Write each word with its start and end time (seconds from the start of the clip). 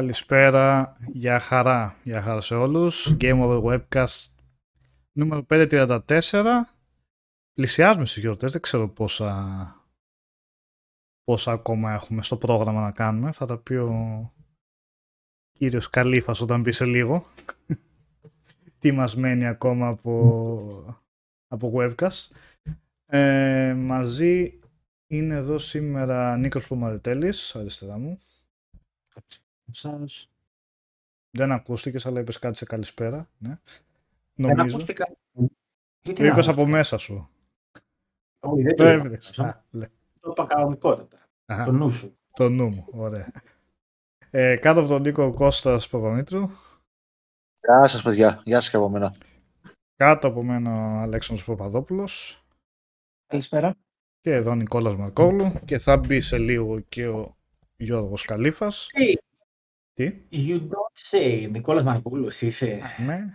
Καλησπέρα, 0.00 0.96
για 1.12 1.38
χαρά, 1.38 1.96
για 2.02 2.22
χαρά 2.22 2.40
σε 2.40 2.54
όλους. 2.54 3.16
Game 3.20 3.42
Over 3.42 3.62
Webcast 3.62 4.26
νούμερο 5.12 5.46
534. 5.48 6.44
Πλησιάζουμε 7.52 8.04
στις 8.04 8.22
γιορτές, 8.22 8.52
δεν 8.52 8.60
ξέρω 8.60 8.88
πόσα, 8.88 9.74
πόσα 11.24 11.52
ακόμα 11.52 11.92
έχουμε 11.92 12.22
στο 12.22 12.36
πρόγραμμα 12.36 12.80
να 12.80 12.90
κάνουμε. 12.90 13.32
Θα 13.32 13.46
τα 13.46 13.58
πει 13.58 13.74
ο 13.74 14.32
κύριος 15.52 15.90
Καλήφας 15.90 16.40
όταν 16.40 16.60
μπει 16.60 16.72
σε 16.72 16.84
λίγο. 16.84 17.26
Τι 18.78 18.92
μας 18.92 19.16
μένει 19.16 19.46
ακόμα 19.46 19.88
από, 19.88 21.00
από 21.48 21.72
Webcast. 21.74 22.28
Ε, 23.06 23.74
μαζί 23.76 24.60
είναι 25.06 25.34
εδώ 25.34 25.58
σήμερα 25.58 26.36
Νίκος 26.36 26.66
Πλωμαριτέλης, 26.66 27.56
αριστερά 27.56 27.98
μου. 27.98 28.20
Σας. 29.72 30.30
Δεν 31.30 31.52
ακούστηκες, 31.52 32.06
αλλά 32.06 32.20
είπες 32.20 32.38
κάτι 32.38 32.56
σε 32.56 32.64
καλησπέρα. 32.64 33.28
Ναι. 33.38 33.58
Δεν 34.34 34.56
Νομίζω. 34.56 34.76
ακούστηκα. 34.76 35.16
Γιατί 36.02 36.20
Το 36.20 36.22
να 36.22 36.26
είπες 36.28 36.48
από 36.48 36.60
ακούστηκα; 36.60 36.76
μέσα 36.76 36.98
σου. 36.98 37.30
Όχι, 38.40 38.62
δεν 38.62 38.76
Το 38.76 38.82
το 38.84 38.90
είπα. 38.90 38.92
έβρες. 39.04 39.30
Το 39.30 39.42
Α, 39.42 39.64
λέ. 39.70 39.88
Το 40.20 40.30
είπα 40.30 40.46
κανονικότατα. 40.46 41.18
Αχα, 41.46 41.64
Το 41.64 41.72
νου 41.72 41.90
σου. 41.90 42.16
Το 42.32 42.48
νου 42.48 42.68
μου. 42.68 42.86
Ωραία. 42.90 43.32
Ε, 44.30 44.56
κάτω 44.56 44.80
από 44.80 44.88
τον 44.88 45.02
Νίκο 45.02 45.22
ο 45.24 45.32
Κώστας 45.32 45.88
Παπαμήτρου. 45.88 46.40
Γεια 47.60 47.86
σας 47.86 48.02
παιδιά, 48.02 48.42
γεια 48.44 48.60
σας 48.60 48.70
και 48.70 48.76
από 48.76 48.88
μένα. 48.88 49.14
Κάτω 49.96 50.26
από 50.28 50.44
μένα 50.44 50.70
ο 50.70 51.00
Αλέξανδρος 51.00 51.46
Παπαδόπουλος. 51.48 52.44
Καλησπέρα. 53.26 53.74
Και 54.20 54.34
εδώ 54.34 54.50
ο 54.50 54.54
Νικόλας 54.54 54.96
Μαρκόγλου. 54.96 55.52
Και 55.64 55.78
θα 55.78 55.96
μπει 55.96 56.20
σε 56.20 56.38
λίγο 56.38 56.80
και 56.80 57.08
ο 57.08 57.36
Γιώργος 57.76 58.24
Καλήφας. 58.24 58.86
Hey, 58.98 59.14
Τι; 60.00 60.12
you 60.30 60.58
don't 60.58 61.10
say. 61.10 61.48
Νικόλας 61.50 61.82
Μαρκούλος 61.82 62.40
είσαι. 62.40 62.80
Ναι. 63.06 63.26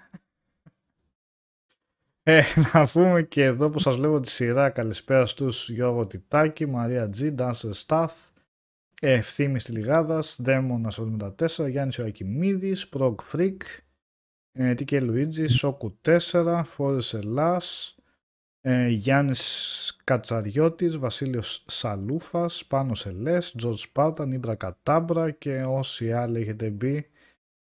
Ε, 2.23 2.43
να 2.73 2.87
πούμε 2.91 3.23
και 3.23 3.43
εδώ 3.43 3.69
που 3.69 3.79
σας 3.79 3.97
λέω 3.97 4.19
τη 4.19 4.29
σειρά 4.29 4.69
καλησπέρα 4.69 5.25
στους 5.25 5.69
Γιώργο 5.69 6.07
Τιτάκη, 6.07 6.65
Μαρία 6.65 7.09
Τζι, 7.09 7.35
Dancer 7.37 7.71
Staff, 7.85 8.09
Ευθύμης 9.01 9.63
Τηλιγάδας, 9.63 10.39
Δαίμονας 10.41 10.99
74, 10.99 11.69
Γιάννης 11.69 11.97
Ιωακημίδης, 11.97 12.89
Prog 12.93 13.15
Freak, 13.31 13.57
ε, 14.51 14.73
TK 14.77 14.91
Luigi, 14.91 15.49
Σόκου 15.49 15.97
4, 16.01 16.63
Φόρες 16.63 17.13
Ελλάς, 17.13 17.94
ε, 18.67 18.87
Γιάννης 18.87 19.97
Κατσαριώτης, 20.03 20.97
Βασίλειος 20.97 21.63
Σαλούφας, 21.67 22.65
Πάνος 22.65 23.05
Ελές, 23.05 23.53
Τζορτ 23.57 23.77
Σπάρτα, 23.77 24.25
Νίμπρα 24.25 24.55
Κατάμπρα 24.55 25.31
και 25.31 25.63
όσοι 25.63 26.11
άλλοι 26.11 26.41
έχετε 26.41 26.69
μπει 26.69 27.09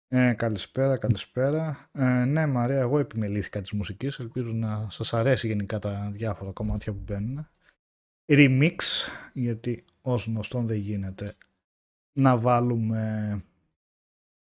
ε, 0.07 0.33
καλησπέρα, 0.33 0.97
καλησπέρα. 0.97 1.89
Ε, 1.91 2.03
ναι, 2.25 2.45
Μαρία, 2.45 2.79
εγώ 2.79 2.99
επιμελήθηκα 2.99 3.61
της 3.61 3.71
μουσικής. 3.71 4.19
Ελπίζω 4.19 4.51
να 4.51 4.89
σας 4.89 5.13
αρέσει 5.13 5.47
γενικά 5.47 5.79
τα 5.79 6.09
διάφορα 6.11 6.51
κομμάτια 6.51 6.93
που 6.93 7.01
μπαίνουν. 7.03 7.47
Remix, 8.25 8.75
γιατί 9.33 9.85
ως 10.01 10.25
γνωστόν 10.25 10.65
δεν 10.65 10.77
γίνεται 10.77 11.35
να 12.13 12.37
βάλουμε 12.37 13.43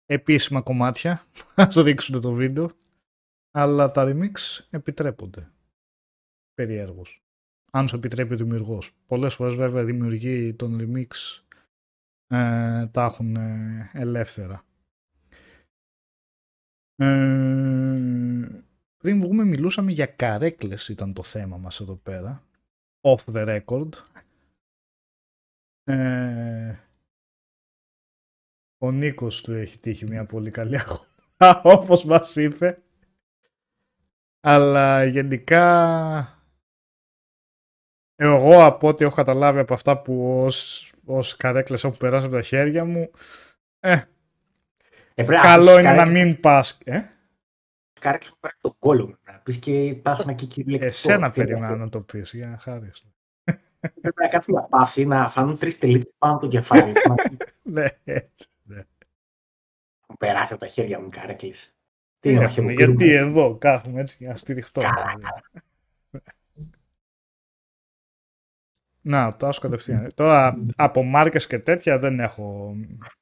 επίσημα 0.06 0.60
κομμάτια. 0.60 1.24
Ας 1.54 1.74
ρίξουν 1.74 2.20
το 2.20 2.32
βίντεο. 2.32 2.70
Αλλά 3.50 3.90
τα 3.90 4.04
remix 4.06 4.64
επιτρέπονται. 4.70 5.48
Περιέργως. 6.54 7.22
Αν 7.70 7.88
σου 7.88 7.96
επιτρέπει 7.96 8.34
ο 8.34 8.36
δημιουργός. 8.36 8.96
Πολλές 9.06 9.34
φορές 9.34 9.54
βέβαια 9.54 9.82
οι 9.82 9.84
δημιουργοί 9.84 10.54
των 10.54 10.78
remix 10.80 11.06
ε, 12.26 12.86
τα 12.86 13.04
έχουν 13.04 13.36
ε, 13.36 13.90
ελεύθερα. 13.92 14.64
Ε, 16.96 18.64
πριν 18.96 19.20
βγούμε 19.20 19.44
μιλούσαμε 19.44 19.92
για 19.92 20.06
καρέκλες 20.06 20.88
ήταν 20.88 21.12
το 21.12 21.22
θέμα 21.22 21.56
μας 21.56 21.80
εδώ 21.80 21.94
πέρα. 21.94 22.46
Off 23.00 23.24
the 23.24 23.60
record. 23.64 23.88
Ε, 25.84 26.78
ο 28.78 28.90
Νίκος 28.90 29.42
του 29.42 29.52
έχει 29.52 29.78
τύχει 29.78 30.04
μια 30.04 30.24
πολύ 30.24 30.50
καλή 30.50 30.78
αγορά 30.78 31.60
όπως 31.78 32.04
μας 32.04 32.36
είπε. 32.36 32.82
Αλλά 34.40 35.04
γενικά 35.04 36.33
εγώ 38.16 38.64
από 38.64 38.88
ό,τι 38.88 39.04
έχω 39.04 39.14
καταλάβει 39.14 39.58
από 39.58 39.74
αυτά 39.74 39.98
που 40.02 40.42
ως, 40.44 40.92
ως 41.04 41.36
καρέκλες 41.36 41.84
έχουν 41.84 41.96
περάσει 41.98 42.26
από 42.26 42.34
τα 42.34 42.42
χέρια 42.42 42.84
μου 42.84 43.10
ε, 43.80 43.92
Ε, 45.14 45.22
πρέπει 45.24 45.42
καλό 45.42 45.64
πεις 45.64 45.72
είναι 45.72 45.82
να 45.82 45.96
καρέκλες- 45.96 46.24
μην 46.24 46.40
πας 46.40 46.78
ε; 46.84 47.00
Καρέκλες 48.00 48.30
που 48.30 48.36
πέρα 48.40 48.54
τον 48.60 48.76
κόλλο 48.78 49.06
μου. 49.06 49.16
Να 49.26 49.32
πεις 49.32 49.56
και 49.56 49.84
υπάρχουν 49.84 50.34
και 50.34 50.46
κυριολεκτικό. 50.46 50.90
Εσένα 50.90 51.30
Τι 51.30 51.40
είναι 51.40 51.48
περιμένω 51.48 51.72
αυτό. 51.72 51.84
να 51.84 51.90
το 51.90 52.00
πεις, 52.00 52.32
για 52.32 52.48
να 52.48 52.58
χάρεις. 52.58 53.04
Πρέπει 54.00 54.14
να 54.22 54.28
κάτσει 54.28 54.52
μια 54.52 54.62
παύση, 54.70 55.04
να 55.04 55.28
φανούν 55.28 55.58
τρεις 55.58 55.78
τελίτες 55.78 56.12
πάνω 56.18 56.32
από 56.34 56.42
το 56.42 56.48
κεφάλι. 56.48 56.92
Να 57.04 57.14
Ναι, 57.62 57.86
έτσι. 58.04 58.48
έχουν 60.02 60.16
περάσει 60.18 60.52
από 60.52 60.62
τα 60.62 60.68
χέρια 60.68 61.00
μου 61.00 61.06
οι 61.06 61.10
καρέκλες. 61.10 61.74
Τι 62.20 62.30
είναι, 62.30 62.44
όχι, 62.44 62.58
Έχουμε, 62.58 62.72
εγώ 62.72 62.80
γιατί 62.84 62.96
πήρουμε. 63.04 63.28
εδώ 63.40 63.56
κάθομαι 63.56 64.00
έτσι 64.00 64.16
για 64.18 64.28
να 64.28 64.36
στηριχτώ. 64.36 64.80
Καλά, 64.80 65.14
Να, 69.06 69.36
το 69.36 69.46
άσου 69.46 69.60
κατευθείαν. 69.60 70.12
Τώρα 70.14 70.62
από 70.76 71.02
μάρκες 71.02 71.46
και 71.46 71.58
τέτοια 71.58 71.98
δεν 71.98 72.20
έχω 72.20 72.76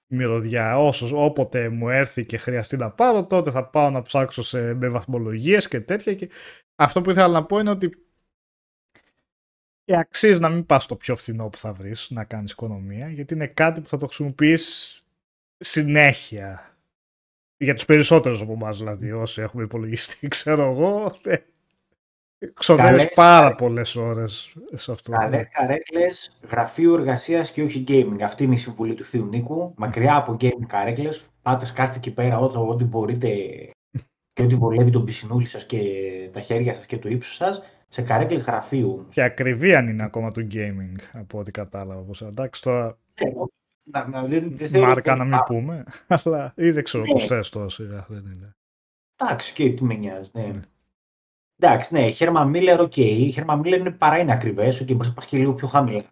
μυρωδιά. 0.06 0.78
Όσος, 0.78 1.12
όποτε 1.14 1.68
μου 1.68 1.88
έρθει 1.88 2.26
και 2.26 2.36
χρειαστεί 2.36 2.76
να 2.76 2.90
πάρω, 2.90 3.26
τότε 3.26 3.50
θα 3.50 3.64
πάω 3.64 3.90
να 3.90 4.02
ψάξω 4.02 4.42
σε, 4.42 4.74
με 4.74 4.88
βαθμολογίες 4.88 5.68
και 5.68 5.80
τέτοια. 5.80 6.14
Και 6.14 6.28
αυτό 6.74 7.00
που 7.00 7.10
ήθελα 7.10 7.28
να 7.28 7.44
πω 7.44 7.58
είναι 7.58 7.70
ότι 7.70 7.90
ε, 9.84 9.98
αξίζει 9.98 10.40
να 10.40 10.48
μην 10.48 10.66
πας 10.66 10.84
στο 10.84 10.96
πιο 10.96 11.16
φθηνό 11.16 11.48
που 11.48 11.58
θα 11.58 11.72
βρεις, 11.72 12.06
να 12.10 12.24
κάνεις 12.24 12.52
οικονομία, 12.52 13.08
γιατί 13.08 13.34
είναι 13.34 13.46
κάτι 13.46 13.80
που 13.80 13.88
θα 13.88 13.96
το 13.96 14.06
χρησιμοποιείς 14.06 14.96
συνέχεια. 15.58 16.76
Για 17.56 17.74
τους 17.74 17.84
περισσότερους 17.84 18.40
από 18.40 18.52
εμάς 18.52 18.78
δηλαδή, 18.78 19.12
όσοι 19.12 19.40
έχουμε 19.40 19.62
υπολογιστεί, 19.62 20.28
ξέρω 20.34 20.62
εγώ, 20.62 21.16
ε, 21.24 21.36
ξοδεύεις 22.54 22.90
Καλές 22.90 23.12
πάρα 23.14 23.40
καρέκλες. 23.40 23.68
πολλές 23.68 23.96
ώρες 23.96 24.56
σε 24.72 24.92
αυτό. 24.92 25.12
Καλές 25.12 25.48
καρέκλε 25.52 26.06
γραφείου 26.50 26.94
εργασίας 26.94 27.50
και 27.50 27.62
όχι 27.62 27.84
gaming. 27.88 28.20
Αυτή 28.22 28.44
είναι 28.44 28.54
η 28.54 28.58
συμβουλή 28.58 28.94
του 28.94 29.04
Θείου 29.04 29.24
Νίκου. 29.26 29.72
Μακριά 29.76 30.16
από 30.16 30.36
gaming 30.40 30.66
καρέκλες. 30.66 31.24
Πάτε, 31.42 31.64
σκάστε 31.66 31.96
εκεί 31.96 32.10
πέρα 32.12 32.38
ό,τι, 32.38 32.56
ό,τι 32.58 32.84
μπορείτε 32.84 33.28
και 34.32 34.42
ό,τι 34.42 34.54
βολεύει 34.54 34.90
τον 34.90 35.04
πισινούλη 35.04 35.46
σας 35.46 35.66
και 35.66 35.80
τα 36.32 36.40
χέρια 36.40 36.74
σας 36.74 36.86
και 36.86 36.98
το 36.98 37.08
ύψος 37.08 37.34
σας 37.34 37.62
σε 37.88 38.02
καρέκλες 38.02 38.42
γραφείου. 38.42 39.06
Και 39.10 39.22
ακριβή 39.22 39.74
αν 39.74 39.88
είναι 39.88 40.02
ακόμα 40.02 40.30
του 40.32 40.46
gaming, 40.52 40.96
από 41.12 41.38
ό,τι 41.38 41.50
κατάλαβα. 41.50 42.00
Όπως, 42.00 42.22
εντάξει, 42.22 42.62
τώρα 42.62 42.98
Ε, 43.14 43.24
να- 43.82 44.08
να- 44.08 44.22
δεν- 44.24 44.56
δεν 44.56 44.68
θεωρώ 44.68 44.86
μάρκα 44.86 45.10
ότι- 45.12 45.18
να 45.20 45.24
μην 45.24 45.34
Α, 45.34 45.42
πούμε, 45.42 45.84
αλλά 46.24 46.52
ή 46.56 46.70
δεν 46.70 46.84
ξέρω 46.84 47.04
Ναι. 47.04 47.12
πώς 47.12 47.26
θες 47.26 47.48
τώρα 47.48 47.68
σιγά, 47.68 48.06
δεν 48.08 48.32
είναι. 48.34 48.50
Εντάξει, 49.16 49.52
και 49.54 49.70
τι 49.72 49.84
με 49.84 49.94
νοιάζει. 49.94 50.30
Ναι. 50.32 50.60
Ναι. 51.62 51.68
Εντάξει, 51.68 51.94
ναι, 51.94 52.08
Herman 52.18 52.50
Miller, 52.54 52.78
οκ. 52.80 52.96
Η 52.96 53.34
Herman 53.36 53.60
Miller 53.60 53.78
είναι 53.78 53.90
παρά 53.90 54.18
είναι 54.18 54.32
ακριβές, 54.32 54.84
και 54.84 54.94
μπορεί 54.94 55.08
να 55.08 55.14
πα 55.14 55.22
και 55.26 55.36
λίγο 55.36 55.54
πιο 55.54 55.66
χαμηλά. 55.68 56.04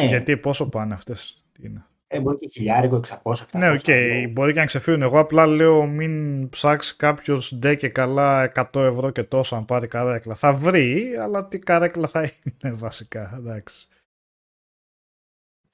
Ναι, 0.00 0.06
Γιατί 0.06 0.36
πόσο 0.36 0.68
πάνε 0.68 0.94
αυτές. 0.94 1.44
τι 1.52 1.66
είναι; 1.66 1.86
ε, 2.06 2.20
μπορεί 2.20 2.38
και 2.38 2.48
χιλιάρικο, 2.48 3.00
600, 3.22 3.32
700. 3.32 3.46
Ναι, 3.52 3.70
οκ, 3.70 3.84
μπορεί 4.32 4.52
και 4.52 4.58
να 4.58 4.64
ξεφύγουν. 4.64 5.02
Εγώ 5.02 5.18
απλά 5.18 5.46
λέω 5.46 5.86
μην 5.86 6.48
ψάξεις 6.48 6.96
κάποιος 6.96 7.54
ντε 7.58 7.74
και 7.74 7.88
καλά 7.88 8.52
100 8.54 8.80
ευρώ 8.80 9.10
και 9.10 9.22
τόσο 9.22 9.56
αν 9.56 9.64
πάρει 9.64 9.86
καρέκλα. 9.88 10.34
Θα 10.34 10.54
βρει, 10.54 11.16
αλλά 11.16 11.48
τι 11.48 11.58
καρέκλα 11.58 12.08
θα 12.08 12.22
είναι 12.22 12.74
βασικά. 12.86 13.34
Εντάξει. 13.36 13.88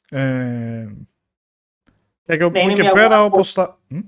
Ε, 0.08 0.88
και 2.24 2.32
από 2.42 2.50
Ναι, 2.50 2.58
εκεί 2.58 2.60
είναι 2.60 2.72
και 2.74 2.80
μια 2.80 2.92
πέρα 2.92 3.14
αγορά 3.14 3.24
όπως 3.24 3.52
θα... 3.52 3.80
Μ; 3.88 3.98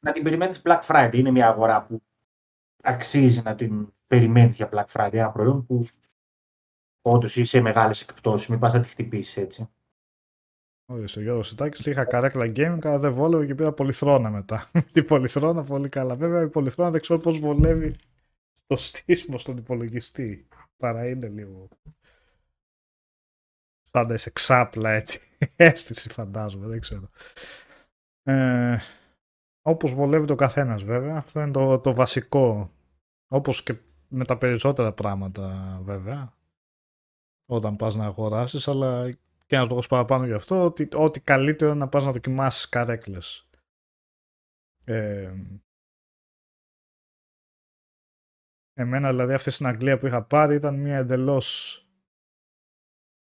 να 0.00 0.12
την 0.12 0.22
περιμένεις 0.22 0.62
Black 0.64 0.80
Friday. 0.86 1.10
Είναι 1.14 1.30
μια 1.30 1.48
αγορά 1.48 1.82
που 1.82 2.02
αξίζει 2.82 3.42
να 3.44 3.54
την 3.54 3.92
περιμένεις 4.08 4.56
για 4.56 4.68
Black 4.72 4.86
Friday. 4.92 5.12
Ένα 5.12 5.30
προϊόν 5.30 5.66
που 5.66 5.86
όντως 7.02 7.36
είσαι 7.36 7.60
μεγάλες 7.60 8.02
εκπτώσεις. 8.02 8.48
Μην 8.48 8.58
πας 8.58 8.72
να 8.72 8.80
τη 8.80 8.88
χτυπήσεις 8.88 9.36
έτσι. 9.36 9.68
Ορίστε, 10.90 11.20
ο 11.20 11.22
Γιώργος 11.22 11.48
Σιτάκης, 11.48 11.86
είχα 11.86 12.04
καρέκλα 12.04 12.44
gaming, 12.44 12.78
αλλά 12.82 12.98
δεν 12.98 13.14
βόλευε 13.14 13.46
και 13.46 13.54
πήρα 13.54 13.72
πολυθρόνα 13.72 14.30
μετά. 14.30 14.70
Την 14.92 15.04
πολυθρόνα 15.04 15.64
πολύ 15.64 15.88
καλά. 15.88 16.16
Βέβαια 16.16 16.42
η 16.42 16.48
πολυθρόνα 16.48 16.90
δεν 16.90 17.00
ξέρω 17.00 17.18
πώς 17.18 17.38
βολεύει 17.38 17.96
το 18.66 18.76
στήσιμο 18.76 19.38
στον 19.38 19.56
υπολογιστή. 19.56 20.48
Παρά 20.76 21.08
είναι 21.08 21.28
λίγο... 21.28 21.68
Σαν 23.82 24.06
να 24.06 24.14
είσαι 24.14 24.30
ξάπλα 24.30 24.90
έτσι. 24.90 25.20
Αίσθηση 25.56 26.08
φαντάζομαι, 26.08 26.66
δεν 26.66 26.80
ξέρω. 26.80 27.10
Ε, 28.22 28.78
όπως 29.62 29.92
βολεύει 29.92 30.26
το 30.26 30.34
καθένας 30.34 30.82
βέβαια. 30.82 31.16
Αυτό 31.16 31.40
είναι 31.40 31.50
το, 31.50 31.78
το 31.78 31.94
βασικό. 31.94 32.70
Όπως 33.28 33.62
και 33.62 33.76
με 34.08 34.24
τα 34.24 34.38
περισσότερα 34.38 34.92
πράγματα 34.92 35.78
βέβαια. 35.82 36.36
Όταν 37.46 37.76
πας 37.76 37.94
να 37.94 38.04
αγοράσεις, 38.04 38.68
αλλά 38.68 39.10
και 39.46 39.56
ένας 39.56 39.68
λόγος 39.68 39.86
παραπάνω 39.86 40.26
γι' 40.26 40.32
αυτό, 40.32 40.64
ότι 40.64 40.88
ό,τι 40.94 41.20
καλύτερο 41.20 41.70
είναι 41.70 41.80
να 41.80 41.88
πας 41.88 42.04
να 42.04 42.12
δοκιμάσεις 42.12 42.68
καρέκλες. 42.68 43.48
Ε, 44.84 45.34
εμένα 48.72 49.10
δηλαδή 49.10 49.32
αυτή 49.32 49.50
στην 49.50 49.66
Αγγλία 49.66 49.98
που 49.98 50.06
είχα 50.06 50.22
πάρει 50.22 50.54
ήταν 50.54 50.80
μια 50.80 50.96
εντελώς 50.96 51.78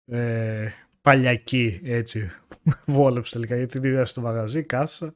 ε, 0.05 0.71
παλιακή 1.01 1.81
έτσι 1.83 2.31
βόλεψη 2.85 3.31
τελικά 3.31 3.55
γιατί 3.55 3.79
την 3.79 3.83
είδα 3.91 4.05
στο 4.05 4.21
μαγαζί, 4.21 4.63
κάσα 4.63 5.13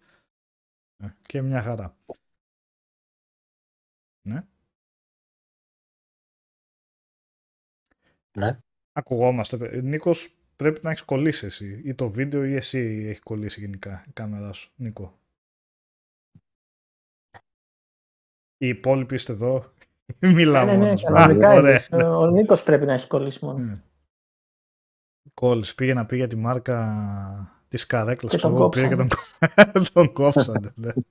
ε, 1.04 1.08
και 1.22 1.42
μια 1.42 1.62
χαρά. 1.62 1.96
Ναι. 8.38 8.60
Ακουγόμαστε. 8.94 9.82
Νίκος, 9.82 10.36
πρέπει 10.56 10.80
να 10.84 10.90
έχεις 10.90 11.04
κολλήσει 11.04 11.46
εσύ. 11.46 11.82
Ή 11.86 11.96
το 11.96 12.10
βίντεο 12.10 12.46
ή 12.46 12.56
εσύ 12.56 13.06
έχει 13.08 13.20
κολλήσει 13.20 13.60
γενικά 13.60 14.04
η 14.08 14.12
κάμερα 14.12 14.52
σου. 14.54 14.72
Νίκο. 14.76 15.20
Οι 18.58 18.68
υπόλοιποι 18.68 19.16
είστε 19.16 19.32
εδώ. 19.32 19.74
Μιλάω 20.20 20.66
ναι, 20.66 20.72
ναι, 20.72 20.78
ναι, 20.78 20.86
μόνος 20.86 21.04
μου. 21.04 21.10
Α, 21.10 21.14
κανονικά 21.14 21.54
ωραία. 21.54 21.72
είδες. 21.72 21.90
Ο 21.92 22.28
Νίκος 22.28 22.64
πρέπει 22.64 22.86
να 22.86 22.94
έχει 22.94 23.08
κολλήσει 23.08 23.46
μόνο. 23.46 23.58
Ναι. 23.58 23.74
Κόλλησε. 25.34 25.76
Πήγε 25.76 25.94
να 25.94 26.06
πει 26.06 26.16
για 26.16 26.28
τη 26.28 26.36
μάρκα 26.36 27.64
της 27.68 27.86
καρέκλας. 27.86 28.32
Και 28.32 28.38
τον 28.38 28.52
ξέρω 28.52 28.64
εγώ, 28.64 28.70
πήγε 28.70 28.88
και 28.88 28.96
τον, 28.96 29.08
τον 29.94 30.14
κόψανε. 30.14 30.74
ναι. 30.76 30.94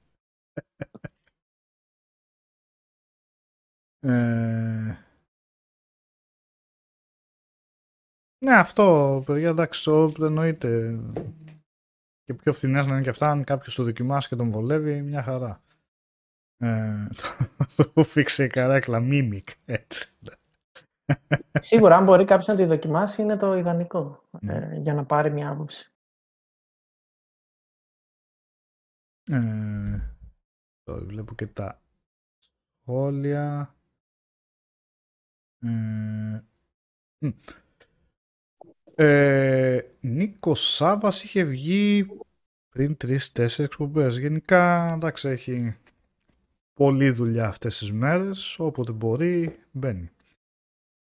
Ε, 4.02 4.99
Ναι, 8.44 8.54
αυτό, 8.54 9.22
παιδιά, 9.26 9.48
εντάξει, 9.48 9.90
ο- 9.90 10.12
εννοείται. 10.20 10.98
Και 12.24 12.34
πιο 12.34 12.52
φθηνές 12.52 12.86
να 12.86 12.92
είναι 12.92 13.02
και 13.02 13.08
αυτά, 13.08 13.30
αν 13.30 13.44
κάποιος 13.44 13.74
το 13.74 13.84
δοκιμάσει 13.84 14.28
και 14.28 14.36
τον 14.36 14.50
βολεύει, 14.50 15.02
μια 15.02 15.22
χαρά. 15.22 15.62
Ε, 16.56 17.06
το, 17.76 17.90
το 17.90 18.02
φίξε 18.04 18.44
η 18.44 18.48
καρέκλα, 18.48 18.98
mimic, 19.02 19.44
έτσι. 19.64 20.08
Σίγουρα, 21.58 21.96
αν 21.96 22.04
μπορεί 22.04 22.24
κάποιος 22.24 22.46
να 22.46 22.56
τη 22.56 22.64
δοκιμάσει, 22.64 23.22
είναι 23.22 23.36
το 23.36 23.54
ιδανικό 23.56 24.28
Ναι. 24.40 24.54
ε, 24.56 24.76
για 24.80 24.94
να 24.94 25.04
πάρει 25.04 25.30
μια 25.32 25.50
άποψη. 25.50 25.92
Ε, 29.30 30.00
τώρα 30.82 31.04
βλέπω 31.04 31.34
και 31.34 31.46
τα 31.46 31.82
σχόλια. 32.82 33.74
Ε, 35.62 35.68
μ. 37.18 37.28
Ε, 39.02 39.84
Νίκο 40.00 40.54
Σάβας 40.54 41.22
είχε 41.22 41.44
βγει 41.44 42.06
πριν 42.68 42.96
τρεις-τέσσερις 42.96 43.70
εκπομπές. 43.72 44.18
Γενικά, 44.18 44.92
εντάξει, 44.94 45.28
έχει 45.28 45.76
πολλή 46.74 47.10
δουλειά 47.10 47.46
αυτές 47.46 47.78
τις 47.78 47.92
μέρες. 47.92 48.58
Όποτε 48.58 48.92
μπορεί, 48.92 49.58
μπαίνει. 49.70 50.10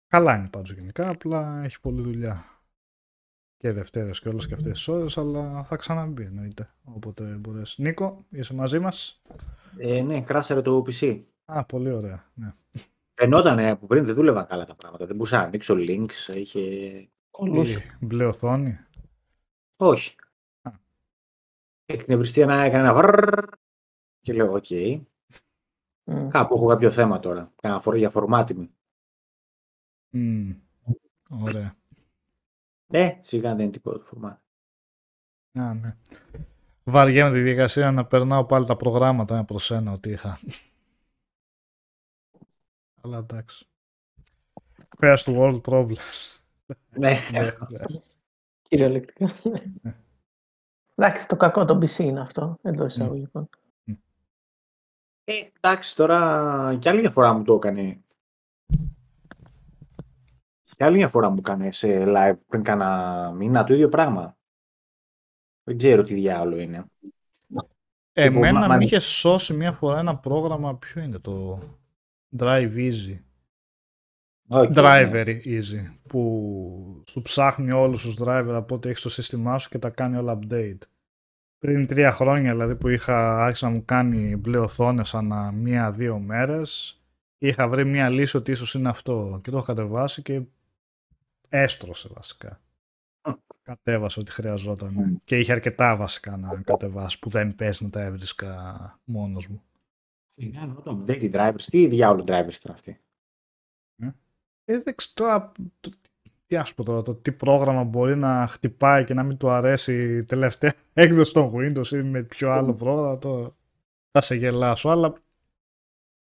Καλά 0.06 0.36
είναι 0.36 0.48
πάντως 0.48 0.72
γενικά, 0.72 1.08
απλά 1.08 1.62
έχει 1.64 1.80
πολλή 1.80 2.02
δουλειά. 2.02 2.44
Και 3.56 3.72
Δευτέρες 3.72 4.20
και 4.20 4.28
όλες 4.28 4.46
και 4.46 4.54
αυτές 4.54 4.72
τις 4.72 4.88
ώρες, 4.88 5.18
αλλά 5.18 5.64
θα 5.64 5.76
ξαναμπεί 5.76 6.22
εννοείται. 6.22 6.70
Όποτε 6.84 7.24
μπορέσει. 7.24 7.82
Νίκο, 7.82 8.24
είσαι 8.30 8.54
μαζί 8.54 8.78
μας; 8.78 9.22
Ε, 9.76 10.02
ναι, 10.02 10.20
κράσαρε 10.20 10.62
το 10.62 10.84
PC. 10.86 11.22
Α, 11.44 11.64
πολύ 11.64 11.90
ωραία. 11.90 12.30
Ναι. 12.34 12.50
Φαινόταν 13.14 13.58
από 13.58 13.86
πριν 13.86 14.04
δεν 14.04 14.14
δούλευαν 14.14 14.46
καλά 14.46 14.64
τα 14.64 14.74
πράγματα. 14.74 15.06
Δεν 15.06 15.16
μπορούσα 15.16 15.38
να 15.38 15.44
ανοίξω 15.44 15.74
links. 15.78 16.34
Είχε... 16.34 16.60
Κολλούσε. 17.36 17.96
Η 18.00 18.04
μπλε 18.04 18.24
οθόνη. 18.26 18.78
Όχι. 19.76 20.14
Α. 20.62 20.70
Εκνευριστεί 21.86 22.40
ένα, 22.40 22.54
έκανε 22.54 22.88
ένα 22.88 22.94
βρρρρ 22.94 23.44
και 24.20 24.32
λέω, 24.32 24.52
οκ. 24.52 24.70
Μμ. 26.04 26.28
Κάπου 26.28 26.54
έχω 26.54 26.66
κάποιο 26.66 26.90
θέμα 26.90 27.20
τώρα. 27.20 27.52
Κάνα 27.60 27.80
φορά 27.80 27.96
για 27.96 28.10
φορμάτ 28.10 28.70
Μμ, 30.10 30.50
Ωραία. 31.28 31.76
Ε, 32.86 33.18
σιγά 33.20 33.54
δεν 33.54 33.60
είναι 33.64 33.72
τίποτα 33.72 33.98
το 33.98 34.04
φορμάτι. 34.04 34.42
Α, 35.52 35.74
ναι. 35.74 35.96
Βαριέμαι 36.84 37.32
τη 37.32 37.40
διαδικασία 37.40 37.90
να 37.90 38.06
περνάω 38.06 38.44
πάλι 38.44 38.66
τα 38.66 38.76
προγράμματα 38.76 39.34
ένα 39.34 39.44
προς 39.44 39.70
ένα 39.70 39.92
ότι 39.92 40.10
είχα. 40.10 40.38
Αλλά 43.02 43.18
εντάξει. 43.18 43.66
First 44.98 45.24
world 45.24 45.60
problems. 45.60 46.36
Ναι. 46.90 47.18
Ναι, 47.32 47.40
ναι. 47.40 47.50
Κυριολεκτικά. 48.68 49.26
Εντάξει, 50.94 51.28
το 51.28 51.36
κακό 51.36 51.64
το 51.64 51.74
PC 51.76 51.98
είναι 51.98 52.20
αυτό, 52.20 52.58
εντός 52.62 52.92
εισαγωγικών. 52.94 53.48
Ε, 55.24 55.32
εντάξει, 55.60 55.96
τώρα 55.96 56.76
κι 56.80 56.88
άλλη 56.88 57.00
μια 57.00 57.10
φορά 57.10 57.32
μου 57.32 57.42
το 57.44 57.54
έκανε. 57.54 58.00
Κι 60.76 60.84
άλλη 60.84 60.96
μια 60.96 61.08
φορά 61.08 61.30
μου 61.30 61.36
έκανε 61.38 61.72
σε 61.72 62.04
live 62.06 62.36
πριν 62.46 62.62
κάνα 62.62 63.30
μήνα 63.36 63.64
το 63.64 63.74
ίδιο 63.74 63.88
πράγμα. 63.88 64.36
Δεν 65.64 65.76
ξέρω 65.76 66.02
τι 66.02 66.14
διάλογο 66.14 66.60
είναι. 66.60 66.84
Εμένα 68.12 68.58
μα- 68.68 68.76
με 68.76 68.84
είχε 68.84 68.98
σώσει 68.98 69.52
μια 69.54 69.72
φορά 69.72 69.98
ένα 69.98 70.16
πρόγραμμα, 70.18 70.76
ποιο 70.76 71.02
είναι 71.02 71.18
το 71.18 71.58
Drive 72.38 72.74
Easy. 72.76 73.18
Όχι, 74.48 74.70
Driver 74.74 75.40
Easy, 75.44 75.94
που 76.08 77.02
σου 77.06 77.22
ψάχνει 77.22 77.70
όλους 77.70 78.02
τους 78.02 78.16
driver 78.20 78.52
από 78.54 78.74
ό,τι 78.74 78.88
έχεις 78.88 79.00
στο 79.00 79.08
σύστημά 79.08 79.58
σου 79.58 79.68
και 79.68 79.78
τα 79.78 79.90
κάνει 79.90 80.16
όλα 80.16 80.38
update. 80.42 80.78
Πριν 81.58 81.86
τρία 81.86 82.12
χρόνια 82.12 82.50
δηλαδή 82.52 82.76
που 82.76 82.88
είχα 82.88 83.44
άρχισε 83.44 83.66
να 83.66 83.72
μου 83.72 83.84
κάνει 83.84 84.36
μπλε 84.36 84.58
οθόνες 84.58 85.14
ανά 85.14 85.52
μία-δύο 85.52 86.18
μέρες, 86.18 87.00
είχα 87.38 87.68
βρει 87.68 87.84
μία 87.84 88.08
λύση 88.08 88.36
ότι 88.36 88.50
ίσως 88.50 88.74
είναι 88.74 88.88
αυτό 88.88 89.40
και 89.42 89.50
το 89.50 89.56
έχω 89.56 89.66
κατεβάσει 89.66 90.22
και 90.22 90.42
έστρωσε 91.48 92.08
βασικά. 92.12 92.60
Μμ. 93.28 93.32
Κατέβασε 93.62 94.20
ό,τι 94.20 94.30
χρειαζόταν. 94.30 94.92
Μμ. 94.94 95.14
Και 95.24 95.38
είχε 95.38 95.52
αρκετά 95.52 95.96
βασικά 95.96 96.36
να 96.36 96.60
κατεβάσει 96.64 97.18
που 97.18 97.30
δεν 97.30 97.54
πες 97.54 97.80
να 97.80 97.90
τα 97.90 98.02
έβρισκα 98.02 99.00
μόνος 99.04 99.46
μου. 99.46 99.62
Είναι 100.34 100.74
το 100.84 101.04
update 101.06 101.32
drivers. 101.32 101.62
Τι 101.70 101.86
διάολο 101.86 102.22
drivers 102.26 102.54
ήταν 102.54 102.72
αυτοί; 102.72 103.00
Ε, 104.68 104.78
δεν 104.82 104.94
ξέρω 104.94 105.12
τώρα, 105.14 105.52
το- 105.80 105.90
τι 106.46 106.56
ας 106.56 106.74
πω 106.74 106.84
τώρα, 106.84 107.02
το 107.02 107.14
τι 107.14 107.32
πρόγραμμα 107.32 107.84
μπορεί 107.84 108.16
να 108.16 108.46
χτυπάει 108.46 109.04
και 109.04 109.14
να 109.14 109.22
μην 109.22 109.36
του 109.36 109.48
αρέσει 109.50 110.16
η 110.16 110.24
τελευταία 110.24 110.74
έκδοση 110.92 111.32
των 111.32 111.52
Windows 111.54 111.86
ή 111.92 112.02
με 112.02 112.22
ποιο 112.22 112.50
άλλο 112.50 112.74
πρόγραμμα, 112.74 113.18
το 113.18 113.56
θα 114.10 114.20
σε 114.20 114.34
γελάσω, 114.34 114.88
αλλά 114.88 115.14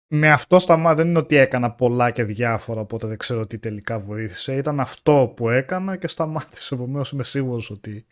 με 0.07 0.31
αυτό 0.31 0.59
σταμά 0.59 0.95
δεν 0.95 1.07
είναι 1.07 1.17
ότι 1.19 1.35
έκανα 1.35 1.71
πολλά 1.71 2.11
και 2.11 2.23
διάφορα, 2.23 2.81
οπότε 2.81 3.07
δεν 3.07 3.17
ξέρω 3.17 3.47
τι 3.47 3.59
τελικά 3.59 3.99
βοήθησε. 3.99 4.55
Ήταν 4.55 4.79
αυτό 4.79 5.33
που 5.35 5.49
έκανα 5.49 5.97
και 5.97 6.07
σταμάτησε, 6.07 6.75
επομένως 6.75 7.11
είμαι 7.11 7.23
σίγουρος 7.23 7.69
ότι 7.69 8.05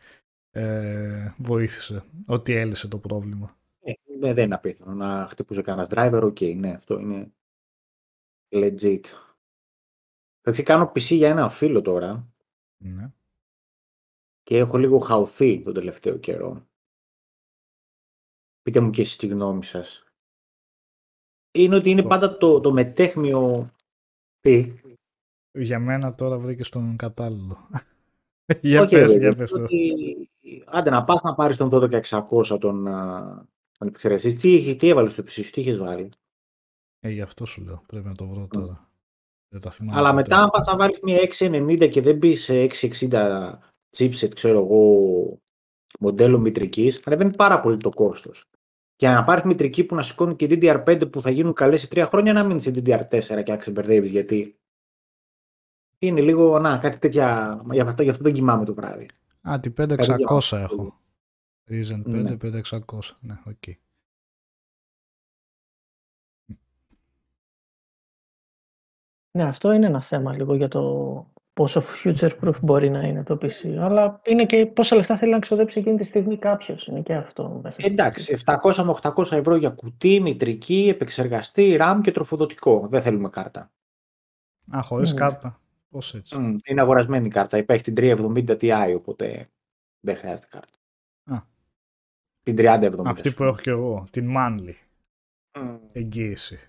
ε, 0.51 1.33
βοήθησε, 1.37 2.03
ότι 2.25 2.55
έλυσε 2.55 2.87
το 2.87 2.97
πρόβλημα. 2.97 3.57
Ε, 3.81 3.91
ναι, 4.19 4.33
δεν 4.33 4.43
είναι 4.45 4.55
απίθανο 4.55 4.93
να 4.93 5.25
χτυπούσε 5.29 5.61
κανένας 5.61 5.87
driver. 5.91 6.21
Οκ, 6.23 6.41
ναι, 6.41 6.69
αυτό 6.69 6.99
είναι 6.99 7.31
legit. 8.51 9.05
Εντάξει, 10.41 10.63
κάνω 10.63 10.85
PC 10.95 10.99
για 11.01 11.29
ένα 11.29 11.49
φίλο 11.49 11.81
τώρα 11.81 12.33
Ναι. 12.83 13.11
και 14.43 14.57
έχω 14.57 14.77
λίγο 14.77 14.99
χαωθεί 14.99 15.61
τον 15.61 15.73
τελευταίο 15.73 16.17
καιρό. 16.17 16.67
Πείτε 18.61 18.79
μου 18.79 18.89
και 18.89 19.01
εσείς 19.01 19.15
τη 19.15 19.27
γνώμη 19.27 19.63
σας. 19.63 20.03
Είναι 21.51 21.75
ότι 21.75 21.89
είναι 21.89 22.01
Το- 22.01 22.07
πάντα 22.07 22.37
το, 22.37 22.59
το 22.59 22.71
μετέχμιο 22.71 23.71
τι; 24.39 24.73
Για 25.51 25.79
μένα 25.79 26.15
τώρα 26.15 26.37
βρήκε 26.39 26.69
τον 26.69 26.95
κατάλληλο. 26.97 27.69
για 28.61 28.81
Όχι, 28.81 28.95
πες, 28.95 29.11
ρε, 29.13 29.17
για 29.19 29.29
παιδί, 29.29 29.37
πες. 29.37 29.51
το. 29.51 29.61
ότι- 29.63 30.29
Άντε 30.65 30.89
να 30.89 31.03
πας 31.03 31.21
να 31.21 31.35
πάρεις 31.35 31.57
τον 31.57 31.69
12600 31.69 32.57
τον, 32.59 32.87
α, 32.87 33.47
τον 33.71 33.87
επεξεργαστή. 33.87 34.35
Τι, 34.35 34.75
τι 34.75 34.87
έβαλες 34.87 35.11
στο 35.13 35.23
PC 35.23 35.29
σου, 35.29 35.51
τι 35.51 35.61
είχες 35.61 35.77
βάλει; 35.77 36.09
Ε, 36.99 37.09
γι' 37.09 37.21
αυτό 37.21 37.45
σου 37.45 37.61
λέω. 37.61 37.83
Πρέπει 37.87 38.05
να 38.07 38.15
το 38.15 38.27
βρω 38.27 38.47
τώρα. 38.47 38.88
Δεν 39.49 39.61
τα 39.61 39.71
θυμάμαι. 39.71 39.97
Αλλά 39.99 40.09
ποτέ. 40.09 40.21
μετά, 40.21 40.37
αν 40.43 40.49
πας 40.49 40.65
να 40.65 40.75
βάλεις 40.75 40.99
μια 41.03 41.17
690 41.21 41.89
και 41.89 42.01
δεν 42.01 42.17
μπεις 42.17 42.43
σε 42.43 42.53
660 42.63 43.59
chipset, 43.97 44.33
ξέρω 44.35 44.59
εγώ, 44.63 45.37
μοντέλο 45.99 46.39
μητρικής, 46.39 47.01
ανεβαίνει 47.05 47.35
πάρα 47.35 47.59
πολύ 47.59 47.77
το 47.77 47.89
κόστος. 47.89 48.45
Και 48.95 49.07
να 49.07 49.23
πάρεις 49.23 49.43
μητρική 49.43 49.83
που 49.83 49.95
να 49.95 50.01
σηκώνει 50.01 50.35
και 50.35 50.45
DDR5 50.49 51.11
που 51.11 51.21
θα 51.21 51.29
γίνουν 51.29 51.53
καλές 51.53 51.79
σε 51.81 51.87
τρία 51.87 52.05
χρόνια, 52.05 52.33
να 52.33 52.43
μείνεις 52.43 52.63
σε 52.63 52.69
DDR4 52.69 53.43
και 53.43 53.51
να 53.51 53.57
ξεμπερδεύεις 53.57 54.11
γιατί 54.11 54.55
είναι 55.99 56.21
λίγο, 56.21 56.59
να, 56.59 56.77
κάτι 56.77 56.97
τέτοια, 56.99 57.59
γι' 57.71 57.79
αυτό, 57.79 58.03
γι' 58.03 58.09
αυτό 58.09 58.23
δεν 58.23 58.33
κοιμάμαι 58.33 58.65
το 58.65 58.73
βράδυ. 58.73 59.07
Α, 59.49 59.59
τη 59.59 59.71
Κάτι 59.71 59.93
5600 60.03 60.15
διάβασα. 60.15 60.59
έχω. 60.59 60.99
Ryzen 61.69 62.01
5 62.03 62.05
Ναι. 62.05 62.37
5600. 62.37 63.17
Ναι, 63.19 63.39
οκ. 63.45 63.63
Ναι, 69.39 69.47
αυτό 69.47 69.71
είναι 69.71 69.85
ένα 69.85 70.01
θέμα 70.01 70.33
λίγο 70.35 70.55
για 70.55 70.67
το 70.67 71.25
πόσο 71.53 71.81
future 72.03 72.29
proof 72.41 72.53
μπορεί 72.61 72.89
να 72.89 73.01
είναι 73.01 73.23
το 73.23 73.37
PC. 73.41 73.67
Αλλά 73.79 74.21
είναι 74.25 74.45
και 74.45 74.65
πόσα 74.65 74.95
λεφτά 74.95 75.17
θέλει 75.17 75.31
να 75.31 75.39
ξοδέψει 75.39 75.79
εκείνη 75.79 75.97
τη 75.97 76.03
στιγμή 76.03 76.37
κάποιος. 76.37 76.87
Είναι 76.87 77.01
και 77.01 77.13
αυτό. 77.15 77.59
μέσα 77.63 77.79
στο 77.81 77.89
Εντάξει, 77.91 78.37
700 78.45 78.83
με 78.83 78.93
800 79.01 79.31
ευρώ 79.31 79.55
για 79.55 79.69
κουτί, 79.69 80.19
μητρική, 80.21 80.87
επεξεργαστή, 80.89 81.77
RAM 81.81 81.99
και 82.03 82.11
τροφοδοτικό. 82.11 82.87
Δεν 82.87 83.01
θέλουμε 83.01 83.29
κάρτα. 83.29 83.71
Α, 84.77 84.81
χωρίς 84.81 85.13
Ναι. 85.13 85.19
κάρτα. 85.19 85.61
Πώς 85.89 86.13
έτσι. 86.13 86.37
Μμ, 86.37 86.55
Είναι 86.65 86.81
αγορασμένη 86.81 87.25
η 87.27 87.29
κάρτα. 87.29 87.57
Υπάρχει 87.57 87.83
την 87.83 87.95
370 87.95 88.57
Ti, 88.61 88.93
οπότε 88.95 89.49
δεν 89.99 90.15
χρειάζεται 90.15 90.47
κάρτα. 90.49 90.77
Α. 91.23 91.41
Την 92.43 92.55
3070. 92.55 93.09
Αυτή 93.09 93.27
ας 93.27 93.33
που 93.33 93.37
πούμε. 93.37 93.49
έχω 93.49 93.59
και 93.59 93.69
εγώ. 93.69 94.07
Την 94.11 94.33
Manly 94.37 94.73
Μμ. 95.59 95.75
εγγύηση. 95.91 96.59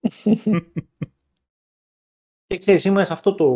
Και 2.48 2.56
ξέρεις, 2.58 2.84
είμαι 2.84 3.04
σε 3.04 3.12
αυτό 3.12 3.34
το... 3.34 3.46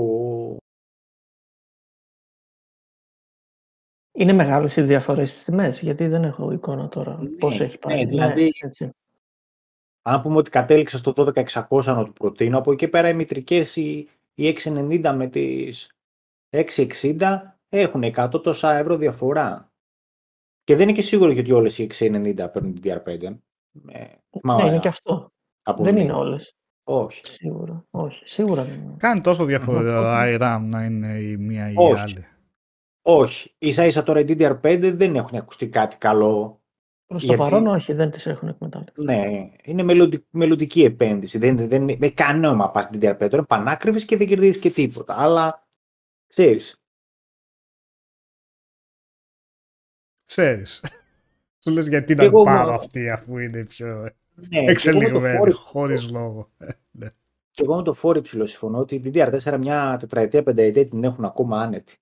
Είναι 4.14 4.33
μεγάλες 4.33 4.76
οι 4.76 4.83
διαφορές 4.83 5.31
στις 5.31 5.44
τιμές, 5.44 5.81
γιατί 5.83 6.07
δεν 6.07 6.24
έχω 6.24 6.52
εικόνα 6.52 6.88
τώρα 6.88 7.22
Ναι, 7.22 7.28
πόσο 7.28 7.64
έχει 7.64 7.78
πάει. 7.78 7.96
ναι, 8.05 8.11
δηλαδή- 8.11 8.52
έτσι. 8.61 8.90
Αν 10.02 10.20
πούμε 10.20 10.37
ότι 10.37 10.50
κατέληξε 10.50 10.96
στο 10.96 11.12
12600 11.16 11.85
να 11.85 12.05
του 12.05 12.12
προτείνω, 12.12 12.59
από 12.59 12.72
εκεί 12.72 12.88
πέρα 12.88 13.09
οι 13.09 13.14
μητρικές, 13.14 13.76
οι, 13.76 14.09
οι 14.35 14.57
690 14.64 15.12
με 15.16 15.26
τις 15.26 15.96
660 16.50 17.40
έχουν 17.68 18.02
100 18.05 18.42
τόσα 18.42 18.74
ευρώ 18.74 18.96
διαφορά. 18.96 19.72
Και 20.64 20.76
δεν 20.76 20.88
είναι 20.88 20.96
και 20.96 21.02
σίγουρο 21.02 21.31
γιατί 21.31 21.52
όλες 21.52 21.78
οι 21.78 21.88
690 21.98 22.48
παίρνουν 22.52 22.81
την 22.81 22.92
DR5. 23.05 23.38
Ε, 23.88 24.07
θυμάμαι 24.38 24.62
ναι, 24.62 24.68
είναι 24.68 24.78
και 24.78 24.88
αυτό. 24.88 25.33
από 25.62 25.83
δεν 25.85 25.94
μία. 25.94 26.02
είναι 26.02 26.12
όλες. 26.12 26.57
Όχι. 26.85 27.27
Σίγουρα. 27.27 27.87
Όχι, 27.90 28.23
σίγουρα 28.29 28.64
δεν 28.64 28.81
είναι. 28.83 28.95
Κάνει 28.99 29.21
τόσο 29.21 29.45
διαφορά 29.45 30.31
η 30.31 30.37
RAM 30.40 30.61
να 30.62 30.85
είναι 30.85 31.18
η 31.21 31.37
μία 31.37 31.68
ή 31.68 31.73
η 31.73 31.77
Όχι. 31.79 32.01
άλλη. 32.03 32.27
Όχι. 33.03 33.55
Ίσα 33.59 33.85
ίσα 33.85 34.03
τώρα 34.03 34.21
οι 34.21 34.25
DDR5 34.29 34.90
δεν 34.95 35.14
έχουν 35.14 35.38
ακουστεί 35.38 35.68
κάτι 35.68 35.97
καλό. 35.97 36.62
Προς 37.07 37.27
το 37.27 37.35
Γιατί- 37.35 37.51
παρόν, 37.51 37.66
όχι, 37.66 37.92
δεν 37.92 38.11
τις 38.11 38.27
έχουν 38.27 38.49
εκμεταλλευτεί. 38.49 39.05
Ναι, 39.05 39.51
είναι 39.62 39.83
μελλοντι- 39.83 40.27
μελλοντική 40.31 40.85
επένδυση. 40.85 41.38
Δεν, 41.38 41.57
δεν, 41.57 41.68
δεν 41.68 41.88
έχει 41.88 42.12
κανένα 42.14 42.49
νόημα 42.49 42.64
να 42.64 42.71
πας 42.71 42.85
στην 42.85 43.01
DDR5. 43.03 43.16
Τώρα 43.18 43.37
είναι 43.37 43.45
πανάκριβες 43.49 44.05
και 44.05 44.16
δεν 44.16 44.27
κερδίζεις 44.27 44.61
και 44.61 44.71
τίποτα. 44.71 45.14
Αλλά 45.18 45.66
ξέρεις, 46.27 46.77
Ξέρεις. 50.25 50.81
Σου 51.64 51.71
λες 51.71 51.88
γιατί 51.88 52.07
Και 52.14 52.21
να 52.21 52.25
εγώ 52.25 52.42
πάρω 52.45 52.71
μου- 52.71 52.77
αυτή 52.77 53.11
αφού 53.11 53.38
είναι 53.38 53.64
πιο 53.64 54.09
ναι, 54.35 54.47
και 54.49 54.57
εγώ 54.57 54.61
με 54.61 54.64
το 54.64 54.71
εξελιγμένη, 54.71 55.37
φόρι- 55.38 55.55
χωρίς 55.55 56.11
λόγο. 56.11 56.49
Και 57.51 57.62
εγώ 57.62 57.77
με 57.77 57.83
το 57.83 57.92
φόρη 57.92 58.21
ψηλό 58.21 58.47
συμφωνώ 58.47 58.79
ότι 58.79 58.95
η 58.95 59.03
DDR4 59.05 59.57
μια 59.59 59.97
τετραετία, 60.01 60.42
πενταετία 60.42 60.87
την 60.88 61.05
έχουν 61.05 61.25
ακόμα 61.25 61.61
άνετη. 61.61 61.97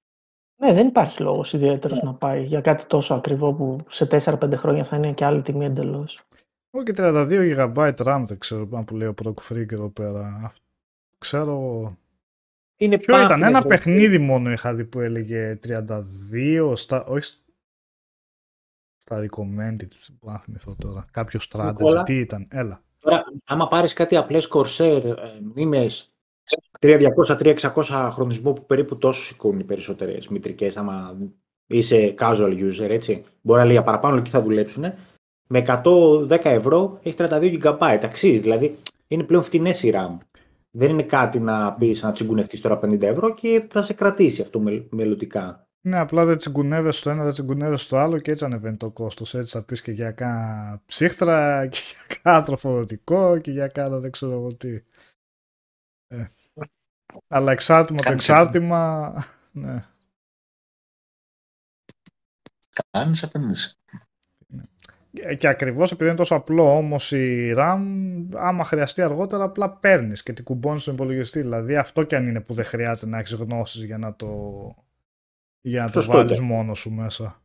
Ναι, 0.57 0.73
δεν 0.73 0.87
υπάρχει 0.87 1.23
λόγος 1.23 1.53
ιδιαίτερος 1.53 2.03
να 2.03 2.15
πάει 2.15 2.43
για 2.45 2.61
κάτι 2.61 2.85
τόσο 2.87 3.15
ακριβό 3.15 3.55
που 3.55 3.79
σε 3.89 4.07
4-5 4.11 4.53
χρόνια 4.57 4.85
θα 4.85 4.97
είναι 4.97 5.13
και 5.13 5.25
άλλη 5.25 5.43
τιμή 5.43 5.65
εντελώς. 5.65 6.23
Εγώ 6.71 6.83
και 6.83 6.93
32 6.97 7.73
GB 7.75 7.93
RAM 7.97 8.25
δεν 8.29 8.39
ξέρω 8.39 8.69
αν 8.73 8.85
που 8.85 8.97
λέει 8.97 9.09
ο 9.09 9.15
Proc 9.25 9.35
Freak 9.53 9.73
εδώ 9.73 9.89
πέρα. 9.89 10.41
Αυτό- 10.45 10.65
Ξέρω. 11.19 11.57
Είναι 12.77 12.99
Ποιο 12.99 13.15
ήταν, 13.15 13.27
πάνθινες, 13.29 13.51
ένα 13.51 13.61
ρε. 13.63 13.67
παιχνίδι 13.69 14.19
μόνο 14.19 14.51
είχα 14.53 14.75
δει 14.75 14.85
που 14.85 15.01
έλεγε 15.01 15.59
32, 15.63 16.73
στα, 16.77 17.05
όχι 17.05 17.25
σ- 17.25 17.39
στα 19.11 19.27
recommended, 19.31 19.89
που 20.21 20.31
να 20.31 20.39
θυμηθώ 20.39 20.77
τώρα. 20.79 21.07
Κάποιος 21.11 21.51
strategy, 21.53 21.65
Νικόλα. 21.67 22.03
τι 22.03 22.15
ήταν, 22.19 22.47
έλα. 22.51 22.83
Τώρα, 22.99 23.25
άμα 23.45 23.69
πάρεις 23.69 23.93
κάτι 23.93 24.17
απλές 24.17 24.49
Corsair, 24.53 25.03
ε, 25.05 25.15
μνήμες 25.55 26.13
300-300-600 26.81 28.09
χρονισμό 28.13 28.53
που 28.53 28.67
περίπου 28.67 28.99
τόσο 28.99 29.23
σηκώνουν 29.23 29.61
οι 29.61 29.65
περισσότερες 29.65 30.29
μητρικές, 30.29 30.77
άμα 30.77 31.17
είσαι 31.67 32.15
casual 32.19 32.59
user, 32.59 32.89
έτσι. 32.91 33.25
Μπορεί 33.41 33.59
να 33.59 33.65
λέει 33.65 33.73
για 33.75 33.83
παραπάνω 33.83 34.17
εκεί 34.17 34.31
θα 34.31 34.43
δουλέψουν. 34.43 34.85
Με 35.49 35.59
110 35.59 36.51
ευρώ 36.51 36.99
έχεις 37.03 37.17
32 37.17 37.59
GB. 37.63 37.99
Αξίζει, 38.03 38.39
δηλαδή 38.39 38.77
είναι 39.09 39.23
πλέον 39.23 39.43
φτηνές 39.43 39.83
η 39.83 39.93
RAM. 39.95 40.19
Δεν 40.71 40.91
είναι 40.91 41.03
κάτι 41.03 41.41
να 41.41 41.73
πεις 41.75 42.03
να 42.03 42.13
τσιγκουνευτείς 42.13 42.61
τώρα 42.61 42.79
50 42.83 43.03
ευρώ 43.03 43.35
και 43.35 43.67
θα 43.71 43.83
σε 43.83 43.93
κρατήσει 43.93 44.43
αυτό 44.43 44.59
μελ- 44.61 44.93
μελλοντικά. 44.93 45.69
Ναι, 45.83 45.99
απλά 45.99 46.25
δεν 46.25 46.37
τσιγκουνεύεσαι 46.37 46.99
στο 47.01 47.11
ένα, 47.11 47.25
δεν 47.25 47.33
τσιγκουνεύεσαι 47.33 47.85
στο 47.85 47.97
άλλο 47.99 48.19
και 48.19 48.31
έτσι 48.31 48.45
ανεβαίνει 48.45 48.77
το 48.77 48.91
κόστος. 48.91 49.35
Έτσι 49.35 49.53
θα 49.53 49.63
πεις 49.65 49.83
και 49.83 49.93
για 49.93 50.13
κάνα 50.13 50.83
ψύχτρα 50.87 51.67
και 51.69 51.79
για 52.07 52.17
κάνα 52.23 52.43
τροφοδοτικό 52.45 53.39
και 53.39 53.51
για 53.51 53.69
κάνα 53.69 53.99
δεν 53.99 54.11
ξέρω 54.11 54.33
εγώ 54.33 54.55
τι. 54.55 54.83
Ε. 56.09 56.27
Αλλά 57.29 57.53
εξάρτημα 57.53 57.99
το 57.99 58.05
Κάνεις 58.05 58.21
εξάρτημα. 58.29 59.13
Ναι. 59.53 59.85
Κάνεις 62.91 63.23
επένδυση. 63.23 63.75
Και- 65.13 65.35
Και 65.35 65.49
ακριβώς 65.49 65.93
επειδή 65.93 66.09
είναι 66.11 66.19
τόσο 66.19 66.35
απλό 66.35 66.77
όμως 66.77 67.13
η 67.13 67.55
RAM, 67.57 67.83
άμα 68.35 68.65
χρειαστεί 68.65 69.03
αργότερα, 69.03 69.45
απλά 69.45 69.71
παίρνεις 69.79 70.23
και 70.23 70.33
την 70.33 70.45
κουμπώνεις 70.45 70.83
στον 70.83 70.95
υπολογιστή. 70.95 71.41
Δηλαδή 71.41 71.77
αυτό 71.77 72.03
κι 72.03 72.15
αν 72.15 72.27
είναι 72.27 72.41
που 72.41 72.55
δεν 72.55 72.65
χρειάζεται 72.65 73.11
να 73.11 73.19
έχεις 73.19 73.33
γνώσεις 73.33 73.83
για 73.85 73.99
να 73.99 74.15
το, 74.17 74.29
για 75.61 75.83
να 75.83 75.91
το 75.91 76.01
Σωστό 76.01 76.17
βάλεις 76.17 76.33
ήταν. 76.33 76.45
μόνος 76.45 76.79
σου 76.79 76.91
μέσα. 76.91 77.43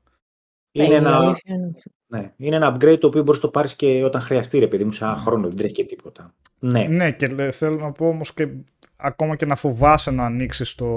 Είναι, 0.72 0.88
Ναι, 0.88 0.94
η 0.94 0.98
ένα, 0.98 1.16
αλήθεια 1.18 1.56
είναι- 1.56 1.74
ναι, 2.08 2.34
είναι 2.38 2.56
ένα 2.56 2.76
upgrade 2.76 2.98
το 3.00 3.08
οποίο 3.08 3.24
μπορείς 3.24 3.42
να 3.42 3.46
το 3.46 3.52
πάρεις 3.52 3.76
και 3.76 4.04
όταν 4.04 4.22
χρειαστεί 4.22 4.60
ρε 4.60 4.68
παιδί 4.68 4.84
μου, 4.84 4.92
σε 4.92 5.04
ένα 5.04 5.16
χρόνο, 5.16 5.48
δεν 5.48 5.56
τρέχει 5.58 5.74
και 5.74 5.84
τίποτα. 5.86 6.34
Ναι. 6.60 6.84
Ναι, 6.84 7.12
και 7.12 7.28
λέ- 7.28 7.54
θέλω 7.54 7.76
να 7.78 7.92
πω 7.92 8.08
όμως 8.08 8.34
και 8.34 8.48
ακόμα 8.96 9.36
και 9.36 9.46
να 9.46 9.56
φοβάσαι 9.56 10.12
να 10.12 10.26
ανοίξεις 10.26 10.76
το, 10.76 10.88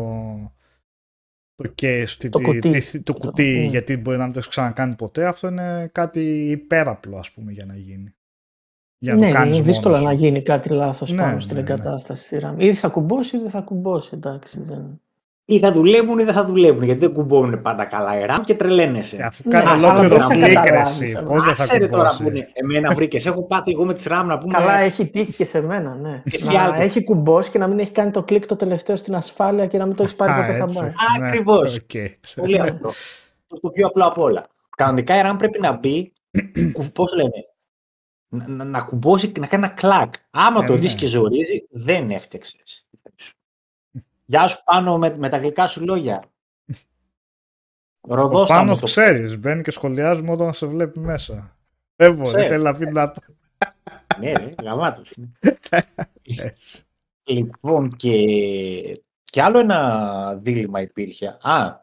το 1.54 1.72
case, 1.82 2.08
τη- 2.18 2.28
Το 2.28 2.38
τη- 2.38 2.44
κουτί. 2.44 2.70
τη- 2.80 3.02
το 3.02 3.12
Το- 3.12 3.18
κουτί, 3.18 3.64
mm. 3.66 3.70
γιατί 3.70 3.96
μπορεί 3.96 4.16
να 4.16 4.22
μην 4.24 4.32
το 4.32 4.38
έχεις 4.38 4.50
ξανακάνει 4.50 4.94
ποτέ. 4.94 5.26
Αυτό 5.26 5.48
είναι 5.48 5.88
κάτι 5.92 6.50
υπέραπλο, 6.50 7.16
ας 7.18 7.30
πούμε, 7.32 7.52
για 7.52 7.64
να 7.66 7.76
γίνει. 7.76 8.12
Για 8.98 9.14
να 9.14 9.20
ναι, 9.20 9.26
το 9.28 9.32
κάνεις 9.34 9.56
είναι 9.56 9.64
δύσκολο 9.66 9.94
μόνος 9.94 10.08
να 10.10 10.16
σου. 10.18 10.24
γίνει 10.24 10.42
κάτι 10.42 10.68
λάθος 10.68 11.10
Ναι, 11.12 11.22
πάνω 11.22 11.40
στην 11.40 11.56
ναι, 11.56 11.62
ναι. 11.62 11.72
εγκατάσταση 11.72 12.24
στη 12.24 12.38
RAM. 12.42 12.54
Ή 12.58 12.74
θα 12.74 12.88
κουμπώσει 12.88 13.36
ή 13.36 13.40
δεν 13.40 13.50
θα 13.50 13.60
κουμπώσει. 13.60 14.10
Εντάξει, 14.14 14.62
δεν... 14.62 15.00
Ή 15.50 15.58
θα 15.58 15.72
δουλεύουν 15.72 16.18
ή 16.18 16.24
δεν 16.24 16.34
θα 16.34 16.44
δουλεύουν, 16.44 16.82
γιατί 16.82 17.00
δεν 17.00 17.12
κουμπώνουν 17.12 17.62
πάντα 17.62 17.84
καλά 17.84 18.20
η 18.20 18.24
RAM 18.28 18.40
και 18.44 18.52
Ε, 18.52 18.56
τρελαίνεσαι. 18.56 19.22
Αφού 19.22 19.42
Ναι, 19.46 19.52
κάνει 19.52 19.68
αλλά 19.68 19.88
ολόκληρο 19.88 20.16
πώς 20.16 20.26
θα 20.26 20.32
κλικ, 20.34 20.46
ρε 20.46 20.52
καταλάβεις, 20.52 21.00
εσύ, 21.00 21.14
ε, 21.18 21.20
πώς 21.20 21.44
δεν 21.44 21.54
θα 21.54 21.62
Άσε 21.62 21.78
ρε 21.78 21.86
τώρα 21.88 22.02
κουμπώσει. 22.02 22.22
που 22.22 22.28
είναι. 22.28 22.48
Εμένα 22.52 22.94
βρήκες, 22.94 23.26
έχω 23.26 23.42
πάθει 23.46 23.70
εγώ 23.70 23.84
με 23.84 23.92
τις 23.94 24.06
RAM 24.08 24.22
να 24.26 24.38
πούμε. 24.38 24.58
Καλά, 24.58 24.78
έχει 24.78 25.06
τύχει 25.06 25.32
και 25.32 25.44
σε 25.44 25.60
μένα, 25.60 25.94
ναι. 25.94 26.22
Εσύ 26.24 26.52
να 26.52 26.62
άλλος. 26.62 26.78
έχει 26.78 27.04
κουμπώσει 27.04 27.50
και 27.50 27.58
να 27.58 27.66
μην 27.68 27.78
έχει 27.78 27.90
κάνει 27.92 28.10
το 28.10 28.22
κλικ 28.22 28.46
το 28.46 28.56
τελευταίο 28.56 28.96
στην 28.96 29.14
ασφάλεια 29.14 29.66
και 29.66 29.78
να 29.78 29.86
μην 29.86 29.94
το 29.96 30.02
έχει 30.02 30.16
πάρει 30.16 30.32
Α, 30.32 30.34
ποτέ 30.36 30.62
έτσι. 30.62 30.74
χαμπάρι. 30.76 30.94
Ναι, 31.20 31.26
Ακριβώς. 31.26 31.74
οκ. 31.76 31.90
Πολύ 32.36 32.60
απλό. 32.60 32.92
Το, 33.46 33.60
το 33.60 33.68
πιο 33.70 33.86
απλό 33.86 34.04
απ' 34.06 34.18
όλα. 34.18 34.46
Κανονικά 34.76 35.18
η 35.18 35.20
RAM 35.24 35.34
πρέπει 35.38 35.60
να 35.60 35.72
μπει, 35.72 36.12
κου- 36.72 36.92
πώς 36.92 37.14
λένε, 37.14 37.30
να, 38.28 38.48
να, 38.48 38.64
να 38.64 38.80
κουμπώσει, 38.80 39.32
να 39.40 39.46
κάνει 39.46 39.64
ένα 39.64 39.74
κλακ. 39.74 40.12
Άμα 40.30 40.60
Ε, 40.62 40.66
το 40.66 40.72
ναι. 40.72 40.78
δεις 40.78 40.94
και 40.94 41.06
ζορίζει, 41.06 41.66
δεν 41.70 42.10
έφτιαξες. 42.10 42.87
Γεια 44.30 44.46
σου 44.46 44.62
πάνω 44.64 44.98
με, 44.98 45.16
με 45.16 45.28
τα 45.28 45.38
γλυκά 45.38 45.66
σου 45.66 45.84
λόγια. 45.84 46.22
Ο 48.00 48.14
Ροδόστα 48.14 48.54
μου 48.54 48.60
Πάνος 48.60 48.80
το 48.80 48.86
ξέρεις, 48.86 49.38
μπαίνει 49.38 49.62
και 49.62 49.70
σχολιάζει 49.70 50.22
μόνο 50.22 50.40
όταν 50.40 50.54
σε 50.54 50.66
βλέπει 50.66 51.00
μέσα. 51.00 51.56
Δεν 51.96 52.14
μπορεί, 52.14 52.28
Ξέρεις. 52.28 52.48
θέλει 52.48 52.62
να 52.62 52.74
πει 52.76 52.86
να 52.86 53.10
το... 53.10 53.20
Ναι, 54.18 54.32
ρε, 54.32 54.50
γαμάτος 54.62 55.12
είναι. 55.12 55.28
Έτσι. 56.22 56.86
Λοιπόν, 57.24 57.96
και, 57.96 58.16
και 59.24 59.42
άλλο 59.42 59.58
ένα 59.58 60.34
δίλημα 60.34 60.80
υπήρχε. 60.80 61.38
Α, 61.40 61.80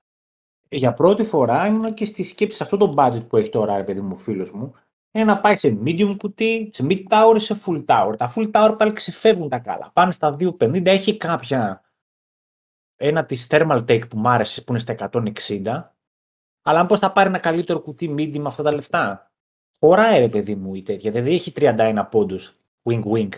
για 0.69 0.93
πρώτη 0.93 1.23
φορά 1.23 1.65
ήμουν 1.65 1.93
και 1.93 2.05
στη 2.05 2.23
σκέψη 2.23 2.57
σε 2.57 2.63
αυτό 2.63 2.77
το 2.77 2.93
budget 2.97 3.27
που 3.27 3.37
έχει 3.37 3.49
τώρα, 3.49 3.77
ρε 3.77 3.83
παιδί 3.83 4.01
μου, 4.01 4.13
ο 4.13 4.17
φίλος 4.17 4.51
μου, 4.51 4.73
είναι 5.11 5.25
να 5.25 5.39
πάει 5.39 5.57
σε 5.57 5.77
medium 5.85 6.15
κουτί, 6.17 6.69
σε 6.73 6.85
mid 6.89 7.03
tower 7.09 7.35
ή 7.35 7.39
σε 7.39 7.61
full 7.65 7.85
tower. 7.85 8.13
Τα 8.17 8.33
full 8.35 8.51
tower 8.51 8.75
πάλι 8.77 8.93
ξεφεύγουν 8.93 9.49
τα 9.49 9.59
καλά. 9.59 9.89
Πάνε 9.93 10.11
στα 10.11 10.35
250, 10.39 10.85
έχει 10.85 11.17
κάποια 11.17 11.84
ένα 13.07 13.25
της 13.25 13.47
thermal 13.49 13.79
take 13.87 14.07
που 14.09 14.17
μ' 14.17 14.27
άρεσε 14.27 14.61
που 14.61 14.71
είναι 14.71 14.79
στα 14.79 14.95
160, 15.11 15.91
αλλά 16.61 16.79
αν 16.79 16.87
πώς 16.87 16.99
θα 16.99 17.11
πάρει 17.11 17.29
ένα 17.29 17.39
καλύτερο 17.39 17.79
κουτί 17.79 18.15
medium 18.17 18.39
με 18.39 18.47
αυτά 18.47 18.63
τα 18.63 18.73
λεφτά; 18.73 19.31
Χωράει 19.79 20.19
ρε 20.19 20.29
παιδί 20.29 20.55
μου 20.55 20.75
η 20.75 20.81
τέτοια, 20.81 21.11
δηλαδή 21.11 21.33
έχει 21.33 21.53
31 21.55 22.07
πόντους, 22.11 22.57
wink 22.83 23.03
wink, 23.03 23.29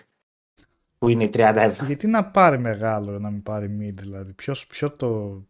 που 0.97 1.09
είναι 1.09 1.29
30 1.33 1.53
ευρώ. 1.55 1.85
Γιατί 1.85 2.07
να 2.07 2.25
πάρει 2.25 2.57
μεγάλο, 2.57 3.19
να 3.19 3.29
μην 3.29 3.43
πάρει 3.43 3.77
mid, 3.79 3.93
δηλαδή. 4.01 4.33
Ποιος, 4.33 4.67
ποιο 4.67 4.91
το... 4.91 5.07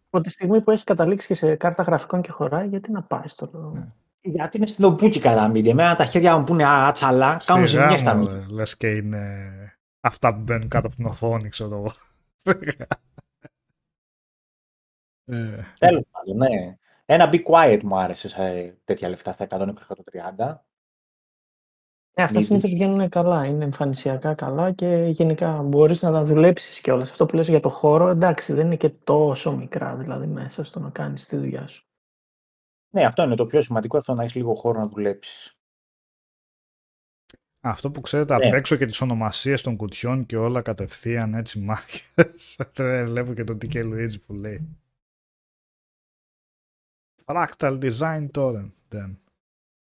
Από 0.09 0.23
τη 0.23 0.29
στιγμή 0.29 0.61
που 0.61 0.71
έχει 0.71 0.83
καταλήξει 0.83 1.27
και 1.27 1.33
σε 1.33 1.55
κάρτα 1.55 1.83
γραφικών 1.83 2.21
και 2.21 2.31
χωράει, 2.31 2.67
γιατί 2.67 2.91
να 2.91 3.03
πάει 3.03 3.27
στο. 3.27 3.71
Ναι. 3.73 3.87
Γιατί 4.21 4.57
είναι 4.57 4.65
στην 4.65 4.83
ομπούκι 4.83 5.19
κατά 5.19 5.47
μύδια. 5.47 5.71
Εμένα 5.71 5.95
τα 5.95 6.05
χέρια 6.05 6.37
μου 6.37 6.43
που 6.43 6.53
είναι 6.53 6.65
άτσαλα, 6.67 7.41
κάνουν 7.45 7.67
Στη 7.67 7.77
ζημιά 7.77 7.97
στα 7.97 8.11
γάμο, 8.11 8.21
μύδια. 8.21 8.45
ρε, 8.49 8.53
Λες 8.53 8.77
και 8.77 8.87
είναι 8.87 9.51
αυτά 9.99 10.33
που 10.35 10.41
μπαίνουν 10.41 10.67
κάτω 10.67 10.87
από 10.87 10.95
την 10.95 11.05
οθόνη, 11.05 11.49
ξέρω 11.49 11.75
εγώ. 11.75 11.93
Ε, 15.27 15.63
Τέλος 15.79 16.03
πάντων, 16.11 16.37
ναι. 16.37 16.77
Ένα 17.05 17.29
Be 17.31 17.43
Quiet 17.43 17.79
μου 17.83 17.97
άρεσε 17.97 18.29
σε 18.29 18.77
τέτοια 18.83 19.09
λεφτά 19.09 19.31
στα 19.31 19.47
120-130. 19.49 20.61
Ναι, 22.17 22.23
αυτά 22.23 22.39
Μήπως. 22.39 22.45
συνήθως 22.45 22.71
βγαίνουν 22.71 23.09
καλά. 23.09 23.45
Είναι 23.45 23.63
εμφανισιακά 23.63 24.33
καλά 24.33 24.71
και 24.71 25.07
γενικά 25.11 25.61
μπορείς 25.63 26.01
να 26.01 26.11
τα 26.11 26.23
δουλέψεις 26.23 26.81
κιόλας. 26.81 27.11
Αυτό 27.11 27.25
που 27.25 27.35
λες 27.35 27.47
για 27.47 27.59
το 27.59 27.69
χώρο, 27.69 28.07
εντάξει, 28.09 28.53
δεν 28.53 28.65
είναι 28.65 28.75
και 28.75 28.89
τόσο 28.89 29.55
μικρά 29.55 29.95
δηλαδή 29.95 30.27
μέσα 30.27 30.63
στο 30.63 30.79
να 30.79 30.89
κάνεις 30.89 31.25
τη 31.25 31.37
δουλειά 31.37 31.67
σου. 31.67 31.85
Ναι, 32.89 33.05
αυτό 33.05 33.23
είναι 33.23 33.35
το 33.35 33.45
πιο 33.45 33.61
σημαντικό, 33.61 33.97
αυτό 33.97 34.13
να 34.13 34.21
έχεις 34.21 34.35
λίγο 34.35 34.55
χώρο 34.55 34.79
να 34.79 34.87
δουλέψεις. 34.87 35.57
Αυτό 37.61 37.91
που 37.91 38.01
ξέρετε 38.01 38.35
Ναι. 38.37 38.47
απ' 38.47 38.53
έξω 38.53 38.75
και 38.75 38.85
τις 38.85 39.01
ονομασίες 39.01 39.61
των 39.61 39.75
κουτιών 39.75 40.25
και 40.25 40.37
όλα 40.37 40.61
κατευθείαν 40.61 41.33
έτσι 41.33 41.59
μάχες. 41.59 42.03
Τώρα 42.73 43.05
Βλέπω 43.05 43.33
και 43.33 43.43
τον 43.43 43.57
TK 43.61 43.75
Luigi 43.83 44.21
που 44.25 44.33
λέει. 44.33 44.77
Fractal 47.27 47.79
Design 47.81 48.31
Torrent. 48.31 48.71
Δεν. 48.87 49.19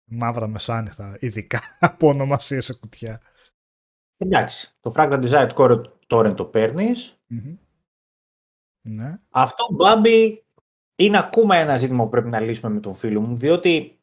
Μαύρα 0.05 0.47
μεσάνυχτα, 0.47 1.16
ειδικά 1.21 1.61
από 1.81 2.09
ονομασίες 2.09 2.64
σε 2.64 2.75
κουτιά. 2.75 3.21
Εντάξει, 4.16 4.75
το 4.81 4.92
Fractal 4.97 5.25
Design 5.25 5.53
Core 5.55 5.83
τώρα 6.07 6.35
το 6.35 6.45
παίρνεις. 6.45 7.16
Μμμ. 7.27 7.57
Ναι. 8.85 9.21
Αυτό, 9.31 9.68
Μπάμπη, 9.73 10.45
είναι 10.95 11.18
ακόμα 11.18 11.57
ένα 11.57 11.77
ζήτημα 11.77 12.05
που 12.05 12.11
πρέπει 12.11 12.29
να 12.29 12.40
λύσουμε 12.40 12.73
με 12.73 12.81
τον 12.81 12.95
φίλο 12.95 13.21
μου, 13.21 13.37
διότι 13.37 14.01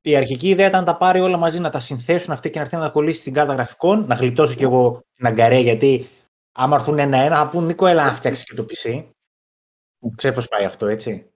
η 0.00 0.16
αρχική 0.16 0.48
ιδέα 0.48 0.66
ήταν 0.66 0.80
να 0.80 0.92
τα 0.92 0.96
πάρει 0.96 1.20
όλα 1.20 1.36
μαζί, 1.36 1.58
να 1.58 1.70
τα 1.70 1.80
συνθέσουν 1.80 2.32
αυτή 2.32 2.50
και 2.50 2.56
να 2.56 2.64
έρθει 2.64 2.76
να 2.76 2.82
τα 2.82 2.90
κολλήσει 2.90 3.20
στην 3.20 3.32
κάρτα 3.32 3.52
γραφικών, 3.52 4.06
να 4.06 4.14
γλιτώσω 4.14 4.54
κι 4.54 4.62
εγώ 4.62 5.04
την 5.14 5.26
αγκαρέ, 5.26 5.58
γιατί 5.58 6.08
άμα 6.52 6.76
έρθουν 6.76 6.98
ένα-ένα 6.98 7.36
θα 7.36 7.50
πούν 7.50 7.64
Νίκο, 7.64 7.86
έλα 7.86 8.04
να 8.04 8.12
φτιάξεις 8.12 8.44
και 8.44 8.54
το 8.54 8.66
PC. 8.68 9.04
Ξέρει 10.16 10.34
πώς 10.34 10.48
πάει 10.48 10.64
αυτό, 10.64 10.86
έτσι. 10.86 11.33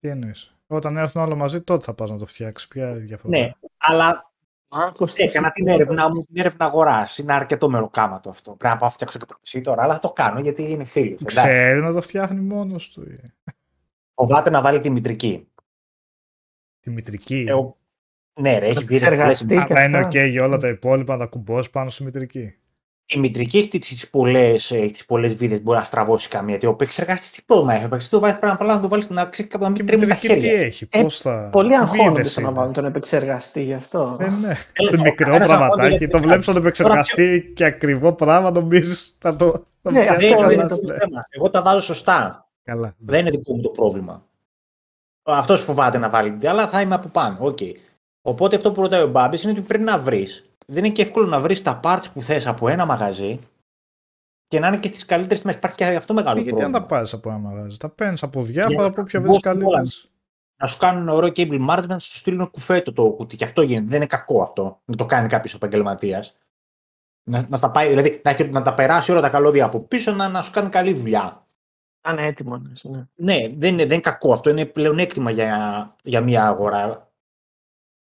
Τι 0.00 0.08
εννοείς; 0.08 0.56
Όταν 0.66 0.96
έρθουν 0.96 1.22
όλα 1.22 1.34
μαζί 1.34 1.60
τότε 1.60 1.84
θα 1.84 1.94
πας 1.94 2.10
να 2.10 2.18
το 2.18 2.26
φτιάξεις. 2.26 2.68
Ποια 2.68 2.94
διαφορά; 2.94 3.38
Ναι, 3.38 3.50
αλλά 3.78 4.32
Άγχος 4.72 5.14
έκανα 5.14 5.50
της 5.50 5.64
την 5.64 5.72
έρευνα 5.72 6.08
μου, 6.08 6.24
την 6.24 6.36
έρευνα 6.36 6.64
αγοράς. 6.64 7.18
Είναι 7.18 7.32
αρκετό 7.32 7.68
μεροκάματο 7.70 8.30
αυτό. 8.30 8.50
Πρέπει 8.50 8.74
να 8.74 8.78
πάω 8.80 8.88
να 8.88 8.94
φτιάξω 8.94 9.18
και 9.18 9.24
το 9.26 9.36
PC 9.46 9.60
τώρα, 9.62 9.82
αλλά 9.82 9.94
θα 9.94 10.00
το 10.00 10.12
κάνω 10.12 10.40
γιατί 10.40 10.62
είναι 10.62 10.84
φίλος. 10.84 11.22
Ξέρει 11.24 11.80
να 11.80 11.92
το 11.92 12.00
φτιάχνει 12.00 12.40
μόνος 12.40 12.90
του. 12.90 13.00
ε. 13.02 13.16
Φοβάται 14.14 14.50
να 14.50 14.60
βάλει 14.60 14.78
τη 14.78 14.90
μητρική. 14.90 15.48
Τη 16.80 16.90
μητρική; 16.90 17.44
Εγώ- 17.48 17.78
Ναι, 18.40 18.58
ρε, 18.58 18.66
έχει 18.66 18.84
βγει. 18.84 18.98
ρε, 18.98 19.06
Επεξεργαστή. 19.06 19.54
λες, 19.54 19.64
και 19.66 19.72
Αλλά 19.72 19.84
είναι 19.84 19.98
αυτά. 19.98 20.08
ok 20.20 20.28
για 20.30 20.44
όλα 20.44 20.56
τα 20.56 20.68
υπόλοιπα 20.68 21.12
να 21.16 21.18
τα 21.18 21.26
κουμπώσεις 21.30 21.70
πάνω 21.70 21.90
στη 21.90 22.02
μητρική. 22.04 22.54
Η 23.14 23.18
μητρική 23.18 23.58
έχει 23.58 23.78
τις 23.78 24.10
πολλές, 24.10 24.70
έχει 24.70 24.90
τις 24.90 25.04
πολλές 25.04 25.34
βίδες, 25.34 25.62
μπορεί 25.62 25.78
να 25.78 25.84
στραβώσει 25.84 26.28
καμία. 26.28 26.50
Γιατί 26.50 26.66
ο 26.66 26.70
επεξεργαστής 26.70 27.30
τι 27.30 27.42
πρόβλημα 27.46 27.72
έχει; 27.72 27.82
Ο 27.82 27.86
επεξεργαστής 27.86 28.18
το 28.18 28.20
βάζει 28.26 28.38
πρέπει 28.38 28.54
απλά 28.54 28.74
να 28.74 28.80
το 28.80 28.88
βάλεις 28.88 29.08
να 29.10 29.24
ξέρει 29.26 29.48
κάπου 29.48 29.64
να 29.64 29.72
Και 29.72 29.82
μην 29.82 29.94
η 29.94 29.96
τρέμει 29.96 30.06
τα 30.06 30.14
μητρική 30.14 30.34
τι 30.34 30.48
χέρια. 30.48 30.60
έχει, 30.66 30.86
Ε, 30.90 31.02
πώς 31.02 31.20
θα... 31.20 31.48
Πολύ 31.52 31.76
αγχώνονται 31.76 32.10
βίδες 32.10 32.30
στο 32.30 32.40
να 32.40 32.48
είναι. 32.48 32.58
βάλουν 32.58 32.72
τον 32.72 32.84
επεξεργαστή 32.84 33.62
γι' 33.62 33.74
αυτό. 33.74 34.16
Ε, 34.20 34.24
ναι. 34.30 34.54
Έλα, 34.72 34.90
Το 34.90 34.96
ο 34.98 35.02
μικρό 35.02 35.38
καθένας 35.38 35.50
αγχώνεται 35.50 35.56
πραγματάκι, 35.56 35.88
γιατί 35.96 36.08
το 36.12 36.18
είναι 36.18 36.26
βλέπεις 36.26 36.46
τον 36.46 36.56
επεξεργαστή 36.56 37.52
και 37.54 37.64
ακριβό 37.64 38.12
πράγμα 38.12 38.50
νομίζεις 38.50 39.16
θα 39.18 39.36
το... 39.36 39.52
θα 39.82 39.90
Ναι, 39.90 40.00
πιάσει 40.00 40.26
αυτό 40.26 40.26
Αυτό 40.26 40.40
καλά, 40.40 40.52
είναι 40.52 40.66
το 40.66 40.78
ναι. 40.92 40.98
θέμα. 40.98 41.26
Εγώ 41.30 41.50
τα 41.50 41.62
βάζω 41.62 41.80
σωστά. 41.80 42.48
Καλά. 42.64 42.94
Δεν 42.98 43.20
είναι 43.20 43.30
δικό 43.30 43.54
μου 43.54 43.60
το 43.62 43.68
πρόβλημα. 43.68 44.24
Αυτός 45.22 45.60
φοβάται 45.62 45.98
να 45.98 46.08
βάλει, 46.10 46.38
αλλά 46.48 46.68
θα 46.68 46.80
είμαι 46.80 46.94
από 46.94 47.08
πάνω. 47.08 47.36
Οκ. 47.40 47.58
Οπότε 48.22 48.56
αυτό 48.56 48.72
που 48.72 48.80
ρωτάει 48.82 49.02
ο 49.02 49.08
Μπάμπης 49.08 49.42
είναι 49.42 49.52
ότι 49.52 49.60
πρέπει 49.60 49.84
να 49.84 49.98
βρεις. 49.98 50.49
Δεν 50.70 50.84
είναι 50.84 50.94
και 50.94 51.02
εύκολο 51.02 51.26
να 51.26 51.40
βρεις 51.40 51.62
τα 51.62 51.80
parts 51.84 52.04
που 52.12 52.22
θες 52.22 52.46
από 52.46 52.68
ένα 52.68 52.86
μαγαζί 52.86 53.40
και 54.46 54.58
να 54.60 54.66
είναι 54.68 54.76
και 54.78 54.88
στις 54.88 55.04
καλύτερες 55.04 55.40
τιμές. 55.40 55.56
Υπάρχει 55.56 55.76
και 55.76 55.84
αυτό 55.84 56.14
μεγάλο 56.14 56.38
Ε, 56.38 56.42
Γιατί 56.42 56.50
πρόβλημα. 56.56 56.76
αν 56.78 56.82
τα 56.82 56.88
πάρεις 56.94 57.12
από 57.12 57.28
ένα 57.28 57.38
μαγαζί, 57.38 57.76
τα 57.76 57.88
παίρνεις 57.88 58.22
από 58.22 58.42
διάφορα 58.44 58.74
Για 58.74 58.86
από 58.86 59.00
όποια 59.00 59.20
να 59.20 59.26
βρεις 59.26 59.40
μπω 59.42 59.50
στην 59.50 59.60
καλύτερες. 59.60 60.10
να 60.56 60.66
σου 60.66 60.78
κάνουν 60.78 61.08
ωραίο 61.08 61.30
cable 61.36 61.68
management, 61.70 61.86
να 61.86 61.98
σου 61.98 62.14
στείλουν 62.14 62.50
κουφέτο 62.50 62.92
το 62.92 63.10
κουτί. 63.10 63.36
Και 63.36 63.44
αυτό 63.44 63.62
γίνεται. 63.62 63.86
Δεν 63.86 63.96
είναι 63.96 64.06
κακό 64.06 64.42
αυτό. 64.42 64.80
Να 64.84 64.96
το 64.96 65.06
κάνει 65.06 65.28
κάποιος 65.28 65.54
επαγγελματίας. 65.54 66.38
Να, 67.30 67.46
να, 67.48 67.56
στα 67.56 67.70
πάει, 67.70 67.88
δηλαδή, 67.88 68.20
να, 68.24 68.30
έχει- 68.30 68.44
να 68.48 68.62
τα 68.62 68.74
περάσει 68.74 69.12
όλα 69.12 69.20
τα 69.20 69.28
καλώδια 69.28 69.64
από 69.64 69.80
πίσω, 69.80 70.12
να, 70.12 70.28
να 70.28 70.42
σου 70.42 70.50
κάνει 70.50 70.68
καλή 70.68 70.92
δουλειά. 70.94 71.46
Αν 72.00 72.18
είναι 72.18 72.26
έτοιμο. 72.26 72.56
να 72.58 72.70
είσαι, 72.72 72.88
Ναι. 72.88 73.04
Ναι, 73.14 73.34
δεν 73.38 73.48
είναι, 73.72 73.82
δεν 73.82 73.92
είναι 73.92 74.00
κακό. 74.00 74.32
Αυτό 74.32 74.50
είναι 74.50 74.66
πλεονέκτημα 74.66 75.30
για, 75.30 75.94
για 76.02 76.20
μια 76.20 76.46
αγορά. 76.46 77.09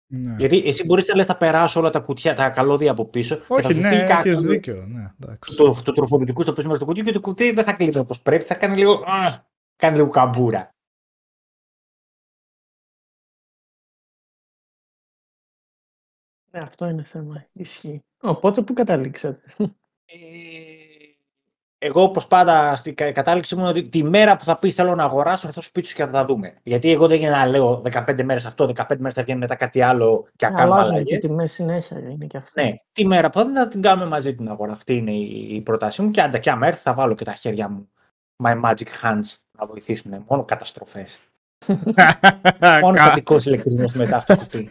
Ναι. 0.08 0.34
Γιατί 0.38 0.62
εσύ 0.66 0.84
μπορείς 0.84 1.08
να 1.08 1.14
λες, 1.14 1.26
θα 1.26 1.36
περάσω 1.36 1.80
όλα 1.80 1.90
τα 1.90 2.00
κουτιά, 2.00 2.34
τα 2.34 2.50
καλώδια 2.50 2.90
από 2.90 3.04
πίσω. 3.04 3.36
και 3.36 3.42
θα 3.42 3.54
Όχι, 3.54 3.72
σου 3.72 3.80
ναι, 3.80 3.88
φύγει 3.88 4.04
κάτι 4.04 4.28
έχεις 4.28 4.46
δίκιο. 4.46 4.86
Ναι, 4.86 5.12
εντάξει. 5.20 5.56
Το, 5.56 5.80
το 5.84 5.92
τροφοδοτικό 5.92 6.42
στο 6.42 6.52
πέσιμο 6.52 6.74
στο 6.74 6.84
κουτί 6.84 7.02
και 7.02 7.12
το 7.12 7.20
κουτί 7.20 7.52
δεν 7.52 7.64
θα 7.64 7.72
κλείσει 7.72 7.98
όπως 7.98 8.22
πρέπει. 8.22 8.44
Θα 8.44 8.54
κάνει 8.54 8.76
λίγο. 8.76 8.92
Α, 8.92 9.44
κάνει 9.76 9.96
λίγο 9.96 10.08
καμπούρα. 10.08 10.70
ναι, 16.56 16.62
αυτό 16.62 16.88
είναι 16.88 17.02
θέμα. 17.02 17.46
Ισχύει. 17.52 18.04
Οπότε 18.20 18.62
πού 18.62 18.72
καταλήξατε; 18.72 19.54
Ε, 20.04 20.65
εγώ 21.78 22.02
όπως 22.02 22.26
πάντα 22.26 22.76
στην 22.76 22.94
κα- 22.94 23.12
κατάληξη 23.12 23.54
μου 23.54 23.60
είναι 23.60 23.70
ότι 23.70 23.88
τη 23.88 24.04
μέρα 24.04 24.36
που 24.36 24.44
θα 24.44 24.58
πεις 24.58 24.74
θέλω 24.74 24.94
να 24.94 25.04
αγοράσω 25.04 25.40
θα 25.42 25.48
έρθω 25.48 25.60
σπίτι 25.60 25.86
σου 25.86 25.94
και 25.96 26.04
θα 26.04 26.10
τα 26.10 26.24
δούμε. 26.24 26.54
Γιατί 26.62 26.90
εγώ 26.92 27.06
δεν 27.06 27.18
γίνεται 27.18 27.36
να 27.36 27.46
λέω 27.46 27.82
15 27.92 28.22
μέρες 28.24 28.46
αυτό, 28.46 28.72
15 28.76 28.84
μέρες 28.98 29.14
θα 29.14 29.22
βγαίνει 29.22 29.38
μετά 29.38 29.54
κάτι 29.54 29.80
άλλο 29.82 30.26
και 30.36 30.46
να 30.46 30.52
κάνουμε 30.54 30.74
Αλλάζουν 30.74 30.92
και 30.94 30.98
αλλαγέ. 31.00 31.18
τιμέ 31.18 31.46
συνέχεια. 31.46 31.98
Είναι 31.98 32.26
και 32.26 32.36
αυτό. 32.36 32.62
Ναι, 32.62 32.74
τη 32.92 33.06
μέρα 33.06 33.30
που 33.30 33.38
θα, 33.38 33.52
θα 33.54 33.68
την 33.68 33.82
κάνουμε 33.82 34.06
μαζί 34.08 34.34
την 34.34 34.48
αγορά. 34.48 34.72
Αυτή 34.72 34.96
είναι 34.96 35.10
η, 35.12 35.46
η 35.54 35.60
πρότασή 35.60 36.02
μου. 36.02 36.10
Και 36.10 36.22
άντα 36.22 36.38
και 36.38 36.50
άμα 36.50 36.66
έρθει, 36.66 36.80
θα 36.82 36.94
βάλω 36.94 37.14
και 37.14 37.24
τα 37.24 37.32
χέρια 37.32 37.68
μου. 37.68 37.88
My 38.44 38.60
magic 38.64 38.88
hands 39.02 39.36
να 39.58 39.66
βοηθήσουν. 39.66 40.24
Μόνο 40.28 40.44
καταστροφές. 40.44 41.18
Μόνο 42.82 42.96
Κα- 42.96 43.04
στατικό 43.04 43.36
ηλεκτρισμός 43.44 43.92
μετά 43.92 44.16
αυτό 44.16 44.36
το 44.36 44.40
κουτί. 44.42 44.70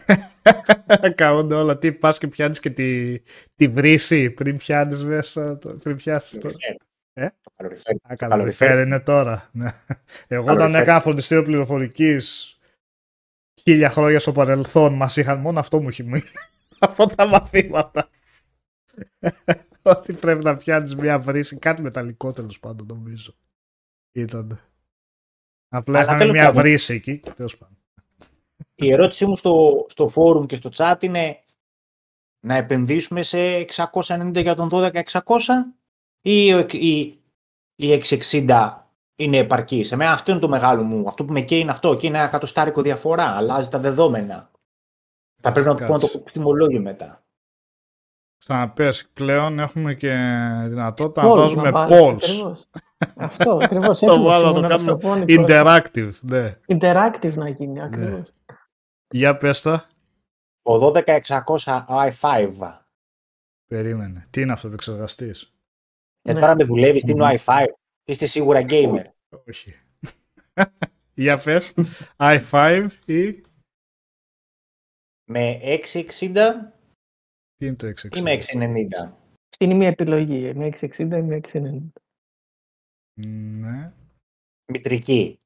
Καούνται 1.14 1.54
όλα. 1.54 1.78
Τι 1.78 1.92
πας 1.92 2.18
και 2.18 2.26
πιάνεις 2.26 2.60
και 2.60 2.70
τη, 2.70 3.18
τη 3.56 3.68
βρύση 3.68 4.30
πριν 4.30 4.56
πιάνεις 4.56 5.02
μέσα, 5.04 5.58
το- 5.58 5.76
πριν 5.82 5.96
πιάσεις 5.96 6.38
το... 6.38 6.50
Ε; 7.18 7.28
Το 7.42 7.50
καλοριφέρ. 7.56 7.94
Α, 7.94 7.98
καλοριφέρ. 8.16 8.28
καλοριφέρ 8.28 8.86
είναι 8.86 9.00
τώρα. 9.00 9.48
Ναι. 9.52 9.70
Εγώ 10.26 10.42
όταν 10.42 10.56
Καλοριφέρ. 10.56 10.82
έκανα 10.82 11.00
φροντιστήριο 11.00 11.42
πληροφορικής 11.44 12.50
χίλια 13.62 13.90
χρόνια 13.90 14.20
στο 14.20 14.32
παρελθόν, 14.32 14.94
μας 14.94 15.16
είχαν 15.16 15.38
μόνο 15.38 15.58
αυτό 15.58 15.80
μου 15.82 15.88
έχει 15.88 16.02
μείνει. 16.02 16.22
Αυτό 16.78 17.04
τα 17.06 17.26
μαθήματα. 17.26 18.08
Ότι 19.82 20.12
πρέπει 20.12 20.44
να 20.44 20.56
πιάνεις 20.56 20.94
μια 20.94 21.18
βρύση, 21.18 21.58
κάτι 21.58 21.82
μεταλλικό 21.82 22.32
τέλος 22.32 22.60
πάντων 22.60 22.86
νομίζω. 22.86 23.34
Ήταν. 24.12 24.60
Απλά 25.68 25.98
Αλλά 25.98 26.04
είχαμε 26.06 26.18
τέλος 26.18 26.34
μια 26.34 26.46
πάντων. 26.46 26.62
βρύση 26.62 26.94
εκεί. 26.94 27.22
Τέλος 27.36 27.56
πάντων. 27.56 27.76
Η 28.74 28.92
ερώτησή 28.92 29.26
μου 29.26 29.36
στο, 29.36 29.86
στο 29.88 30.10
forum 30.14 30.46
και 30.46 30.56
στο 30.56 30.70
chat 30.74 30.96
είναι 31.00 31.40
να 32.40 32.54
επενδύσουμε 32.56 33.22
σε 33.22 33.38
690 33.74 34.30
για 34.34 34.54
τον 34.54 34.68
12600 34.72 35.32
ή 36.26 36.46
η, 36.70 37.20
η 37.74 38.02
660 38.30 38.72
είναι 39.16 39.36
επαρκής; 39.36 39.86
Σε 39.86 39.96
μένα 39.96 40.12
αυτό 40.12 40.30
είναι 40.30 40.40
το 40.40 40.48
μεγάλο 40.48 40.82
μου. 40.82 41.04
Αυτό 41.06 41.24
που 41.24 41.32
με 41.32 41.40
καίει 41.40 41.60
είναι 41.60 41.70
αυτό 41.70 41.94
και 41.94 42.06
είναι 42.06 42.18
ένα 42.18 42.26
εκατοστάρικο 42.26 42.82
διαφορά. 42.82 43.24
Αλλάζει 43.24 43.68
τα 43.68 43.78
δεδόμενα. 43.78 44.50
Θα 45.40 45.52
πρέπει 45.52 45.66
να 45.68 45.74
το 45.74 45.84
πω 45.84 45.92
να 45.92 45.98
το 45.98 46.06
Κάτσε. 46.06 46.18
πω 46.18 46.28
στο 46.28 46.32
τιμολόγιο 46.38 46.80
μετά. 46.80 47.24
Ξαναπες, 48.38 49.08
πλέον 49.12 49.58
έχουμε 49.58 49.94
και 49.94 50.08
δυνατότητα 50.68 51.22
να 51.22 51.28
Polls 51.30 51.36
βάζουμε 51.36 51.70
βάλεις, 51.70 51.96
polls. 52.00 52.14
ακριβώς. 52.14 52.68
Αυτό 53.16 53.58
ακριβώς. 53.62 53.98
Το 54.16 54.22
βάλω, 54.22 54.52
το 54.52 54.60
κάνουμε 54.68 55.24
Interactive, 55.28 56.12
ναι. 56.20 56.58
Interactive 56.66 57.34
να 57.34 57.48
γίνει 57.48 57.82
ακριβώς. 57.82 58.32
Για 59.08 59.36
πες 59.36 59.62
τα. 59.62 59.86
Το 60.62 60.92
12600 61.06 61.84
i5. 61.88 62.78
Περίμενε. 63.66 64.26
Τι 64.30 64.40
είναι 64.40 64.52
αυτό, 64.52 64.68
επεξεργαστής; 64.68 65.55
Ε, 66.26 66.32
Ναι. 66.32 66.40
τώρα 66.40 66.54
με 66.54 66.64
δουλεύει, 66.64 67.00
τι 67.00 67.10
είναι 67.10 67.22
ο 67.22 67.26
i5. 67.44 67.66
Είστε 68.04 68.26
σίγουρα 68.26 68.60
gamer. 68.68 69.04
Όχι. 69.46 69.74
Για 71.14 71.38
πες. 71.44 71.74
i5 72.16 72.88
ή... 73.06 73.40
Με 75.28 75.58
660 75.62 76.10
Τι 77.56 77.66
είναι 77.66 77.74
το 77.74 77.86
660. 77.86 78.16
ή 78.16 78.22
με 78.22 78.38
690. 78.52 79.12
Είναι 79.58 79.74
μια 79.74 79.88
επιλογή. 79.88 80.54
Με 80.54 80.68
660 80.80 80.98
ή 80.98 81.04
με 81.04 81.40
690. 81.52 81.78
Ναι. 83.20 83.92
Μητρική. 84.72 85.40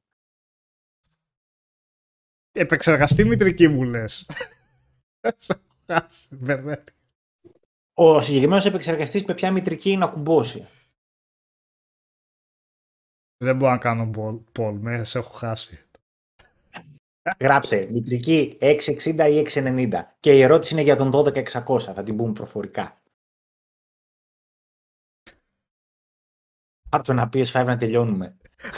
Επεξεργαστή 2.53 3.25
μητρική 3.25 3.69
μου 3.69 3.83
λες. 3.83 4.27
Χάσει, 5.87 6.29
μπερδεύτηκα. 6.31 6.99
Ο 8.03 8.21
συγκεκριμένος 8.21 8.65
επεξεργαστής 8.65 9.25
με 9.25 9.35
ποια 9.35 9.51
μητρική 9.53 9.97
να 9.97 10.09
κουμπώσει. 10.09 10.69
Δεν 13.45 13.57
μπορώ 13.57 13.71
να 13.71 13.79
κάνω 13.79 14.11
poll, 14.17 14.43
poll, 14.59 14.79
με 14.81 15.05
σε 15.05 15.19
έχω 15.19 15.33
χάσει. 15.33 15.85
Γράψε 17.41 17.89
μητρική 17.91 18.59
660 18.61 19.29
ή 19.31 19.47
690. 19.55 20.03
Και 20.21 20.33
η 20.37 20.41
ερώτηση 20.43 20.73
είναι 20.73 20.83
για 20.83 20.97
τον 20.97 21.11
12600. 21.13 21.81
Θα 21.81 22.03
την 22.03 22.17
πούμε 22.17 22.33
προφορικά. 22.33 23.03
Πάρ' 26.91 27.03
το 27.03 27.13
ένα 27.13 27.29
PS5 27.33 27.65
να 27.67 27.77
τελειώνουμε. 27.77 28.37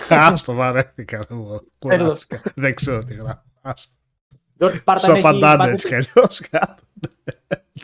Άστο, 0.09 0.55
βαρέθηκα. 0.55 1.19
δεν 1.29 1.39
μπορώ. 1.39 1.65
Τέλος. 1.79 2.27
Κουράστηκα. 2.27 2.53
Δεν 2.57 2.75
ξέρω 2.75 3.05
τι 3.05 3.15
γράφω. 3.15 3.43
Άστο. 3.61 3.93
Πάρ' 4.85 4.99
Σου 4.99 5.07
τα 5.07 5.13
έχει 5.13 5.27
απαντάνε 5.27 5.57
πάτε- 5.57 5.73
έτσι 5.73 5.89
κι 5.89 5.95
αλλιώς 5.95 6.41
κάτω. 6.41 6.83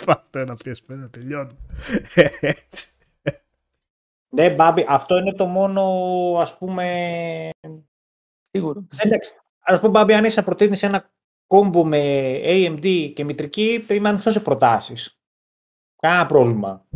Πάρτε 0.05 0.40
ένα 0.40 0.57
PS5, 0.64 1.09
τελειώνω. 1.11 1.51
Έτσι. 2.40 2.88
Ναι, 4.29 4.51
Μπάμπη, 4.51 4.85
αυτό 4.88 5.18
είναι 5.18 5.33
το 5.33 5.46
μόνο, 5.46 5.83
ας 6.38 6.57
πούμε... 6.59 7.51
Σίγουρο. 8.51 8.87
Εντάξει, 8.96 9.33
ας 9.61 9.79
πούμε, 9.79 9.90
Μπάμπη, 9.90 10.14
αν 10.14 10.24
είσαι 10.24 10.40
να 10.40 10.46
προτείνεις 10.46 10.83
ένα 10.83 11.11
κόμπο 11.46 11.85
με 11.85 12.01
AMD 12.44 13.12
και 13.14 13.24
μητρική, 13.24 13.87
είμαι 13.88 14.09
ανοιχτός 14.09 14.33
σε 14.33 14.40
προτάσεις. 14.40 15.20
Κανένα 15.96 16.27
πρόβλημα. 16.27 16.87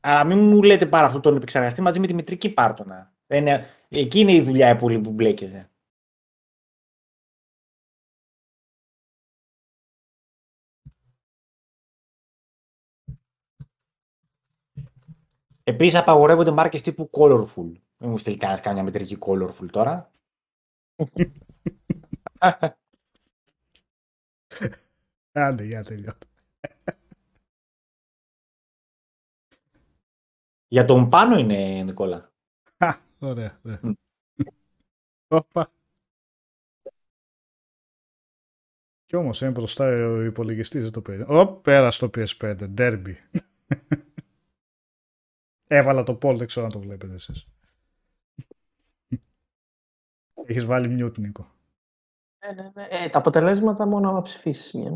Αλλά 0.00 0.24
μην 0.24 0.38
μου 0.38 0.62
λέτε 0.62 0.86
πάρα 0.86 1.06
αυτό 1.06 1.20
τον 1.20 1.36
επεξεργαστή 1.36 1.82
μαζί 1.82 2.00
με 2.00 2.06
τη 2.06 2.14
μητρική 2.14 2.50
πάρτονα. 2.50 3.12
Είναι, 3.26 3.66
εκεί 3.88 4.20
είναι 4.20 4.32
η 4.32 4.40
δουλειά 4.40 4.76
πολύ 4.76 4.98
που 4.98 5.10
μπλέκεται. 5.10 5.70
Επίσης, 15.64 15.98
απαγορεύονται 15.98 16.50
μάρκες 16.50 16.82
τύπου 16.82 17.10
colorful. 17.12 17.72
Μην 17.98 18.10
μου 18.10 18.18
στείλει 18.18 18.36
κανένας 18.36 18.60
καμιά 18.60 18.82
μετρική 18.82 19.18
colorful 19.20 19.68
τώρα. 19.70 20.10
Άντε, 25.32 25.64
για 25.64 25.84
τελειώνω. 25.84 26.18
Για 30.68 30.84
τον 30.84 31.08
πάνω 31.08 31.38
είναι, 31.38 31.82
Νικόλα. 31.82 32.32
Α, 32.76 32.94
ωραία. 33.18 33.60
ωραία. 33.64 33.80
Μμ. 33.82 33.92
Όπα. 35.28 35.72
Κι 39.06 39.16
όμως 39.16 39.40
είναι 39.40 39.50
μπροστά 39.50 40.06
ο 40.06 40.22
υπολογιστής, 40.22 40.82
δεν 40.82 40.92
το 40.92 41.00
πήρε. 41.00 41.24
Ω, 41.28 41.46
πέρα 41.46 41.90
στο 41.90 42.10
PS5, 42.14 42.74
Derby. 42.78 43.14
Έβαλα 45.72 46.02
το 46.02 46.18
poll, 46.22 46.36
δεν 46.36 46.46
ξέρω 46.46 46.66
αν 46.66 46.72
το 46.72 46.80
βλέπετε 46.80 47.14
εσείς. 47.14 47.46
Έχεις 50.44 50.64
βάλει 50.64 51.04
mute, 51.04 51.18
Νίκο. 51.18 51.50
Ναι, 52.38 52.62
ναι, 52.62 52.70
ναι. 52.74 52.86
Ε, 52.90 53.08
τα 53.08 53.18
αποτελέσματα 53.18 53.86
μόνο 53.86 54.08
άμα 54.08 54.22
ψηφίσεις. 54.22 54.72
μια. 54.72 54.90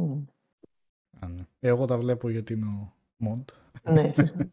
Α, 1.20 1.28
ναι. 1.28 1.46
Εγώ 1.60 1.84
τα 1.84 1.98
βλέπω 1.98 2.28
γιατί 2.28 2.52
είναι 2.52 2.66
ο 2.66 2.94
mod. 3.18 3.44
ναι, 3.92 4.12
σίγουρα. 4.12 4.50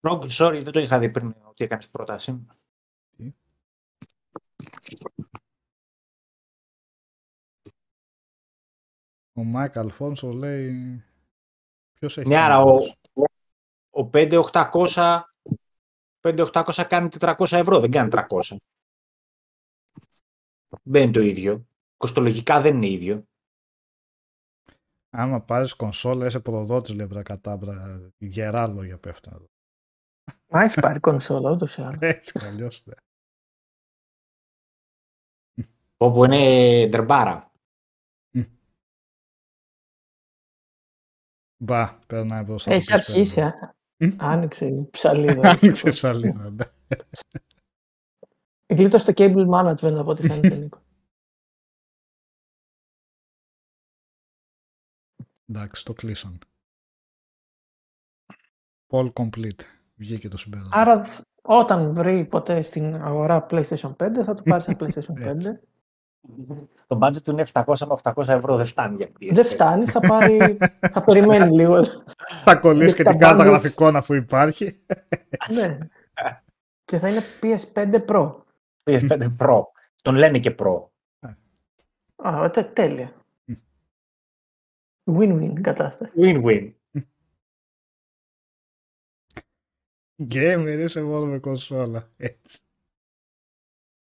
Ρόγκ, 0.00 0.22
sorry, 0.28 0.60
δεν 0.62 0.72
το 0.72 0.80
είχα 0.80 0.98
δει 0.98 1.10
πριν 1.10 1.34
ότι 1.48 1.64
έκανες 1.64 1.88
πρόταση. 1.88 2.46
Ο 9.32 9.44
Μάικ 9.44 9.76
Αλφόνσο 9.76 10.32
λέει... 10.32 11.02
Ποιος 11.92 12.18
έχει... 12.18 12.28
Ναι, 12.28 12.34
κάνει 12.34 12.46
άρα 12.46 12.60
ο, 12.60 12.64
πρόταση; 12.64 12.97
Ο 13.98 14.10
5800, 14.12 15.20
5800 16.20 16.84
κάνει 16.88 17.08
400 17.20 17.34
ευρώ, 17.50 17.80
δεν 17.80 17.90
κάνει 17.90 18.08
300. 18.12 18.56
Δεν 20.82 21.02
είναι 21.02 21.12
το 21.12 21.20
ίδιο. 21.20 21.66
Κοστολογικά 21.96 22.60
δεν 22.60 22.76
είναι 22.76 22.88
ίδιο. 22.88 23.24
Άμα 25.10 25.40
πάρεις 25.40 25.74
κονσόλα, 25.74 26.26
είσαι 26.26 26.40
προδότης, 26.40 26.94
λέει 26.94 27.06
Μπρακατάμπρα. 27.10 28.00
Γερά 28.18 28.66
λόγια 28.66 28.98
πέφτουν 28.98 29.32
εδώ. 29.32 29.46
Μα 30.48 30.62
έχει 30.62 30.80
πάρει 30.80 31.00
κονσόλα 31.00 31.50
ούτως 31.50 31.76
ή 31.76 31.82
άλλως. 31.82 31.98
Έτσι 32.00 32.38
κι 32.38 32.44
αλλιώς, 32.44 32.84
ναι. 32.86 32.94
Όπου 35.96 36.24
είναι 36.24 36.86
δερμπάρα. 36.86 37.50
Μπα, 41.60 41.98
περνάει 42.06 42.42
μπροστά. 42.42 42.72
Έχει 42.72 42.86
το 42.86 42.94
PS5. 42.94 42.96
αρχίσει. 42.96 43.40
α. 43.40 43.76
Μμ. 44.00 44.16
Άνοιξε 44.18 44.66
η 44.66 44.88
ψαλίδα. 44.90 45.48
Άνοιξε 45.62 45.90
ψαλίδα, 45.90 46.50
ναι. 46.50 46.64
Γλίτωσε 48.74 49.12
το 49.12 49.24
cable 49.24 49.48
management 49.48 49.96
από 49.98 50.10
ό,τι 50.10 50.28
φαίνεται, 50.28 50.56
Νίκο. 50.62 50.82
Εντάξει, 55.46 55.84
το 55.84 55.92
κλείσαν. 55.92 56.38
All 58.92 59.12
complete. 59.12 59.60
Βγήκε 59.94 60.28
το 60.28 60.36
συμπέρασμα. 60.36 60.76
Άρα, 60.76 61.04
θ- 61.04 61.24
όταν 61.42 61.94
βρει 61.94 62.24
ποτέ 62.24 62.62
στην 62.62 62.94
αγορά 62.94 63.46
PlayStation 63.50 63.96
5, 63.96 64.22
θα 64.24 64.34
του 64.34 64.42
πάρει 64.42 64.64
ένα 64.66 64.76
PlayStation 64.80 65.12
5. 65.18 65.58
Έτσι. 66.50 66.68
Το 66.86 66.98
budget 67.02 67.22
του 67.22 67.30
είναι 67.30 67.46
700 67.52 67.62
με 67.78 67.96
800 68.02 68.28
ευρώ, 68.28 68.56
δεν 68.56 68.66
φτάνει 68.66 68.96
για 68.96 69.08
PS5. 69.20 69.34
Δεν 69.34 69.44
φτάνει, 69.44 69.84
θα 69.84 70.00
πάρει. 70.00 70.58
θα 70.80 71.02
περιμένει 71.04 71.54
λίγο. 71.54 71.84
Θα 72.44 72.56
κολλήσει 72.56 72.94
και 72.94 73.02
τα 73.02 73.10
την 73.10 73.18
κάρτα 73.18 73.42
bundles. 73.42 73.46
γραφικών 73.46 73.96
αφού 73.96 74.14
υπάρχει. 74.14 74.84
ναι. 75.54 75.78
Και 76.84 76.98
θα 76.98 77.08
είναι 77.08 77.22
PS5 77.42 78.04
Pro. 78.06 78.34
PS5 78.84 79.36
Pro. 79.38 79.62
Τον 80.02 80.14
λένε 80.14 80.38
και 80.38 80.54
Pro. 80.58 80.88
Α, 82.16 82.50
τε, 82.50 82.62
τέλεια. 82.62 83.12
Win-win 85.10 85.60
κατάσταση. 85.60 86.12
Win-win. 86.16 86.72
Gamer 90.30 90.80
είσαι 90.84 91.02
μόνο 91.02 91.26
με 91.26 91.38
κονσόλα. 91.38 92.10
Έτσι. 92.16 92.62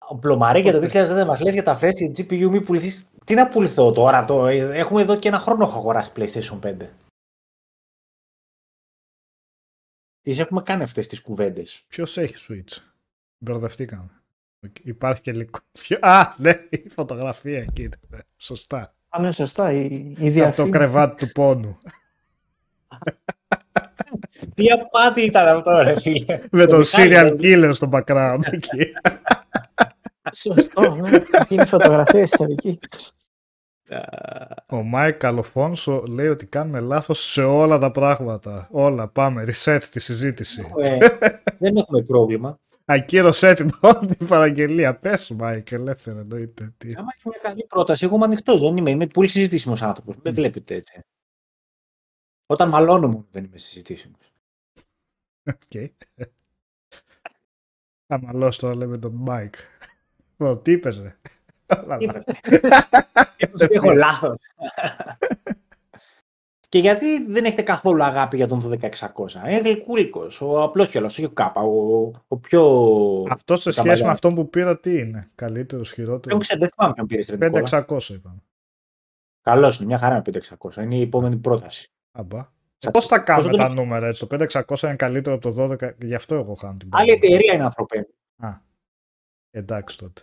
Ο 0.08 0.16
Πλωμαρή 0.16 0.60
για 0.60 0.72
το 0.72 0.78
2010 0.78 1.24
μας 1.26 1.40
λες 1.40 1.52
για 1.52 1.62
τα 1.62 1.74
φρέσκια 1.74 2.10
GPU 2.16 2.48
μη 2.50 2.60
πουληθείς. 2.60 3.08
Τι 3.24 3.34
να 3.34 3.48
πουληθώ 3.48 3.92
τώρα, 3.92 4.24
το... 4.24 4.46
έχουμε 4.46 5.00
εδώ 5.02 5.16
και 5.16 5.28
ένα 5.28 5.38
χρόνο 5.38 5.64
έχω 5.64 5.78
αγοράσει 5.78 6.10
PlayStation 6.16 6.58
5. 6.62 6.74
Τις 10.22 10.38
έχουμε 10.38 10.62
κάνει 10.62 10.82
αυτές 10.82 11.06
τις 11.06 11.20
κουβέντες. 11.20 11.84
Ποιος 11.88 12.16
έχει 12.16 12.34
Switch; 12.48 12.76
Μπερδευτήκαμε. 13.38 14.10
Υπάρχει 14.82 15.20
και 15.20 15.32
λίγο. 15.32 15.50
Α, 16.00 16.34
ναι, 16.36 16.52
η 16.70 16.88
φωτογραφία 16.94 17.58
εκεί. 17.58 17.88
ναι. 18.08 18.18
Σωστά. 18.36 18.94
Α, 19.08 19.20
ναι, 19.20 19.30
σωστά. 19.32 19.72
Η, 19.72 19.84
η 19.84 20.12
Από 20.12 20.16
το 20.24 20.30
διαφήμιση. 20.30 20.70
κρεβάτι 20.72 21.26
του 21.26 21.32
πόνου. 21.32 21.78
Τι 24.54 24.70
απάτη 24.70 25.20
ήταν 25.20 25.56
αυτό 25.56 25.82
ρε 25.82 26.00
φίλε. 26.00 26.40
Με 26.50 26.66
τον 26.66 26.78
Μιχάλη, 26.78 27.12
serial 27.14 27.36
δηλαδή. 27.36 27.70
killer 27.70 27.74
στο 27.74 27.88
background 27.92 28.40
εκεί. 28.50 28.92
Σωστό, 30.34 30.94
ναι. 30.94 31.22
Αυτή 31.32 31.54
είναι 31.54 31.62
η 31.62 31.66
φωτογραφία 31.66 32.20
ιστορική. 32.20 32.78
Ο 34.68 34.82
Μάικ 34.82 35.24
Αλφόνσο 35.24 36.04
λέει 36.08 36.28
ότι 36.28 36.46
κάνουμε 36.46 36.80
λάθος 36.80 37.32
σε 37.32 37.42
όλα 37.42 37.78
τα 37.78 37.90
πράγματα. 37.90 38.68
Όλα, 38.70 39.08
πάμε, 39.08 39.44
reset 39.48 39.82
τη 39.90 40.00
συζήτηση. 40.00 40.72
Ε, 40.76 41.08
δεν 41.58 41.76
έχουμε 41.76 42.02
πρόβλημα. 42.02 42.58
Ακύρωσέ 42.84 43.52
την 43.54 43.70
όλη 43.80 44.14
την 44.16 44.26
παραγγελία. 44.26 44.94
Πες 44.96 45.30
Μάικ, 45.30 45.72
ελεύθερα 45.72 46.20
εννοείται. 46.20 46.74
Τι. 46.76 46.94
Άμα 46.96 47.08
έχει 47.14 47.28
μια 47.28 47.38
καλή 47.42 47.66
πρόταση, 47.68 48.04
εγώ 48.04 48.14
είμαι 48.14 48.24
ανοιχτός. 48.24 48.60
Δεν 48.60 48.76
είμαι, 48.76 48.90
είμαι 48.90 49.06
πολύ 49.06 49.28
συζητήσιμος 49.28 49.82
άνθρωπος. 49.82 50.16
Δεν 50.22 50.34
βλέπετε 50.34 50.74
έτσι. 50.74 51.00
Όταν 52.46 52.68
μαλώνω 52.68 53.08
μου 53.08 53.26
δεν 53.30 53.44
είμαι 53.44 53.58
συζητήσιμος. 53.58 54.32
Οκ. 55.44 55.90
Θα 58.06 58.20
μαλώσω 58.20 58.60
τώρα 58.60 58.76
λέμε 58.76 58.98
τον 58.98 59.12
Μάικ. 59.14 59.54
Ω, 60.48 60.56
Τι 60.58 60.72
είπες 60.72 61.00
ρε. 61.00 61.16
Έχω 63.58 63.90
λάθος. 63.92 64.36
Και 66.68 66.78
γιατί 66.80 67.24
δεν 67.24 67.44
έχετε 67.44 67.62
καθόλου 67.62 68.04
αγάπη 68.04 68.36
για 68.36 68.46
τον 68.46 68.78
12600. 68.80 68.90
Είναι 69.48 69.58
γλυκούλικο, 69.60 70.26
ο 70.40 70.62
απλός 70.62 70.88
κιόλας, 70.88 71.12
όχι 71.12 71.24
ο 71.24 71.30
κάπα. 71.30 71.60
Ο, 71.62 72.10
ο 72.28 72.36
πιο. 72.38 72.62
Αυτό 73.30 73.54
σε 73.56 73.60
σχέση 73.62 73.76
Καμπαλιά. 73.76 74.04
με 74.06 74.10
αυτόν 74.10 74.34
που 74.34 74.48
πήρα 74.50 74.78
τι 74.80 74.98
είναι. 74.98 75.30
Καλύτερος, 75.34 75.88
Δεν 75.94 76.04
χειρότερος. 76.04 76.38
ξέρω, 76.40 76.60
δεν 76.60 76.68
θυμάμαι 76.74 76.94
ποιον 76.94 77.06
πήρε. 77.06 77.22
5600 77.86 78.08
είπαμε. 78.14 78.42
Καλώ 79.42 79.66
είναι, 79.76 79.86
μια 79.86 79.98
χαρά 79.98 80.14
είναι 80.14 80.22
5600. 80.58 80.82
Είναι 80.82 80.96
η 80.96 81.00
επόμενη 81.00 81.36
πρόταση. 81.36 81.90
Αμπά. 82.12 82.52
Σα- 82.76 82.90
Πώς 82.90 83.06
θα 83.06 83.18
κάνουμε 83.18 83.50
Πόσο 83.50 83.62
τα 83.62 83.68
το- 83.68 83.74
νούμερα 83.74 84.06
έτσι. 84.06 84.20
Το 84.20 84.36
5600 84.36 84.82
είναι 84.86 84.96
καλύτερο 84.96 85.36
από 85.36 85.52
το 85.52 85.62
12. 85.62 85.94
Γι' 86.02 86.14
αυτό 86.14 86.34
εγώ 86.34 86.54
χάνω 86.54 86.76
την 86.76 86.88
Άλλη 86.92 87.06
παραγωγή. 87.06 87.34
εταιρεία 87.34 87.54
είναι 87.54 87.64
ανθρωπέ. 87.64 88.08
Α, 88.36 88.48
εντάξει 89.50 89.98
τότε. 89.98 90.22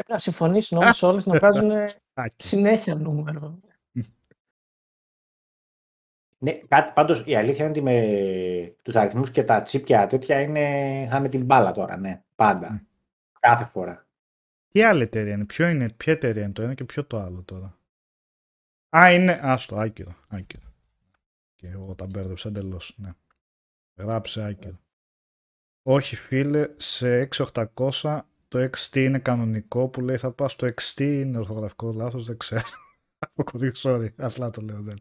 Πρέπει 0.00 0.14
να 0.14 0.18
συμφωνήσουν 0.32 0.78
όμως 0.78 1.02
όλες 1.02 1.26
να 1.26 1.38
βγάζουν 1.38 1.70
Άκη. 2.14 2.46
συνέχεια 2.46 2.94
νούμερο. 2.94 3.60
Ναι, 6.38 6.52
κάτι 6.52 6.92
πάντως 6.92 7.22
η 7.26 7.36
αλήθεια 7.36 7.64
είναι 7.64 7.72
ότι 7.78 7.82
με 7.82 8.76
τους 8.82 8.96
αριθμούς 8.96 9.30
και 9.30 9.44
τα 9.44 9.62
chip 9.62 9.82
και 9.82 9.94
τα 9.94 10.06
τέτοια 10.06 10.40
είναι, 10.40 11.06
χάνε 11.10 11.28
την 11.28 11.44
μπάλα 11.44 11.72
τώρα, 11.72 11.96
ναι, 11.96 12.22
πάντα. 12.34 12.72
Μμ. 12.72 12.76
Κάθε 13.40 13.64
φορά. 13.64 14.06
Τι 14.68 14.82
άλλη 14.82 15.02
εταιρεία 15.02 15.34
είναι, 15.34 15.44
ποιο 15.44 15.68
είναι, 15.68 15.92
ποια 15.92 16.12
εταιρεία 16.12 16.42
είναι 16.42 16.52
το 16.52 16.62
ένα 16.62 16.74
και 16.74 16.84
ποιο 16.84 17.04
το 17.04 17.18
άλλο 17.18 17.42
τώρα; 17.42 17.78
Α, 18.96 19.12
είναι, 19.12 19.40
άστο, 19.42 19.76
άκυρο, 19.76 20.14
άκυρο. 20.28 20.72
Και 21.54 21.68
εγώ 21.68 21.94
τα 21.94 22.06
μπέρδεψα 22.06 22.48
εντελώς, 22.48 22.94
ναι. 22.96 23.10
Γράψε 23.96 24.44
άκυρο. 24.44 24.78
Όχι 25.82 26.16
φίλε, 26.16 26.68
σε 26.76 27.28
6800 27.36 28.20
το 28.50 28.70
XT 28.76 28.96
είναι 28.96 29.18
κανονικό 29.18 29.88
που 29.88 30.00
λέει 30.00 30.16
θα 30.16 30.32
πάω 30.32 30.48
στο 30.48 30.66
XT, 30.66 31.00
είναι 31.00 31.38
ορθογραφικό 31.38 31.92
λάθος, 31.92 32.26
δεν 32.26 32.36
ξέρω. 32.36 32.62
Αποκωδίω, 33.26 33.72
sorry, 33.76 34.08
απλά 34.16 34.50
το 34.50 34.62
λέω, 34.62 34.82
δεν. 34.82 34.98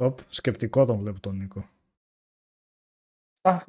Οπ, 0.00 0.18
σκεπτικό 0.28 0.84
τον 0.84 0.98
βλέπω 0.98 1.20
τον 1.20 1.36
Νίκο. 1.36 1.68
Α, 3.40 3.64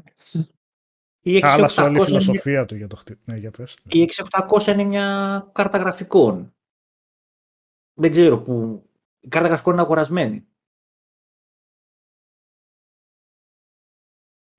Η 1.22 1.39
Χάλασε 1.39 1.82
όλη 1.82 1.98
η 1.98 2.02
6800 2.02 2.08
είναι 2.08 2.18
μια- 2.18 2.20
φιλοσοφία 2.22 2.65
του 2.65 2.76
για 2.76 2.88
το 2.88 2.96
χτύπημα. 2.96 3.34
Ναι, 3.34 3.38
για 3.39 3.52
πες. 3.52 3.78
η 3.89 4.02
6800 4.02 4.68
είναι 4.68 4.84
μια 4.84 5.50
κάρτα 5.54 5.78
γραφικών. 5.78 6.56
Δεν 7.94 8.12
ξέρω 8.12 8.42
που. 8.42 8.84
Η 9.20 9.28
κάρτα 9.28 9.48
γραφικών 9.48 9.74
είναι 9.74 9.82
αγορασμένη. 9.82 10.48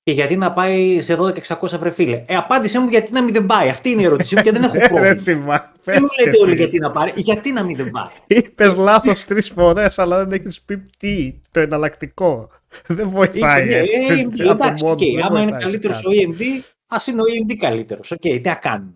Και 0.03 0.13
γιατί 0.13 0.37
να 0.37 0.53
πάει 0.53 1.01
σε 1.01 1.17
12600 1.19 1.79
βρε 1.79 1.91
φίλε; 1.91 2.25
Ε, 2.27 2.37
απάντησέ 2.37 2.81
μου 2.81 2.89
γιατί 2.89 3.13
να 3.13 3.23
μην 3.23 3.33
δεν 3.33 3.47
πάει. 3.47 3.69
Αυτή 3.69 3.91
είναι 3.91 4.03
η 4.03 4.05
ερώτησή 4.05 4.37
μου 4.37 4.43
και 4.43 4.53
δεν 4.53 4.63
έχω 4.63 4.75
Ρε, 4.79 4.89
πρόβλημα. 4.89 5.17
Σιμά, 5.19 5.73
Δεν 5.85 5.99
μου 6.03 6.09
πες 6.17 6.25
λέτε 6.25 6.37
και 6.37 6.43
όλοι 6.43 6.53
εσύ. 6.53 6.63
γιατί 6.63 6.79
να 6.79 6.91
πάρει. 6.91 7.13
Γιατί 7.17 7.53
να 7.53 7.63
μην 7.65 7.77
δεν 7.77 7.91
πάει; 7.91 8.07
Είπες 8.39 8.75
λάθος 8.75 9.25
τρεις 9.25 9.51
φορές, 9.51 9.99
αλλά 9.99 10.25
δεν 10.25 10.33
έχεις 10.41 10.63
πει 10.63 10.79
τι, 10.99 11.41
το 11.51 11.61
εναλλακτικό. 11.61 12.51
Δεν 12.87 13.09
βοηθάει 13.11 13.65
Ναι, 13.67 13.75
έτσι. 13.75 14.13
ε, 14.39 14.49
από 14.49 14.65
εντάξει, 14.65 14.85
μόνο 14.85 14.95
οκ. 14.95 14.99
του, 14.99 15.13
δεν 15.15 15.25
άμα 15.25 15.41
είναι 15.41 15.51
βοηθάει 15.51 15.61
καλύτερος 15.71 16.03
κάτι. 16.03 16.27
ο 16.27 16.35
EMD, 16.39 16.63
ας 16.87 17.07
είναι 17.07 17.21
ο 17.21 17.25
EMD 17.25 17.55
καλύτερος. 17.57 18.11
Οκ, 18.11 18.19
τι 18.21 18.41
να 18.45 18.55
κάνουμε. 18.55 18.95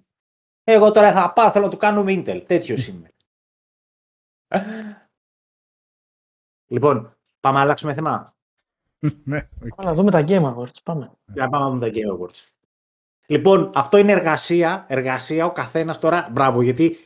Εγώ 0.65 0.91
τώρα 0.91 1.13
θα 1.13 1.33
πάω, 1.33 1.51
θέλω 1.51 1.65
να 1.65 1.71
το 1.71 1.77
κάνω 1.77 2.03
με 2.05 2.23
Intel. 2.27 2.43
Τέτοιος 2.47 2.87
είμαι. 2.89 3.09
λοιπόν, 6.67 7.17
πάμε 7.41 7.57
να 7.57 7.63
αλλάξουμε 7.63 7.95
θέμα. 7.95 8.25
Ναι, 9.25 9.37
οκ. 9.65 9.75
Πάμε 9.75 9.89
να 9.91 9.95
δούμε 9.95 10.11
τα 10.11 10.25
Game 10.27 10.55
Awards. 10.55 10.77
Πάμε. 10.85 11.11
Για 11.33 11.43
να 11.45 11.49
πάμε 11.49 11.65
να 11.65 11.71
δούμε 11.71 11.87
τα 11.87 11.93
Game 11.95 12.21
Awards. 12.21 12.49
Λοιπόν, 13.27 13.71
αυτό 13.75 13.97
είναι 13.97 14.13
εργασία. 14.13 14.85
Εργασία 14.89 15.45
ο 15.47 15.53
καθένας 15.53 15.99
τώρα. 15.99 16.27
Μπράβο, 16.33 16.63
γιατί 16.63 16.99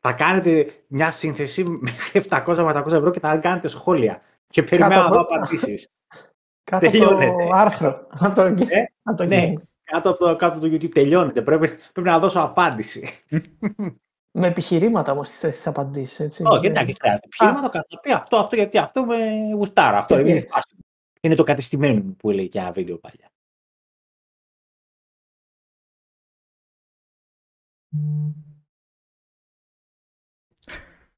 θα 0.00 0.12
κάνετε 0.12 0.66
μια 0.86 1.10
σύνθεση 1.10 1.64
μέχρι 1.64 2.20
700 2.30 2.56
με 2.56 2.72
800 2.74 2.86
ευρώ 2.92 3.10
και 3.10 3.20
θα 3.20 3.36
κάνετε 3.38 3.68
σχόλια. 3.68 4.20
Και 4.46 4.62
περιμένω 4.62 4.94
να 4.94 5.00
Κάτω 5.02 5.14
δω 5.14 5.20
από- 5.20 5.34
απαντήσεις. 5.34 5.88
Κάτω 6.70 6.86
από 6.86 6.96
Τελειώνεται. 6.98 7.44
το 7.46 7.50
άρθρο. 7.54 8.06
Από 8.10 8.34
το, 8.34 8.42
Ε, 8.42 8.56
από 9.02 9.16
το 9.16 9.24
ναι. 9.24 9.52
Game. 9.56 9.62
κάτω 9.84 10.10
από 10.10 10.18
το, 10.18 10.36
κάτω 10.36 10.58
από 10.58 10.66
το 10.68 10.74
YouTube 10.74 10.90
τελειώνεται. 10.94 11.42
Πρέπει, 11.42 11.68
πρέπει 11.92 12.08
να 12.08 12.18
δώσω 12.18 12.40
απάντηση. 12.40 13.08
Με 14.38 14.46
επιχειρήματα 14.46 15.12
όμως 15.12 15.28
στι 15.28 15.36
θέσεις 15.36 15.66
απαντήσεις. 15.66 16.20
Έτσι. 16.20 16.42
Όχι, 16.46 16.60
Δεν- 16.60 16.70
εντάξει, 16.70 16.94
χρειάζεται. 17.00 17.26
Επιχείρημα 17.26 17.60
το 17.62 17.68
καθένα 17.68 18.00
πει 18.02 18.12
αυτό, 18.12 18.36
αυτό, 18.36 18.56
γιατί 18.56 18.78
αυτό 18.78 19.04
με 19.04 19.16
γουστάρα. 19.54 19.98
Αυτό 19.98 20.14
Γιατί 20.14 20.28
είναι, 20.30 20.38
έτσι. 20.38 20.52
φάση. 20.54 20.68
Είναι 21.20 21.34
το 21.34 21.44
κατεστημένο 21.44 22.02
μου 22.02 22.16
που 22.16 22.30
έλεγε 22.30 22.48
και 22.48 22.58
ένα 22.58 22.72
βίντεο 22.72 22.98
παλιά. 22.98 23.30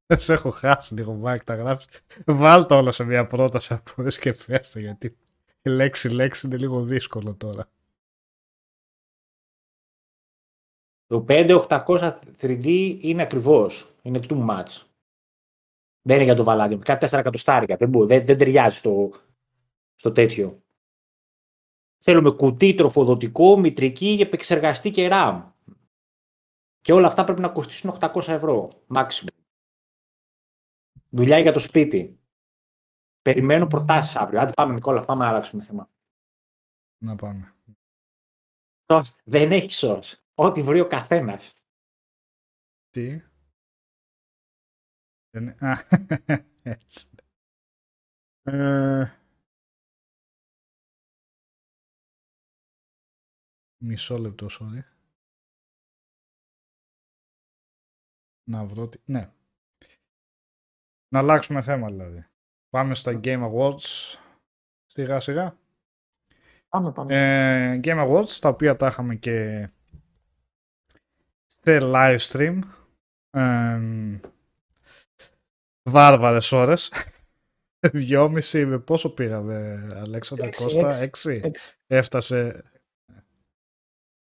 Δεν 0.07 0.21
σε 0.21 0.33
έχω 0.33 0.51
χάσει 0.51 0.95
λίγο, 0.95 1.15
Μάικ, 1.15 1.45
τα 1.45 1.55
γράψει. 1.55 1.89
Βάλ 2.27 2.67
το 2.67 2.77
όλα 2.77 2.93
σε 2.93 3.05
μια 3.05 3.27
πρόταση 3.27 3.75
από 3.75 4.03
εδώ 4.03 4.11
και 4.11 4.33
πες 4.47 4.71
το, 4.71 4.79
γιατί 4.79 5.17
η 5.63 5.71
λέξη-λέξη 5.71 6.47
είναι 6.47 6.57
λίγο 6.57 6.85
δύσκολο 6.85 7.35
τώρα. 7.35 7.69
Το 11.07 11.25
5800 11.29 12.19
3D 12.41 12.99
είναι 13.01 13.23
ακριβώς. 13.23 13.95
Είναι 14.03 14.21
too 14.23 14.49
much. 14.49 14.87
Δεν 16.03 16.17
είναι 16.17 16.25
για 16.25 16.35
το 16.35 16.45
βαλάδιο. 16.45 16.79
Κάτι 16.79 17.07
4 17.11 17.19
εκατοστάρικα. 17.19 17.77
Δεν, 17.77 17.89
μπορεί, 17.89 18.07
δεν, 18.07 18.27
δεν 18.27 18.39
ταιριάζει 18.39 18.77
στο, 18.77 19.11
στο 20.03 20.13
τέτοιο. 20.13 20.63
Θέλουμε 22.05 22.31
κουτί 22.31 22.75
τροφοδοτικό, 22.75 23.59
μητρική, 23.59 24.19
επεξεργαστή 24.21 24.91
και 24.91 25.09
RAM. 25.13 25.53
Και 26.81 26.93
όλα 26.93 27.07
αυτά 27.07 27.25
πρέπει 27.25 27.41
να 27.41 27.49
κοστίσουν 27.49 27.99
800 28.01 28.29
ευρώ. 28.29 28.69
Maximum. 28.95 29.27
Δουλειά 31.09 31.39
για 31.39 31.53
το 31.53 31.59
σπίτι. 31.59 32.21
Περιμένω 33.23 33.67
προτάσεις 33.67 34.17
αύριο. 34.17 34.41
Άντε 34.41 34.53
πάμε 34.53 34.75
Νικόλα, 34.75 35.05
πάμε 35.05 35.25
να 35.25 35.31
αλλάξουμε 35.31 35.65
θέμα. 35.65 35.91
Να 36.99 37.17
πάμε. 37.17 37.55
Σως. 38.93 39.17
Δεν 39.25 39.53
έχεις 39.53 39.77
σως. 39.77 40.23
Ό,τι 40.35 40.63
βρει 40.63 40.81
ο 40.81 40.87
καθένας. 40.87 41.55
Τι; 42.91 43.23
Δεν... 45.31 45.65
Α, 45.65 45.87
έτσι. 46.63 47.09
Ε... 48.43 49.17
Μισό 53.85 54.19
λεπτό, 54.19 54.47
sorry. 54.51 54.83
Να 58.45 58.65
βρω 58.65 58.89
τι... 58.89 58.99
Ναι. 59.05 59.31
Να 61.09 61.19
αλλάξουμε 61.19 61.63
θέμα 61.63 61.89
δηλαδή. 61.89 62.27
Πάμε 62.71 62.95
στα 62.95 63.21
Game 63.25 63.53
Awards. 63.53 64.15
Σιγά 64.87 65.21
σιγά. 65.21 65.59
Πάμε, 66.69 66.93
πάμε. 66.93 67.15
Ε, 67.15 67.81
Game 67.85 68.09
Awards, 68.09 68.31
τα 68.41 68.49
οποία 68.49 68.77
τα 68.77 68.87
είχαμε 68.87 69.15
και 69.17 69.69
σε 71.47 71.79
live 71.83 72.19
stream. 72.19 72.59
Ε, 73.31 73.81
βάρβαρες 75.83 76.53
ώρες. 76.53 76.93
Δυόμιση 77.93 78.67
με 78.67 78.79
πόσο 78.79 79.11
πήγαμε, 79.15 79.89
Αλέξανδρο 79.95 80.47
Έξι, 80.47 80.63
Κώστα, 80.63 80.95
έξι. 80.95 81.31
έξι. 81.31 81.41
Έτσι. 81.45 81.79
Έφτασε. 81.87 82.65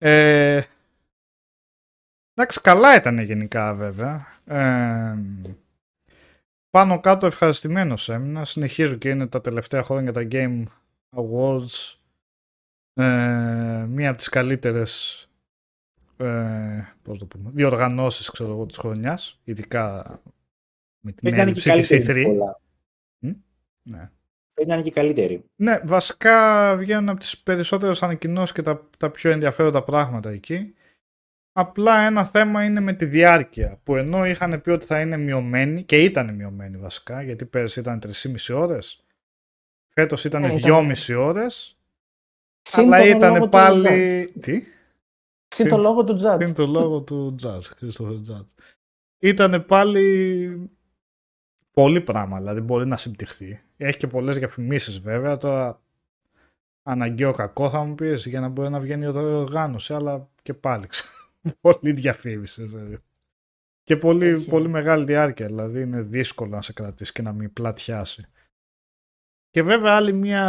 Ε, 0.05 0.63
εντάξει, 2.35 2.61
καλά 2.61 2.97
ήταν 2.97 3.19
γενικά 3.19 3.75
βέβαια. 3.75 4.27
Ε, 4.45 5.17
πάνω 6.71 7.01
κάτω 7.01 7.27
ευχαριστημένος 7.27 8.09
έμεινα. 8.09 8.45
Συνεχίζω 8.45 8.95
και 8.95 9.09
είναι 9.09 9.27
τα 9.27 9.41
τελευταία 9.41 9.83
χρόνια 9.83 10.13
τα 10.13 10.29
Game 10.31 10.63
Awards 11.17 11.97
ε, 12.95 13.85
μία 13.89 14.09
από 14.09 14.19
τις 14.19 14.29
καλύτερες 14.29 15.27
ε, 16.17 16.95
πώς 17.03 17.19
το 17.19 17.27
πούμε, 17.27 17.51
διοργανώσεις 17.51 18.31
ξέρω 18.31 18.51
εγώ, 18.51 18.67
της 18.67 18.77
χρονιάς, 18.77 19.41
ειδικά 19.45 20.21
με 21.01 21.13
την 21.13 21.21
Πρέπει 21.21 21.37
να 21.37 21.43
είναι 21.43 21.53
και 21.53 21.71
έλλειψη 21.71 21.97
της 21.97 22.07
καλύτερη. 22.07 22.25
E3. 22.25 22.29
Νικόλα. 22.29 22.61
Ναι. 23.83 24.11
Πρέπει 24.55 24.69
να 24.69 24.75
είναι 24.75 24.83
και 24.83 24.91
καλύτερη. 24.91 25.45
Ναι, 25.57 25.81
βασικά 25.85 26.77
βγαίνουν 26.77 27.09
από 27.09 27.21
τις 27.21 27.39
περισσότερες 27.39 28.03
ανακοινώσεις 28.03 28.55
και 28.55 28.63
τα, 28.63 28.89
τα 28.99 29.11
πιο 29.11 29.31
ενδιαφέροντα 29.31 29.83
πράγματα 29.83 30.31
εκεί. 30.31 30.75
Απλά 31.53 32.01
ένα 32.01 32.25
θέμα 32.25 32.65
είναι 32.65 32.81
με 32.81 32.93
τη 32.93 33.05
διάρκεια, 33.05 33.81
που 33.83 33.97
ενώ 33.97 34.27
είχαν 34.27 34.61
πει 34.61 34.71
ότι 34.71 34.87
θα 34.87 35.01
είναι 35.01 35.17
μειωμένη, 35.17 35.83
και 35.83 36.03
ήταν 36.03 36.35
μειωμένη 36.35 36.77
βασικά, 36.77 37.23
γιατί 37.23 37.45
πέρυσι 37.45 37.81
ήταν 37.81 38.01
3,5 38.07 38.55
ώρες, 38.55 39.05
φέτος 39.89 40.25
ήταν 40.25 40.41
Ναι, 40.41 40.53
ήταν- 40.53 40.93
2,5 41.07 41.15
ώρες, 41.19 41.77
Συν 42.63 42.95
αλλά 42.95 42.99
το 42.99 43.05
λόγο 43.05 43.17
ήταν 43.19 43.41
του 43.43 43.49
πάλι... 43.49 44.25
Τι; 44.41 44.63
Συν 45.49 45.69
το 45.69 45.77
λόγο 45.77 46.05
του 46.05 46.19
Judge. 46.23 46.41
Είναι 46.41 46.53
το 46.53 46.67
λόγο 46.67 47.01
του 47.01 47.37
Jazz, 47.43 47.61
Christopher 47.61 48.21
Jazz. 48.31 48.45
Ήταν 49.19 49.65
πάλι 49.65 50.71
πολύ 51.71 52.01
πράγμα, 52.01 52.39
δηλαδή 52.39 52.61
μπορεί 52.61 52.87
να 52.87 52.97
συμπτυχθεί. 52.97 53.63
Έχει 53.83 53.97
και 53.97 54.07
πολλές 54.07 54.39
διαφημίσεις 54.39 55.01
βέβαια, 55.01 55.37
τώρα 55.37 55.81
αναγκαίο 56.83 57.33
κακό 57.33 57.71
θα 57.71 57.85
μου 57.85 57.95
πεις 57.95 58.27
για 58.27 58.41
να 58.41 58.49
μπορεί 58.49 58.71
να 58.71 58.81
βγαίνει 58.81 59.05
η 59.05 59.09
οργάνωση, 59.17 59.95
αλλά 59.95 60.29
και 60.43 60.55
πάλι 60.55 60.87
ξέρω, 60.87 61.11
πολύ 61.61 61.93
διαφήμισης 61.93 62.67
βέβαια. 62.67 62.99
Και 63.85 63.97
πολύ, 63.97 64.27
Έχει. 64.27 64.49
πολύ 64.49 64.69
μεγάλη 64.69 65.05
διάρκεια, 65.05 65.47
δηλαδή 65.47 65.81
είναι 65.83 66.01
δύσκολο 66.01 66.51
να 66.51 66.63
σε 66.63 66.73
κρατήσει 66.73 67.13
και 67.13 67.23
να 67.23 67.33
μην 67.33 67.53
πλατιάσει. 67.53 68.27
Και 69.51 69.63
βέβαια 69.63 69.97
άλλη 69.97 70.13
μια... 70.13 70.43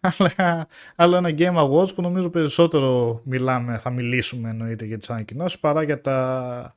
άλλα- 0.18 0.68
άλλο 0.96 1.16
ένα 1.16 1.28
Game 1.38 1.56
Awards 1.56 1.94
που 1.94 2.02
νομίζω 2.02 2.30
περισσότερο 2.30 3.20
μιλάμε, 3.24 3.78
θα 3.78 3.90
μιλήσουμε 3.90 4.48
εννοείται 4.50 4.84
για 4.84 4.98
τις 4.98 5.10
ανακοινώσεις 5.10 5.58
παρά 5.58 5.82
για 5.82 6.00
τα, 6.00 6.76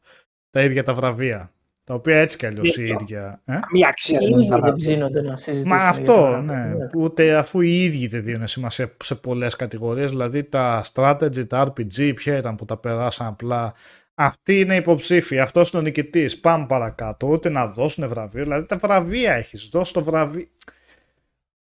τα 0.49 0.63
ίδια 0.63 0.83
τα 0.83 0.93
βραβεία. 0.93 1.53
Τα 1.89 1.95
οποία 1.95 2.17
έτσι 2.17 2.37
κι 2.37 2.45
αλλιώς 2.45 2.77
η 2.77 2.81
Ίδιο. 2.81 2.97
ίδια. 3.01 3.41
Ε; 3.45 3.59
Μία 3.71 3.87
αξία 3.87 4.19
Οι 4.21 4.25
δεν 4.25 4.39
ίδιοι 4.39 4.47
θα 4.47 4.59
δεν 4.59 4.75
ψήνονται 4.75 5.21
να 5.21 5.37
συζητήσουν. 5.37 5.69
Μα 5.69 5.77
για 5.77 5.87
αυτό, 5.87 6.13
τα 6.31 6.41
ναι. 6.41 6.53
πράγματα. 6.53 6.89
Ούτε 6.97 7.35
αφού 7.35 7.61
οι 7.61 7.83
ίδιοι 7.83 8.07
δεν 8.07 8.23
δίνουν 8.23 8.47
σημασία 8.47 8.91
σε 9.03 9.15
πολλές 9.15 9.55
κατηγορίες, 9.55 10.09
δηλαδή 10.09 10.43
τα 10.43 10.83
strategy, 10.93 11.47
τα 11.47 11.73
RPG, 11.75 12.11
ποια 12.15 12.37
ήταν 12.37 12.55
που 12.55 12.65
τα 12.65 12.77
περάσαν 12.77 13.27
απλά. 13.27 13.73
Αυτή 14.15 14.59
είναι 14.59 14.75
υποψήφια, 14.75 15.43
αυτός 15.43 15.71
είναι 15.71 15.81
ο 15.81 15.83
νικητής. 15.83 16.39
Πάμε 16.39 16.65
παρακάτω. 16.65 17.27
Ούτε 17.27 17.49
να 17.49 17.67
δώσουν 17.67 18.07
βραβείο. 18.07 18.43
Δηλαδή 18.43 18.65
τα 18.65 18.77
βραβεία 18.77 19.33
έχεις. 19.33 19.69
Δώσει 19.71 19.93
το 19.93 20.03
βραβείο. 20.03 20.47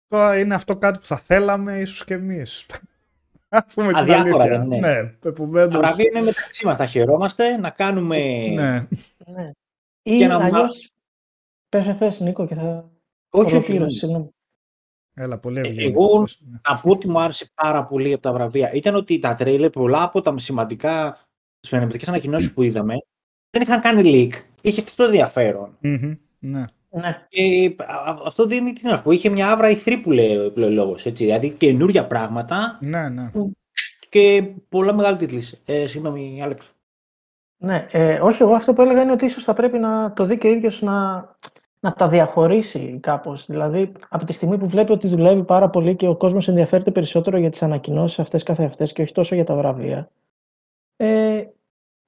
Τώρα 0.08 0.40
είναι 0.40 0.56
αυτό 0.56 0.76
κάτι 0.78 1.00
που 1.00 1.06
θα 1.06 1.18
θέλαμε 1.18 1.80
ίσως 1.80 2.04
και 2.06 2.14
εμείς. 2.14 2.66
Α 3.50 3.64
πούμε 3.66 3.88
την 3.88 3.96
Αδιάφορα 3.98 4.44
αλήθεια. 4.44 4.60
δεν 4.60 4.72
είναι. 4.72 4.88
Ναι, 4.88 5.04
Τα 5.20 5.30
επομένως, 5.30 5.78
βραβεία 5.78 6.10
είναι 6.14 6.22
μεταξύ 6.22 6.66
μας. 6.66 6.78
Θα 6.78 6.86
χαιρόμαστε 6.86 7.58
να 7.58 7.70
κάνουμε. 7.70 8.18
ναι. 8.56 8.88
Ναι. 9.26 9.52
Ή 10.04 10.18
Και 10.18 10.28
να 10.28 10.40
μα- 10.40 10.46
αλλιώς... 10.46 10.92
Πες, 11.70 11.96
πες, 12.00 12.20
Νίκο, 12.20 12.48
και 12.48 12.56
θα 12.56 12.90
Όχι, 13.30 13.46
όχι. 13.46 13.56
ολοκληρώσει, 13.56 13.98
συγγνώμη. 13.98 14.30
Έλα, 15.14 15.38
πολύ 15.38 15.60
Ε, 15.60 15.68
ευγενικό. 15.68 16.04
εγώ- 16.04 16.28
Ναι. 16.40 16.58
Να 16.70 16.80
πω 16.82 16.90
ότι 16.92 17.08
μου 17.08 17.20
άρεσε 17.20 17.52
πάρα 17.54 17.86
πολύ 17.86 18.14
από 18.14 18.22
τα 18.22 18.34
βραβεία. 18.34 18.72
Ήταν 18.72 18.96
ότι 18.96 19.20
τα 19.20 19.36
τρέιλερ, 19.36 19.70
πολλά 19.70 20.04
από 20.04 20.22
τα 20.22 20.34
σημαντικά 20.38 21.18
σημαντικέ 21.60 22.06
ανακοινώσεις 22.10 22.54
που 22.54 22.62
είδαμε, 22.62 22.96
δεν 23.50 23.62
είχαν 23.62 23.82
κάνει 23.82 24.02
leak. 24.06 24.42
Είχε 24.62 24.82
αυτό 24.82 24.96
το 24.96 25.04
ενδιαφέρον. 25.04 25.78
Μμμ, 25.82 26.14
ναι. 26.40 26.66
Ναι. 26.90 27.26
Και 27.30 27.76
α- 27.78 28.10
α- 28.12 28.22
αυτό 28.26 28.46
δίνει 28.46 28.74
τι 28.74 28.88
να 28.88 29.02
πω. 29.02 29.12
Είχε 29.12 29.30
μια 29.30 29.52
άβρα 29.52 29.70
ηθρή 29.70 29.98
που 29.98 30.12
λέει 30.12 30.50
που 30.52 30.60
λέει 30.60 30.70
ο 30.70 30.72
λόγος, 30.72 31.06
έτσι. 31.06 31.24
Δηλαδή 31.24 31.50
καινούργια 31.50 32.08
πράγματα 32.08 32.78
Ναι, 32.82 33.10
ναι. 33.10 33.32
και 34.10 34.44
πολλά 34.70 34.94
μεγάλη 34.94 35.18
τίτλη. 35.18 35.44
Ε, 35.66 35.88
συγγνώμη, 35.88 36.42
Άλεξ. 36.44 36.72
Ναι, 37.64 37.88
ε, 37.92 38.20
όχι, 38.22 38.42
εγώ 38.42 38.54
αυτό 38.54 38.74
που 38.74 38.82
έλεγα 38.82 39.02
είναι 39.02 39.12
ότι 39.12 39.26
ίσως 39.26 39.44
θα 39.44 39.54
πρέπει 39.54 39.78
να 39.80 40.14
το 40.14 40.26
δει 40.26 40.38
και 40.38 40.48
ο 40.48 40.52
ίδιος 40.52 40.82
να, 40.82 41.26
να 41.80 41.94
τα 41.94 42.08
διαχωρίσει 42.10 42.98
κάπως. 43.02 43.46
Δηλαδή, 43.46 43.92
από 44.10 44.26
τη 44.26 44.34
στιγμή 44.34 44.58
που 44.58 44.68
βλέπει 44.68 44.92
ότι 44.92 45.08
δουλεύει 45.08 45.44
πάρα 45.44 45.70
πολύ 45.70 45.96
και 45.96 46.08
ο 46.08 46.16
κόσμος 46.16 46.48
ενδιαφέρεται 46.48 46.92
περισσότερο 46.92 47.38
για 47.38 47.50
τις 47.50 47.64
ανακοινώσεις 47.64 48.20
αυτές 48.20 48.44
καθεαυτές 48.44 48.92
και 48.94 49.02
όχι 49.02 49.14
τόσο 49.14 49.36
για 49.36 49.44
τα 49.44 49.56
βραβεία, 49.56 50.10
ε, 50.96 51.44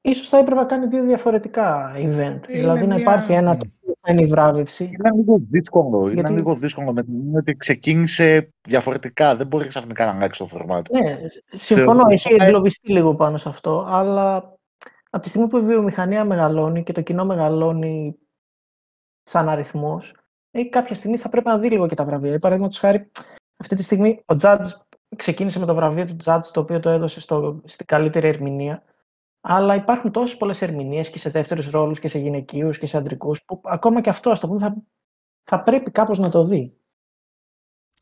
ίσως 0.01 0.29
θα 0.29 0.37
έπρεπε 0.37 0.59
να 0.59 0.65
κάνει 0.65 0.87
δύο 0.87 1.03
διαφορετικά 1.03 1.91
event. 1.95 1.99
Είναι 2.01 2.41
δηλαδή, 2.47 2.79
να 2.87 2.93
μια- 2.93 2.97
υπάρχει 2.97 3.33
ένα 3.33 3.57
το 3.57 3.65
οποίο 3.77 3.95
θα 4.01 4.11
είναι 4.11 4.21
η 4.21 4.25
βράβευση. 4.25 4.83
Είναι 4.83 5.09
λίγο 5.15 5.41
δύσκολο. 5.49 6.01
Είναι 6.03 6.13
Γιατί- 6.13 6.33
λίγο 6.33 6.55
δύσκολο 6.55 6.93
με 6.93 7.03
την 7.03 7.13
έννοια 7.19 7.39
ότι 7.39 7.55
ξεκίνησε 7.55 8.49
διαφορετικά. 8.67 9.35
Δεν 9.35 9.47
μπορεί 9.47 9.67
ξαφνικά 9.67 10.05
να 10.05 10.11
αλλάξει 10.11 10.39
το 10.39 10.47
φορμάτ. 10.47 10.89
Ναι, 10.89 11.17
συμφωνώ, 11.51 11.91
Θεωρώ- 11.93 12.09
έχει 12.11 12.35
εγκλωβιστεί 12.39 12.91
λίγο 12.91 13.15
πάνω 13.15 13.37
σε 13.37 13.49
αυτό, 13.49 13.85
αλλά 13.89 14.51
από 15.13 15.23
τη 15.23 15.29
στιγμή 15.29 15.47
που 15.47 15.57
η 15.57 15.61
βιομηχανία 15.61 16.25
μεγαλώνει 16.25 16.83
και 16.83 16.91
το 16.91 17.01
κοινό 17.01 17.25
μεγαλώνει 17.25 18.17
σαν 19.23 19.49
αριθμός, 19.49 20.15
ε, 20.51 20.63
κάποια 20.63 20.95
στιγμή 20.95 21.17
θα 21.17 21.29
πρέπει 21.29 21.47
να 21.47 21.57
δει 21.57 21.69
λίγο 21.69 21.87
και 21.87 21.95
τα 21.95 22.05
βραβεία. 22.05 22.39
Παραδείγματος 22.39 22.79
χάρη, 22.79 23.11
αυτή 23.57 23.75
τη 23.75 23.83
στιγμή 23.83 24.23
ο 24.25 24.35
Judge 24.41 24.65
ξεκίνησε 25.15 25.59
με 25.59 25.65
το 25.65 25.75
βραβείο 25.75 26.05
του 26.05 26.15
Judge, 26.23 26.45
το 26.53 26.59
οποίο 26.59 26.79
το 26.79 26.89
έδωσε 26.89 27.19
στο, 27.19 27.61
στην 27.65 27.85
καλύτερη 27.85 28.27
ερμηνεία. 28.27 28.83
Αλλά 29.41 29.75
υπάρχουν 29.75 30.11
τόσες 30.11 30.37
πολλές 30.37 30.61
ερμηνείες 30.61 31.09
και 31.09 31.17
σε 31.17 31.29
δεύτερους 31.29 31.69
ρόλους 31.69 31.99
και 31.99 32.07
σε 32.07 32.19
γυναικείους 32.19 32.77
και 32.77 32.85
σε 32.85 32.97
αντρικούς, 32.97 33.43
που 33.45 33.61
ακόμα 33.63 34.01
και 34.01 34.09
αυτό, 34.09 34.29
ας 34.29 34.39
το 34.39 34.47
πούμε, 34.47 34.59
θα, 34.59 34.75
θα 35.43 35.63
πρέπει 35.63 35.91
κάπως 35.91 36.19
να 36.19 36.29
το 36.29 36.45
δει. 36.45 36.77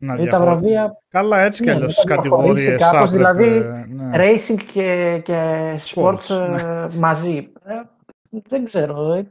Να 0.04 0.14
Δηλαδή 0.16 0.32
τα 0.32 0.38
διαχω- 0.40 0.60
βραβεία 0.60 0.98
Καλά, 1.10 1.40
έτσι 1.40 1.62
κι 1.62 1.68
Ναι, 1.70 1.76
αλλιώς 1.76 1.96
να 1.96 2.02
στι 2.02 2.08
τα 2.16 2.22
διαχωρίσει 2.22 2.66
κατηγορίε. 2.66 2.92
κάπως, 2.92 3.12
δηλαδή, 3.12 3.50
ναι. 3.96 4.10
racing 4.14 4.64
και, 4.74 5.22
και 5.24 5.74
sports, 5.94 6.16
Sports, 6.28 6.60
ε, 6.60 6.88
μαζί. 6.98 7.50
Ε, 7.66 7.74
δεν 8.48 8.64
ξέρω. 8.64 9.14
ε. 9.14 9.26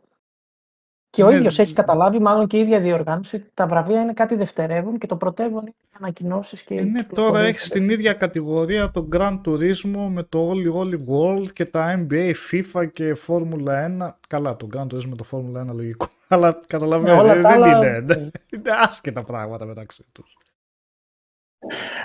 Και 1.11 1.25
ο 1.25 1.31
Ναι, 1.31 1.37
ίδιος 1.37 1.59
έχει 1.59 1.71
δ- 1.73 1.77
καταλάβει, 1.77 2.19
μάλλον 2.19 2.47
και 2.47 2.57
η 2.57 2.61
ίδια 2.61 2.81
διοργάνωση, 2.81 3.37
ότι 3.37 3.51
τα 3.55 3.67
βραβεία 3.67 4.01
είναι 4.01 4.13
κάτι 4.13 4.35
δευτερεύον 4.35 4.99
και 4.99 5.07
το 5.07 5.17
πρωτεύον 5.17 5.61
είναι 5.61 5.71
οι 5.81 5.95
ανακοινώσεις 5.99 6.63
και. 6.63 6.75
Ε, 6.75 6.81
οι 6.81 6.85
ναι, 6.85 6.91
τώρα 6.93 7.03
κυκλοφορίες. 7.09 7.49
έχεις 7.49 7.65
στην 7.67 7.89
ίδια 7.91 8.13
κατηγορία 8.13 8.91
το 8.91 9.09
Grand 9.17 9.41
Turismo 9.47 10.07
με 10.11 10.23
το 10.23 10.51
All 10.51 10.77
All 10.77 10.95
World 11.11 11.53
και 11.53 11.65
τα 11.65 12.07
NBA, 12.11 12.33
FIFA 12.51 12.93
και 12.93 13.17
Formula 13.27 13.69
1. 13.69 14.19
Καλά, 14.29 14.57
το 14.57 14.69
Grand 14.77 14.87
Turismo 14.95 15.07
με 15.09 15.17
το 15.17 15.25
Formula 15.31 15.61
1 15.71 15.75
λογικό. 15.75 16.07
Αλλά 16.29 16.49
Ναι, 16.49 16.55
καταλαβαίνετε, 16.67 17.21
όλα 17.21 17.33
δεν 17.35 17.43
τα 17.43 17.51
άλλα- 17.51 17.79
είναι. 17.79 18.05
Είναι 18.55 18.71
άσχετα 18.89 19.23
πράγματα 19.23 19.65
μεταξύ 19.65 20.05
τους. 20.13 20.37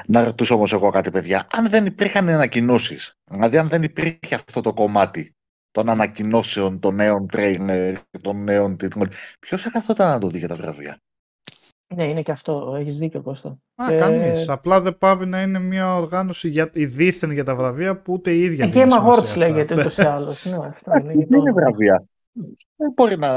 Να 0.07 0.23
ρωτήσω 0.23 0.55
όμως 0.55 0.73
εγώ 0.73 0.89
κάτι, 0.89 1.11
παιδιά. 1.11 1.47
Αν 1.51 1.69
δεν 1.69 1.85
υπήρχαν 1.85 2.29
ανακοινώσεις, 2.29 3.13
δηλαδή 3.31 3.57
αν 3.57 3.67
δεν 3.67 3.83
υπήρχε 3.83 4.35
αυτό 4.35 4.61
το 4.61 4.73
κομμάτι 4.73 5.35
των 5.71 5.89
ανακοινώσεων, 5.89 6.79
των 6.79 6.95
νέων 6.95 7.27
τρέινερ, 7.27 7.95
των 8.21 8.43
νέων 8.43 8.77
τίτλων, 8.77 9.09
ποιος 9.39 9.61
θα 9.61 9.69
καθόταν 9.69 10.07
να 10.09 10.19
το 10.19 10.27
δει 10.27 10.37
για 10.37 10.47
τα 10.47 10.55
βραβεία; 10.55 10.97
Ναι, 11.95 12.03
είναι 12.03 12.21
και 12.21 12.31
αυτό. 12.31 12.75
Έχεις 12.79 12.97
δίκιο, 12.97 13.21
Κώστα. 13.21 13.57
Α, 13.75 13.93
Ε, 13.93 13.97
κανείς. 13.97 14.49
Απλά 14.49 14.81
δεν 14.81 14.97
πάβει 14.97 15.25
να 15.25 15.41
είναι 15.41 15.59
μια 15.59 15.95
οργάνωση 15.95 16.49
για, 16.49 16.69
η 16.73 16.85
δίθεν 16.85 17.31
για 17.31 17.43
τα 17.43 17.55
βραβεία 17.55 18.01
που 18.01 18.13
ούτε 18.13 18.31
η 18.31 18.41
ίδια 18.41 18.65
Ε, 18.65 18.67
δίνει 18.67 18.85
Game 18.85 18.89
σημασία 18.91 19.13
Awards 19.13 19.23
αυτά. 19.23 19.37
λέγεται 19.37 19.73
Ναι. 19.73 19.79
ούτως 19.81 19.97
ή 19.97 20.01
άλλως. 20.01 20.45
Ναι, 20.45 20.57
αυτό 20.67 20.91
είναι. 20.97 21.13
Δεν 21.13 21.39
είναι 21.39 21.51
βραβεία. 21.51 22.03
Δεν 22.75 22.91
μπορεί 22.95 23.17
να. 23.17 23.29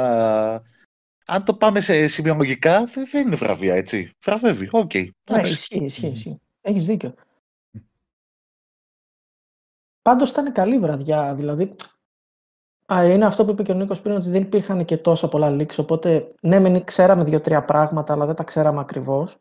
Αν 1.31 1.45
το 1.45 1.55
πάμε 1.55 1.81
σε 1.81 2.07
σημειολογικά, 2.07 2.85
δεν 2.85 3.07
δεν 3.11 3.27
είναι 3.27 3.37
βραβεία, 3.37 3.75
έτσι. 3.75 4.13
Βραβεύει, 4.25 4.69
οκ. 4.73 4.95
Ναι, 4.95 5.09
εντάξει. 5.25 5.53
ισχύει, 5.53 5.85
ισχύει. 5.85 6.07
ισχύει. 6.07 6.41
Έχεις 6.61 6.85
δίκιο. 6.85 7.15
Πάντως 10.03 10.31
ήταν 10.31 10.53
καλή 10.53 10.79
βραδιά. 10.79 11.35
Δηλαδή, 11.35 11.75
α, 12.93 13.05
είναι 13.05 13.27
αυτό 13.27 13.45
που 13.45 13.51
είπε 13.51 13.63
και 13.63 13.73
ο 13.73 13.75
Νίκος 13.75 14.01
πριν, 14.01 14.17
ότι 14.17 14.31
δεν 14.31 14.43
υπήρχαν 14.43 14.85
και 14.85 14.97
τόσα 14.97 15.29
πολλά 15.29 15.57
leaks. 15.57 15.77
Οπότε, 15.77 16.35
ναι, 16.41 16.59
μεν 16.59 16.85
ξέραμε 16.85 17.25
δύο-τρία 17.25 17.65
πράγματα, 17.65 18.13
αλλά 18.13 18.27
δεν 18.27 18.35
τα 18.35 18.45
ξέραμε 18.45 18.81
ακριβώς. 18.81 19.39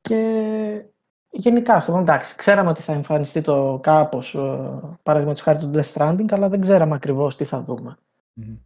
Και 0.00 0.84
γενικά, 1.30 1.80
στο 1.80 1.98
εντάξει, 1.98 2.34
ξέραμε 2.34 2.70
ότι 2.70 2.82
θα 2.82 2.92
εμφανιστεί 2.92 3.40
το 3.40 3.78
κάπως, 3.82 4.32
παραδείγματος 5.02 5.42
χάρη 5.42 5.58
του 5.58 5.70
Death 5.74 5.92
Stranding, 5.92 6.32
αλλά 6.32 6.48
δεν 6.48 6.60
ξέραμε 6.60 6.94
ακριβώς 6.94 7.36
τι 7.36 7.44
θα 7.44 7.60
δούμε. 7.60 7.96
Μμμ. 8.32 8.56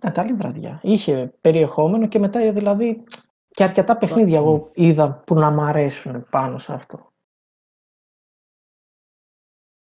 Ήταν 0.00 0.12
καλή 0.12 0.32
βραδιά. 0.32 0.80
Είχε 0.82 1.32
περιεχόμενο 1.40 2.08
και 2.08 2.18
μετά 2.18 2.52
δηλαδή 2.52 3.04
και 3.48 3.64
αρκετά 3.64 3.96
παιχνίδια 3.96 4.40
μμ. 4.40 4.44
εγώ 4.44 4.70
είδα 4.74 5.22
που 5.26 5.34
να 5.34 5.50
μ' 5.50 5.60
αρέσουν 5.60 6.26
πάνω 6.30 6.58
σε 6.58 6.72
αυτό. 6.72 7.12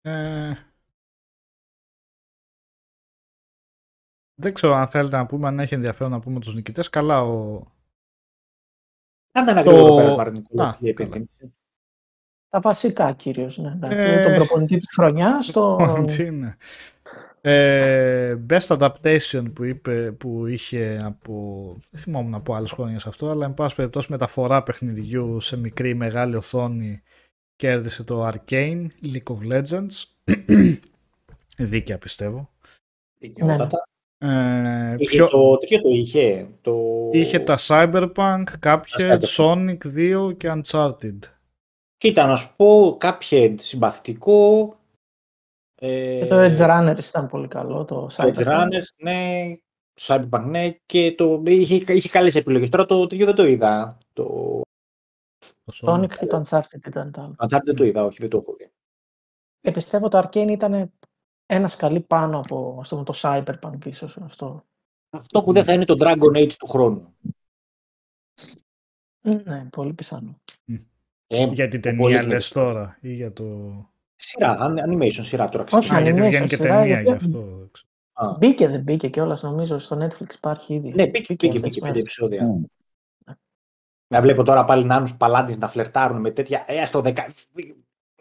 Ε, 0.01 0.53
δεν 4.35 4.55
ξέρω 4.55 4.75
αν 4.75 4.89
θέλετε 4.89 5.17
να 5.17 5.27
πούμε, 5.27 5.49
αν 5.49 5.59
έχει 5.59 5.75
ενδιαφέρον 5.75 6.13
να 6.13 6.21
πούμε 6.21 6.41
τους 6.41 6.55
νικητές. 6.55 6.91
Καλά, 6.91 7.23
ο... 7.23 7.63
Κάντε 9.31 9.51
ένα 9.51 9.63
Το- 9.63 9.71
γρήγορο 9.71 9.89
το 9.91 9.97
πέρασμα, 9.97 10.25
ρε 10.25 10.31
Νικόλα, 10.31 10.69
Α, 10.69 10.77
η 10.81 10.89
επίθεση. 10.89 11.31
Τα 12.49 12.61
βασικά 12.61 13.13
κυρίως. 13.13 13.59
Ναι, 13.59 13.69
εντάξει. 13.71 14.09
Ε, 14.09 14.23
Τον 14.23 14.35
προπονητή 14.35 14.77
της 14.77 14.95
χρονιάς, 14.95 15.51
το. 15.51 15.77
Τι 17.45 17.51
είναι. 17.51 18.30
Ε, 18.30 18.45
best 18.51 18.78
adaptation 18.78 19.45
που, 19.55 19.64
είπε, 19.64 20.12
που 20.12 20.47
είχε 20.47 21.03
από. 21.05 21.76
Δεν 21.90 22.01
θυμόμουν 22.01 22.34
από 22.34 22.55
άλλες 22.55 22.70
χρόνια 22.70 22.99
σε 22.99 23.09
αυτό, 23.09 23.28
αλλά 23.30 23.47
εν 23.47 23.55
πάση 23.55 23.74
περιπτώσει 23.74 24.07
μεταφορά 24.11 24.62
παιχνιδιού 24.62 25.40
σε 25.40 25.57
μικρή 25.57 25.88
ή 25.88 25.95
μεγάλη 25.95 26.36
οθόνη 26.36 27.03
κέρδισε 27.57 28.05
το 28.05 28.28
Arcane 28.28 28.86
League 29.03 29.36
of 29.36 29.53
Legends. 29.53 30.05
Δίκαια 31.59 31.99
πιστεύω. 31.99 32.51
Δικαιότατα. 33.18 33.82
Ε, 34.18 34.95
Είχε 34.99 35.16
πιο- 35.16 35.28
το, 35.28 35.59
τέτοιο 35.59 35.80
το 35.82 35.88
είχε; 35.88 36.49
Το... 36.61 36.74
Είχε 37.12 37.38
τα 37.38 37.59
Cyberpunk, 37.61 38.45
Cuphead, 38.62 38.80
Cyberpunk. 39.01 39.20
Sonic 39.36 39.78
2 39.97 40.36
και 40.36 40.53
Uncharted. 40.62 41.18
Κοίτα, 41.97 42.26
να 42.26 42.36
σου 42.36 42.55
πω 42.57 42.97
κάποιο 43.01 43.55
συμπαθητικό. 43.59 44.74
Ε, 45.87 46.18
Και 46.18 46.26
το 46.26 46.37
Edge 46.39 46.57
Runners 46.70 47.05
ήταν 47.09 47.28
πολύ 47.28 47.49
καλό. 47.49 47.85
Το 47.85 48.07
Το 48.07 48.14
Edge 48.16 48.35
Cyberpunk. 48.35 48.68
Runners, 48.68 48.87
ναι. 48.97 49.55
Cyberpunk, 50.01 50.45
ναι. 50.47 50.70
Και 50.87 51.14
το, 51.14 51.43
είχε, 51.47 51.93
είχε 51.93 52.09
καλές 52.09 52.35
επιλογές. 52.35 52.68
Τώρα 52.68 52.87
το 52.87 53.07
τέτοιο 53.07 53.26
δεν 53.26 53.35
το 53.35 53.47
είδα. 53.47 53.99
Το 54.12 54.24
Το 55.64 55.72
Sonic 55.82 56.16
και 56.18 56.26
το 56.26 56.43
Uncharted 56.47 56.87
ήταν 56.87 57.12
τα 57.12 57.22
άλλα. 57.22 57.35
Uncharted 57.39 57.64
δεν 57.64 57.74
το 57.76 57.85
είδα, 57.85 58.05
όχι, 58.05 58.18
δεν 58.20 58.30
το 58.30 58.37
έχω 58.37 58.55
δει. 58.59 58.72
Ε, 59.61 59.70
πιστεύω 59.70 60.09
το 60.09 60.18
Arcane 60.18 60.49
ήταν 60.51 60.93
ένας 61.47 61.72
σκαλί 61.72 62.01
πάνω 62.01 62.39
από 62.39 62.76
ας 62.80 62.89
το, 62.89 62.95
πούμε, 62.95 63.05
το 63.05 63.14
Cyberpunk 63.16 63.87
ίσως 63.87 64.16
αυτό. 64.16 64.64
Αυτό 65.11 65.43
που 65.43 65.53
δεν 65.53 65.64
θα 65.64 65.72
είναι 65.72 65.85
το 65.85 65.97
Dragon 66.01 66.37
Age 66.37 66.53
του 66.53 66.66
χρόνου. 66.66 67.16
Ναι, 69.20 69.64
πολύ 69.70 69.93
πιθανό. 69.93 70.41
Ε, 71.26 71.45
Για 71.45 71.68
την 71.68 71.80
πολύ 71.80 71.97
ταινία 71.97 72.09
είναι 72.20 72.22
λες 72.22 72.37
δύσκολο. 72.37 72.64
τώρα 72.64 72.99
ή 73.01 73.12
για 73.12 73.32
το... 73.32 73.45
Σειρά, 74.27 74.57
an- 74.61 74.89
animation 74.89 75.11
σειρά 75.25 75.49
τώρα 75.49 75.64
Όχι, 75.64 75.77
Α, 75.77 75.79
ξεκινάει. 75.79 76.03
γιατί 76.03 76.20
animation 76.20 76.27
βγαίνει 76.29 76.47
και 76.47 76.57
σειρά, 76.57 76.75
ταινία 76.75 76.99
η 76.99 77.03
γι' 77.03 77.09
οποία- 77.09 77.14
αυτό. 77.27 77.68
Α, 78.12 78.37
Μπήκε 78.39 78.68
δεν 78.68 78.81
μπήκε 78.83 79.09
κιόλας 79.09 79.43
νομίζω 79.43 79.79
στο 79.79 79.97
Netflix 80.05 80.35
υπάρχει 80.35 80.75
ήδη. 80.75 80.89
Ναι, 80.95 81.07
μπήκε, 81.07 81.25
μπήκε, 81.33 81.47
αυτές 81.47 81.61
μπήκε 81.61 81.68
τις 81.68 81.75
πέντε 81.75 81.87
μέρες. 81.87 82.01
επεισόδια. 82.01 82.45
Μμ. 82.45 82.62
Να 84.14 84.20
βλέπω 84.20 84.43
τώρα 84.43 84.64
πάλι 84.64 84.85
νάνους 84.85 85.14
παλάτες 85.16 85.59
να 85.59 85.68
φλερτάρουν 85.68 86.20
με 86.20 86.31
τέτοια. 86.31 86.64
Ε, 86.66 86.85
στο 86.85 87.01
δεκα... 87.01 87.27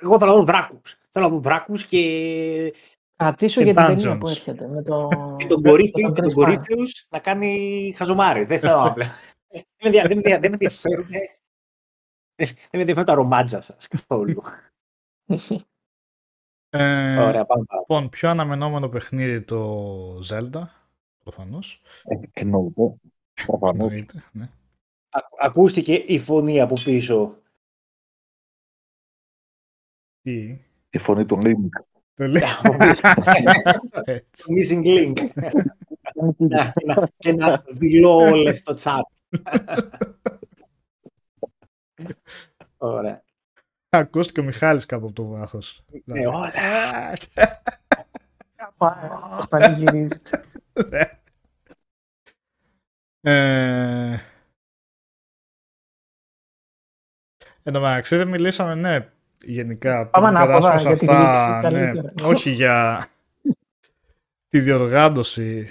Εγώ 0.02 0.20
θέλω 0.20 0.32
να 0.32 0.38
δω 0.38 0.44
βράκους. 0.46 0.98
Θέλω 1.10 1.26
να 1.26 1.32
δω 1.32 1.40
βράκους 1.42 1.86
και, 1.86 2.74
Κρατήσω 3.16 3.60
Και 3.64 3.72
για 3.72 3.76
την 3.76 3.86
ταινία 3.96 4.14
Dungeons. 4.16 4.20
που 4.20 4.28
έρχεται. 4.28 4.68
Με 4.68 4.82
το... 4.84 5.08
και 5.38 5.46
τον 5.48 5.62
με 5.62 5.70
κορίφιο 5.70 6.06
τον 6.06 6.14
και 6.14 6.22
τον 6.22 6.32
Chris 6.32 6.34
Pine. 6.34 6.36
κορίφιους 6.36 7.06
να 7.10 7.20
κάνει 7.20 7.94
χαζομάρες. 7.98 8.48
Δεν 8.48 8.60
θέλω 8.60 8.78
να 8.78 8.92
βλέπω. 8.94 9.12
Δεν 9.48 9.64
με 9.82 9.88
ενδια- 9.90 10.02
δεν 10.08 10.12
με 10.18 10.22
ενδια- 10.24 10.40
δεν 10.40 10.50
με 10.50 10.58
ενδιαφέρουν. 10.62 11.08
Δεν 12.36 12.48
με 12.72 12.80
ενδιαφέρουν 12.80 13.06
τα 13.06 13.14
ρομάτζα 13.14 13.62
σας 13.62 13.88
καθόλου. 13.88 14.42
Ε, 16.76 17.18
Ωραία, 17.18 17.46
πάμε 17.46 17.64
παρακάτω. 17.66 17.78
Λοιπόν, 17.80 18.10
πιο 18.10 18.30
αναμενόμενο 18.30 18.90
παιχνίδι 18.90 19.42
το 19.42 20.18
Zelda, 20.30 20.62
προφανώς. 21.24 21.82
Ε, 22.04 22.16
Εννοείται. 22.42 22.96
Προφανώς. 23.46 23.82
Εννοείται, 23.92 24.24
ναι. 24.32 24.50
Ακ- 25.10 25.34
Ακούστηκε 25.40 25.94
η 25.94 26.20
φωνή 26.20 26.62
από 26.62 26.74
πίσω. 26.84 27.38
Τι, 30.22 30.60
Η 30.90 30.98
φωνή 30.98 31.26
του 31.26 31.40
Link. 31.44 31.70
το 32.16 32.28
λέει. 32.28 32.44
Από 32.64 32.78
πίσω. 32.78 33.08
Έτσι. 34.04 34.44
Το 34.44 34.54
Missing 34.54 34.84
link. 34.86 35.28
Να- 36.38 36.74
να- 36.86 37.08
Και 37.18 37.34
να 37.34 37.64
δηλώ 37.74 38.16
όλες 38.16 38.60
στο 38.60 38.74
chat. 38.78 39.02
Ωραία. 42.78 43.23
Ακούστηκε 43.98 44.40
ο 44.40 44.44
Μιχάλης 44.44 44.86
κάπου 44.86 45.06
από 45.06 45.14
το 45.14 45.28
βάθος. 45.28 45.84
Ναι, 46.04 46.28
όλα. 46.28 46.52
Πανηγυρίζει. 49.50 50.22
Ναι. 50.90 51.20
Ε, 53.22 54.18
Εν 57.64 57.74
τω 57.74 57.80
μεταξύ 57.80 58.16
δεν 58.16 58.28
μιλήσαμε, 58.28 58.76
ναι, 58.76 59.10
γενικά. 59.42 60.08
Πάμε 60.08 60.28
πριν 60.28 60.38
ανάποδα 60.38 60.60
περάσουμε 60.60 60.96
σε 60.96 61.06
για 61.06 61.08
τη 61.16 61.16
αυτά, 61.16 61.70
λήξη, 61.70 61.76
ναι, 61.76 61.86
καλύτερα. 61.86 62.28
όχι 62.28 62.50
για 62.50 63.08
τη 64.48 64.60
διοργάνωση. 64.60 65.70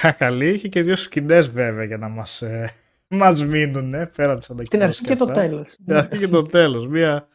Για 0.00 0.12
καλή 0.12 0.52
είχε 0.52 0.68
και 0.68 0.82
δύο 0.82 0.96
σκηνές 0.96 1.50
βέβαια 1.50 1.84
για 1.84 1.96
να 1.96 2.08
μας, 2.08 2.42
ε, 2.42 2.72
μας 3.08 3.44
μείνουν, 3.44 3.94
ε, 3.94 4.06
πέρα 4.16 4.30
από 4.32 4.40
τις 4.40 4.46
Στην 4.46 4.80
ανακοινώσεις 4.82 4.98
αρχή 5.00 5.02
και 5.04 5.16
το 5.16 5.24
αυτά. 5.24 5.40
τέλος. 5.40 5.70
Στην 5.70 5.94
αρχή 5.94 6.18
και 6.18 6.28
το 6.28 6.42
τέλος. 6.42 6.86
Μία 6.86 7.28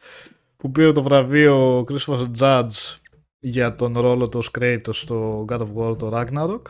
που 0.56 0.70
πήρε 0.70 0.92
το 0.92 1.02
βραβείο 1.02 1.78
ο 1.78 1.84
Christopher 1.88 2.30
Judge 2.38 2.96
για 3.38 3.74
τον 3.76 3.98
ρόλο 3.98 4.28
του 4.28 4.38
ως 4.38 4.50
Kratos 4.58 4.78
στο 4.94 5.44
God 5.48 5.58
of 5.58 5.74
War, 5.74 5.98
το 5.98 6.10
Ragnarok. 6.12 6.62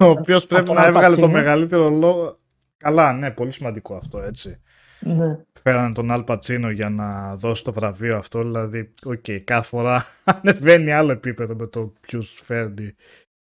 Ο 0.00 0.04
οποίος 0.04 0.46
πρέπει 0.46 0.64
τον 0.64 0.74
να 0.74 0.82
Al 0.84 0.86
έβγαλε 0.88 1.16
το 1.16 1.26
Pacino. 1.26 1.30
μεγαλύτερο 1.30 1.90
λόγο. 1.90 2.38
Καλά, 2.76 3.12
ναι, 3.12 3.30
πολύ 3.30 3.50
σημαντικό 3.50 3.94
αυτό, 3.96 4.18
έτσι. 4.18 4.60
Ναι. 5.00 5.44
Φέρανε 5.62 5.94
τον 5.94 6.10
Αλ 6.10 6.22
Πατσίνο 6.22 6.70
για 6.70 6.88
να 6.88 7.36
δώσει 7.36 7.64
το 7.64 7.72
βραβείο 7.72 8.16
αυτό. 8.16 8.42
Δηλαδή, 8.42 8.94
οκ, 9.04 9.24
κάθε 9.44 9.66
φορά 9.68 10.04
ανεβαίνει 10.42 10.92
άλλο 10.92 11.12
επίπεδο 11.12 11.54
με 11.54 11.66
το 11.66 11.92
ποιους 12.00 12.40
φέρνει 12.44 12.94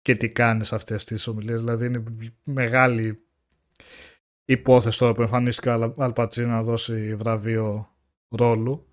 και 0.01 0.15
τι 0.15 0.29
κάνεις 0.29 0.67
σε 0.67 0.75
αυτές 0.75 1.03
τις 1.03 1.27
ομιλίες. 1.27 1.59
Δηλαδή, 1.59 1.85
είναι 1.85 2.03
μεγάλη 2.43 3.17
υπόθεση 4.45 4.99
τώρα 4.99 5.13
που 5.13 5.21
εμφανίστηκε 5.21 5.69
ο 5.69 5.71
Αλ- 5.73 5.99
Αλ 6.01 6.11
Πατσίνο 6.11 6.47
να 6.47 6.61
δώσει 6.63 7.15
βραβείο 7.15 7.89
ρόλου. 8.29 8.85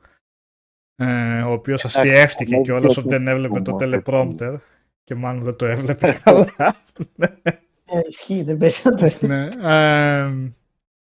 Ε, 0.96 1.42
ο 1.42 1.52
οποίος 1.52 1.84
αστιεύτηκε 1.84 2.52
μόνο 2.52 2.64
κιόλας 2.64 2.92
για 2.92 3.02
ότι 3.02 3.10
το 3.10 3.16
δεν 3.16 3.28
έβλεπε 3.28 3.60
το 3.60 3.76
humor, 3.80 4.02
teleprompter 4.04 4.56
και 5.04 5.14
μάλλον 5.14 5.42
δεν 5.42 5.56
το 5.56 5.66
έβλεπε 5.66 6.12
καλά. 6.24 6.46
Ε, 7.90 8.00
ισχύει, 8.08 8.42
δεν 8.42 8.56
πέσει 8.56 8.88
να 8.88 8.94
το 8.96 9.04
έθει. 9.04 9.26
ναι, 9.26 9.48
ε, 9.62 10.32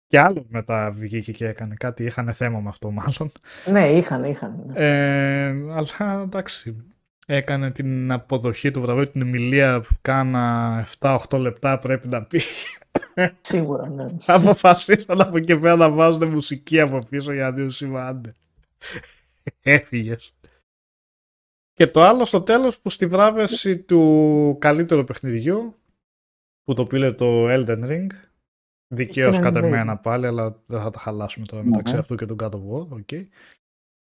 και 0.06 0.18
άλλο 0.20 0.46
μετά 0.48 0.90
βγήκε 0.90 1.32
και 1.32 1.46
έκανε 1.48 1.74
κάτι, 1.74 2.04
είχαν 2.04 2.32
θέμα 2.34 2.60
με 2.60 2.68
αυτό 2.68 2.90
μάλλον. 2.90 3.30
Ναι, 3.70 3.88
είχαν, 3.90 4.24
είχαν. 4.24 4.62
ναι. 4.66 4.72
Ε, 4.76 5.46
αλλά 5.48 6.22
εντάξει, 6.22 6.84
έκανε 7.30 7.70
την 7.70 8.12
αποδοχή 8.12 8.70
του 8.70 8.80
βραβείου, 8.80 9.10
την 9.10 9.22
ομιλία 9.22 9.82
κάνα 10.00 10.86
7-8 10.98 11.38
λεπτά 11.38 11.78
πρέπει 11.78 12.08
να 12.08 12.22
πει. 12.24 12.40
Σίγουρα, 13.40 13.88
ναι. 13.88 14.06
Αποφασίσαν 14.26 15.20
από 15.20 15.36
εκεί 15.36 15.58
πέρα 15.58 15.76
να 15.76 15.90
βάζουν 15.90 16.28
μουσική 16.32 16.80
από 16.80 16.98
πίσω 17.08 17.32
για 17.32 17.42
να 17.44 17.52
δίνουν 17.52 17.70
σήμα 17.70 18.06
άντε. 18.06 18.34
Έφυγες. 19.62 20.32
Και 21.72 21.86
το 21.86 22.02
άλλο 22.02 22.24
στο 22.24 22.40
τέλος 22.40 22.78
που 22.78 22.90
στη 22.90 23.06
βράβευση 23.06 23.78
του 23.78 24.56
καλύτερου 24.60 25.04
παιχνιδιού 25.04 25.74
που 26.64 26.74
το 26.74 26.84
πήρε 26.84 27.12
το 27.12 27.46
Elden 27.48 27.84
Ring 27.90 28.06
δικαίως 28.94 29.34
Στον 29.36 29.46
κατά 29.46 29.60
Elden 29.60 29.62
Ring. 29.62 29.66
εμένα 29.66 29.96
πάλι 29.96 30.26
αλλά 30.26 30.62
δεν 30.66 30.80
θα 30.80 30.90
τα 30.90 30.98
χαλάσουμε 30.98 31.46
τώρα 31.46 31.64
μεταξύ 31.64 31.92
Ναι. 31.94 32.00
αυτού 32.00 32.14
και 32.14 32.26
του 32.26 32.36
God 32.40 32.50
of 32.50 32.60
War 32.70 32.98
okay. 33.00 33.26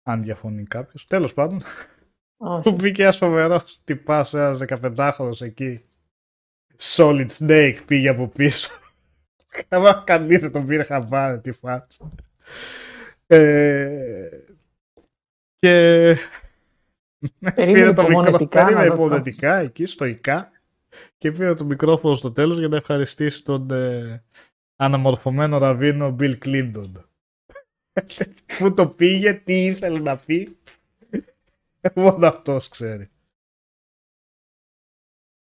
αν 0.02 0.22
διαφωνεί 0.22 0.64
κάποιος 0.64 1.06
τέλος 1.06 1.34
πάντων 1.34 1.56
Όχι. 1.56 1.99
Που 2.40 2.72
μπήκε 2.72 3.02
ένας 3.02 3.16
φοβερός 3.16 3.80
τυπάς 3.84 4.34
ένας 4.34 4.60
15χρονο 4.68 5.40
εκεί. 5.40 5.84
Solid 6.78 7.26
Snake 7.38 7.78
πήγε 7.86 8.08
από 8.08 8.28
πίσω. 8.28 8.70
Καλά, 9.68 10.02
κανείς 10.06 10.40
δεν 10.40 10.52
τον 10.52 10.64
πήρε 10.64 10.82
χαμπάρι 10.82 11.40
τη 11.40 11.52
φάτσα. 11.52 12.10
Ε, 13.26 14.28
και. 15.58 16.16
Περίμενε 17.54 17.92
το 17.92 18.02
μικρό- 18.08 18.38
υπομονετικά 18.38 18.70
να 18.70 18.70
περίμενε 18.72 18.88
δω 18.88 18.94
το. 18.94 18.94
υπομονετικά 18.94 19.56
εκεί, 19.56 19.86
στοικά. 19.86 20.50
Και 21.18 21.32
πήρε 21.32 21.54
το 21.54 21.64
μικρόφωνο 21.64 22.16
στο 22.16 22.32
τέλος 22.32 22.58
για 22.58 22.68
να 22.68 22.76
ευχαριστήσει 22.76 23.42
τον 23.44 23.70
ε, 23.70 24.22
αναμορφωμένο 24.76 25.58
ραβίνο 25.58 26.16
Bill 26.20 26.38
Clinton. 26.44 26.90
Πού 28.58 28.74
το 28.74 28.86
πήγε, 28.88 29.34
τι 29.34 29.64
ήθελε 29.64 29.98
να 29.98 30.16
πει; 30.16 30.56
Μόνο 31.94 32.26
αυτός 32.26 32.68
ξέρει. 32.68 33.10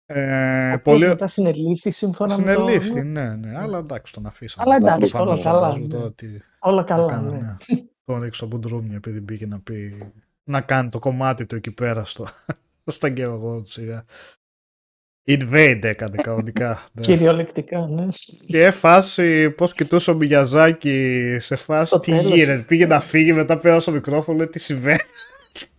Ε, 0.09 0.71
Απλώς 0.71 0.99
πολύ... 0.99 1.07
μετά 1.07 1.27
συνελήφθη 1.27 1.91
σύμφωνα 1.91 2.37
με 2.37 2.43
το... 2.43 2.51
Συνελήφθη, 2.51 3.01
ναι, 3.03 3.35
ναι, 3.35 3.57
αλλά 3.57 3.77
εντάξει 3.77 4.13
τον 4.13 4.25
αφήσαμε. 4.25 4.69
Αλλά 4.71 4.79
μετά, 4.81 4.93
εντάξει, 4.93 5.11
προφανώς, 5.11 5.39
όλα 5.39 5.43
καλά, 5.51 5.59
φαντάζομαι 5.59 5.85
ναι. 5.85 5.93
τώρα 5.93 6.11
τι 6.13 6.27
Όλα 6.59 6.81
θα 6.81 6.87
καλά, 6.87 7.05
κάνανε. 7.05 7.37
ναι. 7.37 7.55
Τον 8.05 8.21
ρίξω 8.21 8.37
στο 8.37 8.45
μπουντρούμι 8.47 8.95
επειδή 8.95 9.19
μπήκε 9.19 9.45
να 9.45 9.59
πει 9.59 9.97
να 10.43 10.61
κάνει 10.61 10.89
το 10.89 10.99
κομμάτι 10.99 11.45
του 11.45 11.55
εκεί 11.55 11.71
πέρα 11.71 12.05
στο, 12.05 12.27
στα 12.85 13.07
γεωργό 13.07 13.61
του 13.61 13.71
σιγά. 13.71 14.05
Invade 15.29 15.79
έκανε 15.83 16.17
κανονικά. 16.17 16.69
ναι. 16.93 17.01
Κυριολεκτικά, 17.01 17.87
ναι. 17.87 18.07
Και 18.45 18.71
φάση 18.71 19.49
πώς 19.51 19.73
κοιτούσε 19.73 20.11
ο 20.11 20.15
Μιγιαζάκη 20.15 21.37
σε 21.39 21.55
φάση 21.55 21.87
Στο 21.87 21.99
τι 21.99 22.11
τέλος. 22.11 22.31
γίνεται. 22.31 22.61
Πήγε 22.63 22.85
να 22.85 22.99
φύγει, 22.99 23.33
μετά 23.33 23.57
πέρασε 23.57 23.79
στο 23.79 23.91
μικρόφωνο, 23.91 24.37
λέει 24.37 24.47
τι 24.47 24.59
συμβαίνει. 24.59 24.99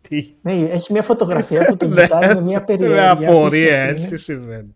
Τι. 0.08 0.34
Ναι, 0.42 0.52
έχει 0.52 0.92
μια 0.92 1.02
φωτογραφία 1.02 1.64
που 1.64 1.76
τον 1.76 1.88
Ναι, 1.92 2.02
κοιτάει 2.02 2.34
με 2.34 2.40
μια 2.40 2.58
Με 2.58 2.64
περιέργεια. 2.64 3.10
απορία 3.10 3.88
απίστευτη, 3.88 3.90
έτσι 3.90 4.02
ναι. 4.04 4.08
τι 4.08 4.16
συμβαίνει. 4.16 4.74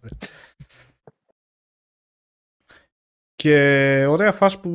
Και 3.34 4.04
ωραία 4.08 4.32
φάση 4.32 4.60
που, 4.60 4.70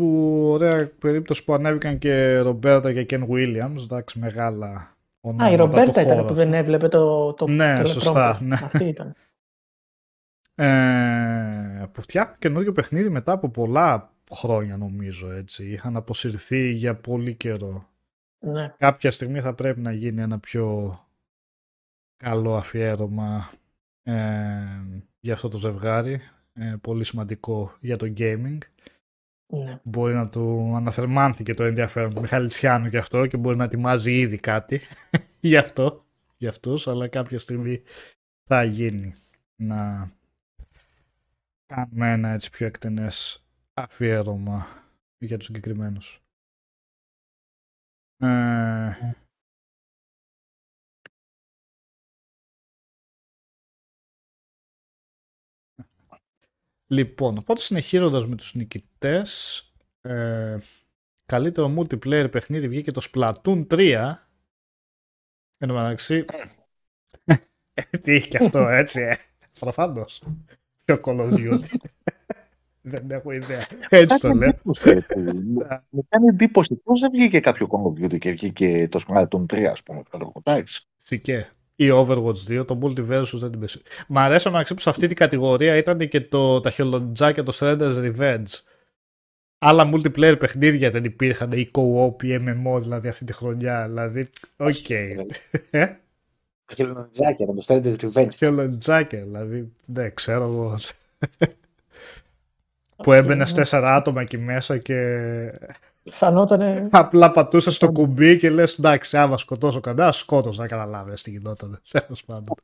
ωραία 0.52 0.92
περίπτωση 1.00 1.44
που 1.44 1.54
ανέβηκαν 1.54 1.98
και 1.98 2.38
Ρομπέρτα 2.38 2.94
και 2.94 3.04
Κεν 3.04 3.28
Williams, 3.30 3.82
εντάξει 3.84 4.20
μεγάλα 4.20 4.68
Α, 4.68 4.96
ονόματα 5.22 5.52
η 5.52 5.56
Ρομπέρτα 5.56 5.92
του 5.94 6.00
ήταν 6.00 6.16
χώρου 6.16 6.28
που 6.28 6.34
δεν 6.34 6.54
έβλεπε 6.54 6.88
το, 6.88 7.34
το 7.34 7.48
Ναι, 7.48 7.76
teleprompter. 7.82 7.88
σωστά, 7.88 8.40
ναι. 8.42 8.56
Αυτή 8.56 8.84
ήταν. 8.86 9.16
Ε, 10.56 11.86
που 11.92 12.02
φτιάχνουν 12.02 12.36
καινούριο 12.40 12.72
παιχνίδι 12.72 13.10
μετά 13.10 13.32
από 13.32 13.50
πολλά 13.50 14.14
χρόνια 14.34 14.78
νομίζω 14.78 15.32
έτσι. 15.32 15.66
Είχαν 15.70 15.96
αποσυρθεί 15.96 16.70
για 16.72 16.96
πολύ 16.96 17.34
καιρό. 17.34 17.90
Ναι. 18.40 18.74
Κάποια 18.78 19.12
στιγμή 19.12 19.42
θα 19.42 19.54
πρέπει 19.54 19.80
να 19.80 19.92
γίνει 19.92 20.22
ένα 20.22 20.40
πιο 20.40 21.00
καλό 22.18 22.56
αφιέρωμα 22.56 23.50
ε, 24.04 24.64
για 25.20 25.34
αυτό 25.34 25.50
το 25.50 25.58
ζευγάρι. 25.58 26.22
Ε, 26.54 26.76
πολύ 26.82 27.04
σημαντικό 27.04 27.74
για 27.80 27.98
το 27.98 28.14
gaming. 28.18 28.58
ναι. 29.48 29.80
Μπορεί 29.84 30.14
να 30.14 30.30
του 30.30 30.74
αναθερμάνθηκε 30.76 31.54
το 31.54 31.64
ενδιαφέρον 31.64 32.14
του 32.14 32.22
Μιχαλητσιάνου 32.22 32.88
γι' 32.88 32.98
αυτό 32.98 33.26
και 33.26 33.38
μπορεί 33.38 33.58
να 33.58 33.64
ετοιμάζει 33.64 34.20
ήδη 34.20 34.38
κάτι 34.38 34.82
γι' 35.40 35.58
αυτό, 35.58 36.06
για 36.38 36.50
αυτούς, 36.50 36.88
αλλά 36.88 37.08
κάποια 37.08 37.40
στιγμή 37.40 37.82
θα 38.44 38.64
γίνει 38.64 39.14
να 39.56 40.12
κάνουμε 41.66 42.12
ένα 42.12 42.30
έτσι 42.30 42.50
πιο 42.50 42.66
εκτενές 42.66 43.46
αφιέρωμα 43.74 44.68
για 45.18 45.38
τους 45.38 45.46
συγκεκριμένους. 45.46 46.22
Ε, 48.20 49.14
Λοιπόν, 56.90 57.38
οπότε 57.38 57.62
συνεχίζοντας 57.62 58.28
με 58.28 58.36
τους 58.36 58.54
νικητές, 58.56 59.62
ε, 60.02 60.58
καλύτερο 61.26 61.74
multiplayer 61.78 62.28
παιχνίδι 62.32 62.68
βγήκε 62.68 62.92
το 62.92 63.08
Splatoon 63.14 63.68
3. 63.68 64.28
Εν 65.58 65.68
τω 65.68 65.74
μεταξύ, 65.74 66.26
ε, 67.74 67.98
τι 67.98 68.16
είχε 68.16 68.28
και 68.28 68.38
αυτό 68.38 68.60
έτσι, 68.68 69.02
ε, 69.02 69.16
προφανώς. 69.60 70.24
Πιο 70.86 71.00
Call 71.04 71.20
of 71.20 71.34
Duty. 71.34 71.66
Δεν 72.90 73.12
έχω 73.12 73.32
ιδέα. 73.32 73.68
Έτσι 73.90 74.20
το 74.20 74.28
Κάνει 74.28 74.40
λέω. 74.40 74.50
εντύπωση, 74.50 74.90
έτσι. 74.90 75.14
Μου 75.90 76.08
κάνει 76.10 76.28
εντύπωση 76.28 76.76
πώς 76.76 77.00
δεν 77.00 77.10
βγήκε 77.14 77.40
κάποιο 77.40 77.68
Call 77.72 78.02
of 78.02 78.06
Duty 78.06 78.18
και 78.18 78.32
βγήκε 78.32 78.88
το 78.92 79.00
Splatoon 79.08 79.42
3, 79.54 79.64
ας 79.64 79.84
πούμε. 79.84 80.02
ξέρω 80.10 80.24
εγώ. 80.24 80.42
Εντάξει. 80.44 80.82
Σικέ. 80.98 81.50
Ή 81.76 81.90
Overwatch 81.94 82.60
2, 82.62 82.68
το 82.68 82.80
Multiversus 82.84 83.34
δεν 83.40 83.52
την 83.52 83.60
πέσει. 83.60 83.82
Μ' 84.08 84.18
αρέσει 84.18 84.50
να 84.50 84.62
ξέρω 84.64 84.76
που 84.76 84.82
σε 84.82 84.90
αυτή 84.90 85.08
την 85.08 85.16
κατηγορία 85.16 85.76
ήταν 85.78 86.08
και 86.08 86.22
το, 86.22 86.60
τα 86.60 86.70
χελοντζάκια, 86.70 87.44
το 87.44 87.58
Shredder's 87.60 88.12
Revenge. 88.16 88.46
Άλλα 89.60 89.90
multiplayer 89.94 90.36
παιχνίδια 90.40 90.90
δεν 90.90 91.04
υπήρχαν, 91.04 91.52
ή 91.52 91.70
co-op 91.74 92.24
ή 92.24 92.38
MMO 92.42 92.82
δηλαδή 92.82 93.08
αυτή 93.08 93.26
τη 93.26 93.34
χρονιά. 93.34 93.88
Δηλαδή, 93.88 94.28
οκ. 94.58 94.90
Ε, 94.90 95.16
Το 96.66 96.76
χελονοτζάκι, 96.76 97.46
το 97.46 97.64
Shredder's 97.68 97.96
Revenge. 98.00 98.28
Χελοντζάκια, 98.38 99.22
δηλαδή, 99.24 99.72
δεν 99.86 100.14
ξέρω 100.14 100.44
εγώ. 100.44 100.78
Που 103.04 103.12
έμπαινε 103.12 103.44
ναι. 103.44 103.52
τέσσερα 103.52 103.96
άτομα 103.96 104.22
εκεί 104.22 104.38
μέσα 104.38 104.78
και 104.78 105.52
Φανότανε. 106.04 106.88
απλά 106.92 107.32
πατούσες 107.32 107.76
στο 107.76 107.92
κουμπί 107.92 108.38
και 108.38 108.50
λες 108.50 108.78
εντάξει 108.78 109.18
άμα 109.18 109.38
σκοτώσω 109.38 109.80
κανένα 109.80 110.12
σκότωσα 110.12 110.68
καταλάβες 110.68 111.22
τι 111.24 111.32
γινόταν 111.32 111.82
τέλος 111.92 112.24
πάντων 112.26 112.56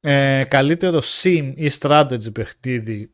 ε, 0.00 0.44
καλύτερο 0.44 1.00
sim 1.02 1.52
ή 1.54 1.70
strategy 1.80 2.32
παιχνίδι 2.32 3.12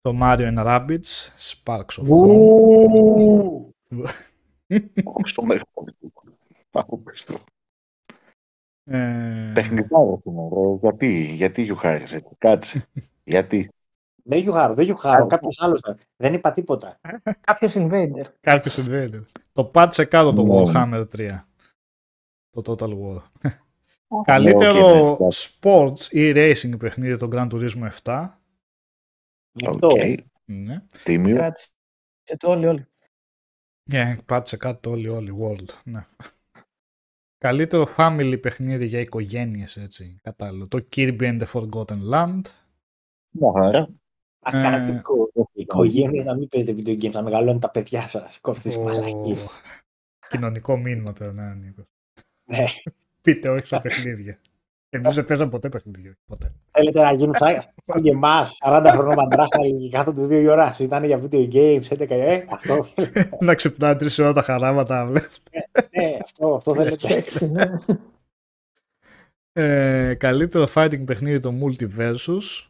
το 0.00 0.18
Mario 0.20 0.54
and 0.54 0.66
Rabbids 0.66 1.28
Sparks 1.38 2.02
of 2.02 2.08
Hope 2.08 3.74
Στο 5.22 5.42
μέλλον. 5.42 5.64
Πάω 6.70 6.98
πες 6.98 7.24
το. 7.24 7.38
ε, 8.84 9.50
Παιχνιδάρα 9.54 10.18
είναι, 10.24 10.48
ρε. 10.54 10.76
Γιατί, 10.80 11.22
γιατί 11.34 11.62
γιουχάρεις 11.62 12.12
έτσι, 12.12 12.34
κάτσε. 12.38 12.88
Γιατί; 13.24 13.70
Δεν 14.26 14.38
γιουχάρω, 14.38 14.74
δεν 14.74 14.84
γιουχάρω. 14.84 15.26
Κάποιος 15.26 15.60
άλλος 15.60 15.80
θα. 15.80 15.98
Δεν 16.16 16.34
είπα 16.34 16.52
τίποτα. 16.52 17.00
Κάποιος 17.40 17.74
invader. 17.76 18.24
Κάποιος 18.40 18.86
invader. 18.86 19.22
Το 19.52 19.64
πάτσε 19.64 20.04
κάτω 20.04 20.32
το 20.32 20.42
Ναι. 20.42 20.62
Warhammer 20.66 21.06
3. 21.16 21.44
Το 22.50 22.76
Total 22.78 22.90
War. 22.98 23.22
Καλύτερο 24.24 25.10
οκ, 25.10 25.20
ναι. 25.20 25.26
sports 25.30 26.00
ή 26.10 26.32
racing 26.34 26.78
παιχνίδι 26.78 27.16
το 27.16 27.28
Gran 27.32 27.48
Turismo 27.50 27.88
7. 28.02 28.28
Αυτό. 29.66 29.86
Οκ. 29.86 29.98
Ναι. 30.44 30.82
Τίμιο. 31.04 31.36
Κράτησε 31.36 31.70
το 32.38 32.50
όλοι, 32.50 32.66
όλοι. 32.66 32.86
Ναι, 33.90 34.16
πάτησε 34.26 34.56
κάτω 34.56 34.90
όλοι, 34.90 35.08
όλοι, 35.08 35.34
world. 35.40 35.68
Ναι. 35.84 36.06
Καλύτερο 37.38 37.86
family 37.96 38.38
παιχνίδι 38.40 38.86
για 38.86 39.00
οικογένειες, 39.00 39.76
έτσι, 39.76 40.18
κατάλληλο. 40.22 40.68
Το 40.68 40.86
Kirby 40.96 41.20
and 41.20 41.42
the 41.42 41.46
Forgotten 41.46 41.98
Land. 42.12 42.40
Μια 43.30 43.52
χαρά. 43.52 43.88
Ακατατικό. 44.44 45.30
Η 45.34 45.60
οικογένεια 45.60 46.24
να 46.24 46.34
μην 46.36 46.48
παίζετε 46.48 46.72
video 46.76 47.02
games, 47.02 47.10
να 47.10 47.22
μεγαλώνουν 47.22 47.60
τα 47.60 47.70
παιδιά 47.70 48.08
σας. 48.08 48.38
Κόφτε 48.40 48.68
τι 48.68 48.76
Ο- 48.78 48.82
μαλακίες. 48.82 49.46
Κοινωνικό 50.28 50.76
μήνυμα 50.76 51.12
περνάει, 51.12 51.54
Νίκος. 51.54 51.84
Ναι. 52.44 52.64
Πείτε 53.22 53.48
όχι 53.48 53.66
στα 53.66 53.80
παιχνίδια. 53.80 54.38
Εμείς 54.88 55.14
δεν 55.14 55.24
παίζαμε 55.24 55.50
ποτέ 55.50 55.68
παιχνίδια. 55.68 56.16
Ποτέ. 56.26 56.52
Θέλετε 56.70 57.02
να 57.02 57.12
γίνουν 57.12 57.34
σαν, 57.36 57.56
σαν 57.84 58.02
και 58.02 58.10
εμάς, 58.10 58.56
40 58.64 58.90
χρονών 58.92 59.14
μαντράχαλοι 59.14 59.78
και 59.80 59.96
κάθονται 59.96 60.26
δύο 60.26 60.40
η 60.40 60.46
ώρα. 60.46 60.72
Συζητάνε 60.72 61.06
για 61.06 61.20
video 61.22 61.52
games, 61.52 61.82
11 61.88 62.06
ε, 62.10 62.44
αυτό. 62.48 62.86
να 63.40 63.54
ξυπνάνε 63.54 63.94
τρεις 63.94 64.18
ώρα 64.18 64.32
τα 64.32 64.42
χαράματα, 64.42 65.06
βλέπεις. 65.06 65.42
Ναι, 65.90 66.16
αυτό, 66.24 66.54
αυτό 66.54 66.74
θέλετε. 66.74 66.98
Σεξι, 66.98 67.50
ναι. 67.50 67.64
Ε, 69.52 70.14
καλύτερο 70.14 70.66
fighting 70.74 71.04
παιχνίδι 71.04 71.40
το 71.40 71.54
Multiversus. 71.62 72.68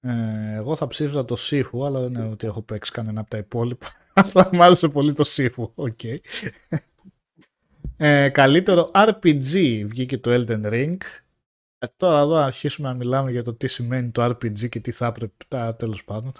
Ε, 0.00 0.54
εγώ 0.54 0.76
θα 0.76 0.86
ψήφιζα 0.86 1.24
το 1.24 1.36
Sifu, 1.38 1.86
αλλά 1.86 2.00
δεν 2.00 2.14
είναι 2.14 2.28
ότι 2.28 2.46
έχω 2.46 2.62
παίξει 2.62 2.92
κανένα 2.92 3.20
από 3.20 3.30
τα 3.30 3.38
υπόλοιπα. 3.38 3.86
Αλλά 4.14 4.48
μου 4.52 4.62
άρεσε 4.62 4.88
πολύ 4.88 5.12
το 5.12 5.24
Sifu. 5.26 5.70
OK. 5.74 6.00
Ε, 7.96 8.28
καλύτερο 8.28 8.90
RPG 8.94 9.84
βγήκε 9.86 10.18
το 10.18 10.30
Elden 10.34 10.72
Ring. 10.72 10.96
Ε, 11.78 11.86
τώρα 11.96 12.20
εδώ 12.20 12.34
αρχίσουμε 12.34 12.88
να 12.88 12.94
μιλάμε 12.94 13.30
για 13.30 13.42
το 13.42 13.54
τι 13.54 13.66
σημαίνει 13.66 14.10
το 14.10 14.24
RPG 14.24 14.68
και 14.68 14.80
τι 14.80 14.90
θα 14.90 15.06
έπρεπε 15.06 15.44
τα 15.48 15.76
τέλος 15.76 16.04
πάντων. 16.04 16.32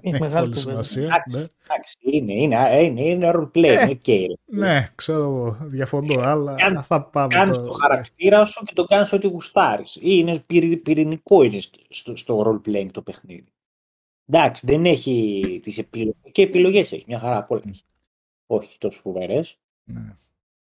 Έχει 0.00 0.10
μεγάλη 0.20 0.48
πολύ 0.48 0.62
κουβέντα. 0.62 0.82
σημασία. 0.82 1.02
Εντάξει. 1.04 1.38
Ναι. 1.38 1.46
Εντάξει, 1.68 1.96
είναι, 2.00 2.32
είναι, 2.32 2.56
ε, 2.70 2.82
είναι, 2.84 3.04
είναι 3.08 3.30
role 3.34 3.50
play, 3.54 3.64
Ε, 3.64 3.90
οκ. 3.90 4.06
ρε. 4.06 4.26
ναι, 4.46 4.88
ξέρω 4.94 5.18
εγώ, 5.22 5.58
διαφωνώ, 5.62 6.20
αλλά 6.20 6.54
κάν- 6.54 6.82
θα 6.84 7.02
πάμε 7.04 7.28
Κάνεις 7.28 7.56
τώρα. 7.56 7.68
το 7.68 7.74
χαρακτήρα 7.74 8.44
σου 8.44 8.64
και 8.64 8.74
το 8.74 8.84
κάνεις 8.84 9.12
ό,τι 9.12 9.26
γουστάρεις. 9.26 9.96
Ή 9.96 10.00
είναι 10.02 10.38
πυρη- 10.46 10.76
πυρηνικό 10.76 11.42
είναι 11.42 11.60
στο, 11.88 12.16
στο 12.16 12.42
role 12.64 12.68
playing 12.68 12.88
το 12.90 13.02
παιχνίδι. 13.02 13.52
Εντάξει, 14.26 14.66
δεν 14.66 14.84
έχει 14.86 15.60
τις 15.62 15.78
επιλογές. 15.78 16.14
Και 16.32 16.42
επιλογές 16.42 16.92
έχει, 16.92 17.04
μια 17.06 17.18
χαρά 17.18 17.36
απ' 17.36 17.50
όλα. 17.50 17.62
έχει. 17.68 17.82
Όχι 18.46 18.78
τόσο 18.78 19.00
φοβερές. 19.00 19.58
Ναι. 19.84 20.12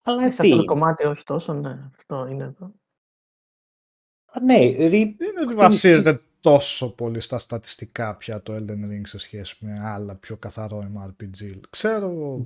Αλλά 0.02 0.32
Σε 0.32 0.42
τι. 0.42 0.48
αυτό 0.48 0.56
το 0.60 0.64
κομμάτι 0.64 1.04
όχι 1.04 1.24
τόσο, 1.24 1.52
ναι. 1.52 1.78
Αυτό 1.98 2.26
είναι 2.30 2.44
εδώ. 2.44 2.72
Α, 4.32 4.40
Ναι, 4.44 4.58
δηλαδή. 4.58 5.14
Δεν 5.18 5.28
είναι 5.28 5.40
ότι 5.40 5.52
Χτύπησε- 5.52 5.56
βασίζεται 5.56 6.20
τόσο 6.40 6.90
πολύ 6.94 7.20
στα 7.20 7.38
στατιστικά 7.38 8.16
πια 8.16 8.42
το 8.42 8.52
Elden 8.54 8.90
Ring 8.92 9.00
σε 9.02 9.18
σχέση 9.18 9.56
με 9.60 9.80
άλλα 9.84 10.14
πιο 10.14 10.36
καθαρό 10.36 10.84
RPG. 10.94 11.50
Ξέρω. 11.70 12.40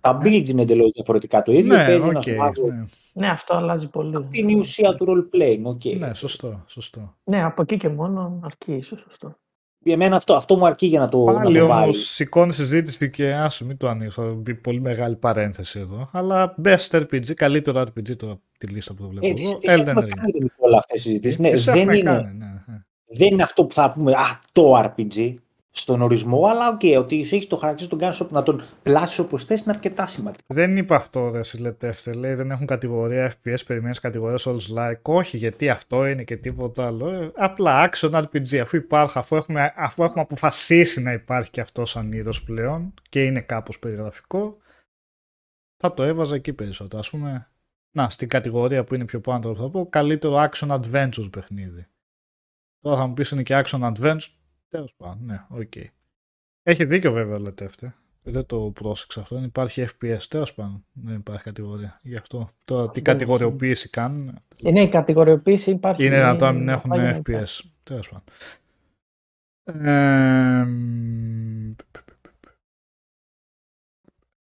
Τα 0.00 0.18
builds 0.22 0.48
είναι 0.48 0.62
εντελώς 0.62 0.90
διαφορετικά. 0.94 1.42
Το 1.42 1.52
ίδιο 1.52 1.76
Ναι, 1.76 1.84
παίζει 1.86 2.06
οκ. 2.08 2.26
ένας 2.26 2.36
μάγος. 2.38 2.70
ναι. 2.70 2.82
Ναι, 3.12 3.28
αυτό 3.28 3.54
αλλάζει 3.56 3.88
πολύ. 3.90 4.16
Αυτή 4.16 4.38
είναι 4.40 4.52
η 4.52 4.54
ουσία 4.54 4.94
του 4.94 5.06
role 5.08 5.36
playing. 5.36 5.66
Okay. 5.74 5.98
ναι, 5.98 6.14
σωστό, 6.14 6.64
σωστό. 6.66 7.14
Ναι, 7.24 7.42
από 7.44 7.62
εκεί 7.62 7.76
και 7.76 7.88
μόνο 7.88 8.40
αρκεί 8.44 8.72
ίσως 8.72 9.04
αυτό. 9.10 9.36
Για 9.84 9.96
μένα 9.96 10.16
αυτό, 10.16 10.34
αυτό 10.34 10.56
μου 10.56 10.66
αρκεί 10.66 10.86
για 10.86 10.98
να 11.00 11.08
το, 11.08 11.18
Πάλι 11.24 11.38
να 11.38 11.42
το 11.44 11.48
όμως 11.64 11.66
βάλω. 11.68 11.92
σηκώνεις 11.92 12.54
συζήτηση 12.56 13.10
και 13.10 13.34
άσε 13.34 13.64
μην 13.64 13.76
το 13.76 13.88
ανοίξω. 13.88 14.22
Θα 14.22 14.28
μπει 14.34 14.54
πολύ 14.54 14.80
μεγάλη 14.80 15.16
παρένθεση 15.16 15.78
εδώ. 15.80 16.08
Αλλά 16.12 16.54
best 16.64 16.88
RPG, 17.00 17.34
καλύτερο 17.34 17.80
RPG 17.80 18.16
τώρα 18.16 18.32
από 18.32 18.42
τη 18.58 18.66
λίστα 18.66 18.94
που 18.94 19.02
το 19.02 19.08
βλέπω 19.08 19.26
Ε, 19.26 19.32
τις, 19.32 19.48
εδώ. 19.48 19.58
τις 19.58 19.70
Elden 19.70 19.86
έχουμε 19.86 20.06
Ring. 20.06 20.08
κάνει 20.16 20.30
ρε, 20.40 20.46
όλα 20.58 20.76
αυτές 20.78 20.94
τις 20.94 21.02
συζητήσεις. 21.02 21.38
Ναι, 21.38 21.50
Τις 21.50 21.64
δεν, 21.64 21.74
έχουμε 21.76 21.96
είναι, 21.96 22.10
κάνει, 22.10 22.24
ναι, 22.34 22.44
ναι. 22.44 22.61
Δεν 23.12 23.32
είναι 23.32 23.42
αυτό 23.42 23.64
που 23.64 23.74
θα 23.74 23.90
πούμε 23.90 24.12
α, 24.12 24.40
το 24.52 24.78
RPG 24.78 25.34
στον 25.74 26.02
ορισμό, 26.02 26.46
αλλά 26.46 26.68
οκ, 26.68 26.80
ότι 26.98 27.20
έχει 27.20 27.46
το 27.46 27.56
χαρακτήρα 27.56 27.88
τον 27.88 27.98
κάνεις, 27.98 28.22
να 28.30 28.42
τον 28.42 28.62
πλάσεις 28.82 29.18
όπως 29.18 29.44
θες 29.44 29.60
είναι 29.60 29.72
αρκετά 29.74 30.06
σημαντικό. 30.06 30.44
Δεν 30.46 30.76
είπα 30.76 30.96
αυτό, 30.96 31.30
ρε 31.30 31.42
Σιλετεύτε. 31.42 32.12
Λέει 32.12 32.34
δεν 32.34 32.50
έχουν 32.50 32.66
κατηγορία 32.66 33.32
FPS, 33.32 33.56
περιμένεις 33.66 33.98
κατηγορία 33.98 34.38
Soulslike. 34.40 35.02
Όχι, 35.02 35.36
γιατί 35.36 35.68
αυτό 35.68 36.06
είναι 36.06 36.24
και 36.24 36.36
τίποτα 36.36 36.86
άλλο. 36.86 37.08
Ε, 37.08 37.32
απλά 37.36 37.90
action 37.90 38.10
RPG, 38.10 38.56
αφού 38.56 38.76
υπάρχει, 38.76 39.18
αφού 39.18 39.36
έχουμε, 39.36 39.72
αφού 39.76 40.02
έχουμε 40.02 40.20
αποφασίσει 40.20 41.02
να 41.02 41.12
υπάρχει 41.12 41.50
και 41.50 41.60
αυτό 41.60 41.86
σαν 41.86 42.12
είδος 42.12 42.42
πλέον 42.42 42.94
και 43.08 43.24
είναι 43.24 43.40
κάπως 43.40 43.78
περιγραφικό, 43.78 44.56
θα 45.76 45.94
το 45.94 46.02
έβαζα 46.02 46.34
εκεί 46.34 46.52
περισσότερο. 46.52 47.00
Ας 47.00 47.10
πούμε, 47.10 47.48
να, 47.96 48.08
στην 48.08 48.28
κατηγορία 48.28 48.84
που 48.84 48.94
είναι 48.94 49.04
πιο 49.04 49.20
πάνω 49.20 49.40
τώρα 49.40 49.54
που 49.54 49.60
θα 49.60 49.70
πω, 49.70 49.86
καλύτερο 49.90 50.48
action 50.50 50.68
adventure 50.68 51.28
παιχνίδι. 51.30 51.86
Τώρα 52.82 52.96
θα 52.96 53.06
μου 53.06 53.14
πεις 53.14 53.30
είναι 53.30 53.42
και 53.42 53.62
action 53.64 53.92
adventure. 53.94 54.28
Τέλος 54.68 54.94
πάντων, 54.96 55.24
ναι, 55.24 55.44
οκ. 55.48 55.72
Έχει 56.62 56.84
δίκιο 56.84 57.12
βέβαια 57.12 57.36
ο 57.36 57.38
Λετεύτε. 57.38 57.94
Δεν 58.22 58.46
το 58.46 58.70
πρόσεξα 58.70 59.20
αυτό. 59.20 59.34
Δεν 59.34 59.44
υπάρχει 59.44 59.86
FPS. 59.88 60.18
Τέλος 60.28 60.54
πάντων, 60.54 60.84
δεν 60.92 61.14
υπάρχει 61.14 61.42
κατηγορία. 61.42 62.00
Γι' 62.02 62.16
αυτό. 62.16 62.50
Τώρα 62.64 62.84
τι 62.86 62.92
Δεν- 63.00 63.02
κατηγοριοποίηση 63.02 63.88
κάνουν. 63.88 64.38
Ε, 64.62 64.70
ναι, 64.70 64.80
η 64.80 64.88
κατηγοριοποίηση 64.88 65.70
υπάρχει. 65.70 66.06
Είναι 66.06 66.16
δυνατόν 66.16 66.48
να 66.48 66.54
μην 66.54 66.64
να 66.64 66.72
έχουν 66.72 66.90
πάει 66.90 67.00
να 67.00 67.14
FPS. 67.16 67.18
υπάρχει. 67.18 67.72
Τέλος 67.82 68.08
πάντων. 68.08 68.24
Εμ, 69.64 71.74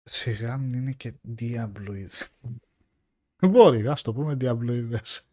Σιγά 0.02 0.56
μην 0.56 0.72
είναι 0.72 0.92
και 0.92 1.12
διαμπλοειδ. 1.22 2.12
Μπορεί, 3.42 3.86
ας 3.88 4.02
το 4.02 4.12
πούμε 4.12 4.34
διαμπλοειδές. 4.34 5.22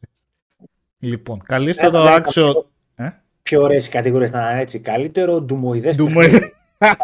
Λοιπόν, 1.00 1.44
καλύτερο 1.44 2.06
Ε, 2.08 2.14
άξιο... 2.14 2.70
Πιο 3.48 3.62
ωραίες 3.62 3.88
οι 3.88 3.90
κατηγορίες 3.90 4.32
να 4.32 4.52
είναι 4.52 4.62
έτσι. 4.62 4.80
Καλύτερο 4.80 5.42
ντουμοειδές 5.42 5.96
Ντουμοειδ- 5.96 6.32
παιχνίδι. 6.32 6.54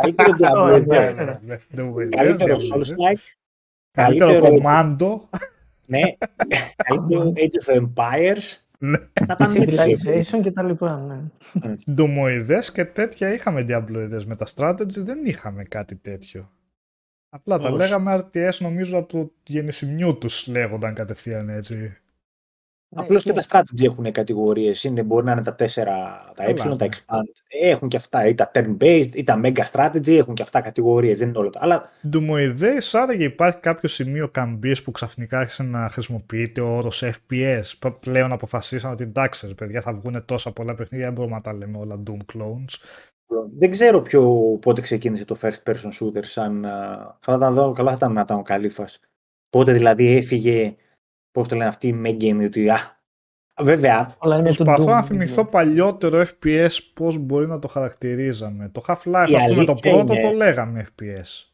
Καλύτερο 0.01 0.29
ναι, 0.31 0.37
διαμπλοειδές. 0.37 1.13
ναι. 1.13 1.23
Ναι, 1.45 1.57
ντουμοειδές, 1.75 2.15
Καλύτερο 2.23 2.55
διαμπλοειδές. 2.57 2.93
Souls-like. 2.97 3.21
Καλύτερο 3.91 4.31
καλύτερο- 4.31 4.55
κομμάντο. 4.55 5.29
Ναι. 5.85 6.01
Καλύτερο 6.87 7.33
Age 7.35 7.73
of 7.73 7.81
Empires. 7.81 8.57
Ναι. 8.77 8.97
Να 9.27 9.35
τα 9.35 9.49
μην 9.49 9.63
Civilization 9.63 10.39
και 10.41 10.51
τα 10.51 10.63
λοιπά, 10.63 10.97
ναι. 10.97 11.75
ντομοειδές 11.91 12.71
και 12.71 12.85
τέτοια 12.85 13.33
είχαμε 13.33 13.61
διαμπλοειδές 13.61 14.25
με 14.25 14.35
τα 14.35 14.45
strategy 14.55 14.97
δεν 14.97 15.25
είχαμε 15.25 15.63
κάτι 15.63 15.95
τέτοιο 15.95 16.51
απλά 17.29 17.59
τα 17.59 17.67
Όχι. 17.67 17.77
λέγαμε 17.77 18.15
RTS 18.33 18.57
νομίζω 18.59 18.97
από 18.97 19.07
το 19.07 19.31
γεννησιμιού 19.47 20.17
τους 20.17 20.47
λέγονταν 20.47 20.93
κατευθείαν 20.93 21.49
έτσι 21.49 21.95
Απλώς 22.95 23.23
και 23.23 23.31
Ναι. 23.31 23.41
τα 23.41 23.61
strategy 23.61 23.83
έχουν 23.85 24.11
κατηγορίες. 24.11 24.91
Μπορεί 25.05 25.25
να 25.25 25.31
είναι 25.31 25.43
τα 25.43 25.55
4, 25.55 25.65
τα 26.35 26.43
Καλά, 26.43 26.49
ε, 26.49 26.53
τα 26.53 26.85
ναι. 26.85 26.91
expand. 26.91 27.31
Έχουν 27.61 27.87
και 27.87 27.97
αυτά. 27.97 28.25
Ή 28.27 28.35
τα 28.35 28.51
turn-based, 28.53 29.09
ή 29.13 29.23
τα 29.23 29.39
mega 29.43 29.63
strategy. 29.71 30.17
Έχουν 30.17 30.33
και 30.33 30.41
αυτά 30.41 30.61
κατηγορίες. 30.61 31.19
Δεν 31.19 31.27
είναι 31.29 31.37
όλα 31.37 31.49
τα. 31.49 31.59
Αλλά 31.61 31.91
ντομοειδές 32.07 32.95
άραγε 32.95 33.23
υπάρχει 33.23 33.59
κάποιο 33.59 33.89
σημείο 33.89 34.29
καμπής 34.29 34.83
που 34.83 34.91
ξαφνικά 34.91 35.39
άρχισε 35.39 35.63
να 35.63 35.89
χρησιμοποιείται 35.89 36.61
ο 36.61 36.75
όρος 36.75 37.03
FPS 37.05 37.71
Π- 37.79 37.87
πλέον 37.99 38.31
αποφασίσαν 38.31 38.91
ότι 38.91 39.03
εντάξει 39.03 39.47
ρε 39.47 39.53
παιδιά 39.53 39.81
θα 39.81 39.93
βγουν 39.93 40.25
τόσα 40.25 40.51
πολλά 40.51 40.75
παιχνίδια 40.75 41.05
δεν 41.05 41.15
μπορούμε 41.15 41.35
να 41.35 41.41
τα 41.41 41.53
λέμε 41.53 41.77
όλα 41.77 42.03
Doom 42.07 42.17
clones 42.35 42.73
δεν 43.57 43.71
ξέρω 43.71 44.01
ποιο, 44.01 44.29
πότε 44.61 44.81
ξεκίνησε 44.81 45.25
το 45.25 45.37
first 45.41 45.63
person 45.65 45.89
shooter. 45.99 46.23
Σαν, 46.25 46.65
α, 46.65 47.17
θα 47.19 47.33
ήταν 47.35 47.53
δω, 47.53 47.71
καλά 47.71 47.89
θα 47.89 47.95
ήταν 47.95 48.13
να 48.13 48.21
ήταν 48.21 48.37
ο 48.37 48.41
Καλήφα. 48.41 48.87
Πότε 49.49 49.73
δηλαδή 49.73 50.15
έφυγε. 50.15 50.75
Πώς 51.34 51.47
το 51.47 51.55
λένε 51.55 51.67
αυτοί 51.69 51.88
οι 51.88 52.01
Megan, 52.05 52.45
ότι. 52.45 52.69
Α, 52.69 52.77
βέβαια, 53.61 54.15
Όλα 54.19 54.38
είναι 54.38 54.49
του 54.49 54.55
Προσπαθώ 54.63 54.84
Doom, 54.84 54.88
να 54.88 55.03
θυμηθώ 55.03 55.36
λοιπόν. 55.41 55.49
παλιότερο 55.51 56.21
FPS 56.21 56.69
πώς 56.93 57.17
μπορεί 57.17 57.47
να 57.47 57.59
το 57.59 57.67
χαρακτηρίζαμε. 57.67 58.69
Το 58.69 58.84
Half-Life, 58.88 59.27
Η 59.29 59.36
ας 59.36 59.45
πούμε, 59.47 59.63
το 59.65 59.71
αλήθεια 59.71 59.75
πρώτο 59.91 60.13
είναι- 60.13 60.21
το 60.29 60.31
λέγαμε 60.31 60.88
FPS. 60.97 61.49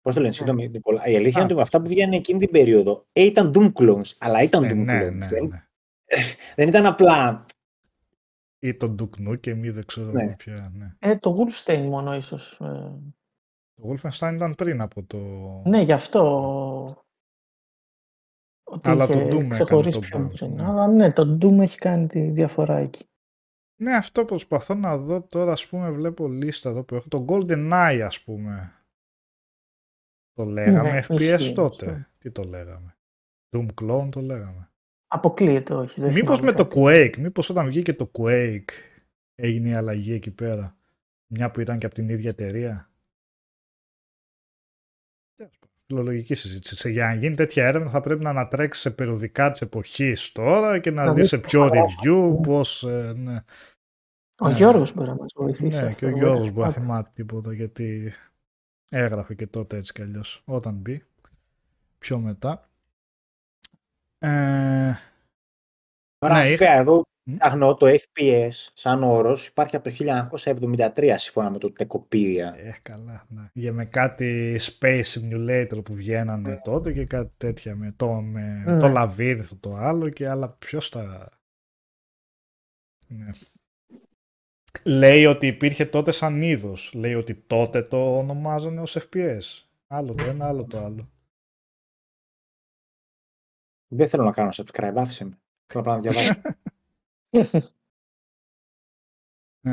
Πώς 0.00 0.14
το 0.14 0.20
λένε, 0.20 0.32
συγγνώμη, 0.32 0.68
Νικόλα. 0.68 1.06
Η 1.06 1.16
αλήθεια 1.16 1.38
Α. 1.40 1.42
είναι 1.42 1.44
ότι 1.44 1.54
με 1.54 1.60
αυτά 1.60 1.82
που 1.82 1.88
βγαίνουν 1.88 2.12
εκείνη 2.12 2.38
την 2.38 2.50
περίοδο 2.50 3.06
ε, 3.12 3.22
ήταν 3.24 3.52
Doom 3.54 3.72
clones. 3.72 4.12
Αλλά 4.18 4.42
ήταν 4.42 4.62
Ναι, 4.62 4.70
Doom 4.72 4.76
ναι, 4.76 5.00
clones. 5.02 5.12
ναι, 5.12 5.26
Δεν, 5.26 5.44
ναι. 5.46 5.64
δεν 6.56 6.68
ήταν 6.68 6.86
απλά. 6.86 7.44
Ή 8.58 8.74
το 8.74 8.94
Duke 8.98 9.28
Nukem 9.28 9.58
ή 9.64 9.70
δεν 9.70 9.84
ξέρω 9.86 10.10
Ναι. 10.10 10.22
εγώ 10.22 10.34
ποια. 10.36 10.72
Ναι. 10.74 10.92
Ε, 10.98 11.16
το 11.16 11.36
Wolfenstein 11.38 11.78
μόνο 11.88 12.14
ίσως. 12.14 12.52
ε, 12.60 12.64
Το 13.74 13.82
Wolfenstein 13.88 14.32
ήταν 14.34 14.54
πριν 14.54 14.80
από 14.80 15.02
το... 15.02 15.18
Ναι, 15.64 15.80
γι' 15.80 15.92
αυτό. 15.92 17.03
Ότι 18.64 18.90
Αλλά 18.90 19.06
το 19.06 19.12
είχε 19.12 19.22
Doom 19.22 19.28
έκανε 19.30 19.48
ξεχωρίσει 19.48 20.00
το 20.00 20.06
πιο 20.06 20.26
bounce, 20.26 20.32
πριν. 20.38 20.52
ναι. 20.54 20.64
Αλλά 20.64 20.86
ναι, 20.86 21.12
το 21.12 21.38
Doom 21.42 21.58
έχει 21.60 21.78
κάνει 21.78 22.06
τη 22.06 22.20
διαφορά 22.30 22.76
εκεί. 22.76 23.08
Ναι, 23.76 23.96
αυτό 23.96 24.24
προσπαθώ 24.24 24.74
να 24.74 24.96
δω 24.98 25.22
τώρα, 25.22 25.52
ας 25.52 25.66
πούμε, 25.66 25.90
βλέπω 25.90 26.28
λίστα 26.28 26.68
εδώ 26.70 26.84
που 26.84 26.94
έχω. 26.94 27.08
Το 27.08 27.24
GoldenEye, 27.28 28.00
ας 28.04 28.20
πούμε. 28.22 28.72
Το 30.32 30.44
λέγαμε 30.44 30.90
Ναι, 30.90 31.04
FPS 31.08 31.20
ισχύει, 31.20 31.52
τότε. 31.52 31.86
ισχύει. 31.86 32.04
Τι 32.18 32.30
το 32.30 32.42
λέγαμε. 32.44 32.96
Doom 33.56 33.66
Clone 33.82 34.08
το 34.10 34.20
λέγαμε. 34.20 34.68
Αποκλείεται, 35.06 35.74
όχι. 35.74 36.00
Δεν 36.00 36.12
Μήπως 36.12 36.36
θυμάμαι 36.38 36.50
με 36.52 36.56
το 36.64 36.66
κάτι. 36.66 36.80
Quake, 36.80 37.16
μήπως 37.18 37.50
όταν 37.50 37.66
βγήκε 37.66 37.94
το 37.94 38.10
Quake 38.18 38.68
έγινε 39.34 39.68
η 39.68 39.74
αλλαγή 39.74 40.12
εκεί 40.12 40.30
πέρα. 40.30 40.76
Μια 41.26 41.50
που 41.50 41.60
ήταν 41.60 41.78
και 41.78 41.86
από 41.86 41.94
την 41.94 42.08
ίδια 42.08 42.30
εταιρεία. 42.30 42.90
Φιλολογική 45.86 46.34
συζήτηση. 46.34 46.90
Για 46.90 47.06
να 47.06 47.14
γίνει 47.14 47.34
τέτοια 47.34 47.66
έρευνα 47.66 47.90
θα 47.90 48.00
πρέπει 48.00 48.22
να 48.22 48.30
ανατρέξει 48.30 48.80
σε 48.80 48.90
περιοδικά 48.90 49.50
της 49.50 49.60
εποχής 49.60 50.32
τώρα 50.32 50.78
και 50.78 50.90
να, 50.90 51.04
Να 51.04 51.12
δεις 51.12 51.20
δεις 51.20 51.28
σε 51.28 51.38
πώς 51.38 51.50
ποιο 51.50 51.68
θα 51.68 51.74
review, 51.74 52.42
πώς... 52.42 52.82
ε, 52.82 53.12
ναι. 53.16 53.42
Ο 54.40 54.48
Ναι. 54.48 54.54
Γιώργος 54.54 54.92
μπορεί 54.94 55.08
να 55.08 55.14
μας 55.14 55.32
βοηθήσει. 55.34 55.76
Ναι, 55.82 55.86
αυτό, 55.86 55.94
και 55.98 56.04
ο 56.04 56.08
βέβαια. 56.08 56.22
Γιώργος 56.22 56.48
μπορεί 56.50 56.58
να 56.60 56.64
Κάτσε. 56.72 56.80
θυμάται 56.80 57.10
τίποτα 57.14 57.52
γιατί 57.54 58.12
έγραφε 58.90 59.34
και 59.34 59.46
τότε 59.46 59.76
έτσι 59.76 59.92
κι 59.92 60.02
αλλιώς 60.02 60.42
όταν 60.44 60.74
μπει 60.74 61.04
πιο 61.98 62.18
μετά. 62.18 62.68
Ε, 64.18 64.92
Τώρα, 66.18 66.34
Ναι, 66.34 66.42
ναι, 66.42 66.48
είχα- 66.48 66.72
εδώ 66.72 66.96
Μμ. 66.96 67.02
Ψάχνω 67.38 67.74
το 67.74 67.86
FPS 67.86 68.50
σαν 68.72 69.02
όρος 69.02 69.46
υπάρχει 69.46 69.76
από 69.76 69.90
το 69.90 69.94
1973 70.34 71.14
σύμφωνα 71.16 71.50
με 71.50 71.58
το 71.58 71.72
Tekopedia. 71.78 72.52
ε, 72.56 72.72
καλά, 72.82 73.26
ναι. 73.28 73.48
Για 73.52 73.72
με 73.72 73.84
κάτι 73.84 74.58
Space 74.60 75.02
Simulator 75.04 75.80
που 75.84 75.94
βγαίνανε 75.94 76.48
Ναι. 76.48 76.60
τότε 76.60 76.92
και 76.92 77.04
κάτι 77.06 77.32
τέτοια 77.36 77.74
με 77.76 77.92
το, 77.96 78.12
με 78.20 78.62
Ναι. 78.66 78.78
το 78.78 78.88
λαβύρινθο 78.88 79.56
το 79.56 79.74
άλλο 79.76 80.08
και 80.08 80.28
άλλα 80.28 80.50
ποιος 80.50 80.88
τα... 80.88 81.28
Ναι. 83.06 83.30
Λέει 84.84 85.24
ότι 85.26 85.46
υπήρχε 85.46 85.84
τότε 85.86 86.10
σαν 86.10 86.42
είδος. 86.42 86.92
Λέει 86.94 87.14
ότι 87.14 87.34
τότε 87.34 87.82
το 87.82 88.18
ονομάζανε 88.18 88.80
ως 88.80 88.96
FPS. 89.00 89.40
Άλλο 89.86 90.14
το 90.14 90.24
ένα, 90.24 90.46
άλλο 90.46 90.64
το 90.64 90.78
άλλο. 90.78 91.10
Δεν 93.88 94.08
θέλω 94.08 94.24
να 94.24 94.32
κάνω 94.32 94.50
subscribe, 94.52 94.92
άφησε 94.96 95.24
με. 95.24 95.38
Θέλω 95.66 95.80
απλά 95.82 95.94
να 95.94 96.00
διαβάσω. 96.00 96.34
Ε, 99.66 99.72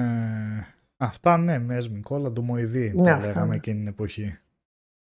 αυτά 0.97 1.37
ναι, 1.37 1.65
Mesmic, 1.69 2.01
όλα 2.07 2.31
του 2.31 2.41
Μοηδή 2.43 2.93
Ναι, 2.95 3.03
τα 3.03 3.13
αυτά, 3.13 3.27
λέγαμε 3.27 3.49
ναι. 3.49 3.55
εκείνη 3.55 3.77
την 3.77 3.87
εποχή. 3.87 4.37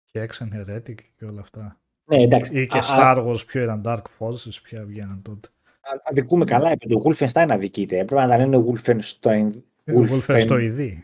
Και 0.05 0.29
Exen 0.29 0.47
Heretic 0.53 0.95
και 1.17 1.25
όλα 1.25 1.41
αυτά. 1.41 1.79
ναι, 2.05 2.17
εντάξει. 2.17 2.61
Ή 2.61 2.67
και 2.67 2.77
α- 2.77 2.81
Star 2.83 3.27
Wars, 3.27 3.45
ποιο 3.47 3.61
ήταν 3.63 3.81
Dark 3.85 4.01
Forces, 4.19 4.59
ποια 4.63 4.83
βγαίναν 4.85 5.21
τότε. 5.21 5.47
α- 5.81 6.01
αδικούμε 6.03 6.45
καλά, 6.45 6.69
επειδή 6.69 6.93
το 6.93 7.01
Wolfenstein 7.05 7.47
αδικείται. 7.49 7.97
Έπρεπε 7.97 8.21
να 8.21 8.27
τα 8.27 8.37
λένε 8.37 8.63
Wolfenstein. 8.67 9.51
Wolfenstein 9.85 10.09
Wolfen- 10.09 10.41
στο 10.41 10.57
ειδή. 10.57 11.03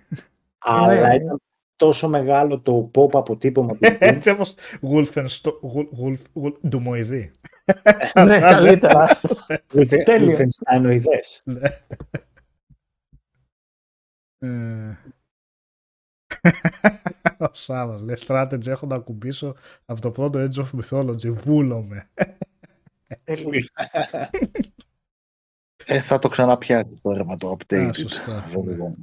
Αλλά 0.57 1.07
Ναι. 1.07 1.15
ήταν 1.15 1.41
τόσο 1.81 2.09
μεγάλο 2.09 2.59
το 2.59 2.91
pop 2.95 3.09
αποτύπωμα 3.13 3.73
του 3.73 3.79
Doom. 3.81 3.97
Έτσι 3.99 4.29
όπως 4.35 4.55
Wolfenstein 4.81 6.17
του 6.69 6.79
Μοηδή. 6.79 7.35
Ναι, 8.15 8.39
καλύτερα. 8.39 9.03
άστο. 9.03 9.35
Wolfen- 9.73 10.03
Τέλειο. 10.05 10.37
Wolfensteinoειδές. 10.37 11.41
Ναι. 11.43 11.69
Ε, 14.37 14.97
Ο 17.37 17.47
Σάββας 17.51 18.01
λέει 18.01 18.15
strategy 18.27 18.67
έχω 18.67 18.85
να 18.85 18.99
κουμπίσω 18.99 19.55
από 19.85 20.01
το 20.01 20.11
πρώτο 20.11 20.47
Age 20.49 20.63
of 20.65 20.69
Mythology. 20.81 21.33
Βούλομαι. 21.33 22.09
Τέλειο. 23.23 23.65
Ε, 25.85 26.01
θα 26.01 26.19
το 26.19 26.27
ξαναπιάσει 26.27 26.99
τώρα 27.01 27.25
με 27.25 27.37
το 27.37 27.57
update. 27.57 27.87
Α, 27.89 27.93
σωστά. 27.93 28.39
Βέβαια. 28.47 28.95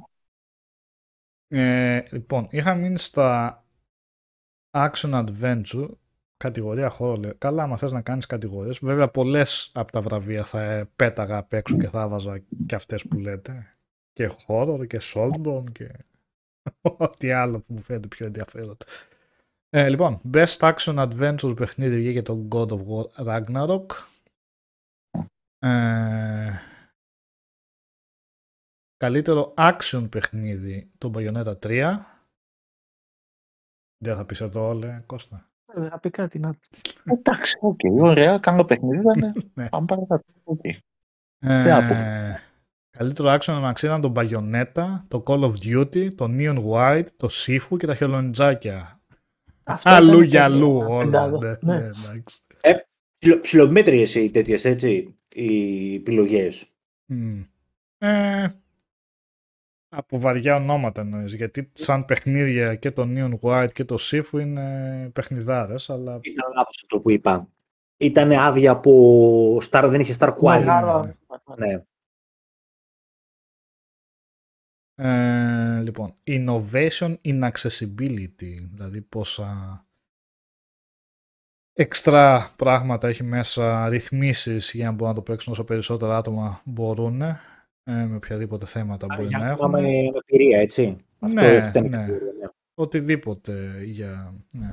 Ε, 1.51 2.01
λοιπόν, 2.11 2.47
είχα 2.49 2.75
μείνει 2.75 2.97
στα 2.97 3.63
Action 4.71 5.25
Adventure, 5.25 5.89
κατηγορία 6.37 6.89
χώρο. 6.89 7.15
Λέω. 7.15 7.33
Καλά, 7.37 7.63
άμα 7.63 7.77
θες 7.77 7.91
να 7.91 8.01
κάνεις 8.01 8.25
κατηγορίες. 8.25 8.79
Βέβαια, 8.81 9.09
πολλές 9.09 9.71
από 9.73 9.91
τα 9.91 10.01
βραβεία 10.01 10.45
θα 10.45 10.61
ε, 10.61 10.89
πέταγα 10.95 11.37
απ' 11.37 11.53
έξω 11.53 11.77
και 11.77 11.87
θα 11.87 12.01
έβαζα 12.01 12.41
και 12.65 12.75
αυτές 12.75 13.05
που 13.07 13.19
λέτε. 13.19 13.75
Και 14.13 14.31
horror 14.47 14.87
και 14.87 14.99
Soulsborne 15.13 15.71
και 15.71 15.91
ό,τι 16.97 17.31
άλλο 17.31 17.59
που 17.59 17.73
μου 17.73 17.81
φαίνεται 17.81 18.07
πιο 18.07 18.25
ενδιαφέρον. 18.25 18.77
Ε, 19.69 19.89
λοιπόν, 19.89 20.21
Best 20.33 20.57
Action 20.57 21.07
Adventure 21.07 21.55
παιχνίδι 21.55 21.95
βγήκε 21.95 22.21
το 22.21 22.47
God 22.51 22.67
of 22.67 22.79
War 22.87 23.25
Ragnarok. 23.27 23.85
Ε, 25.59 26.51
καλύτερο 29.03 29.53
action 29.57 30.07
παιχνίδι 30.09 30.89
το 30.97 31.11
Bayonetta 31.15 31.53
3. 31.65 31.97
Δεν 33.97 34.15
θα 34.15 34.25
πεις 34.25 34.41
εδώ 34.41 34.67
όλε, 34.67 35.03
Κώστα. 35.05 35.49
Ε, 35.75 35.87
Θα 35.89 35.99
πει 35.99 36.09
κάτι 36.09 36.39
να 36.39 36.55
Εντάξει, 37.03 37.57
οκ, 37.61 37.79
ωραία, 37.99 38.37
κάνω 38.37 38.63
παιχνίδι 38.65 39.01
ήταν. 39.01 39.33
Ναι. 39.53 39.69
Πάμε 39.69 39.85
παρακάτω. 39.85 40.23
οκ. 40.43 40.59
Ε, 41.39 42.35
καλύτερο 42.89 43.29
action 43.39 43.53
μεταξύ 43.53 43.85
ήταν 43.85 44.01
το 44.01 44.11
Bayonetta, 44.15 44.99
το 45.07 45.23
Call 45.27 45.39
of 45.41 45.53
Duty, 45.63 46.13
το 46.15 46.25
Neon 46.29 46.63
White, 46.65 47.05
το 47.17 47.27
Sifu 47.31 47.77
και 47.77 47.85
τα 47.87 47.95
χελονιτζάκια. 47.95 48.99
Αυτό 49.63 49.89
ήταν 49.89 50.03
Αλλού 50.03 50.19
και 50.19 50.25
για 50.25 50.43
αλλού 50.43 50.73
μια 50.75 50.85
όλα. 50.87 51.03
πεντάδα. 51.05 51.59
Ναι, 51.61 51.73
Ναι. 51.73 51.79
ναι, 51.79 51.85
εντάξει. 51.85 52.41
Ψιλο- 53.19 53.39
Ψιλομέτριες 53.41 54.15
οι 54.15 54.31
τέτοιες, 54.31 54.65
έτσι, 54.65 55.17
οι 55.33 55.95
επιλογές. 55.95 56.69
Μμ. 57.05 57.41
Ε, 57.97 58.47
από 59.89 60.19
βαριά 60.19 60.55
ονόματα 60.55 61.01
εννοείς, 61.01 61.33
γιατί 61.33 61.71
σαν 61.73 62.05
παιχνίδια 62.05 62.75
και 62.75 62.91
το 62.91 63.07
Neon 63.07 63.39
White 63.41 63.71
και 63.73 63.85
το 63.85 63.97
Sifu 63.99 64.39
είναι 64.39 65.09
παιχνιδάρες, 65.13 65.89
αλλά 65.89 66.19
Ήταν 66.21 66.51
λάθος 66.55 66.81
αυτό 66.83 66.99
που 66.99 67.11
είπα. 67.11 67.47
Ήταν 67.97 68.31
άδεια 68.31 68.71
από 68.71 69.61
Star, 69.69 69.87
δεν 69.89 69.99
είχε 69.99 70.15
Star 70.19 70.37
Quality. 70.37 70.59
Μεγάλο. 70.59 71.15
Ναι. 71.57 71.83
Ε, 74.95 75.81
λοιπόν, 75.81 76.15
innovation 76.27 77.15
in 77.23 77.51
accessibility, 77.51 78.67
δηλαδή 78.71 79.01
πόσα 79.01 79.83
έξτρα 81.73 82.53
πράγματα 82.55 83.07
έχει 83.07 83.23
μέσα, 83.23 83.89
ρυθμίσεις 83.89 84.73
για 84.73 84.85
να 84.85 84.91
μπορούν 84.91 85.07
να 85.07 85.13
το 85.13 85.21
παίξουν 85.21 85.53
όσο 85.53 85.63
περισσότερα 85.63 86.17
άτομα 86.17 86.61
μπορούν, 86.65 87.21
ε, 87.83 87.91
με 88.05 88.15
οποιαδήποτε 88.15 88.65
θέματα 88.65 89.05
μπορεί 89.15 89.27
Για 89.27 89.37
να 89.37 89.51
άτομα 89.51 89.79
έχουν. 89.79 89.91
με 89.91 90.07
αναπηρία, 90.07 90.59
έτσι. 90.59 90.97
Αυτό 91.19 91.41
Ναι, 91.41 91.47
ήταν 91.69 91.85
η 91.85 91.89
ναι. 91.89 91.97
κατηγορία, 91.97 92.31
ναι. 92.41 92.47
Οτιδήποτε 92.73 93.81
για... 93.83 94.33
Ναι. 94.53 94.71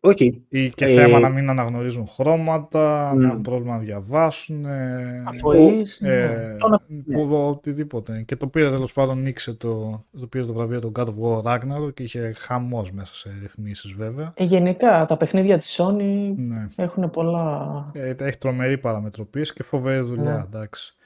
Οκ. 0.00 0.20
Ή 0.20 0.70
και 0.74 0.84
Ε, 0.84 0.94
θέμα 0.94 1.18
να 1.18 1.28
μην 1.28 1.48
αναγνωρίζουν 1.48 2.06
χρώματα, 2.08 3.12
μμ. 3.14 3.20
να 3.20 3.28
έχουν 3.28 3.42
πρόβλημα 3.42 3.72
να 3.74 3.78
διαβάσουν. 3.78 4.64
Ε, 4.64 5.22
Αφής, 5.26 5.98
ναι. 6.00 6.14
ε, 6.22 6.56
Το 6.58 6.68
να- 6.68 6.78
που, 7.12 7.28
οτιδήποτε. 7.48 8.22
Και 8.22 8.36
το 8.36 8.46
πήρε 8.46 8.70
τέλος 8.70 8.92
πάντων, 8.92 9.22
νίκησε 9.22 9.52
το, 9.54 10.04
το 10.20 10.26
πήρε 10.26 10.44
το 10.44 10.52
βραβείο 10.52 10.80
του 10.80 10.92
God 10.96 11.04
of 11.06 11.14
War 11.20 11.42
Ragnarok 11.42 11.94
και 11.94 12.02
είχε 12.02 12.32
χαμός 12.36 12.92
μέσα 12.92 13.14
σε 13.14 13.36
ρυθμίσεις 13.40 13.92
βέβαια. 13.92 14.32
Ε, 14.36 14.44
γενικά, 14.44 15.04
τα 15.06 15.16
παιχνίδια 15.16 15.58
της 15.58 15.80
Sony 15.80 16.32
Ναι. 16.36 16.66
έχουν 16.76 17.10
πολλά... 17.10 17.90
Ε, 17.92 18.14
έχει 18.18 18.38
τρομερή 18.38 18.78
παραμετροποίηση 18.78 19.52
και 19.52 19.62
φοβερή 19.62 20.00
δουλειά, 20.00 20.32
Ναι. 20.32 20.40
εντάξει. 20.44 20.96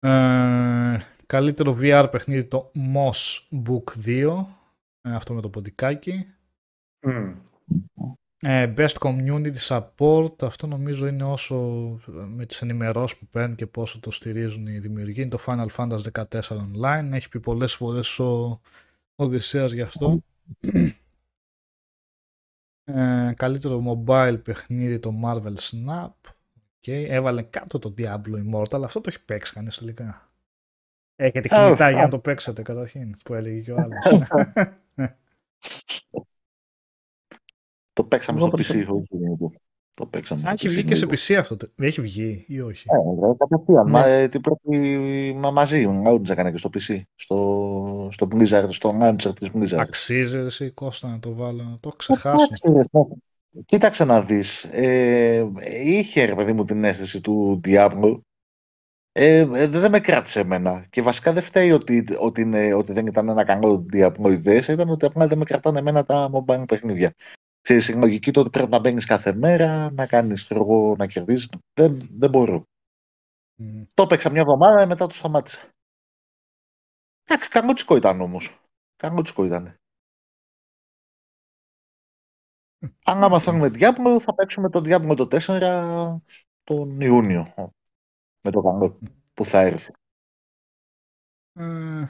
Ε, 0.00 0.98
καλύτερο 1.26 1.76
VR 1.80 2.08
παιχνίδι 2.10 2.44
το 2.44 2.72
Moss 2.94 3.40
Book 3.66 4.06
2, 4.06 4.46
ε, 5.00 5.14
αυτό 5.14 5.34
με 5.34 5.40
το 5.40 5.50
ποντικάκι. 5.50 6.26
Μμ. 7.06 7.32
Ε, 8.40 8.74
best 8.76 8.94
Community 8.98 9.54
Support, 9.68 10.42
αυτό 10.42 10.66
νομίζω 10.66 11.06
είναι 11.06 11.24
όσο 11.24 11.56
με 12.06 12.46
τις 12.46 12.62
ενημερώσεις 12.62 13.18
που 13.18 13.26
παίρνει 13.26 13.54
και 13.54 13.66
πόσο 13.66 14.00
το 14.00 14.10
στηρίζουν 14.10 14.66
οι 14.66 14.78
δημιουργοί. 14.78 15.20
Είναι 15.20 15.30
το 15.30 15.42
Final 15.46 15.66
Fantasy 15.76 16.10
14 16.12 16.40
Online, 16.40 17.10
έχει 17.12 17.28
πει 17.28 17.40
πολλές 17.40 17.74
φορές 17.74 18.18
ο 18.18 18.60
Οδυσσέας 19.14 19.72
γι' 19.72 19.80
αυτό. 19.80 20.22
Ε, 22.84 23.32
καλύτερο 23.36 24.04
mobile 24.06 24.40
παιχνίδι 24.44 24.98
το 24.98 25.12
Marvel 25.24 25.54
Snap. 25.54 26.32
Okay. 26.88 27.06
Έβαλε 27.08 27.42
κάτω 27.42 27.78
το 27.78 27.94
Diablo 27.98 28.44
Immortal, 28.52 28.82
αυτό 28.84 29.00
το 29.00 29.08
έχει 29.08 29.24
παίξει 29.24 29.52
κανείς 29.52 29.76
τελικά. 29.78 30.30
Έχετε 31.16 31.56
Α, 31.56 31.64
κινητά 31.64 31.84
α. 31.86 31.90
για 31.90 32.02
να 32.02 32.08
το 32.08 32.18
παίξετε 32.18 32.62
καταρχήν, 32.62 33.14
που 33.24 33.34
έλεγε 33.34 33.60
και 33.60 33.72
ο 33.72 33.76
άλλος. 33.78 34.04
Το 37.92 38.04
παίξαμε 38.04 38.38
Εγώ 38.38 38.46
στο 38.46 38.56
PC. 38.58 38.84
προσωπικά. 38.84 38.92
όχι, 38.92 39.58
Το 39.96 40.06
παίξαμε 40.06 40.42
Αν 40.48 40.56
στο 40.56 40.66
έχει 40.68 40.76
PC, 40.76 40.78
βγει 40.80 40.88
και 40.88 40.94
σε 40.94 41.06
ναι. 41.06 41.12
PC 41.12 41.34
αυτό, 41.40 41.56
το- 41.56 41.68
έχει 41.76 42.00
βγει 42.00 42.44
ή 42.48 42.60
όχι; 42.60 42.86
Ε, 42.90 43.26
ρε, 43.26 43.34
κατευθείαν. 43.38 43.84
Ναι. 43.84 43.90
Μα, 43.90 44.04
ε, 44.06 44.28
την 44.28 44.40
πρώτη 44.40 45.32
μα, 45.36 45.50
μαζί, 45.50 45.84
ο 45.84 46.02
Άουτζ 46.06 46.30
έκανε 46.30 46.50
και 46.50 46.56
στο 46.56 46.70
PC. 46.72 47.00
Στο, 47.14 48.08
στο 48.12 48.28
Blizzard, 48.30 48.66
στο 48.68 48.98
launcher 49.02 49.32
της 49.34 49.50
Blizzard. 49.54 49.78
Αξίζει 49.80 50.38
εσύ 50.38 50.70
Κώστα 50.70 51.08
να 51.08 51.18
το 51.18 51.34
βάλω, 51.34 51.62
να 51.62 51.78
το 51.80 51.88
έχω 51.88 51.96
ξεχάσει. 51.96 52.46
Εντάξει, 53.54 53.54
ρε, 53.54 53.58
ναι. 53.58 53.62
Κοίταξε 53.64 54.04
να 54.04 54.22
δεις. 54.22 54.64
Ε, 54.64 55.50
είχε 55.84 56.24
ρε 56.24 56.34
παιδί 56.34 56.52
μου 56.52 56.64
την 56.64 56.84
αίσθηση 56.84 57.20
του 57.20 57.60
Diablo. 57.64 58.20
Ε, 59.12 59.38
ε, 59.38 59.66
δεν 59.66 59.90
με 59.90 60.00
κράτησε 60.00 60.40
εμένα. 60.40 60.86
Και 60.90 61.02
βασικά 61.02 61.32
δεν 61.32 61.42
φταίει 61.42 61.72
ότι, 61.72 62.06
ότι, 62.20 62.40
είναι, 62.40 62.74
ότι 62.74 62.92
δεν 62.92 63.06
ήταν 63.06 63.28
ένα 63.28 63.44
καλό 63.44 63.86
Diablo 63.92 64.30
ιδέες, 64.30 64.68
ήταν 64.68 64.88
ότι 64.88 65.06
απλά 65.06 65.26
δεν 65.26 65.38
με 65.38 65.44
κρατάνε 65.44 65.78
εμένα 65.78 66.04
τα 66.04 66.30
mobile 66.32 66.64
παιχνίδια. 66.68 67.14
Ξέρεις, 67.60 67.88
η 67.88 67.94
λογική 67.94 68.30
το 68.30 68.40
ότι 68.40 68.50
πρέπει 68.50 68.70
να 68.70 68.78
μπαίνεις 68.78 69.04
κάθε 69.04 69.34
μέρα, 69.34 69.90
να 69.90 70.06
κάνεις, 70.06 70.44
ξέρω 70.44 70.60
εγώ, 70.60 70.94
να 70.98 71.06
κερδίσεις. 71.06 71.50
Δεν, 71.74 71.98
δεν 72.12 72.30
μπορώ. 72.30 72.64
Μμ. 73.56 73.82
Το 73.94 74.02
έπαιξα 74.02 74.30
μια 74.30 74.40
εβδομάδα, 74.40 74.86
μετά 74.86 75.06
το 75.06 75.14
σταμάτησα. 75.14 75.68
Εντάξει, 77.24 77.48
κακότσικο 77.48 77.96
ήταν 77.96 78.20
όμως. 78.20 78.60
Κακότσικο 78.96 79.44
ήταν. 79.44 79.77
Αν 83.04 83.22
άμα 83.22 83.40
θέλουμε 83.40 83.70
Diablo, 83.74 84.18
θα 84.20 84.34
παίξουμε 84.34 84.70
το 84.70 84.80
Diablo 84.84 85.16
το 85.16 85.28
4 85.30 86.22
τον 86.62 87.00
Ιούνιο. 87.00 87.54
Με 88.40 88.50
το 88.50 88.60
καλό 88.60 88.98
που 89.34 89.44
θα 89.44 89.60
έρθει. 89.60 89.92
Ε, 91.52 92.06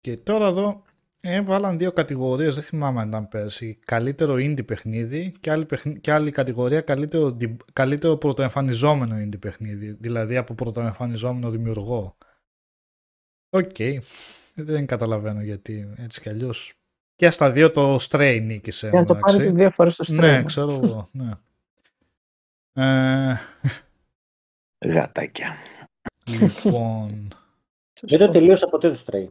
και 0.00 0.16
τώρα 0.16 0.46
εδώ 0.46 0.82
έβαλαν 1.20 1.78
δύο 1.78 1.92
κατηγορίες, 1.92 2.54
δεν 2.54 2.64
θυμάμαι 2.64 3.00
αν 3.00 3.08
ήταν 3.08 3.28
πέρσι. 3.28 3.74
Καλύτερο 3.74 4.34
indie 4.34 4.66
παιχνίδι 4.66 5.32
και 5.40 5.50
άλλη, 5.50 5.66
παιχνι- 5.66 6.00
και 6.00 6.12
άλλη 6.12 6.30
κατηγορία 6.30 6.80
καλύτερο, 6.80 7.30
δι- 7.30 7.72
καλύτερο 7.72 8.16
πρωτοεμφανιζόμενο 8.16 9.16
indie 9.16 9.40
παιχνίδι. 9.40 9.92
Δηλαδή 9.92 10.36
από 10.36 10.54
πρωτοεμφανιζόμενο 10.54 11.50
δημιουργό. 11.50 12.16
Οκ. 13.50 13.76
Δεν 14.54 14.86
καταλαβαίνω 14.86 15.42
γιατί 15.42 15.94
έτσι 15.96 16.20
κι 16.20 16.28
αλλιώς. 16.28 16.81
Και 17.22 17.30
στα 17.30 17.50
δύο 17.50 17.70
το 17.70 17.94
Stray 18.00 18.40
νίκησε. 18.42 18.88
Για 18.88 19.00
να 19.00 19.06
το 19.06 19.14
εντάξει. 19.16 19.36
πάρετε 19.36 19.54
δύο 19.56 19.70
φορές 19.70 19.94
στο 19.94 20.04
stream. 20.08 20.18
Ναι, 20.18 20.42
ξέρω 20.42 20.70
εγώ. 20.70 21.08
Ναι. 21.12 21.32
Ε, 22.72 23.36
Γατάκια. 24.86 25.52
λοιπόν, 26.26 27.28
Δεν 28.08 28.18
το 28.18 28.30
τελείωσα 28.30 28.68
ποτέ 28.68 28.90
το 28.90 29.04
Stray. 29.06 29.28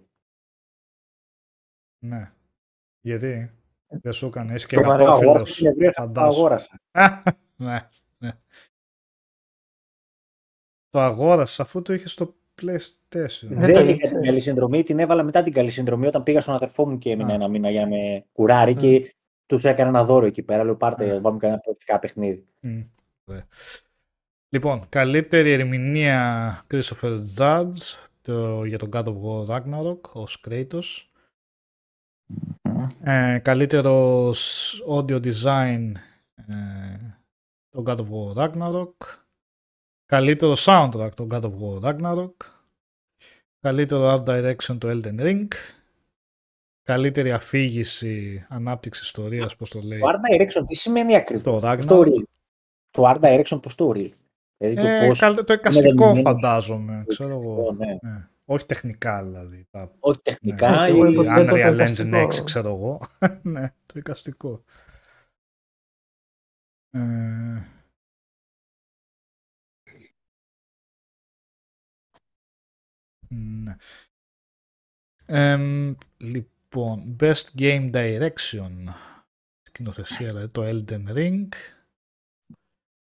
ναι. 2.05 2.31
Γιατί; 3.01 3.51
Δεν 3.87 4.13
σου 4.13 4.25
έκανε, 4.25 4.53
είσαι 4.53 4.67
και 4.67 4.75
Το 4.75 4.81
Το 4.81 4.87
βαρέω. 4.87 5.05
αγόρασα 5.07 5.25
κατόφιλος, 5.25 5.53
στην 5.55 5.65
ευρεία, 5.67 5.91
το 5.91 6.01
φαντάσου. 6.01 6.27
αγόρασα. 6.27 6.79
ναι, 7.55 7.89
ναι. 8.17 8.31
Το 10.89 10.99
αγόρασες 10.99 11.59
αφού 11.59 11.81
το 11.81 11.93
είχες 11.93 12.11
στο 12.11 12.35
PlayStation. 12.61 13.47
Δεν 13.47 13.59
Δεν 13.59 13.73
το 13.73 13.79
είχα 13.79 13.89
ήξερα. 13.89 14.13
την 14.13 14.21
καλή 14.25 14.39
συνδρομή, 14.39 14.83
την 14.83 14.99
έβαλα 14.99 15.23
μετά 15.23 15.41
την 15.41 15.53
καλή 15.53 15.69
συνδρομή 15.69 16.07
όταν 16.07 16.23
πήγα 16.23 16.41
στον 16.41 16.53
αδερφό 16.53 16.87
μου 16.89 16.97
και 16.97 17.11
έμεινα 17.11 17.31
Α. 17.31 17.33
ένα 17.33 17.47
μήνα 17.47 17.69
για 17.71 17.81
να 17.81 17.87
με 17.87 18.25
κουράρει 18.33 18.75
και 18.75 19.15
τους 19.45 19.63
έκανα 19.63 19.89
ένα 19.89 20.03
δώρο 20.05 20.25
εκεί 20.25 20.41
πέρα. 20.41 20.63
Λέω 20.63 20.75
πάρτε, 20.75 21.15
Α. 21.15 21.21
πάμε 21.21 21.37
κανένα 21.37 21.59
προεκτικά 21.59 21.99
παιχνίδι. 21.99 22.45
Μμ, 22.59 22.81
ωραία. 23.25 23.43
Λοιπόν, 24.49 24.81
καλύτερη 24.89 25.51
ερμηνεία 25.51 26.65
Christopher 26.73 27.19
Judge 27.37 27.97
το, 28.21 28.65
για 28.65 28.77
τον 28.77 28.89
God 28.93 29.03
of 29.03 29.15
War 29.23 29.45
Ragnarok 29.55 30.01
ως 30.13 30.43
Kratos. 30.47 31.05
Ε, 33.03 33.39
καλύτερο 33.41 34.29
s- 34.29 34.97
audio 34.97 35.19
design 35.25 35.91
ε, 36.35 36.97
το 37.69 37.83
God 37.85 37.95
of 37.97 38.05
War 38.11 38.33
Ragnarok. 38.43 38.93
Καλύτερο 40.15 40.53
soundtrack 40.57 41.09
το 41.15 41.27
God 41.31 41.41
of 41.41 41.51
War 41.61 41.81
Ragnarok. 41.81 42.31
Καλύτερο 43.59 44.13
art 44.13 44.23
direction 44.29 44.77
το 44.79 44.89
Elden 44.89 45.19
Ring. 45.19 45.47
Καλύτερη 46.83 47.31
αφήγηση, 47.31 48.45
ανάπτυξη 48.49 49.01
ιστορίας, 49.03 49.55
πώς 49.55 49.69
το 49.69 49.81
λέει, 49.81 49.99
Το 49.99 50.07
Art 50.07 50.33
Direction 50.41 50.63
τι 50.67 50.75
σημαίνει 50.75 51.15
ακριβώς; 51.15 51.43
το 51.43 51.59
Το 51.59 51.67
Ragnarok. 51.67 52.05
real. 52.07 52.23
Το 52.89 53.03
Art 53.05 53.19
Direction 53.21 53.61
πώς 53.61 53.75
το 53.75 53.89
real. 53.89 54.11
Δηλαδή 54.57 54.75
το 54.81 54.87
Ε, 54.87 55.07
πώς... 55.07 55.19
καλ- 55.19 55.43
το 55.45 55.53
εικαστικό 55.53 56.05
δομημένο. 56.05 56.29
φαντάζομαι, 56.29 57.03
ξέρω 57.07 57.29
εγώ. 57.39 57.71
ναι. 57.73 57.97
Ναι. 58.01 58.27
Όχι 58.45 58.65
τεχνικά 58.65 59.23
δηλαδή. 59.23 59.67
Τα, 59.71 59.91
Όχι 59.99 60.17
ναι. 60.17 60.33
τεχνικά 60.33 60.83
Εγώ 60.83 61.05
ή... 61.05 61.09
υποθέτω 61.11 61.45
το 61.51 61.55
Unreal 61.55 61.87
Engine 61.87 62.05
εικαστικό. 62.05 62.27
6 62.41 62.45
ξέρω 62.45 62.69
εγώ. 62.69 63.01
ναι, 63.53 63.73
το 63.85 63.93
εικαστικό. 63.99 64.63
Ε, 66.89 66.99
ναι. 73.35 73.75
Εμ, 75.25 75.95
λοιπόν, 76.17 77.15
Best 77.19 77.45
Game 77.57 77.91
Direction. 77.93 78.71
Σκηνοθεσία, 79.61 80.27
δηλαδή 80.27 80.47
το 80.49 80.61
Elden 80.65 81.15
Ring. 81.15 81.47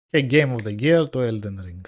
Και 0.06 0.26
Game 0.30 0.56
of 0.56 0.62
the 0.66 0.80
Year 0.80 1.10
το 1.10 1.20
Elden 1.20 1.60
Ring. 1.64 1.80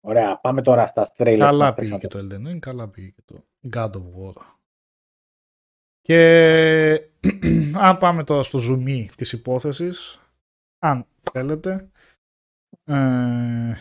Ωραία, 0.00 0.36
πάμε 0.40 0.62
τώρα 0.62 0.86
στα 0.86 1.02
τρέιλερ. 1.02 1.48
που 1.48 1.52
Καλά 1.52 1.64
μας 1.66 1.74
πήγε 1.74 1.96
και 1.96 2.08
παίξατε. 2.08 2.26
το 2.26 2.36
Elden 2.36 2.48
Ring, 2.54 2.58
καλά 2.58 2.88
πήγε 2.88 3.08
και 3.08 3.22
το 3.24 3.44
God 3.70 3.90
of 3.92 4.02
War. 4.16 4.42
Και 6.00 7.10
αν 7.86 7.98
πάμε 7.98 8.24
τώρα 8.24 8.42
στο 8.42 8.58
zoom 8.62 9.06
της 9.16 9.32
υπόθεσης, 9.32 10.20
αν 10.78 11.06
θέλετε, 11.32 11.90
ε, 12.84 13.74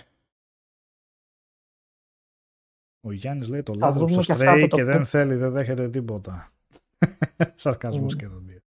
ο 3.02 3.12
Γιάννης 3.12 3.47
λέει 3.47 3.64
το 3.64 3.74
Θα 3.74 3.80
λάθος 3.80 4.00
δούμε 4.00 4.12
στο 4.12 4.22
και 4.22 4.32
αυτά 4.32 4.52
από 4.52 4.66
Stray 4.66 4.70
το 4.70 4.76
και 4.76 4.84
δεν 4.84 4.97
πι- 4.97 5.08
θέλει, 5.08 5.36
δεν 5.36 5.52
δέχεται 5.52 5.89
τίποτα. 5.89 6.50
Σαρκασμός 7.56 8.14
Μμ. 8.14 8.18
και 8.18 8.26
εδώ 8.26 8.38
δύο. 8.39 8.60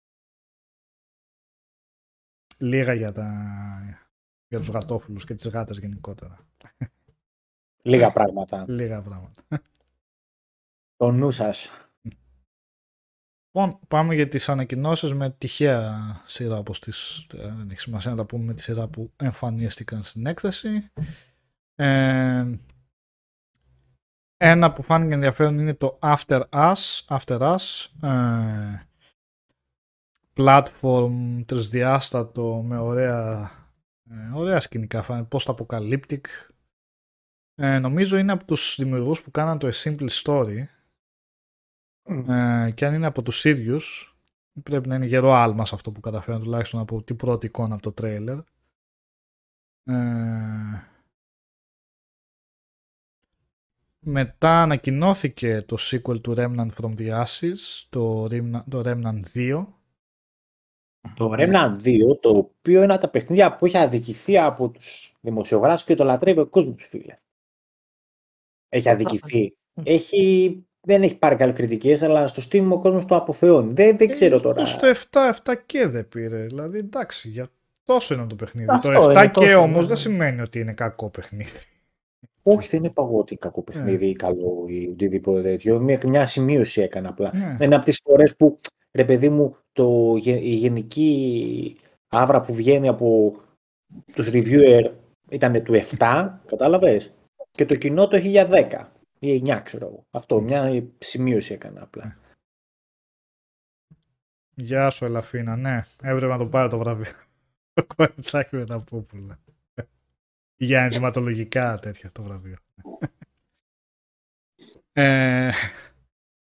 Λίγα 2.60 2.94
για, 2.94 3.12
τα, 3.12 3.32
για 4.48 4.60
τους 4.60 4.68
γατόφιλους 4.70 5.26
και 5.26 5.36
τις 5.36 5.48
γάτες 5.48 5.78
γενικότερα. 5.78 6.40
Λίγα 7.84 8.12
πράγματα. 8.12 8.66
Λίγα 8.78 9.02
πράγματα. 9.02 9.44
Το 10.96 11.12
νου 11.12 11.32
σας. 11.32 11.70
Λοιπόν, 13.54 13.80
πάμε 13.88 14.16
για 14.16 14.28
τις 14.28 14.50
ανακοινώσεις 14.50 15.14
με 15.14 15.30
τυχαία 15.30 16.22
σειρά 16.26 16.58
όπως 16.58 16.80
τις, 16.80 17.28
ε, 17.34 17.48
δεν 17.48 17.70
έχει 17.70 17.80
σημασία 17.80 18.12
να 18.12 18.18
τα 18.18 18.26
πούμε 18.26 18.44
με 18.44 18.54
τη 18.54 18.62
σειρά 18.62 18.88
που 18.88 19.12
εμφανίστηκαν 19.16 20.04
στην 20.04 20.26
έκθεση. 20.26 20.92
Ε, 21.76 22.58
ένα 24.44 24.72
που 24.72 24.84
φάνηκε 24.84 25.14
ενδιαφέρον 25.14 25.60
είναι 25.60 25.74
το 25.74 26.00
After 26.02 26.42
Us, 26.50 27.06
After 27.08 27.56
Us 27.56 27.86
ε, 28.02 28.80
platform 30.34 31.42
τρισδιάστατο 31.46 32.64
με 32.68 32.78
ωραία, 32.78 33.52
ε, 34.10 34.32
ωραία 34.34 34.60
σκηνικά, 34.60 35.02
φάνηκε 35.02 35.28
post-apocalyptic. 35.32 36.22
Ε, 37.56 37.80
νομίζω 37.80 38.18
είναι 38.18 38.32
από 38.32 38.46
τους 38.46 38.76
δημιουργούς 38.80 39.22
που 39.22 39.32
κάναν 39.32 39.60
το 39.60 39.68
A 39.68 39.84
Simple 39.84 40.10
Story 40.10 40.64
ε, 42.28 42.72
και 42.72 42.86
αν 42.86 42.94
είναι 42.94 43.06
από 43.06 43.22
τους 43.22 43.46
ίδιους, 43.46 44.16
πρέπει 44.64 44.88
να 44.88 44.96
είναι 44.96 45.06
γερό 45.06 45.34
άλμα 45.34 45.66
σε 45.66 45.76
αυτό 45.76 45.92
που 45.92 46.00
καταφέραν 46.00 46.42
τουλάχιστον 46.42 46.80
από 46.80 47.04
την 47.04 47.16
πρώτη 47.16 47.46
εικόνα 47.46 47.74
από 47.74 47.84
το 47.84 47.92
τρέιλερ. 47.92 48.38
Ε, 49.84 50.91
μετά 54.06 54.62
ανακοινώθηκε 54.62 55.62
το 55.62 55.78
sequel 55.80 56.22
του 56.22 56.34
Remnant 56.38 56.70
from 56.82 56.93
the 56.97 57.24
Ashes, 57.24 57.86
το 57.89 58.24
Remnant, 58.24 58.64
το 58.70 58.82
Remnant 58.86 59.22
2. 59.36 59.66
Το 61.16 61.34
Remnant 61.38 61.78
2, 61.84 62.20
το 62.20 62.30
οποίο 62.30 62.84
είναι 62.84 62.93
από 62.93 63.02
τα 63.02 63.10
παιχνίδια 63.10 63.56
που 63.56 63.66
έχει 63.66 63.78
αδικηθεί 63.78 64.38
από 64.38 64.70
τους 64.70 65.14
δημοσιογράφους 65.22 65.86
και 65.86 65.95
το 65.95 66.04
λατρεύει 66.04 66.39
ο 66.39 66.47
κόσμος, 66.47 66.88
φίλε. 66.89 67.16
Έχει 68.70 68.89
αδικηθεί. 68.89 69.58
Έχει... 69.84 70.66
Δεν 70.84 71.04
έχει 71.04 71.18
πάρει 71.18 71.36
καλές 71.36 71.56
κριτικές, 71.56 72.02
αλλά 72.02 72.28
στο 72.28 72.41
Steam 72.49 72.70
ο 72.72 72.80
κόσμος 72.80 73.06
το 73.06 73.16
αποθεώνει. 73.16 73.74
Δεν, 73.74 73.97
δεν 73.97 74.10
ξέρω 74.10 74.39
τώρα. 74.39 74.62
Ε, 74.62 74.66
Στο 74.66 74.91
7, 75.12 75.34
7 75.43 75.54
και 75.66 75.88
δεν 75.88 76.08
πήρε. 76.08 76.45
Δηλαδή 76.45 76.78
εντάξει, 76.78 77.30
για 77.30 77.52
τόσο 77.84 78.14
είναι 78.14 78.28
το 78.28 78.36
παιχνίδι. 78.36 78.68
Αυτό 78.70 78.91
το 78.91 79.10
7 79.10 79.12
είναι, 79.12 79.22
και 79.22 79.30
τόσο 79.30 79.58
όμως 79.58 79.78
είναι. 79.78 79.86
δεν 79.86 79.97
σημαίνει 79.97 80.41
ότι 80.41 80.60
είναι 80.60 80.74
κακό 80.74 81.10
παιχνίδι. 81.10 81.60
Όχι, 82.44 82.68
δεν 82.68 82.84
είπα 82.84 83.04
εγώ 83.04 83.18
ότι 83.18 83.36
κακό 83.36 83.62
παιχνίδι 83.62 84.08
ή 84.10 84.16
καλό 84.16 84.66
ή 84.68 84.88
οτιδήποτε 84.88 85.42
τέτοιο. 85.42 85.80
Μια, 85.80 86.00
μια 86.06 86.26
σημείωση 86.26 86.82
έκανα 86.82 87.10
απλά. 87.10 87.32
Ναι. 87.36 87.66
Είναι 87.66 87.76
από 87.76 87.86
τις 87.86 88.00
φορές 88.04 88.36
που, 88.36 88.60
ρε 88.92 89.06
παιδί 89.06 89.30
μου, 89.30 89.56
το, 89.72 90.16
γε- 90.18 90.42
η 90.44 90.54
γενική 90.54 91.78
άβρα 92.08 92.42
που 92.42 92.54
βγαίνει 92.54 92.88
από 92.88 93.36
τους 94.14 94.30
reviewer 94.32 94.92
ήταν 95.30 95.64
του 95.64 95.74
7, 95.98 96.30
κατάλαβες, 96.46 97.14
και 97.52 97.66
το 97.66 97.76
κοινό 97.76 98.08
το 98.08 98.16
έχει 98.16 98.28
για 98.30 98.48
10 98.50 98.88
ή 99.20 99.42
9, 99.46 99.62
ξέρω 99.64 99.86
εγώ. 99.86 100.06
Αυτό, 100.12 100.42
μια 100.42 100.84
σημείωση 100.98 101.54
έκανα 101.54 101.82
απλά. 101.82 102.18
Γεια 104.56 104.89
σου 104.89 105.06
Ελαφίνα, 105.06 105.56
ναι, 105.56 105.82
έπρεπε 106.02 106.26
να 106.26 106.38
το 106.38 106.48
πάρει 106.48 106.70
το 106.70 106.78
βραβείο. 106.78 107.12
Το 107.74 107.86
κοριτσάκι 107.96 108.56
με 108.56 108.66
τα 108.66 108.84
πούπουλα. 108.84 109.39
Για 110.62 110.84
ενδυματολογικά 110.84 111.80
τέτοια 111.80 112.12
το 112.12 112.24
βραβείο. 112.24 112.57
ε, 114.93 115.51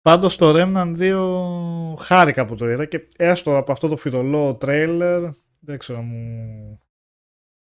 πάντως 0.03 0.37
το 0.37 0.53
Remnant 0.55 0.97
2 0.99 1.95
χάρηκα 1.99 2.47
που 2.47 2.55
το 2.55 2.71
είδα 2.71 2.85
και 2.85 3.07
έστω 3.17 3.57
από 3.57 3.73
αυτό 3.73 3.89
το 3.89 3.97
φιδωλό 3.97 4.55
τρέιλερ 4.55 5.31
δεν 5.61 5.79
ξέρω 5.79 6.03
μου, 6.03 6.17
μου 6.17 6.81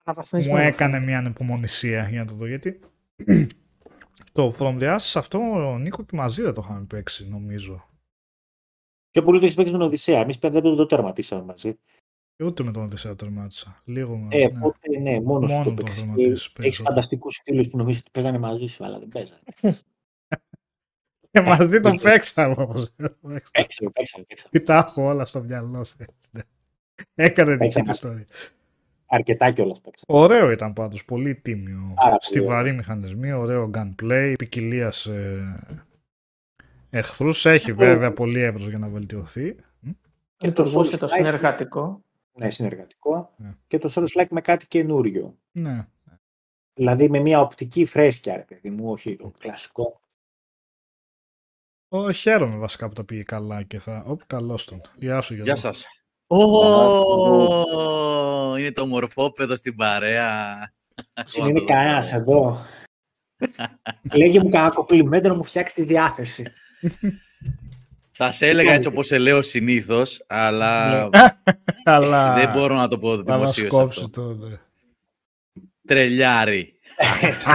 Αναβαθμισμένο. 0.05 0.59
έκανε 0.59 1.01
μια 1.01 1.19
ανεπομονησία 1.19 2.09
για 2.09 2.21
να 2.21 2.27
το 2.27 2.35
δω 2.35 2.47
γιατί 2.47 2.81
το 4.33 4.55
From 4.59 4.79
the 4.79 4.97
Ashes 4.97 5.13
αυτό 5.15 5.39
ο 5.39 5.79
Νίκο 5.79 6.05
και 6.05 6.17
μαζί 6.17 6.43
δεν 6.43 6.55
το 6.55 6.61
είχαμε 6.65 6.85
παίξει 6.85 7.29
νομίζω. 7.29 7.89
Πιο 9.11 9.23
πολύ 9.23 9.39
το 9.39 9.45
έχεις 9.45 9.57
παίξει 9.57 9.73
με 9.73 9.79
τον 9.79 9.87
Οδυσσέα. 9.87 10.21
Εμείς 10.21 10.39
δεν 10.39 10.63
το 10.63 10.87
τερματίσαμε 10.87 11.43
μαζί. 11.43 11.79
Και 12.37 12.45
ούτε 12.45 12.63
με 12.63 12.71
τον 12.73 12.83
Οδυσσέα 12.83 13.17
τερμάτισα. 13.17 13.81
Λίγο 13.85 14.17
με. 14.17 14.29
Ε, 14.31 14.39
ναι. 14.39 14.59
οπότε 14.59 14.99
ναι, 15.01 15.21
μόνος 15.21 15.51
Μόνο 15.51 15.65
το 15.65 15.71
το 15.71 15.83
παίξει. 15.83 15.99
τερματίσεις 16.01 16.31
Έχεις 16.33 16.51
περισσότερο. 16.53 16.89
φανταστικούς 16.95 17.41
φίλους 17.45 17.69
που 17.69 17.77
νομίζω 17.77 17.99
ότι 18.01 18.11
παίζανε 18.11 18.39
μαζί 18.39 18.67
σου, 18.67 18.85
αλλά 18.85 18.99
δεν 18.99 19.09
παίζανε. 19.09 19.41
Και 21.31 21.41
μαζί 21.51 21.81
το 21.81 21.97
παίξαμε 22.03 22.55
όμως. 22.59 22.91
Παίξαμε, 23.53 23.91
παίξαμε, 23.91 24.25
παίξαμε. 24.25 24.51
Τι 24.51 24.61
τα 24.61 24.75
έχω 24.77 25.03
όλα 25.05 25.25
στο 25.25 25.43
μυαλό 25.43 25.85
σου. 25.85 25.97
Έκανε 27.15 27.51
δική 27.51 27.63
Παίξαμε. 27.63 27.85
του 27.85 27.91
ιστορία. 27.91 28.27
Αρκετά 29.07 29.51
κιόλας 29.51 29.81
παίξαμε. 29.81 30.21
Ωραίο 30.25 30.51
ήταν 30.51 30.73
πάντως, 30.73 31.05
πολύ 31.05 31.35
τίμιο. 31.35 31.93
Πάρα 31.95 32.09
πολύ 32.09 32.19
Στιβαροί 32.23 32.73
μηχανισμοί, 32.73 33.33
ωραίο 33.33 33.71
gunplay, 33.75 34.35
ποικιλία 34.39 34.91
σε 34.91 35.13
εχθρούς. 36.91 37.47
Έχει 37.47 37.73
βέβαια 37.73 38.13
πολύ 38.13 38.41
εύρος 38.41 38.69
για 38.69 38.79
να 38.79 38.89
βελτιωθεί. 38.89 39.57
Λειτουργούσε 40.45 40.97
το 40.97 41.07
Souls-like. 41.07 41.11
συνεργατικό. 41.17 42.01
Ναι, 42.37 42.51
συνεργατικό. 42.51 43.35
Ναι. 43.37 43.55
Και 43.67 43.79
το 43.79 43.93
Souls 43.95 44.21
Like 44.21 44.29
με 44.31 44.41
κάτι 44.41 44.67
καινούριο. 44.67 45.39
Ναι. 45.53 45.87
Δηλαδή 46.75 47.09
με 47.11 47.19
μια 47.19 47.41
οπτική 47.41 47.85
φρέσκια, 47.85 48.37
ρε 48.37 48.43
παιδί 48.43 48.71
μου, 48.71 48.91
όχι 48.91 49.17
το 49.17 49.33
κλασικό. 49.39 50.01
Ω, 51.89 52.13
χαίρομαι 52.13 52.57
βασικά 52.57 52.89
που 52.89 52.95
τα 52.95 53.05
πήγε 53.05 53.23
καλά 53.23 53.63
και 53.63 53.79
θα... 53.79 54.05
Οπ, 54.07 54.21
καλώς 54.27 54.65
τον. 54.65 54.83
Γεια 54.99 55.21
σου 55.21 55.35
Γεια 55.35 55.43
Γιώργο. 55.43 55.63
σας. 55.63 55.87
Ω, 56.27 56.37
είναι 58.57 58.73
το 58.73 58.87
μορφόπεδο 58.87 59.57
στην 59.57 59.77
παρέα. 59.77 60.57
Συν 61.25 61.47
είναι 61.47 61.65
κανένας 61.65 62.13
εδώ. 62.13 62.59
Λέγε 64.15 64.41
μου 64.41 64.49
κανένα 64.49 64.75
κοπλιμέντο 64.75 65.29
να 65.29 65.35
μου 65.35 65.45
φτιάξει 65.45 65.75
τη 65.75 65.85
διάθεση. 65.85 66.47
Σας 68.19 68.41
έλεγα 68.41 68.73
έτσι 68.73 68.89
όπως 68.89 69.07
σε 69.07 69.19
λέω 69.19 69.43
συνήθως, 69.43 70.25
αλλά 70.27 71.09
Ναι. 71.09 71.19
Αλλά... 71.85 72.35
δεν 72.35 72.53
μπορώ 72.53 72.75
να 72.75 72.89
το 72.89 72.99
πω 72.99 73.11
Αλλά 73.11 73.23
δημοσίως 73.23 73.67
σκόψει 73.67 74.01
αυτό. 74.05 74.35
το... 74.35 74.47
ναι. 74.49 74.57
Τρελιάρι. 75.87 76.73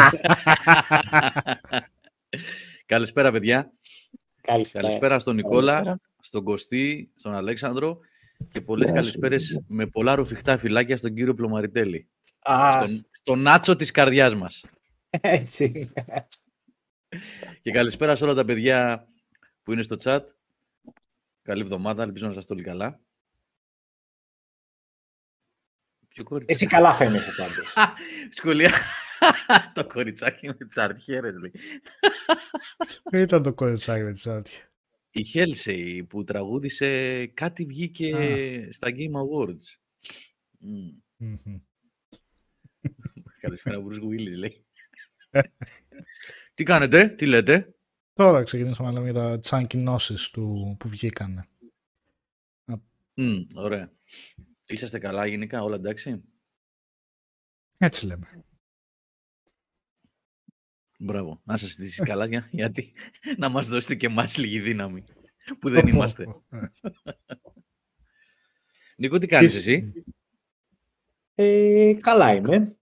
Καλησπέρα 2.85 3.31
παιδιά. 3.31 3.71
Καλησπέρα. 4.41 4.83
Καλησπέρα 4.83 5.19
στον 5.19 5.35
Νικόλα, 5.35 5.71
Καλησπέρα. 5.73 5.99
στον 6.19 6.43
Κωστή, 6.43 7.11
στον 7.15 7.33
Αλέξανδρο 7.33 7.99
και 8.51 8.61
πολλές 8.61 8.85
Γεια 8.89 8.95
σου. 8.95 9.01
καλησπέρες 9.01 9.61
με 9.67 9.87
πολλά 9.87 10.15
ρουφιχτά 10.15 10.57
φυλάκια 10.57 10.97
στον 10.97 11.13
κύριο 11.13 11.33
Πλωμαριτέλη. 11.33 12.07
Α, 12.41 12.71
Στον, 12.71 13.05
στον 13.11 13.41
Νάτσο 13.41 13.75
της 13.75 13.91
καρδιάς 13.91 14.35
μας. 14.35 14.65
έτσι. 15.09 15.91
Και 17.61 17.71
καλησπέρα 17.71 18.15
σε 18.15 18.23
όλα 18.23 18.33
τα 18.33 18.45
παιδιά 18.45 19.07
που 19.63 19.71
είναι 19.71 19.81
στο 19.83 19.95
chat. 20.03 20.19
Καλή 21.41 21.61
εβδομάδα, 21.61 22.03
ελπίζω 22.03 22.27
να 22.27 22.33
σας 22.33 22.45
το 22.45 22.53
όλοι 22.53 22.63
καλά. 22.63 23.01
Ποιο 26.07 26.23
κοριτσάκι. 26.23 26.63
Εσύ 26.63 26.71
καλά 26.71 26.93
φαίνεσαι 26.93 27.31
πάντως. 27.37 27.73
Σχολεία. 28.37 28.71
το 29.75 29.87
κοριτσάκι 29.87 30.47
με 30.47 30.53
τις 30.53 30.77
αρχαίρες, 30.77 31.33
λέει. 31.33 31.53
Ήταν 33.11 33.43
το 33.43 33.53
κοριτσάκι 33.53 34.03
με 34.03 34.13
τη 34.13 34.19
σάτια. 34.19 34.71
Η 35.11 35.23
Χέλσεϊ 35.23 36.03
που 36.03 36.23
τραγούδισε 36.23 37.25
κάτι 37.27 37.65
βγήκε 37.65 38.67
στα 38.71 38.89
Game 38.89 39.11
Awards. 39.11 39.75
Μμ. 40.59 40.89
Μμμ. 41.17 41.59
Καλησπέρα, 43.39 43.83
Bruce 43.83 44.03
Willis, 44.03 44.37
λέει. 44.37 44.65
τι 46.53 46.63
κάνετε, 46.63 47.07
τι 47.07 47.25
λέτε; 47.25 47.75
Τώρα 48.21 48.43
ξεκινήσαμε 48.43 48.91
να 48.91 48.99
λέμε 48.99 49.11
για 49.11 49.21
τα 49.21 49.39
τις 49.39 49.53
ανακοινώσεις 49.53 50.29
του 50.29 50.75
που 50.79 50.89
βγήκαν. 50.89 51.45
Μμ, 53.13 53.45
ωραία. 53.55 53.91
Είσαστε 54.65 54.99
καλά 54.99 55.25
γενικά, 55.25 55.63
όλα 55.63 55.75
εντάξει; 55.75 56.21
Έτσι 57.77 58.05
λέμε. 58.05 58.45
Μπράβο. 60.99 61.41
Να 61.43 61.57
σας 61.57 61.71
στήσεις 61.71 61.99
καλά, 61.99 62.25
για- 62.25 62.47
γιατί 62.51 62.93
να 63.37 63.49
μας 63.49 63.67
δώσετε 63.67 63.95
και 63.95 64.05
εμάς 64.05 64.37
λίγη 64.37 64.59
δύναμη, 64.59 65.03
που 65.59 65.69
δεν 65.69 65.87
είμαστε. 65.87 66.27
Ε, 66.49 66.59
Νίκο, 68.97 69.17
τι 69.17 69.27
κάνεις 69.27 69.55
εσύ; 69.55 69.91
Ε, 71.35 71.93
καλά 72.01 72.33
είμαι. 72.33 72.77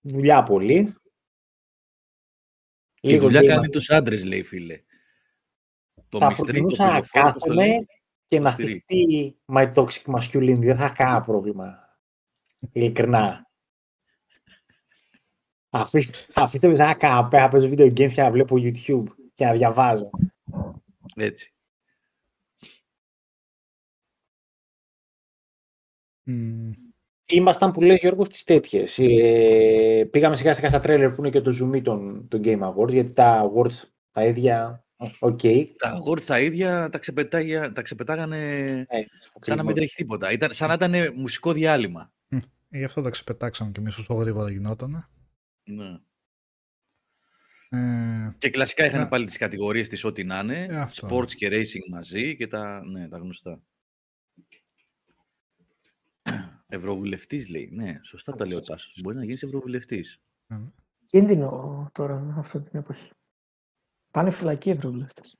Δουλειά 0.00 0.42
πολύ. 0.42 0.94
Η 3.00 3.18
δουλειά 3.18 3.40
game 3.40 3.46
κάνει 3.46 3.68
τους 3.68 3.90
άντρες, 3.90 4.24
λέει 4.24 4.42
φίλε. 4.42 4.82
Το 6.08 6.18
θα 6.18 6.26
μυστρή, 6.26 6.46
το 6.46 6.52
προτιμούσα 6.52 6.84
να 6.84 7.00
πυλοφόρο, 7.00 7.32
πώς 7.32 7.42
το 7.42 7.48
κάθομαι 7.48 7.66
λέει. 7.66 7.86
και 8.26 8.40
να 8.40 8.50
το 8.50 8.62
στηρί. 8.62 8.84
θυχτεί 8.86 9.36
my 9.46 9.72
toxic 9.74 10.14
masculinity. 10.14 10.60
Δεν 10.60 10.76
θα 10.76 10.84
είχα 10.84 10.94
κανένα 10.94 11.20
πρόβλημα. 11.20 11.98
Ειλικρινά. 12.72 13.46
Αφήστε, 15.70 16.18
αφήστε 16.34 16.68
με 16.68 16.74
σαν 16.74 16.84
ένα 16.84 16.94
καναπέ 16.94 17.40
να 17.40 17.48
παίζω 17.48 17.68
video 17.68 17.86
games 17.86 18.12
και 18.12 18.22
να 18.22 18.30
βλέπω 18.30 18.56
YouTube 18.58 19.04
και 19.34 19.44
να 19.44 19.52
διαβάζω. 19.52 20.10
Έτσι. 21.16 21.52
μ, 26.28 26.72
Ήμασταν 27.30 27.70
που 27.72 27.80
λέει 27.82 27.96
Γιώργος 28.00 28.26
στις 28.26 28.44
τέτοιες. 28.44 28.98
Ε, 28.98 30.08
πήγαμε 30.10 30.36
σιγά 30.36 30.54
σιγά 30.54 30.68
στα 30.68 30.80
τρέλερ 30.80 31.10
που 31.12 31.20
είναι 31.20 31.30
και 31.30 31.40
το 31.40 31.52
zoom 31.62 31.82
των, 31.82 32.28
των 32.28 32.40
Game 32.44 32.60
Awards 32.60 32.90
γιατί 32.92 33.12
τα 33.12 33.50
awards 33.52 33.82
τα 34.12 34.24
ίδια, 34.24 34.84
οκ. 35.18 35.40
Τα 35.76 35.88
αγόρια 35.88 36.26
τα 36.26 36.40
ίδια 36.40 36.88
τα, 36.90 36.98
ξεπετάγια, 36.98 37.72
τα 37.72 37.82
ξεπετάγανε 37.82 38.36
Ε, 38.88 39.02
σαν 39.40 39.56
να 39.56 39.64
μην 39.64 39.74
τρέχει 39.74 39.94
τίποτα. 39.94 40.32
Ήταν, 40.32 40.52
σαν 40.52 40.68
να 40.68 40.74
ήταν 40.74 40.94
μουσικό 41.16 41.52
διάλειμμα. 41.52 42.12
Γι' 42.68 42.84
αυτό 42.84 43.02
τα 43.02 43.10
ξεπετάξαμε 43.10 43.70
και 43.70 43.80
εμείς 43.80 43.98
όσο 43.98 44.14
γρήγορα 44.14 44.50
γινόταν. 44.50 45.08
Ναι. 45.64 45.98
Ε, 47.70 48.34
Και 48.38 48.50
κλασικά 48.50 48.84
είχαν 48.86 49.00
Ναι. 49.00 49.06
πάλι 49.06 49.24
τις 49.26 49.36
κατηγορίες 49.36 49.88
της 49.88 50.04
ό,τι 50.04 50.24
να 50.24 50.38
είναι. 50.38 50.66
Ε, 50.70 50.76
αυτό. 50.76 51.08
sports 51.10 51.32
και 51.32 51.48
racing 51.52 51.90
μαζί 51.92 52.36
και 52.36 52.46
τα, 52.46 52.84
ναι, 52.84 53.08
τα 53.08 53.18
γνωστά. 53.18 53.60
Ευρωβουλευτής 56.68 57.48
λέει. 57.48 57.68
Ναι, 57.72 58.00
σωστά 58.02 58.34
τα 58.34 58.46
λέει 58.46 58.56
ο 58.56 58.60
Τάσος. 58.60 59.00
Μπορεί 59.02 59.16
να 59.16 59.24
γίνεις 59.24 59.42
ευρωβουλευτής. 59.42 60.20
Κίνδυνο 61.06 61.88
τώρα 61.92 62.34
αυτή 62.38 62.60
την 62.60 62.78
εποχή. 62.78 63.10
Πάνε 64.10 64.30
φυλακοί 64.30 64.68
οι 64.68 64.72
ευρωβουλευτές. 64.72 65.36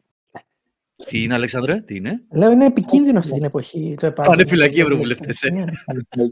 Τι 1.07 1.23
είναι, 1.23 1.35
Αλέξανδρε, 1.35 1.81
τι 1.81 1.97
είναι; 1.97 2.25
Λέω 2.33 2.51
είναι 2.51 2.65
επικίνδυνο 2.65 3.19
αυτή 3.19 3.33
την 3.33 3.45
εποχή. 3.45 3.95
Το 3.99 4.07
επάγγελμα 4.07 4.25
Πάνε 4.25 4.43
των 4.43 4.47
φυλακοί 4.47 4.81
ευρωβουλευτές. 4.81 5.43
ευρωβουλευτές, 5.43 6.13
ε. 6.13 6.21
Ναι. 6.21 6.25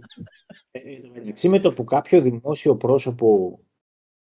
Ε, 0.71 0.79
εν 0.97 1.03
τω 1.03 1.09
μεταξύ, 1.19 1.49
με 1.49 1.59
το 1.59 1.73
που 1.73 1.85
κάποιο 1.85 2.21
δημόσιο 2.21 2.77
πρόσωπο 2.77 3.59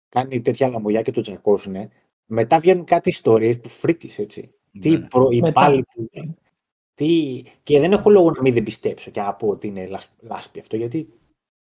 κάνει 0.08 0.40
τέτοια 0.40 0.68
λαμογιά 0.68 1.02
και 1.02 1.10
το 1.10 1.20
τσακώσουνε, 1.20 1.90
μετά 2.26 2.58
βγαίνουν 2.58 2.84
κάτι 2.84 3.08
ιστορίες 3.08 3.60
που 3.60 3.68
φρύτης, 3.68 4.18
έτσι. 4.18 4.54
Τι 4.80 4.90
Ναι. 4.90 5.06
προ, 5.06 5.28
Μετά. 5.28 5.48
υπάλληλοι 5.48 5.84
που... 5.94 6.10
Τι... 6.94 7.42
Και 7.62 7.80
δεν 7.80 7.92
έχω 7.92 8.10
λόγο 8.10 8.30
να 8.30 8.40
μην 8.40 8.54
δεν 8.54 8.62
πιστέψω 8.62 9.10
και 9.10 9.20
να 9.20 9.34
πω 9.34 9.48
ότι 9.48 9.66
είναι 9.66 9.86
λάσ- 9.86 10.12
λάσπη 10.20 10.60
αυτό, 10.60 10.76
γιατί 10.76 11.08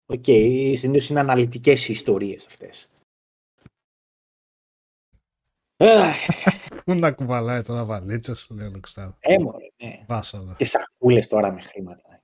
Οκ, 0.10 0.24
okay, 0.28 0.74
συνήθως 0.78 1.10
είναι 1.10 1.20
αναλυτικές 1.20 1.88
οι 1.88 1.92
ιστορίες 1.92 2.46
αυτές. 2.46 2.90
Αχ, 5.78 6.26
Πού 6.86 6.94
να 6.94 7.12
κουβαλάει 7.12 7.62
τώρα 7.62 7.86
βαλίτσες, 7.86 8.40
σου 8.40 8.54
λέει 8.54 8.68
ο 8.68 8.72
Λουξάδο. 8.74 9.16
Ε, 9.20 9.38
μωρέ, 9.40 9.66
ναι. 9.84 10.04
Βάσαλα. 10.08 10.56
Και 10.58 10.66
σακούλες 10.66 11.28
τώρα 11.28 11.54
με 11.54 11.62
χρήματα. 11.62 12.22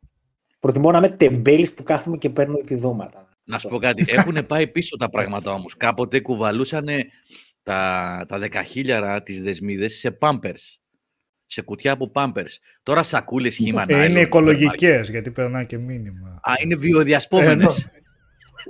Προτιμώ 0.59 0.91
να 0.91 0.97
είμαι 0.97 1.09
τεμπέλης 1.09 1.73
που 1.73 1.83
κάθομαι 1.83 2.17
και 2.17 2.29
παίρνω 2.29 2.57
επιδόματα. 2.57 3.29
Να 3.43 3.59
σου 3.59 3.67
πω 3.67 3.77
κάτι. 3.77 4.05
Έχουν 4.07 4.45
πάει 4.45 4.67
πίσω 4.67 4.97
τα 4.97 5.09
πράγματα 5.09 5.51
όμως. 5.51 5.77
Κάποτε 5.77 6.19
κουβαλούσαν 6.19 6.87
τα, 7.63 8.25
τα 8.27 8.39
δεκαχίλιαρα 8.39 9.23
τις 9.23 9.41
δεσμίδες 9.41 9.93
σε 9.93 10.11
πάμπερς. 10.11 10.82
Σε 11.53 11.61
κουτιά 11.61 11.91
από 11.91 12.07
πάμπερς. 12.09 12.59
Τώρα 12.83 13.03
σακούλες 13.03 13.55
χύμα 13.55 13.81
Ε, 13.81 13.83
nylon 13.85 13.89
είναι 13.89 13.99
στο 14.03 14.07
σούπερ 14.09 14.21
οικολογικές, 14.23 15.09
γιατί 15.09 15.31
περνάει 15.31 15.65
και 15.65 15.77
μήνυμα. 15.77 16.39
Α, 16.41 16.53
είναι 16.63 16.75
βιοδιασπώμενες. 16.75 17.89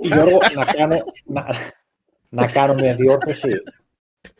Γιώργο, 0.02 0.38
να 0.54 0.64
κάνω, 0.64 0.96
να, 1.24 1.46
να 2.28 2.46
κάνω 2.46 2.74
μια 2.74 2.94
διόρθωση. 2.94 3.48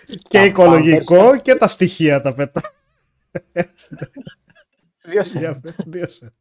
και 0.04 0.38
τα 0.38 0.44
οικολογικό 0.44 1.40
και 1.40 1.54
τα 1.54 1.66
στοιχεία 1.66 2.20
τα 2.20 2.34
πετά. 2.34 2.62
Δύο 5.02 5.22
σε- 5.24 5.38
Για 5.38 5.60
πες, 5.60 5.76
δύο 5.86 6.08
σε. 6.08 6.32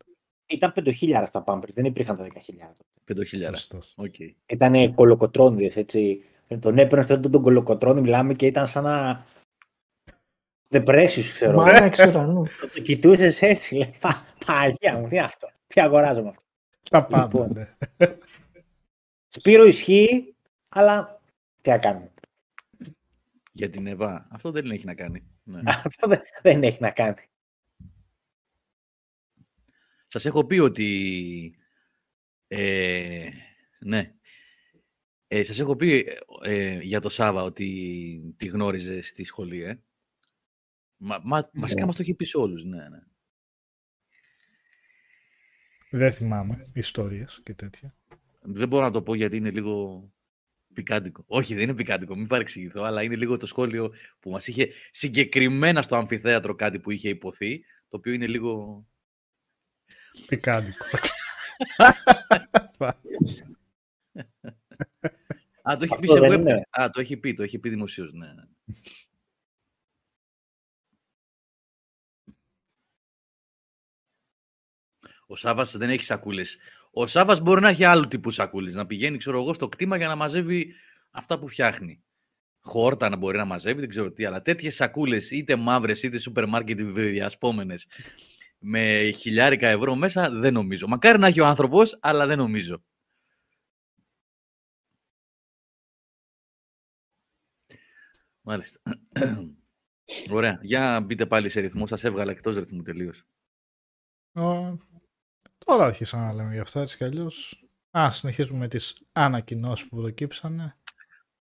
Ήταν 0.45 0.73
5.000 0.75 1.23
στα 1.25 1.43
Pampers, 1.47 1.69
δεν 1.73 1.85
υπήρχαν 1.85 2.15
τα 2.17 2.23
10.000. 2.23 2.31
Πεντοχίλιαρα. 3.05 3.57
Σωστός. 3.57 3.93
Οκ. 3.97 4.15
Ήταν 4.45 4.93
κολοκοτρόνιδες, 4.93 5.75
έτσι. 5.75 6.23
Τον 6.59 6.77
έπαιρνε 6.77 7.03
στον 7.03 7.21
τον 7.21 7.41
κολοκοτρόνι, 7.41 8.01
μιλάμε 8.01 8.33
και 8.33 8.45
ήταν 8.45 8.67
σαν 8.67 8.83
να... 8.83 9.25
Depressious, 10.73 11.29
ξέρω. 11.33 11.57
Μάνα 11.57 11.83
εξ 11.83 11.99
ουρανού. 12.07 12.43
Το, 12.59 12.67
το 12.69 12.79
κοιτούσες 12.81 13.41
έτσι, 13.41 13.75
λέει, 13.75 13.95
«Πα- 13.99 14.25
Παναγία 14.45 14.97
μου, 14.97 15.07
τι 15.07 15.15
είναι 15.15 15.25
αυτό, 15.25 15.49
τι 15.67 15.81
αγοράζω 15.81 16.21
με 16.23 16.29
αυτό. 16.29 16.43
Τα 16.89 17.05
πάντα, 17.05 17.23
Λοιπόν. 17.25 17.51
ναι. 17.97 18.17
Σπύρο 19.27 19.63
ισχύει, 19.65 20.35
αλλά 20.69 21.21
τι 21.61 21.69
να 21.69 21.77
κάνουμε. 21.77 22.11
Για 23.51 23.69
την 23.69 23.87
Εβά. 23.87 24.27
Αυτό 24.31 24.51
δεν 24.51 24.71
έχει 24.71 24.85
να 24.85 24.93
κάνει. 24.95 25.23
Ναι. 25.43 25.61
Αυτό 25.85 26.07
δεν- 26.07 26.21
δεν 26.41 26.63
έχει 26.63 26.77
να 26.81 26.89
κάνει. 26.91 27.15
Σας 30.07 30.25
έχω 30.25 30.45
πει 30.45 30.59
ότι... 30.59 31.57
Ε, 32.47 33.29
ναι. 33.79 34.13
Ε, 35.27 35.43
σας 35.43 35.59
έχω 35.59 35.75
πει 35.75 36.05
ε, 36.43 36.77
για 36.81 36.99
το 36.99 37.09
Σάβα 37.09 37.43
ότι 37.43 38.33
τη 38.37 38.47
γνώριζε 38.47 39.01
στη 39.01 39.23
σχολή, 39.23 39.63
ε. 39.63 39.79
Μα, 41.05 41.21
μα, 41.23 41.49
βασικά 41.53 41.85
μας 41.85 41.95
το 41.95 42.01
έχει 42.01 42.13
πει 42.13 42.25
σε 42.25 42.37
όλους, 42.37 42.63
ναι, 42.63 42.89
ναι. 42.89 42.99
Δεν 45.89 46.13
θυμάμαι 46.13 46.63
ιστορίες 46.73 47.41
και 47.43 47.53
τέτοια. 47.53 47.95
Δεν 48.41 48.67
μπορώ 48.67 48.83
να 48.83 48.91
το 48.91 49.01
πω 49.01 49.15
γιατί 49.15 49.37
είναι 49.37 49.51
λίγο 49.51 50.03
πικάντικο. 50.73 51.23
Όχι, 51.27 51.53
δεν 51.53 51.63
είναι 51.63 51.73
πικάντικο, 51.73 52.15
μην 52.15 52.27
παρεξηγηθώ, 52.27 52.83
αλλά 52.83 53.03
είναι 53.03 53.15
λίγο 53.15 53.37
το 53.37 53.45
σχόλιο 53.45 53.93
που 54.19 54.31
μας 54.31 54.47
είχε 54.47 54.69
συγκεκριμένα 54.91 55.81
στο 55.81 55.95
αμφιθέατρο 55.95 56.55
κάτι 56.55 56.79
που 56.79 56.91
είχε 56.91 57.09
υποθεί, 57.09 57.63
το 57.89 57.97
οποίο 57.97 58.13
είναι 58.13 58.27
λίγο... 58.27 58.85
Πικάντικο. 60.27 60.85
Α, 65.61 65.77
το 65.77 65.83
έχει 65.83 65.99
πει 65.99 66.11
Αυτό 66.11 66.13
σε 66.13 66.19
δεν 66.19 66.31
web. 66.31 66.39
είναι. 66.39 66.67
Α, 66.69 66.89
το 66.89 66.99
έχει 66.99 67.17
πει, 67.17 67.33
το 67.33 67.43
έχει 67.43 67.59
πει 67.59 67.69
δημοσίως, 67.69 68.13
ναι. 68.13 68.27
Ο 75.33 75.35
Σάβας 75.35 75.77
δεν 75.77 75.89
έχει 75.89 76.03
σακούλες. 76.03 76.57
Ο 76.91 77.07
Σάβας 77.07 77.39
μπορεί 77.39 77.61
να 77.61 77.69
έχει 77.69 77.83
άλλου 77.83 78.07
τύπου 78.07 78.31
σακούλες. 78.31 78.73
Να 78.73 78.85
πηγαίνει, 78.85 79.17
ξέρω 79.17 79.39
εγώ, 79.39 79.53
στο 79.53 79.69
κτήμα 79.69 79.97
για 79.97 80.07
να 80.07 80.15
μαζεύει 80.15 80.73
αυτά 81.11 81.39
που 81.39 81.47
φτιάχνει. 81.47 82.03
Χόρτα 82.59 83.09
να 83.09 83.15
μπορεί 83.15 83.37
να 83.37 83.45
μαζεύει, 83.45 83.79
δεν 83.79 83.89
ξέρω 83.89 84.11
τι, 84.11 84.25
αλλά 84.25 84.41
τέτοιες 84.41 84.75
σακούλες, 84.75 85.31
είτε 85.31 85.55
μαύρες 85.55 86.03
είτε 86.03 86.17
σούπερ 86.19 86.47
μάρκετ 86.47 86.81
διασπόμενες, 86.81 87.87
με 88.57 89.11
χιλιάρικα 89.11 89.67
ευρώ 89.67 89.95
μέσα, 89.95 90.29
δεν 90.29 90.53
νομίζω. 90.53 90.87
Μακάρι 90.87 91.19
να 91.19 91.27
έχει 91.27 91.39
ο 91.39 91.45
άνθρωπος, 91.45 91.97
αλλά 92.01 92.27
δεν 92.27 92.37
νομίζω. 92.37 92.83
Μάλιστα. 98.41 98.79
Ωραία. 100.31 100.59
Για 100.61 101.01
μπείτε 101.01 101.25
πάλι 101.25 101.49
σε 101.49 101.59
ρυθμό. 101.59 101.87
Σας 101.87 102.03
έβγαλα 102.03 102.31
εκτός 102.31 102.55
ρυθμού 102.55 102.81
τελείως. 102.81 103.23
Ω, 104.33 104.77
Τώρα 105.65 105.85
αρχίσαμε 105.85 106.25
να 106.25 106.33
λέμε 106.33 106.53
γι' 106.53 106.59
αυτά 106.59 106.81
έτσι 106.81 106.97
κι 106.97 107.03
αλλιώς. 107.03 107.63
Α, 107.97 108.11
συνεχίζουμε 108.11 108.57
με 108.59 108.67
τις 108.67 109.01
ανακοινώσεις 109.11 109.87
που 109.87 109.95
προκύψανε. 109.95 110.77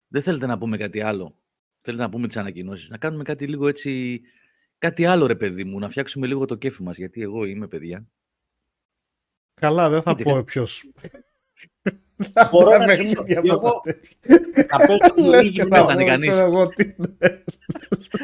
Δεν 0.08 0.22
θέλετε 0.22 0.46
να 0.46 0.58
πούμε 0.58 0.78
κάτι 0.78 1.02
άλλο. 1.02 1.36
Θέλετε 1.82 2.04
να 2.04 2.10
πούμε 2.10 2.28
τις 2.28 2.38
ανακοινώσεις. 2.38 2.90
Να 2.90 2.98
κάνουμε 2.98 3.24
κάτι 3.24 3.48
λίγο 3.48 3.68
έτσι... 3.68 4.22
Κάτι 4.78 5.06
άλλο 5.06 5.26
ρε 5.28 5.36
παιδί 5.36 5.64
μου. 5.64 5.80
Να 5.80 5.90
φτιάξουμε 5.90 6.28
λίγο 6.28 6.46
το 6.46 6.56
κέφι 6.56 6.84
μας. 6.84 6.98
Γιατί 6.98 7.22
εγώ 7.22 7.46
είμαι 7.46 7.68
παιδιά. 7.68 8.08
Καλά, 9.54 9.90
δεν 9.90 10.02
θα 10.02 10.12
Είτε 10.12 10.24
πω 10.24 10.34
κα- 10.34 10.44
ποιος. 10.44 10.90
Μπορώ 12.52 12.70
Τα 12.70 12.78
να 12.80 12.86
παιχνίδια 12.86 13.20
αρχίσω. 13.20 13.40
αυτά 13.40 13.68
Εγώ- 13.68 13.82
τα 13.84 13.92
τέτοια. 13.92 14.66
Θα 14.66 14.78
παίζω 14.78 14.98
το 15.16 15.22
Λες 15.22 15.48
Luigi 15.48 15.52
και 15.52 15.64
με- 15.66 15.78
θα 15.78 15.82
πέθανε 15.86 16.02
πω, 16.04 16.08
κανείς. 16.10 16.30
ξέρω 16.30 16.46
εγώ 16.46 16.68
τι 16.68 16.84
είναι. 16.84 17.44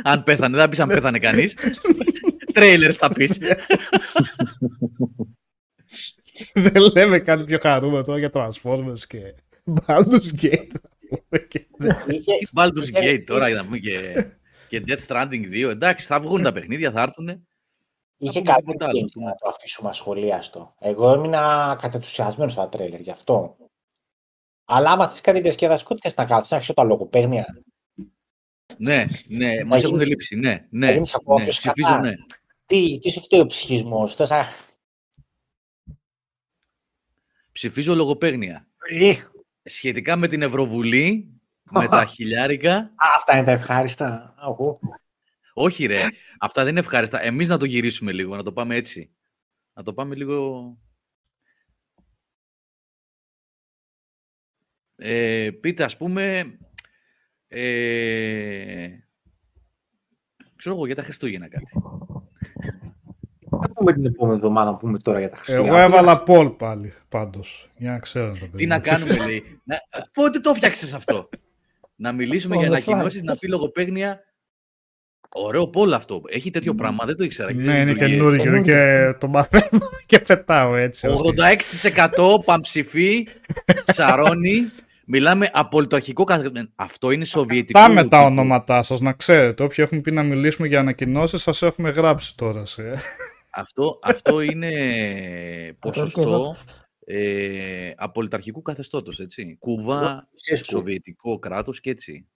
αν 0.03 0.23
πέθανε, 0.23 0.53
δεν 0.55 0.64
θα 0.64 0.69
πεις 0.69 0.80
αν 0.80 0.88
πέθανε 0.88 1.19
κανείς. 1.19 1.55
Τρέιλερ 2.53 2.95
θα 2.95 3.14
πεις. 3.14 3.39
Δεν 6.71 6.81
λέμε 6.95 7.19
κάτι 7.19 7.43
πιο 7.43 7.57
χαρούμενο 7.61 8.03
τώρα 8.03 8.19
για 8.19 8.29
Transformers 8.33 8.99
και 9.07 9.35
Baldur's 9.85 10.41
Gate. 10.41 10.71
Είχε- 12.07 12.49
Baldur's 12.55 12.83
είχε- 12.83 13.13
Gate 13.15 13.23
τώρα 13.25 13.47
για 13.47 13.57
να 13.57 13.63
πούμε 13.63 13.77
και, 13.77 14.25
και 14.67 14.83
Death 14.87 15.05
Stranding 15.07 15.65
2. 15.65 15.69
Εντάξει, 15.69 16.05
θα 16.05 16.19
βγουν 16.19 16.43
τα 16.43 16.51
παιχνίδια, 16.51 16.91
θα 16.91 17.01
έρθουν. 17.01 17.47
Είχε 18.17 18.39
πούμε 18.39 18.51
κάτι 18.51 18.63
τίποτα 18.65 18.87
άλλο, 18.87 19.03
ας 19.03 19.11
πούμε. 19.13 19.25
να 19.25 19.31
το 19.35 19.49
αφήσουμε 19.49 19.89
ασχολίαστο. 19.89 20.75
Εγώ 20.79 21.11
έμεινα 21.13 21.75
κατετουσιασμένο 21.81 22.49
στα 22.49 22.69
τρέλερ 22.69 22.99
γι' 22.99 23.11
αυτό. 23.11 23.55
Αλλά 24.65 24.91
άμα 24.91 25.07
θες 25.09 25.21
κάτι 25.21 25.39
διασκεδαστικό, 25.39 25.95
τι 25.95 26.01
θες 26.01 26.15
να 26.15 26.25
κάνεις, 26.25 26.49
να 26.49 26.57
έχεις 26.57 26.73
τα 26.73 26.83
λογοπαίγνια. 26.83 27.45
Ναι, 28.77 29.03
ναι, 29.27 29.63
μας 29.65 29.83
έχουν 29.83 29.95
γίνεις- 29.95 30.07
λείψει. 30.09 30.35
Ναι, 30.35 30.49
να 30.69 30.85
ναι, 30.87 30.91
γίνεις 30.93 31.15
ακόμα 31.15 31.37
ναι, 31.37 31.43
πιο 31.43 31.51
ψηφίζω 31.51 31.87
σκατά. 31.87 32.01
ναι. 32.01 32.11
Τι, 32.65 32.97
τι 33.01 33.11
σου 33.11 33.21
φταίει 33.21 33.39
ο 33.39 33.45
ψυχισμός, 33.45 34.15
θες 34.15 34.29
να... 34.29 34.45
Ψηφίζω 37.56 37.95
λογοπαίγνια. 37.95 38.68
Ε, 38.90 39.15
Σχετικά 39.64 40.15
με 40.15 40.27
την 40.27 40.41
Ευρωβουλή, 40.41 41.40
με 41.72 41.88
τα 41.88 42.06
χιλιάρικα, 42.14 42.77
α, 42.77 43.07
αυτά 43.15 43.36
είναι 43.36 43.45
τα 43.45 43.52
ευχάριστα. 43.52 44.36
Εγώ. 44.41 44.80
όχι 45.53 45.86
ρε, 45.86 46.02
αυτά 46.40 46.61
δεν 46.61 46.72
είναι 46.72 46.80
ευχάριστα. 46.80 47.22
Εμείς 47.22 47.48
να 47.48 47.57
το 47.57 47.65
γυρίσουμε 47.65 48.11
λίγο, 48.11 48.36
να 48.36 48.44
το 48.44 48.53
πάμε 48.53 48.76
έτσι. 48.76 49.15
Να 49.73 49.84
το 49.84 49.94
πάμε 49.94 50.15
λίγο... 50.15 50.77
Ε, 54.95 55.49
πείτε 55.61 55.84
ας 55.84 55.98
πούμε... 55.98 56.44
Ε, 57.48 58.90
ξέρω 60.56 60.76
εγώ 60.76 60.86
για 60.86 60.95
τα 60.95 61.03
Χριστούγεννα 61.03 61.49
κάτι. 61.49 61.72
Θα 63.77 63.81
πούμε 63.84 63.93
την 63.93 64.06
επόμενη 64.06 64.35
εβδομάδα 64.35 64.72
να 64.72 64.77
πούμε 64.77 64.97
τώρα 64.99 65.19
για 65.19 65.30
τα 65.30 65.35
Χριστούγεννα. 65.38 65.68
Εγώ 65.68 65.77
έβαλα 65.77 66.23
Paul 66.27 66.53
πάλι, 66.57 66.93
πάντως. 67.10 67.69
Για 67.77 67.91
να 67.91 67.99
ξέρω 67.99 68.27
το 68.31 68.38
παιδί. 68.39 68.56
Τι 68.57 68.65
να 68.65 68.80
κάνουμε, 68.80 69.18
λέει. 69.26 69.43
Να... 69.64 69.76
Πότε 70.14 70.39
το 70.39 70.53
φτιάξες 70.53 70.93
αυτό. 70.93 71.30
να 71.95 72.11
μιλήσουμε 72.11 72.56
για 72.56 72.68
On 72.68 72.72
the 72.72 72.73
fly. 72.73 72.81
ανακοινώσει, 72.91 73.22
να 73.23 73.35
πει 73.38 73.47
λογοπαίγνια. 73.47 74.19
Ωραίο 75.38 75.68
πόλο 75.69 75.95
αυτό. 75.95 76.22
Έχει 76.27 76.49
τέτοιο 76.49 76.76
πράγμα, 76.76 77.06
δεν 77.06 77.15
το 77.18 77.23
ήξερα. 77.23 77.53
Ναι, 77.53 77.73
είναι 77.73 77.84
Λειτουργεί 77.91 78.14
έτσι. 78.14 78.38
καινούργιο 78.38 78.61
και 78.61 79.14
το 79.19 79.27
μαθαίνω 79.27 79.81
και 80.06 80.19
πετάω 80.19 80.76
έτσι. 80.76 81.07
86% 82.38 82.43
παμψηφί, 82.45 83.27
σαρώνει. 83.84 84.60
Μιλάμε 85.07 85.49
από 85.53 85.88
το 85.88 85.95
αρχικό 85.95 86.23
καθ- 86.23 86.57
Αυτό 86.76 87.11
είναι 87.11 87.26
σοβιετικό. 87.26 87.80
Πάμε 87.80 87.95
τα 88.07 88.18
τύπου. 88.18 88.31
ονόματά 88.31 88.84
σας, 88.84 88.99
να 88.99 89.14
ξέρετε. 89.14 89.64
Όποιοι 89.64 89.77
έχουν 89.88 90.02
πει 90.02 90.11
να 90.11 90.23
μιλήσουμε 90.23 90.68
για 90.68 90.80
ανακοινώσεις, 90.80 91.41
σας 91.41 91.61
έχουμε 91.61 91.89
γράψει 91.89 92.35
τώρα. 92.38 92.65
Σε... 92.65 92.81
Αυτό, 93.57 93.99
αυτό 94.02 94.41
είναι 94.41 94.69
και 95.65 95.76
ποσοστό 95.80 96.22
εδώ. 96.22 96.56
ε, 97.06 97.91
απολυταρχικού 97.95 98.61
καθεστώτος, 98.61 99.19
έτσι. 99.19 99.57
Κούβα, 99.60 100.30
Σέσκου. 100.36 100.72
σοβιετικό 100.72 101.40
κράτος 101.40 101.80
και 101.80 101.90
έτσι. 101.90 102.27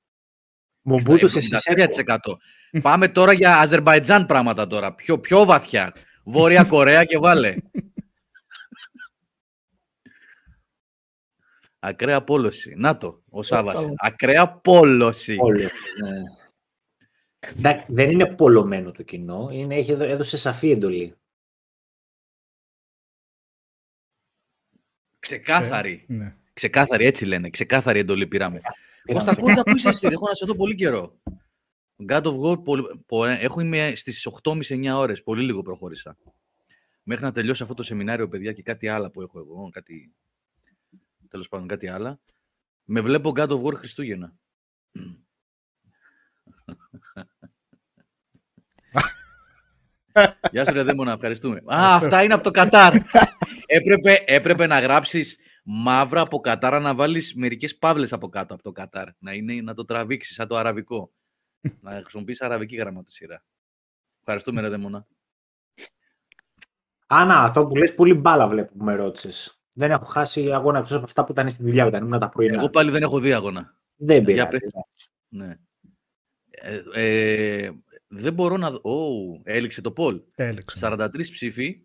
Μομπούτου 0.82 1.28
Στα 1.28 1.42
σε 1.42 1.42
Σισέκο. 1.42 2.38
73%. 2.72 2.82
Πάμε 2.82 3.08
τώρα 3.08 3.34
για 3.34 3.58
Αζερβαϊτζάν 3.58 4.26
πράγματα 4.26 4.68
τώρα. 4.68 4.96
Πιο, 4.96 5.20
πιο 5.20 5.46
βαθιά. 5.46 5.94
Βόρεια 6.24 6.64
Κορέα 6.64 7.04
και 7.04 7.18
βάλε. 7.18 7.56
Ακραία 11.80 12.24
πόλωση. 12.24 12.74
Να 12.78 12.98
το, 12.98 13.24
ο 13.30 13.44
Σάβας. 13.44 13.82
Καλό. 13.82 13.94
Ακραία 13.98 14.50
πόλωση. 14.50 15.36
Όλο, 15.40 15.58
ναι. 15.60 15.70
Εντάξει, 17.40 17.86
δεν 17.90 18.10
είναι 18.10 18.36
πολλωμένο 18.36 18.92
το 18.92 19.04
κοινό, 19.04 19.50
είναι, 19.52 19.76
έχει, 19.76 19.92
έδω- 19.92 20.08
έδωσε 20.10 20.38
σαφή 20.38 20.70
εντολή. 20.72 21.16
Ξεκάθαρη. 25.20 26.06
Ναι. 26.08 26.36
Ξεκάθαρη, 26.54 27.06
έτσι 27.06 27.26
λένε. 27.26 27.50
Ξεκάθαρη 27.50 28.00
εντολή 28.00 28.28
πήραμε. 28.28 28.60
Πήραμε 29.04 29.26
Κώστα 29.26 29.42
Κούντα, 29.42 29.64
πού 29.64 29.76
είσαι 29.76 29.90
εσύ, 29.90 30.08
ρε, 30.08 30.14
έχω 30.14 30.28
να 30.28 30.34
σε 30.34 30.46
δω 30.46 30.56
πολύ 30.56 30.76
καιρό. 30.76 31.20
God 32.08 32.24
of 32.24 32.40
War, 32.42 32.64
πολύ, 32.64 33.04
πο- 33.06 33.26
έχω 33.26 33.60
είμαι 33.60 33.96
στις 33.96 34.28
8.30-9 34.44 34.92
ώρες, 34.96 35.24
πολύ 35.24 35.44
λίγο 35.44 35.62
προχώρησα. 35.62 36.18
Μέχρι 37.04 37.24
να 37.24 37.32
τελειώσει 37.32 37.62
αυτό 37.64 37.74
το 37.76 37.84
σεμινάριο, 37.84 38.28
παιδιά, 38.28 38.54
και 38.54 38.62
κάτι 38.64 38.88
άλλο 38.88 39.10
που 39.12 39.22
έχω 39.22 39.40
εγώ, 39.40 39.70
κάτι, 39.70 40.14
τέλος 41.28 41.48
πάντων 41.48 41.68
κάτι 41.68 41.88
άλλα. 41.88 42.20
Με 42.84 43.02
βλέπω 43.02 43.32
God 43.36 43.48
of 43.50 43.64
War 43.64 43.74
Χριστούγεννα. 43.74 44.34
Γεια 50.52 50.66
σου 50.66 50.74
ρε 50.74 50.84
Δέμονα, 50.84 51.12
ευχαριστούμε. 51.12 51.58
Α, 51.66 51.96
αυτά 51.96 52.24
είναι 52.24 52.34
από 52.34 52.44
το 52.44 52.52
Κατάρ. 52.52 52.94
έπρεπε, 53.66 54.24
έπρεπε 54.26 54.68
να 54.68 54.80
γράψεις 54.80 55.38
μαύρα 55.64 56.22
από 56.22 56.40
Κατάρα 56.40 56.80
να 56.80 56.96
βάλεις 56.96 57.34
μερικές 57.36 57.78
παύλες 57.78 58.14
από 58.14 58.30
κάτω 58.30 58.54
από 58.54 58.64
το 58.64 58.72
Κατάρ. 58.72 59.08
Να, 59.20 59.34
είναι, 59.34 59.62
να 59.62 59.74
το 59.74 59.86
τραβήξεις 59.86 60.36
σαν 60.36 60.48
το 60.48 60.56
αραβικό. 60.58 61.12
να 61.82 61.92
χρησιμοποιήσεις 61.92 62.42
αραβική 62.46 62.76
γραμματοσυρά. 62.76 63.44
Ευχαριστούμε 64.20 64.62
ρε 64.62 64.70
Δέμονα. 64.70 65.08
Άννα, 67.08 67.44
αυτό 67.44 67.68
που 67.68 67.76
λες 67.76 67.94
πολύ 67.94 68.14
μπάλα 68.14 68.48
βλέπω 68.48 68.78
που 68.78 68.84
με 68.84 68.96
ρώτησες. 68.96 69.62
Δεν 69.74 69.92
έχω 69.92 70.06
χάσει 70.06 70.52
αγώνα 70.52 70.78
εκτός 70.78 70.96
από 70.96 71.06
αυτά 71.06 71.24
που 71.24 71.32
ήταν 71.32 71.52
στη 71.52 71.64
δουλειά 71.64 71.86
όταν 71.86 72.04
ήμουν 72.06 72.20
τα 72.20 72.30
πρωινά. 72.30 72.58
Εγώ 72.58 72.70
πάλι 72.70 72.92
δεν 72.92 73.02
έχω 73.02 73.20
δει 73.20 73.34
αγώνα. 73.34 73.76
Δεν 73.96 74.24
Για 74.24 74.48
πειράζει. 74.48 74.50
πες. 74.72 75.10
Ναι. 75.28 75.58
Ε, 76.50 76.82
ε, 76.94 77.72
δεν 78.10 78.34
μπορώ 78.34 78.58
να 78.58 78.72
δω. 78.72 78.78
Ω, 78.84 79.42
έληξε 79.44 79.82
το 79.82 79.92
Πολ. 79.92 80.22
Έλεξε. 80.36 80.78
43 80.88 81.08
ψήφοι. 81.32 81.82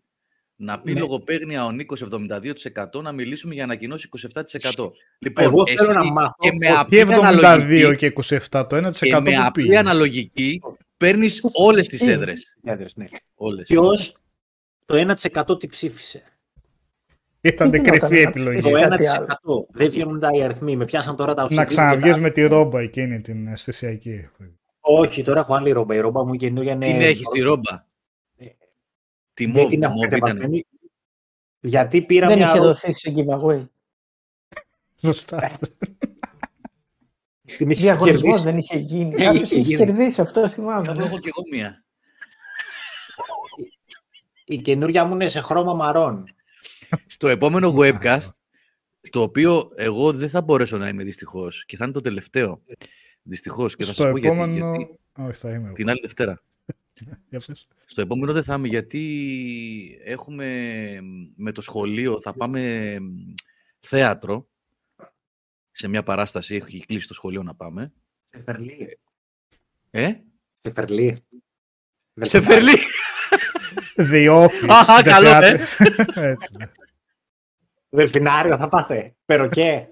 Να 0.56 0.80
πει 0.80 0.92
Ναι. 0.92 1.00
λογοπαίγνια 1.00 1.64
ο 1.64 1.70
Νίκος 1.72 2.02
72%, 2.02 3.02
να 3.02 3.12
μιλήσουμε 3.12 3.54
για 3.54 3.64
ανακοινώσεις 3.64 4.04
27%. 4.08 4.92
Λοιπόν, 5.18 5.44
Εγώ 5.44 5.62
εσύ 5.66 5.76
θέλω 5.76 5.92
να 6.04 6.12
μάθω 6.12 6.34
και 6.38 6.48
με 6.60 6.66
πώς- 6.68 6.78
απλή 6.78 6.96
Και 6.96 7.02
72 7.02 7.14
αναλογική, 7.26 7.96
και 7.96 8.06
27, 8.06 8.66
το 8.66 8.76
1% 8.76 9.06
και 9.06 9.20
με 9.20 9.30
που 9.30 9.36
απλή 9.44 9.62
πήγε. 9.64 9.78
αναλογική 9.78 10.60
παίρνεις 10.96 11.40
όλες 11.52 11.86
τις 11.88 12.06
Ε. 12.06 12.12
έδρες. 12.12 12.56
έδρες, 12.64 12.92
ναι. 12.96 13.04
Όλες. 13.34 13.66
Ποιος 13.68 14.16
το 14.86 14.94
1% 14.96 15.56
τι 15.58 15.66
ψήφισε; 15.66 16.22
Ήταν 17.40 17.70
Τι 17.70 17.78
κρυφή 17.78 17.94
γινόταν 17.96 18.12
να 18.22 18.28
επιλογή. 18.28 18.60
Το 18.60 18.68
ψηφίσει. 18.68 18.84
1%. 18.84 19.66
κάτι 19.66 19.66
Δεν 19.72 19.90
βγαίνουν 19.90 20.20
τα 20.20 20.28
οι 20.34 20.42
αριθμοί. 20.42 20.76
Με 20.76 20.84
πιάσαν 20.84 21.16
τώρα 21.16 21.34
τα 21.34 21.40
Να 21.40 21.44
οξυδίβια 21.44 21.70
ξαναβγείς 21.72 22.12
τα- 22.12 22.18
με 22.20 22.30
τη 22.30 22.42
ρόμπα 22.46 22.80
εκείνη 22.80 23.20
την 23.20 23.46
αισθησιακή. 23.46 24.28
Όχι, 24.86 25.22
τώρα 25.22 25.40
έχω 25.40 25.54
άλλη 25.54 25.70
ρόμπα. 25.70 25.94
Η 25.94 25.98
ρόμπα 25.98 26.24
μου 26.24 26.34
καινούργια 26.34 26.72
είναι... 26.72 26.86
Την 26.86 27.00
έχεις 27.00 27.28
τη 27.28 27.40
ρόμπα; 27.40 27.86
Ε, 28.36 28.46
Τη 29.34 29.44
Δεν 29.46 29.54
μόβ, 29.54 29.68
την 29.70 29.82
έχω 29.82 29.92
μόβ 29.92 30.02
ήταν. 30.04 30.20
κατεβασμένη. 30.20 30.66
Γιατί 31.60 32.02
πήρα 32.02 32.26
Δεν 32.28 32.36
μια 32.38 32.46
είχε 32.46 32.56
ρόμπα. 32.56 32.66
δοθεί 32.68 32.92
σε 32.92 33.12
giveaway. 33.16 33.66
Σωστά. 35.00 35.58
Την 37.56 37.70
είχε 37.70 37.80
Διαγωνισμός 37.80 38.22
κερδίσει. 38.22 38.44
δεν 38.44 38.58
είχε 38.58 38.78
γίνει. 38.78 39.12
Ε, 39.16 39.24
Κάποιος 39.24 39.42
είχε 39.42 39.54
είχε 39.54 39.62
γίνει. 39.74 39.84
κερδίσει 39.84 40.20
αυτό, 40.20 40.40
Θα 40.40 40.48
θυμάμαι. 40.48 40.94
το 40.94 41.02
έχω 41.04 41.18
κι 41.18 41.28
εγώ 41.28 41.42
μία. 41.52 41.84
Η 44.44 44.58
καινούργια 44.58 45.04
μου 45.04 45.12
είναι 45.14 45.28
σε 45.28 45.40
χρώμα 45.40 45.74
μαρών. 45.74 46.24
Στο 47.06 47.28
επόμενο 47.28 47.74
webcast, 47.78 48.28
στο 49.00 49.22
οποίο 49.22 49.70
εγώ 49.76 50.12
δεν 50.12 50.28
θα 50.28 50.42
μπορέσω 50.42 50.76
να 50.76 50.88
είμαι 50.88 51.02
δυστυχώς 51.04 51.64
και 51.64 51.76
θα 51.76 51.84
είναι 51.84 51.92
το 51.92 52.00
τελευταίο. 52.00 52.62
Δυστυχώς 53.26 53.76
και 53.76 53.84
θα 53.84 53.92
Στο 53.92 54.02
σα 54.02 54.10
πω 54.10 54.16
γιατί, 54.18 54.36
επόμενο. 54.36 54.74
γιατί. 54.76 54.98
Όχι, 55.18 55.32
θα 55.40 55.50
είμαι. 55.50 55.64
εγώ. 55.64 55.72
Την 55.74 55.88
άλλη 55.90 56.00
Δευτέρα. 56.00 56.42
Για 57.30 57.40
πες. 57.46 57.68
Στο 57.84 58.00
επόμενο 58.00 58.32
δεν 58.32 58.42
θα 58.44 58.54
είμαι 58.54 58.68
γιατί 58.68 60.00
έχουμε 60.04 60.98
με 61.36 61.52
το 61.52 61.60
σχολείο, 61.60 62.20
θα 62.20 62.32
πάμε 62.34 62.96
θέατρο 63.80 64.48
σε 65.72 65.88
μια 65.88 66.02
παράσταση, 66.02 66.54
έχει 66.54 66.86
κλείσει 66.86 67.08
το 67.08 67.14
σχολείο 67.14 67.42
να 67.42 67.54
πάμε. 67.54 67.92
Σε 68.30 68.42
Φερλί. 68.44 68.98
Ε, 69.90 70.12
Σε 70.58 70.72
Φερλί. 70.74 71.16
σε 72.20 72.40
Φερλί. 72.40 72.78
The 73.96 74.46
Office. 74.46 74.68
Α, 74.68 74.98
The 75.00 75.04
καλό, 75.04 75.28
ε. 75.28 75.60
Theater. 75.78 75.96
Έτσι, 76.14 76.48
ναι. 76.58 76.70
Δελφινάριο 77.88 78.56
θα 78.56 78.68
πάτε. 78.68 79.14
Περοκέ. 79.24 79.88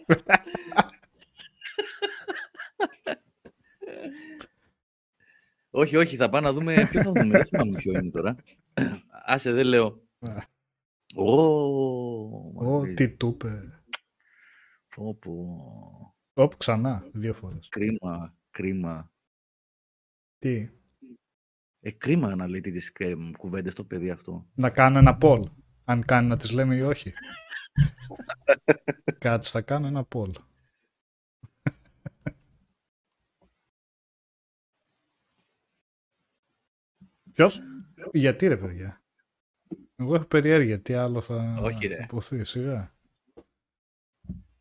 Όχι, 5.74 5.96
όχι, 5.96 6.16
θα 6.16 6.28
πάμε 6.28 6.46
να 6.46 6.52
δούμε. 6.52 6.86
Ποιο 6.90 7.02
θα 7.02 7.12
δούμε, 7.12 7.36
δεν 7.36 7.46
θυμάμαι 7.46 7.78
ποιο 7.78 7.92
είναι 7.92 8.10
τώρα. 8.10 8.36
Άσε, 9.26 9.52
δεν 9.52 9.66
λέω. 9.66 9.86
Α. 10.20 10.36
Ω, 11.14 11.32
Ω, 12.52 12.52
Μαυρίδη. 12.52 12.94
τι 12.94 13.08
του 13.16 13.28
είπε. 13.28 13.82
Πω, 14.94 15.14
πω. 15.14 16.14
Οπ, 16.34 16.56
ξανά, 16.56 17.04
δύο 17.12 17.34
φορές. 17.34 17.68
Κρίμα, 17.68 18.36
κρίμα. 18.50 19.12
Τι, 20.38 20.68
Ε, 21.80 21.90
κρίμα 21.90 22.34
να 22.34 22.48
λέει 22.48 22.60
τις 22.60 22.92
ε, 22.98 23.14
κουβέντες 23.36 23.74
το 23.74 23.84
παιδί 23.84 24.10
αυτό. 24.10 24.46
να 24.54 24.70
κάνω 24.70 24.98
ένα 24.98 25.18
poll. 25.20 25.42
Αν 25.84 26.04
κάνει 26.04 26.28
να 26.28 26.36
τις 26.36 26.50
λέμε 26.50 26.76
ή 26.76 26.80
όχι. 26.80 27.12
Κάτσε, 29.18 29.50
θα 29.50 29.60
κάνω 29.60 29.86
ένα 29.86 30.06
poll. 30.14 30.30
Ποιος; 37.34 37.60
Γιατί 38.12 38.46
ρε 38.48 38.56
παιδιά. 38.56 39.02
Εγώ 39.96 40.14
έχω 40.14 40.24
περιέργεια. 40.24 40.80
Τι 40.80 40.94
άλλο 40.94 41.20
θα 41.20 41.58
Όχι, 41.62 41.86
ρε. 41.86 41.98
υποθεί 42.02 42.44
σιγά. 42.44 42.94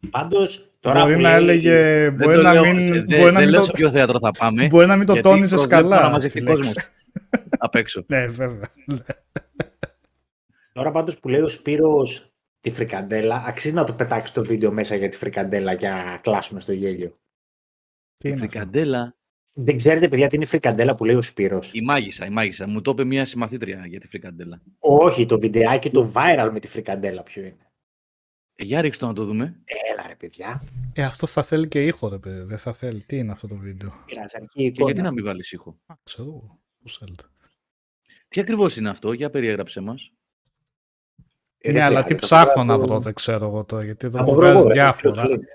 Πάντως, 0.10 0.72
τώρα 0.80 1.02
Μπορεί 1.02 1.16
που 1.16 1.22
να 1.22 1.30
λέει- 1.30 1.38
έλεγε... 1.42 2.04
Δεν 2.10 2.14
Μπορεί 2.14 2.36
το 2.36 2.42
να 2.42 2.54
λέω, 2.54 2.64
μην, 2.66 2.94
ε, 2.94 3.02
δεν- 3.04 3.20
μπορεί 3.20 3.32
να 3.32 3.32
δεν 3.32 3.42
μην 3.42 3.50
λέω 3.50 3.60
το, 3.60 3.66
σε 3.66 3.72
ποιο 3.72 3.92
θέατρο 3.92 4.20
θα 4.20 4.32
πάμε. 4.32 4.68
μπορεί 4.68 4.86
να 4.88 4.96
μην 4.96 5.06
το 5.06 5.14
γιατί 5.14 5.28
τόνιζες 5.30 5.50
προβλέπω 5.60 5.82
καλά. 5.90 6.02
να 6.02 6.10
μαζευτεί 6.10 6.38
στη 6.38 6.48
λέξη. 6.48 6.74
κόσμος. 6.74 6.92
Απ' 7.58 7.76
έξω. 7.76 8.04
Ναι, 8.08 8.28
βέβαια. 8.28 8.70
Τώρα 10.74 10.92
πάντως 10.92 11.20
που 11.20 11.30
λέει 11.30 11.42
ο 11.42 11.48
Σπύρος 11.48 12.32
τη 12.62 12.72
φρικαντέλα, 12.72 13.44
αξίζει 13.48 13.74
να 13.74 13.84
του 13.84 13.96
πετάξεις 13.96 14.36
το 14.36 14.44
βίντεο 14.46 14.72
μέσα 14.72 14.96
για 14.96 15.10
τη 15.10 15.18
φρικαντέλα 15.18 15.76
και 15.76 15.88
να 15.90 16.18
κλάσουμε 16.18 16.60
στο 16.60 16.72
γέλιο. 16.74 17.10
Τι 18.18 18.28
Η 18.28 18.32
είναι 18.32 18.34
αυτό; 18.34 18.48
φρικαντέλα, 18.50 19.16
Δεν 19.54 19.78
ξέρετε, 19.78 20.08
παιδιά, 20.10 20.28
τι 20.28 20.36
είναι 20.36 20.44
η 20.44 20.48
φρικαντέλα 20.48 20.96
που 20.96 21.06
λέει 21.06 21.16
ο 21.16 21.22
Σπύρος. 21.22 21.72
η 21.74 21.82
μάγισσα, 21.82 22.26
η 22.26 22.30
μάγισσα. 22.30 22.68
Μου 22.68 22.82
το 22.82 22.92
είπε 22.92 23.04
μια 23.04 23.26
συμμαθήτρια 23.26 23.86
για 23.88 24.00
τη 24.00 24.08
φρικαντέλα. 24.08 24.62
Όχι, 24.80 25.26
το 25.26 25.40
βιντεάκι 25.40 25.90
το 25.90 26.12
viral 26.16 26.50
με 26.54 26.60
τη 26.60 26.68
φρικαντέλα 26.68 27.24
ποιο 27.24 27.42
είναι. 27.42 27.72
Ε, 28.56 28.64
για 28.64 28.82
ρίξτε 28.82 29.04
το 29.06 29.10
να 29.12 29.18
το 29.18 29.26
δούμε. 29.26 29.62
Έλα 29.94 30.08
ρε 30.08 30.16
παιδιά, 30.16 30.64
Ε, 30.94 31.04
αυτό 31.04 31.28
θα 31.28 31.44
θέλει 31.44 31.68
και 31.68 31.86
ήχο, 31.86 32.10
ρε 32.10 32.18
παιδί. 32.18 32.42
Δεν 32.44 32.58
θα 32.58 32.74
θέλει. 32.74 33.00
Τι 33.02 33.18
είναι 33.18 33.32
αυτό 33.32 33.48
το 33.48 33.56
βίντεο; 33.56 33.94
πειράζει 34.06 34.36
αρκεί 34.36 34.60
η 34.60 34.64
Και 34.64 34.68
εικόνα. 34.68 34.86
γιατί 34.92 35.02
να 35.02 35.12
μην 35.12 35.24
βάλεις 35.24 35.52
ήχο; 35.52 35.78
Α, 35.86 35.94
ξέρω 36.04 36.28
εγώ. 36.28 36.60
Πώς 36.84 36.98
θέλετε. 36.98 37.24
Τι 38.28 38.42
ακριβώς 38.42 38.78
είναι 38.78 38.90
αυτό, 38.90 39.12
για 39.14 39.30
περιέγραψε 39.30 39.82
μας. 39.82 40.12
Ε, 41.58 41.72
Ναι, 41.72 41.78
ρε, 41.78 41.84
αλλά 41.84 42.04
πειράζει, 42.04 42.22
τι 42.22 42.28
θα 42.28 42.44
ψάχνω 42.44 42.54
το- 42.54 42.64
να 42.64 42.78
βρω, 42.78 43.00
δεν 43.00 43.14
ξέρω 43.14 43.46
εγώ 43.46 43.64
τώρα. 43.66 43.84
Γιατί 43.84 44.06
εδώ 44.08 44.18
Θα 44.18 44.24
μου 44.24 44.30
το 44.30 44.36
βρω 44.36 44.48
εγώ, 44.48 44.62
βγάζει 44.62 44.80
ρε, 44.80 44.84
θα 44.84 44.88
σου 44.92 44.98
στείλω 44.98 45.14
διάφορα. 45.14 45.28
το 45.28 45.34
link. 45.36 45.46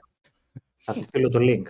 Θα 0.85 0.93
σου 0.93 1.03
στείλω 1.03 1.29
το 1.29 1.39
link. 1.43 1.63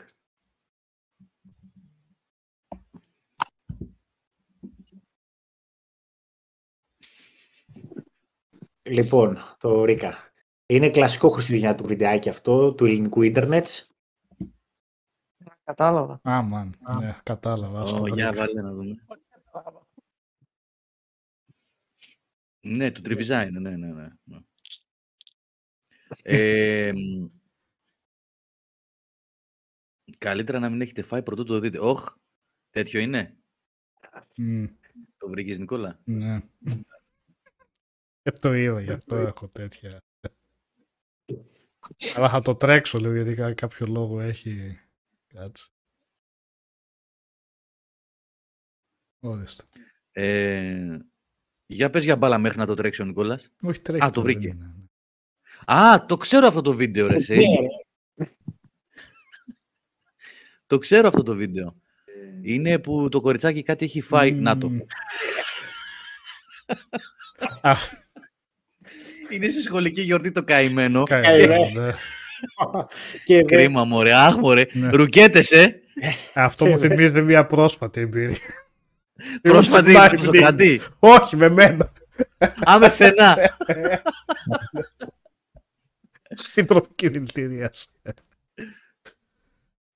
Λοιπόν, 8.86 9.36
το 9.58 9.84
Ρίκα. 9.84 10.14
Είναι 10.66 10.90
κλασικό 10.90 11.28
χριστουγεννιάτικο 11.28 11.88
βιντεάκι 11.88 12.28
αυτό 12.28 12.74
του 12.74 12.84
ελληνικού 12.84 13.22
ίντερνετς. 13.22 13.90
Κατάλαβα. 15.64 16.20
Α, 16.22 16.42
μαν. 16.42 16.74
Α. 16.82 16.98
Ναι, 16.98 17.16
κατάλαβα. 17.22 17.80
ας 17.80 17.90
το 17.90 18.02
Ω, 18.02 18.06
για 18.06 18.30
ρίξω. 18.30 18.44
βάλε 18.46 18.62
να 18.62 18.72
δούμε. 18.74 18.94
Ναι, 22.60 22.90
του 22.90 23.00
τριβιζά 23.00 23.42
είναι, 23.42 23.58
ναι, 23.58 23.76
ναι, 23.76 23.92
ναι. 23.92 24.08
ναι. 24.24 24.38
Ε, 26.22 26.92
μ, 26.92 27.26
καλύτερα 30.18 30.58
να 30.58 30.68
μην 30.70 30.80
έχετε 30.80 31.02
φάει 31.02 31.22
πρωτού 31.22 31.44
το 31.44 31.58
δείτε. 31.58 31.78
Όχ, 31.78 32.14
τέτοιο 32.70 33.00
είναι. 33.00 33.36
Μμ, 34.36 34.64
Το 35.18 35.28
βρήκες 35.28 35.58
Νικόλα; 35.58 36.00
Ναι. 36.04 36.40
Ε, 38.26 38.30
το 38.30 38.54
είδα, 38.54 38.80
γι' 38.80 38.92
αυτό 38.92 39.16
έχω 39.16 39.48
τέτοια. 39.48 40.02
Αλλά 42.14 42.28
θα 42.28 42.42
το 42.42 42.56
τρέξω 42.56 42.98
λίγο, 42.98 43.14
γιατί 43.14 43.32
για 43.32 43.54
κάποιο 43.54 43.86
λόγο 43.86 44.20
έχει... 44.20 44.80
Κάτσε. 45.26 45.66
Ορίστε. 49.20 49.64
Ε, 50.12 50.98
για 51.66 51.90
πες 51.90 52.04
για 52.04 52.16
μπάλα 52.16 52.38
μέχρι 52.38 52.58
να 52.58 52.66
το 52.66 52.74
τρέξει 52.74 53.02
ο 53.02 53.04
Νικόλας. 53.04 53.52
Όχι, 53.62 53.80
τρέχει. 53.80 54.04
Α, 54.04 54.10
το 54.10 54.20
τώρα, 54.20 54.32
δεν 54.32 54.40
βρήκε. 54.40 54.54
είναι. 54.54 54.74
Α, 55.64 56.04
το 56.06 56.16
ξέρω 56.16 56.46
αυτό 56.46 56.60
το 56.60 56.72
βίντεο, 56.72 57.06
ρε. 57.06 57.16
εσύ. 57.16 57.36
Ναι, 57.36 58.26
Το 60.66 60.78
ξέρω 60.78 61.08
αυτό 61.08 61.22
το 61.22 61.34
βίντεο. 61.34 61.80
Είναι 62.42 62.78
που 62.78 63.08
το 63.08 63.20
κοριτσάκι 63.20 63.62
κάτι 63.62 63.84
έχει 63.84 64.00
φάει. 64.00 64.32
Να 64.32 64.58
το. 64.58 64.70
Μμμ. 69.28 69.32
Α, 69.32 69.34
Είναι 69.34 69.48
στη 69.48 69.62
σχολική 69.62 70.00
γιορτή 70.00 70.30
το 70.32 70.42
καημένο. 70.44 71.02
καημένο, 71.02 71.68
ναι. 71.80 71.92
Και 73.24 73.34
δεν- 73.34 73.46
Κρίμα, 73.46 73.84
μωρέ. 73.84 74.12
Αχ, 74.14 74.36
μωρέ. 74.36 74.66
Ναι. 74.72 74.90
Ρουκέτες, 74.90 75.50
ε. 75.52 75.80
Αυτό 76.34 76.66
μου 76.66 76.78
θυμίζει 76.78 77.22
μια 77.22 77.46
πρόσφατη 77.46 78.00
εμπειρία. 78.00 78.36
Πρόσφατη 79.42 79.90
Ήμουν 79.90 80.02
με 80.10 80.16
στο 80.16 80.30
το 80.30 80.38
κρατή. 80.38 80.80
Όχι, 80.98 81.36
με 81.36 81.48
μένα. 81.48 81.92
Άμε 82.64 82.88
στενά. 82.90 83.36
Στην 86.34 86.66
τροφική 86.66 87.08
δηλητηρία. 87.08 87.72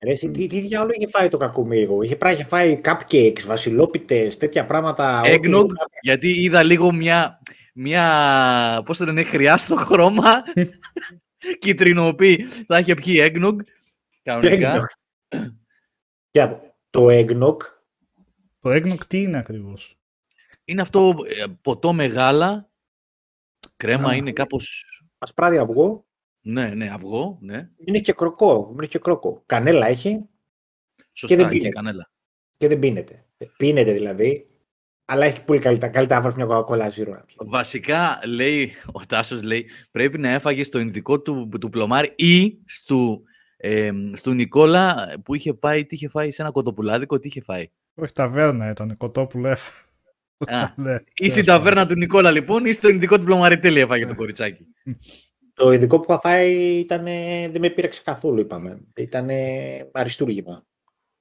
Ρε, 0.05 0.11
εσύ, 0.13 0.31
τι, 0.31 0.47
τι 0.47 0.61
διάολο 0.61 0.91
είχε 0.99 1.09
φάει 1.09 1.29
το 1.29 1.37
κακομίρι. 1.37 1.89
Είχε 2.03 2.17
πράγμα, 2.17 2.39
είχε 2.39 2.49
φάει 2.49 2.81
cupcakes, 2.85 3.41
βασιλόπιτες, 3.47 4.37
τέτοια 4.37 4.65
πράγματα. 4.65 5.21
ό,τι 5.21 5.31
Eggnog, 5.33 5.51
δεν- 5.67 5.77
γιατί 6.01 6.43
είδα 6.43 6.63
λίγο 6.63 6.93
μια, 6.93 7.41
μια 7.83 8.83
πώς 8.85 8.99
το 8.99 9.05
λένε, 9.05 9.23
χρειά 9.23 9.57
στο 9.57 9.77
χρώμα. 9.77 10.43
Κιτρινοποιεί. 11.61 12.45
Θα 12.45 12.79
είχε 12.79 12.95
πιει 12.95 13.31
eggnog. 13.33 13.57
Κανονικά. 14.23 14.81
Eggnog. 14.81 15.41
Για 16.31 16.75
το 16.91 17.07
eggnog 17.11 17.57
Το 18.59 18.71
eggnog 18.71 19.07
τι 19.09 19.23
είναι 19.23 19.39
ακριβώς; 19.39 19.99
Είναι 20.65 20.81
αυτό 20.83 21.15
ε, 21.25 21.45
ποτό 21.63 21.93
μεγάλα. 21.93 22.71
Κρέμα 23.77 24.09
Α. 24.09 24.15
είναι 24.15 24.33
κάπως... 24.33 24.85
ασπράδι 25.19 25.59
αυγό, 25.59 26.07
Ναι, 26.41 26.67
ναι, 26.67 26.91
αυγό, 26.91 27.39
ναι. 27.41 27.71
είναι 27.85 28.01
και 28.01 28.13
κροκό. 28.13 28.71
Είναι 28.75 28.87
και 28.87 28.99
κρόκο. 28.99 29.43
Κανέλα 29.47 29.87
έχει 29.87 30.29
Σωστά, 31.13 31.37
δεν 31.37 31.45
και, 31.45 31.51
πίνεται. 31.51 31.69
κανέλα. 31.69 32.11
και 32.57 32.69
δεν 32.69 32.79
πίνεται. 32.79 33.27
Πίνεται 33.57 33.93
δηλαδή, 33.93 34.50
αλλά 35.13 35.27
έχει 35.27 35.45
πολύ 35.45 35.61
καλύτερα. 35.61 35.93
Καλύτερα 35.93 36.21
να 36.21 36.25
βάλει 36.25 36.37
μια 36.37 36.47
κοκακόλα 36.47 36.89
ζύρο 36.89 37.13
να 37.13 37.21
πιει. 37.21 37.37
Βασικά, 37.39 38.21
λέει, 38.27 38.73
ο 38.93 39.01
Τάσος 39.09 39.43
λέει, 39.43 39.69
πρέπει 39.91 40.19
να 40.19 40.29
έφαγες 40.29 40.67
στο 40.67 40.79
ειδικό 40.79 41.21
του, 41.21 41.49
του 41.61 41.71
πλωμάρι 41.71 42.13
ή 42.17 42.59
στου, 42.67 43.23
ε, 43.57 43.91
στου 44.13 44.33
Νικόλα 44.33 45.13
που 45.25 45.35
είχε 45.35 45.55
πάει, 45.55 45.87
τι 45.87 45.95
είχε 45.95 46.09
φάει 46.09 46.31
σε 46.31 46.43
ένα 46.43 46.51
κοτοπουλάδικο, 46.51 47.19
τι 47.19 47.29
είχε 47.29 47.41
φάει; 47.41 47.71
Όχι, 47.95 48.13
ταβέρνα 48.13 48.71
ήταν, 48.71 48.97
κοτόπουλο 48.97 49.49
έφαγε. 49.49 49.79
Α, 50.47 50.73
Ναι, 50.85 50.97
ή 51.15 51.29
στην 51.29 51.45
τέλος 51.45 51.47
ταβέρνα 51.47 51.87
του 51.87 51.95
Νικόλα 51.95 52.31
λοιπόν 52.31 52.65
ή 52.65 52.73
στο 52.73 52.89
ειδικό 52.89 53.19
του 53.19 53.25
πλωμαριτέλη 53.25 53.81
έφαγε 53.81 54.07
το 54.07 54.15
κοριτσάκι. 54.15 54.67
Το 55.55 55.73
ειδικό 55.73 55.99
που 55.99 56.07
είχα 56.09 56.21
φάει 56.21 56.79
ήταν, 56.79 57.05
δεν 57.53 57.61
με 57.61 57.71
πείραξε 57.71 58.03
καθόλου, 58.05 58.41
είπαμε. 58.41 58.81
Ήταν 58.97 59.29
αριστούργημα. 59.93 60.67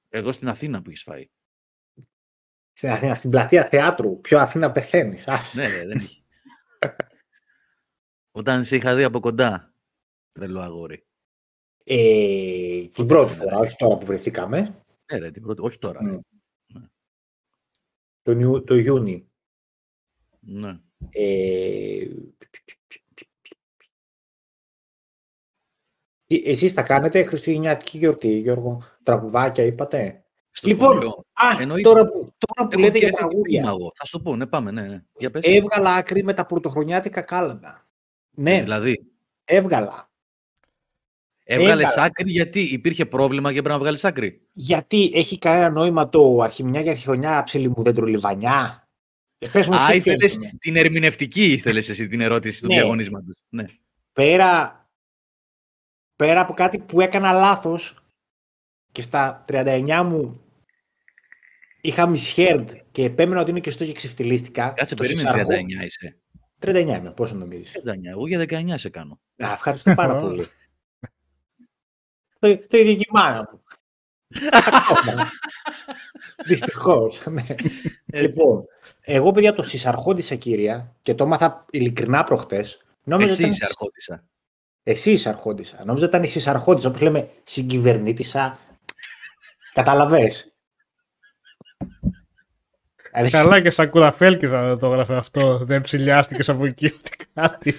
Εδώ 0.08 0.32
στην 0.32 0.48
Αθήνα 0.48 0.82
που 0.82 0.90
έχεις 0.90 1.02
φάει. 1.02 1.28
Στην 2.80 2.92
Αθήνα, 2.92 3.14
στην 3.14 3.30
πλατεία 3.30 3.64
θεάτρου. 3.68 4.20
Πιο 4.20 4.38
Αθήνα 4.38 4.70
πεθαίνεις. 4.72 5.26
Ναι, 5.54 5.68
ρε, 5.68 5.86
δεν 5.86 5.90
έχει. 5.90 6.24
Όταν 8.30 8.64
σε 8.64 8.76
είχα 8.76 8.94
δει 8.94 9.02
από 9.02 9.20
κοντά. 9.20 9.74
Τρελό 10.32 10.60
αγόρι. 10.60 11.06
Ε, 11.84 12.88
την 12.88 13.06
πρώτη 13.06 13.34
φορά, 13.34 13.58
όχι 13.58 13.76
τώρα 13.76 13.96
που 13.96 14.06
βρεθήκαμε. 14.06 14.84
Ναι, 15.12 15.18
ρε, 15.18 15.30
την 15.30 15.42
πρώτη. 15.42 15.60
Όχι 15.60 15.78
τώρα. 15.78 16.02
Ναι. 16.02 16.18
Ναι. 16.66 16.86
Το, 18.22 18.32
Ιου- 18.32 18.64
το 18.66 18.74
Ιούνι. 18.74 19.30
Ναι. 20.40 20.80
Ε, 21.10 22.08
τι- 26.26 26.42
εσείς 26.44 26.74
τα 26.74 26.82
κάνετε 26.82 27.24
Χριστουγεννιάτικη 27.24 27.98
γιορτή, 27.98 28.38
Γιώργο; 28.38 28.82
Τραγουδάκια 29.02 29.64
είπατε; 29.64 30.24
Στο 30.60 30.68
Λοιπόν, 30.68 30.90
σχολείο. 30.90 31.24
Α, 31.32 31.60
Εννοείται. 31.60 31.88
τώρα 31.88 32.04
που, 32.04 32.12
τώρα 32.38 32.68
που 32.68 32.78
Έχω 32.78 32.80
λέτε 32.80 32.98
για 32.98 33.08
πιάσει 33.08 33.10
και 33.10 33.28
τραγούδια. 33.28 33.60
θύμα 33.60 33.70
εγώ. 33.72 33.90
Θα 33.94 34.04
σου 34.04 34.12
το 34.16 34.20
πω, 34.22 34.36
ναι, 34.36 34.46
πάμε, 34.46 34.70
ναι, 34.70 34.82
ναι. 34.82 35.02
Για 35.18 35.30
πες. 35.30 35.42
Έβγαλα 35.44 35.94
άκρη 35.94 36.24
με 36.24 36.34
τα 36.34 36.46
πρωτοχρονιάτικα 36.46 37.20
κάλαντα. 37.22 37.88
Ναι, 38.30 38.62
Δηλαδή, 38.62 39.04
έβγαλα. 39.44 40.10
έβγαλες 41.44 41.88
Έβγαλα. 41.88 42.06
άκρη 42.06 42.30
γιατί 42.30 42.60
υπήρχε 42.60 43.06
πρόβλημα 43.06 43.48
και 43.52 43.58
πρέπει 43.62 43.74
να 43.74 43.78
βγάλεις 43.78 44.04
άκρη; 44.04 44.40
Γιατί 44.52 45.10
έχει 45.14 45.38
κανένα 45.38 45.70
νόημα 45.70 46.08
το 46.08 46.38
αρχιμηνιά 46.42 46.82
και 46.82 46.90
αρχιχρονιά 46.90 47.42
ψιλιμουδέντρο 47.42 48.06
λιβανιά; 48.06 48.88
Ε, 49.38 49.48
πες 49.48 49.66
μου 49.66 49.74
Α, 49.74 49.78
εσύ 49.78 49.90
τι 49.90 49.96
ήθελες 50.10 50.34
έγινε. 50.34 50.50
την 50.58 50.76
ερμηνευτική, 50.76 51.44
ήθελες 51.52 51.88
εσύ 51.88 52.08
την 52.08 52.20
ερώτηση 52.20 52.60
του 52.62 52.68
Ναι. 52.68 52.74
διαγωνίσματος. 52.74 53.36
Ναι. 53.48 53.64
πέρα, 54.12 54.84
πέρα 56.16 56.40
από 56.40 56.52
κάτι 56.52 56.78
που 56.78 57.00
έκανα 57.00 57.32
λάθος 57.32 57.94
και 58.92 59.02
στα 59.02 59.44
39 59.48 60.02
μου 60.04 60.40
είχα 61.80 62.10
misheard 62.14 62.66
και 62.92 63.04
επέμενα 63.04 63.40
ότι 63.40 63.50
είναι 63.50 63.60
και 63.60 63.70
στο 63.70 63.84
και 63.84 63.92
ξεφτυλίστηκα. 63.92 64.68
Κάτσε, 64.76 64.94
το 64.94 65.02
περίμενε, 65.02 65.28
συσσαρχό- 65.30 65.52
39 65.80 65.84
είσαι. 65.86 66.16
39 66.58 66.96
είμαι, 66.98 67.10
πόσο 67.10 67.34
νομίζεις. 67.34 67.72
39, 67.72 68.10
εγώ 68.10 68.26
για 68.26 68.38
19 68.38 68.74
σε 68.78 68.88
κάνω. 68.88 69.20
Α, 69.36 69.52
ευχαριστώ 69.52 69.94
πάρα 69.94 70.20
πολύ. 70.20 70.46
το, 72.38 72.58
το 72.66 72.76
ίδιο 72.78 72.94
και 72.94 73.04
η 73.08 73.08
μάνα 73.12 73.48
μου. 73.52 73.62
Ακόμα. 74.50 75.28
Δυστυχώς. 76.46 77.26
ναι. 77.26 77.46
λοιπόν, 78.06 78.64
εγώ 79.00 79.30
παιδιά 79.32 79.54
το 79.54 79.62
συσαρχόντισα 79.62 80.34
κύρια 80.34 80.96
και 81.02 81.14
το 81.14 81.24
έμαθα 81.24 81.66
ειλικρινά 81.70 82.24
προχτές. 82.24 82.82
Νόμιζα 83.04 83.30
Εσύ 83.32 83.40
ήταν- 83.40 83.50
είσαι 83.54 83.64
αρχόντισα. 83.64 84.24
Εσύ 84.82 85.12
είσαι 85.12 85.28
αρχόντισα. 85.28 85.84
Νόμιζα 85.84 86.06
ήταν 86.06 86.22
η 86.22 86.26
συσαρχόντισα, 86.26 86.88
όπως 86.88 87.00
λέμε 87.00 87.30
συγκυβερνήτησα. 87.44 88.58
Καταλαβες. 89.72 90.49
Δηλαδή, 93.12 93.30
Καλά 93.30 93.60
και 93.60 93.70
στα 93.70 93.86
κουραφέλκιδα 93.86 94.66
δεν 94.68 94.78
το 94.78 94.86
έγραφε 94.86 95.14
αυτό. 95.14 95.58
Δεν 95.58 95.80
ψηλιάστηκες 95.82 96.48
από 96.48 96.64
εκεί 96.64 96.86
ούτε 96.86 97.10
κάτι. 97.34 97.74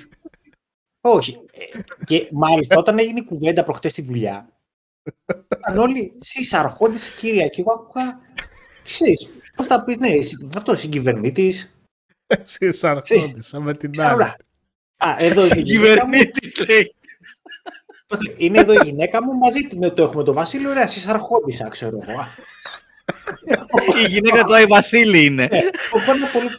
Όχι. 1.02 1.40
Ε, 1.52 1.80
Και 2.06 2.28
μάλιστα 2.32 2.78
όταν 2.78 3.00
έγινε 3.00 3.20
η 3.20 3.24
κουβέντα 3.24 3.64
προχτές 3.64 3.92
στη 3.92 4.02
δουλειά, 4.02 4.50
ήταν 5.58 5.78
όλοι 5.78 6.14
συσαρχόντισα 6.18 7.10
κύρια 7.18 7.48
και 7.48 7.62
εγώ 7.62 7.74
άκουγα, 7.74 8.20
ξέρεις, 8.84 9.28
πώς 9.56 9.68
θα 9.68 9.84
πεις, 9.84 9.98
ναι, 9.98 10.22
συ- 10.22 10.56
αυτός 10.58 10.80
συγκυβερνήτης, 10.80 11.76
Εσύ 12.28 12.72
σαρχόντισα 12.72 13.60
με 13.60 13.74
την 13.74 13.90
άλλη. 14.02 14.08
Σαουρά. 14.10 14.36
Α, 14.98 15.16
εδώ 15.18 15.46
είναι 15.46 15.58
η 15.58 15.62
γυναίκα 15.62 16.06
μου. 16.06 16.12
Κυβερνήτης 16.12 16.66
λέει. 16.68 16.96
Πώς 18.08 18.22
λέει, 18.22 18.36
είναι 18.38 18.60
εδώ 18.60 18.74
η 18.74 18.80
γυναίκα 18.84 19.24
μου, 19.24 19.34
μαζί 19.34 19.68
του 19.68 19.94
το 19.94 20.04
έχουμε 20.04 20.24
το 20.24 20.34
Βασίλειο, 20.34 20.70
ωραία, 20.70 20.88
συσαρχόντισα, 20.88 21.68
ξέρω 21.70 22.00
εγώ. 22.08 22.28
Α, 23.32 24.00
Η 24.04 24.08
γυναίκα 24.08 24.44
του 24.44 24.54
Άι 24.56 24.66
Βασίλη 24.66 25.26
είναι. 25.26 25.48
Ναι, 25.52 25.60
οπότε 25.92 26.20
πολύ... 26.34 26.50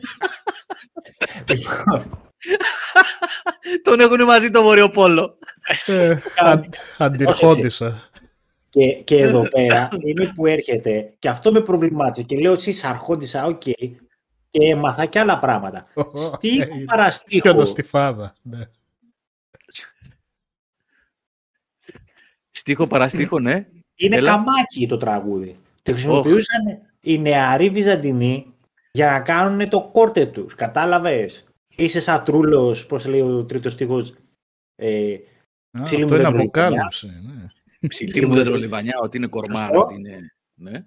Λοιπόν, 1.49 2.21
Τον 3.83 4.01
έχουν 4.01 4.25
μαζί 4.25 4.51
το 4.51 4.63
Βορειοπόλο. 4.63 5.35
Ε, 5.87 6.19
αν- 6.37 6.69
Αντιρχόντισα. 6.99 8.11
και, 8.71 8.93
και 8.93 9.17
εδώ 9.19 9.49
πέρα 9.51 9.89
είναι 10.05 10.33
που 10.35 10.47
έρχεται 10.47 11.13
και 11.19 11.29
αυτό 11.29 11.53
με 11.53 11.61
προβλημάτισε 11.61 12.23
και 12.23 12.37
λέω 12.37 12.53
εσύ 12.53 12.75
αρχόντισα, 12.83 13.45
οκ, 13.45 13.61
και 13.61 13.89
έμαθα 14.51 15.07
και 15.07 15.19
άλλα 15.19 15.39
πράγματα. 15.39 15.87
Στίχο 16.15 16.79
Και 16.79 16.85
παραστίχο, 16.87 17.51
ονοστιφάδα. 17.51 18.35
Ναι. 18.43 18.69
Στίχο 22.51 22.87
παραστίχο, 22.87 23.39
ναι. 23.41 23.67
είναι 23.95 24.17
Έλα. 24.17 24.31
καμάκι 24.31 24.87
το 24.89 24.97
τραγούδι. 24.97 25.57
Το 25.83 25.93
χρησιμοποιούσαν 25.93 26.63
οι 27.01 27.19
νεαροί 27.19 27.71
Βυζαντινοί 27.71 28.55
για 28.91 29.11
να 29.11 29.21
κάνουν 29.21 29.69
το 29.69 29.89
κόρτε 29.93 30.27
τους. 30.27 30.55
Κατάλαβες; 30.55 31.45
Είσαι 31.77 32.01
σαν 32.01 32.25
τρούλος, 32.25 32.87
πώς 32.87 33.07
λέει 33.07 33.21
ο 33.21 33.45
τρίτος 33.45 33.73
στίχος, 33.73 34.15
ε, 34.77 35.15
Α, 35.79 35.83
Ψήλη 35.83 36.03
Αυτό 36.03 36.15
μου 36.15 36.21
είναι 36.21 36.31
δεν 36.31 36.41
αποκάλυψη. 36.41 37.07
ναι. 37.07 37.47
Ψηλή 37.89 38.27
μου 38.27 38.35
δεντρολιβανιά, 38.35 38.99
ότι 39.03 39.17
είναι 39.17 39.27
κορμάρα, 39.27 39.67
Σωστό. 39.67 39.81
ότι 39.81 39.95
είναι... 39.95 40.19
Ναι. 40.55 40.85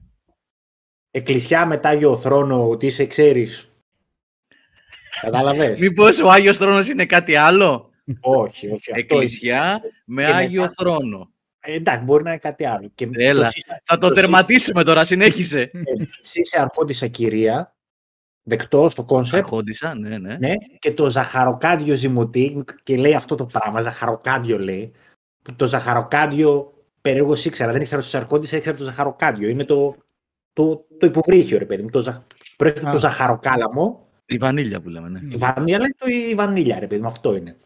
εκκλησιά 1.11 1.65
μετά 1.65 1.89
Άγιος 1.89 2.21
Θρόνος, 2.21 2.69
ότι 2.69 2.85
είσαι 2.85 3.05
ξέρεις. 3.05 3.69
Κατάλαβες; 5.21 5.79
Μήπως 5.79 6.19
ο 6.19 6.31
Άγιος 6.31 6.57
Θρόνος 6.57 6.89
είναι 6.89 7.05
κάτι 7.05 7.35
άλλο; 7.35 7.89
όχι, 8.19 8.65
όχι. 8.67 8.91
αυτό 8.91 8.93
Εκκλησιά 8.95 9.81
με 10.05 10.23
Και 10.23 10.31
Άγιο 10.31 10.61
μετά- 10.61 10.73
Θρόνο. 10.77 11.29
Ε, 11.65 11.73
εντάξει, 11.73 12.03
μπορεί 12.03 12.23
να 12.23 12.29
είναι 12.29 12.39
κάτι 12.39 12.65
άλλο. 12.65 12.91
Και 12.95 13.09
Έλα. 13.13 13.43
το 13.43 13.49
σύσα- 13.51 13.81
Θα 13.83 13.97
το 13.97 14.07
το 14.07 14.13
τερματίσουμε 14.13 14.83
τώρα, 14.83 15.05
συνέχισε. 15.05 15.71
Εσύ 16.23 16.39
είσαι 16.39 16.61
αρχόντισσα 16.61 17.07
κυρία, 17.07 17.75
δεκτό 18.43 18.89
στο 18.89 19.03
concept, 19.03 19.43
Αρχόντισσα, 19.43 19.95
ναι, 19.95 20.17
ναι. 20.17 20.37
ναι, 20.37 20.53
και 20.79 20.93
το 20.93 21.09
ζαχαροκάντιο 21.09 21.95
ζυμωτή, 21.95 22.63
και 22.83 22.97
λέει 22.97 23.13
αυτό 23.13 23.35
το 23.35 23.45
πράγμα, 23.45 23.81
ζαχαροκάντιο 23.81 24.59
λέει. 24.59 24.91
Που 25.43 25.55
Το 25.55 25.67
ζαχαροκάντιο, 25.67 26.73
περίεργος 27.01 27.45
ήξερα, 27.45 27.71
δεν 27.71 27.81
ήξερα 27.81 28.01
το 28.11 28.17
αρχόντισα, 28.17 28.57
ήξερα 28.57 28.77
το 28.77 28.83
ζαχαροκάντιο. 28.83 29.49
Είναι 29.49 29.63
το, 29.63 29.95
το, 30.53 30.85
το 30.99 31.05
υποβρύχιο, 31.05 31.57
ρε 31.57 31.65
παιδί 31.65 31.81
μου. 31.83 31.89
Το, 31.89 32.03
ζα... 32.03 32.25
Προέρχεται 32.57 32.87
Α. 32.87 32.91
το 32.91 32.97
ζαχαροκάλαμο, 32.97 34.07
Η 34.25 34.37
βανίλια 34.37 34.81
που 34.81 34.89
λέμε, 34.89 35.09
ναι. 35.09 35.19
η 35.33 35.37
βανίλια, 35.37 35.79
λέει 35.79 35.95
το 35.97 36.07
η 36.07 36.35
βανίλια, 36.35 36.79
ρε 36.79 36.87
παιδί 36.87 37.01
μου, 37.01 37.07
αυτό 37.07 37.35
είναι. 37.35 37.57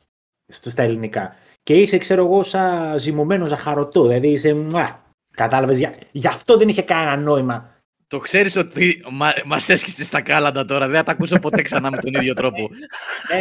Στο, 0.51 0.69
στα 0.69 0.81
ελληνικά. 0.83 1.35
Και 1.63 1.73
είσαι, 1.75 1.97
ξέρω 1.97 2.25
εγώ, 2.25 2.43
σαν 2.43 2.99
ζυμωμένο 2.99 3.47
ζαχαρωτό, 3.47 4.01
δηλαδή 4.03 4.27
είσαι, 4.27 4.53
μουα, 4.53 5.03
κατάλαβες, 5.31 5.77
για, 5.77 5.93
γι' 6.11 6.27
αυτό 6.27 6.57
δεν 6.57 6.67
είχε 6.69 6.81
κανένα 6.81 7.17
νόημα 7.17 7.75
Το 8.07 8.19
ξέρεις 8.19 8.55
ότι 8.55 9.03
μα, 9.11 9.33
μας 9.45 9.69
έσχισε 9.69 10.03
στα 10.03 10.21
κάλαντα 10.21 10.65
τώρα. 10.65 10.87
Δεν 10.87 10.95
θα 10.95 11.03
τα 11.03 11.11
ακούσω 11.11 11.39
ποτέ 11.39 11.61
ξανά 11.61 11.89
με 11.91 11.97
τον 11.97 12.13
ίδιο 12.13 12.33
τρόπο. 12.33 12.69
Ε, 13.31 13.39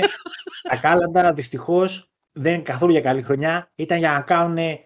τα 0.68 0.76
κάλαντα 0.76 1.32
δυστυχώς 1.32 2.10
δεν 2.32 2.54
είναι 2.54 2.62
καθόλου 2.62 2.92
για 2.92 3.00
καλή 3.00 3.22
χρονιά. 3.22 3.70
Ήταν 3.74 3.98
για 3.98 4.12
να 4.12 4.20
κάνουν, 4.20 4.78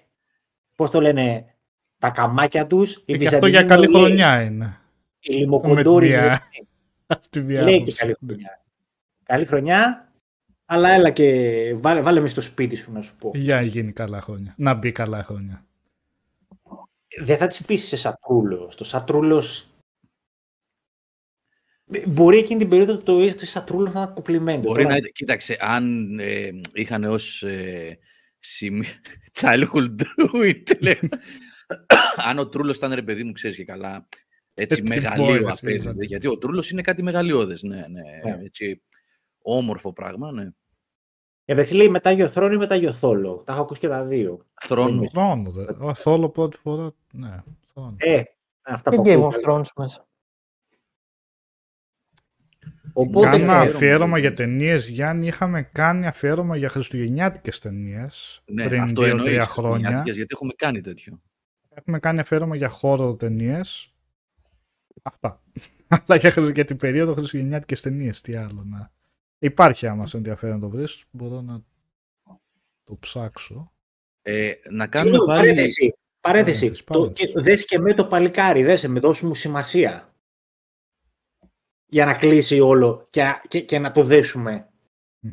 πώς 0.77 0.91
το 0.91 1.01
λένε, 1.01 1.45
τα 1.99 2.11
καμάκια 2.11 2.67
τους. 2.67 3.05
Και 3.05 3.15
γι' 3.17 3.27
αυτό 3.27 3.47
για 3.47 3.63
καλή 3.63 3.87
χρονιά 3.87 4.43
είναι. 4.43 4.81
Οι 5.21 5.35
λιμοκοντόροι. 5.35 6.09
Με 6.11 6.17
τη 6.17 6.21
μια- 6.21 6.29
Βυζαντινοί. 6.31 6.69
Αυτή 7.07 7.39
η 7.39 7.43
Λέει 7.43 7.83
και 7.83 7.93
διάποψη. 7.93 7.97
καλή 7.97 8.15
χρονιά. 8.27 8.61
Καλή 9.25 9.45
χρονιά, 9.45 10.12
αλλά 10.73 10.91
έλα 10.91 11.11
και 11.11 11.29
βάλε, 11.77 12.01
βάλε 12.01 12.21
μες 12.21 12.31
στο 12.31 12.41
σπίτι 12.41 12.77
σου 12.77 12.93
να 12.93 13.03
σου 13.03 13.17
πω. 13.17 13.31
Για 13.35 13.55
να 13.55 13.63
γίνει 13.63 13.93
καλά 13.93 14.21
χρόνια. 14.21 14.55
Να 14.57 14.75
μπει 14.75 14.93
καλά 14.93 15.23
χρόνια. 15.25 15.67
Δεν 17.23 17.37
θα 17.37 17.47
τη 17.47 17.65
πεις 17.67 17.85
σε 17.87 17.97
σατρούλο. 17.97 18.73
Το 18.77 18.85
σατρούλο. 18.85 19.43
Μπορεί 22.07 22.39
εκείνη 22.39 22.59
την 22.59 22.69
περίοδο 22.69 22.97
το 22.97 23.21
είσαι 23.21 23.47
σατρούλο 23.47 23.91
να 23.91 24.01
είναι 24.01 24.11
κοπλιμέντο. 24.15 24.69
Μπορεί 24.69 24.83
Τώρα- 24.83 24.95
να 24.95 25.09
κοίταξε, 25.09 25.57
αν 25.61 26.19
ε, 26.19 26.51
είχαν 26.73 27.05
ως 27.05 27.43
ε, 27.43 27.99
σημείο 28.39 28.91
childhood 29.41 29.89
druid, 30.03 30.63
λέω. 30.81 30.99
αν 32.29 32.39
ο 32.39 32.49
Τρούλος 32.49 32.77
ήταν 32.77 32.93
ρε 32.93 33.03
παιδί 33.03 33.25
μου, 33.25 33.33
ξέρεις 33.33 33.57
και 33.57 33.65
καλά, 33.65 34.09
έτσι 34.55 34.79
Ε, 34.79 34.83
τι 34.83 34.89
μεγαλείο 34.89 35.25
μπορεί, 35.27 35.45
απέδιδε. 35.47 35.79
σύζανε. 35.79 36.05
Γιατί 36.05 36.27
ο 36.27 36.39
Τρούλος 36.39 36.71
είναι 36.71 36.83
κάτι 36.83 37.03
μεγαλειώδες, 37.03 37.63
ναι, 37.63 37.77
ναι, 37.77 38.31
Ναι. 38.37 38.45
έτσι 38.45 38.83
όμορφο 39.43 39.93
πράγμα, 39.93 40.33
ναι. 40.33 40.49
Εντάξει, 41.53 41.75
λέει 41.75 41.89
μετά 41.89 42.11
Γιοθρόνο 42.11 42.55
ή 42.55 42.57
μετά 42.57 42.75
Γιοθόλο. 42.75 43.43
Τα 43.47 43.53
έχω 43.53 43.63
ακούσει 43.63 43.81
και 43.81 43.89
τα 43.89 44.05
δύο. 44.05 44.47
Θρόνο. 44.61 45.09
Θρόνο. 45.11 45.51
δε. 45.51 45.65
Ο 45.79 45.95
Θόλο 45.95 46.29
πρώτη 46.29 46.57
φορά. 46.57 46.91
Ναι, 47.13 47.37
θρόνο. 47.73 47.95
Ε, 47.99 48.23
αυτά 48.63 48.91
Και 48.91 48.97
που 48.97 49.03
Game 49.07 49.19
of 49.19 49.23
ακούγα. 49.23 49.39
Thrones 49.47 49.67
μέσα. 49.77 50.07
Οπότε, 52.93 53.27
Κάνα 53.31 53.37
αφιέρωμα, 53.53 53.75
αφιέρωμα 53.75 54.19
για 54.19 54.31
δηλαδή. 54.31 54.51
ταινίες, 54.57 54.89
Γιάννη. 54.89 55.27
Είχαμε 55.27 55.63
κάνει 55.63 56.07
αφιέρωμα 56.07 56.57
για 56.57 56.69
χριστουγεννιάτικες 56.69 57.59
ταινίες 57.59 58.43
Ναι, 58.47 58.69
πριν 58.69 58.81
αυτό 58.81 59.03
εννοείς, 59.03 59.23
δύο-τρία 59.23 59.45
χρόνια. 59.47 59.71
χριστουγεννιάτικες, 59.71 60.17
Γιατί 60.17 60.33
έχουμε 60.35 60.53
κάνει 60.57 60.81
τέτοιο. 60.81 61.21
Έχουμε 61.75 61.99
κάνει 61.99 62.21
αφιέρωμα 62.21 62.57
για 62.57 62.69
χώρο 62.69 63.15
ταινίες. 63.15 63.95
Αυτά. 65.03 65.43
Αλλά 66.07 66.17
για, 66.21 66.31
χρυσ- 66.31 66.55
για 66.55 66.65
την 66.65 66.77
περίοδο 66.77 67.15
χριστουγεννιάτικες 67.15 67.81
ταινίες, 67.81 68.21
τι 68.21 68.35
άλλο 68.37 68.65
να. 68.65 68.91
Υπάρχει 69.43 69.87
άμα 69.87 70.07
σε 70.07 70.17
ενδιαφέρει 70.17 70.53
να 70.53 70.59
το 70.61 70.69
βρεις, 70.69 71.05
μπορώ 71.11 71.41
να 71.41 71.63
το 72.85 72.97
ψάξω. 73.01 73.73
Ε, 74.23 74.53
να 74.71 74.87
κάνουμε 74.87 75.17
Συγγνώμη, 75.17 75.39
πάλι... 75.39 75.49
παρένθεση. 75.49 75.95
Παρένθεση. 76.21 76.61
Παρένθεση, 76.61 76.85
Το, 76.85 76.93
παρένθεση. 76.99 77.33
και, 77.33 77.41
δες 77.41 77.65
και 77.65 77.79
με 77.79 77.95
το 77.95 78.07
παλικάρι, 78.07 78.63
δες 78.63 78.87
με, 78.87 79.01
δώσ' 79.01 79.23
μου 79.23 79.35
σημασία. 79.35 80.15
για 81.87 82.05
να 82.05 82.15
κλείσει 82.15 82.61
όλο 82.61 83.07
και, 83.11 83.23
και, 83.49 83.61
και 83.61 83.79
να 83.79 83.93
το 83.93 84.05
δέσουμε. 84.05 84.69
Μμ. 85.21 85.31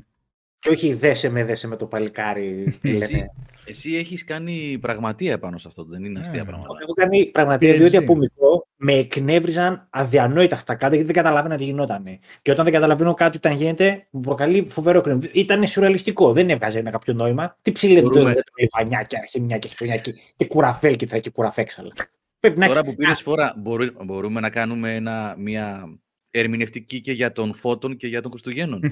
Και 0.60 0.70
όχι 0.70 0.94
δέσε 0.94 1.30
με, 1.30 1.44
δέσε 1.44 1.68
με 1.68 1.76
το 1.76 1.88
παλικάρι. 1.88 2.64
τι 2.82 2.90
Εσύ, 2.92 3.14
λένε. 3.14 3.32
εσύ 3.66 3.96
έχεις 3.96 4.24
κάνει 4.24 4.78
πραγματεία 4.82 5.32
επάνω 5.34 5.58
σε 5.58 5.68
αυτό, 5.68 5.84
δεν 5.84 6.04
είναι 6.04 6.20
αστεία 6.20 6.42
Ε, 6.42 6.46
πράγματα. 6.46 6.78
Έχω 6.82 6.94
κάνει 6.94 7.26
πραγματικά 7.32 7.74
PSG. 7.74 7.78
διότι 7.78 7.98
από 7.98 8.16
μικρό 8.16 8.68
με 8.82 8.94
εκνεύριζαν 8.94 9.88
αδιανόητα 9.90 10.56
αυτά 10.56 10.74
τα 10.74 10.80
κάτι 10.80 10.96
γιατί 10.96 11.12
δεν 11.14 11.24
καταλάβαινα 11.24 11.58
τι 11.58 11.64
γινόταν. 11.64 12.04
Και 12.42 12.52
όταν 12.52 12.64
δεν 12.64 12.74
καταλαβαίνω 12.74 13.14
κάτι 13.14 13.38
όταν 13.38 13.54
γίνεται, 13.56 14.08
μου 14.10 14.20
προκαλεί 14.22 14.66
φοβερό 14.68 15.00
εκνευρισμό. 15.00 15.32
Ήταν 15.42 15.68
σουρεαλιστικό, 15.68 16.34
δεν 16.34 16.50
έβγαζε 16.50 16.80
ένα 16.80 16.92
κάποιο 16.92 17.14
νόημα. 17.14 17.58
Τι 17.62 17.72
ψηλεύει 17.72 18.02
το 18.02 18.08
Μπορούμε- 18.08 18.34
δέντρο, 18.34 18.54
λιβανιάκια, 18.60 19.20
αρχιμιάκια, 19.20 19.70
χιονιάκια 19.70 20.14
και 20.36 20.46
κουραφέλκυθρα 20.46 21.20
και 21.20 21.30
κουραφέξαλα. 21.30 21.94
Πρέπει 22.40 22.60
να 22.60 22.68
Τώρα 22.68 22.80
έχει- 22.80 22.90
που 22.90 22.96
πήρες 22.96 23.22
φορά, 23.22 23.54
μπορού- 23.58 24.06
μπορούμε 24.06 24.40
να 24.40 24.50
κάνουμε 24.50 24.96
ένα, 24.96 25.36
μια 25.38 25.84
ερμηνευτική 26.30 27.02
και 27.02 27.12
για 27.12 27.32
τον 27.32 27.54
Φώτων 27.56 27.98
και 27.98 28.08
για 28.08 28.22
τον 28.22 28.32
Χριστουγέννων. 28.32 28.80
Τα 28.82 28.88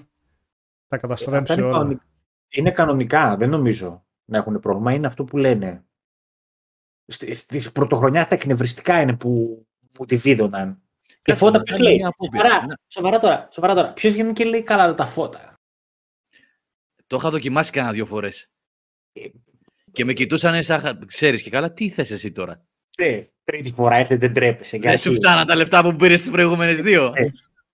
Αυτά 0.90 1.08
καταστρέψει 1.08 1.54
είναι, 1.54 1.62
όλα. 1.62 1.72
κανονικά. 1.78 2.04
είναι 2.50 2.72
κανονικά, 2.72 3.36
δεν 3.38 3.50
νομίζω 3.50 4.06
να 4.26 4.38
έχουν 4.38 4.60
πρόβλημα. 4.60 4.92
Είναι 4.92 5.08
αυτό 5.08 5.24
που 5.24 5.38
λένε. 5.38 5.82
Στη 7.08 7.34
στις 7.34 7.72
πρωτοχρονιάς 7.72 8.28
τα 8.28 8.36
εκνευριστικά 8.36 9.02
είναι 9.02 9.16
που, 9.16 9.62
που 9.98 10.06
τη 10.06 10.18
βίδωναν. 10.18 10.82
Και 11.08 11.16
Κάτσε 11.22 11.40
φώτα 11.46 11.58
να 11.58 11.64
ποιος 11.64 11.78
κάνουμε 11.78 11.90
λέει; 11.90 12.00
μια 12.00 12.08
απόπειρα. 12.08 12.44
Σοβαρά, 12.48 12.66
Να- 12.68 12.78
σοβαρά 12.88 13.18
τώρα, 13.18 13.48
σοβαρά 13.52 13.74
τώρα. 13.74 13.94
Ποιος 13.94 14.14
βγαίνει 14.14 14.34
και 14.34 14.44
λέει 14.46 14.62
καλά 14.64 14.94
τα 14.94 15.06
φώτα; 15.06 15.54
Το 17.08 17.16
είχα 17.16 17.30
δοκιμάσει 17.30 17.72
κανένα 17.72 17.94
δύο 17.94 18.06
φορές. 18.06 18.52
Ε, 19.14 19.22
Και 19.92 20.06
με 20.06 20.14
κοιτούσαν 20.14 20.64
σαν, 20.64 21.06
ξέρεις 21.06 21.42
και 21.44 21.50
καλά, 21.50 21.74
τι 21.74 21.90
θες 21.90 22.12
εσύ 22.12 22.32
τώρα; 22.32 22.64
Ναι, 23.02 23.28
τρίτη 23.44 23.72
φορά 23.76 23.96
έρθετε, 23.96 24.18
δεν 24.26 24.34
τρέπεσαι. 24.34 24.78
Δεν 24.78 24.98
σου 24.98 25.10
γιατί- 25.10 25.26
φτάναν 25.26 25.48
τα 25.48 25.56
λεφτά 25.56 25.82
που 25.84 25.96
πήρες 25.96 26.20
στις 26.20 26.32
προηγούμενες 26.32 26.82
δύο. 26.82 27.12
Ε, 27.16 27.28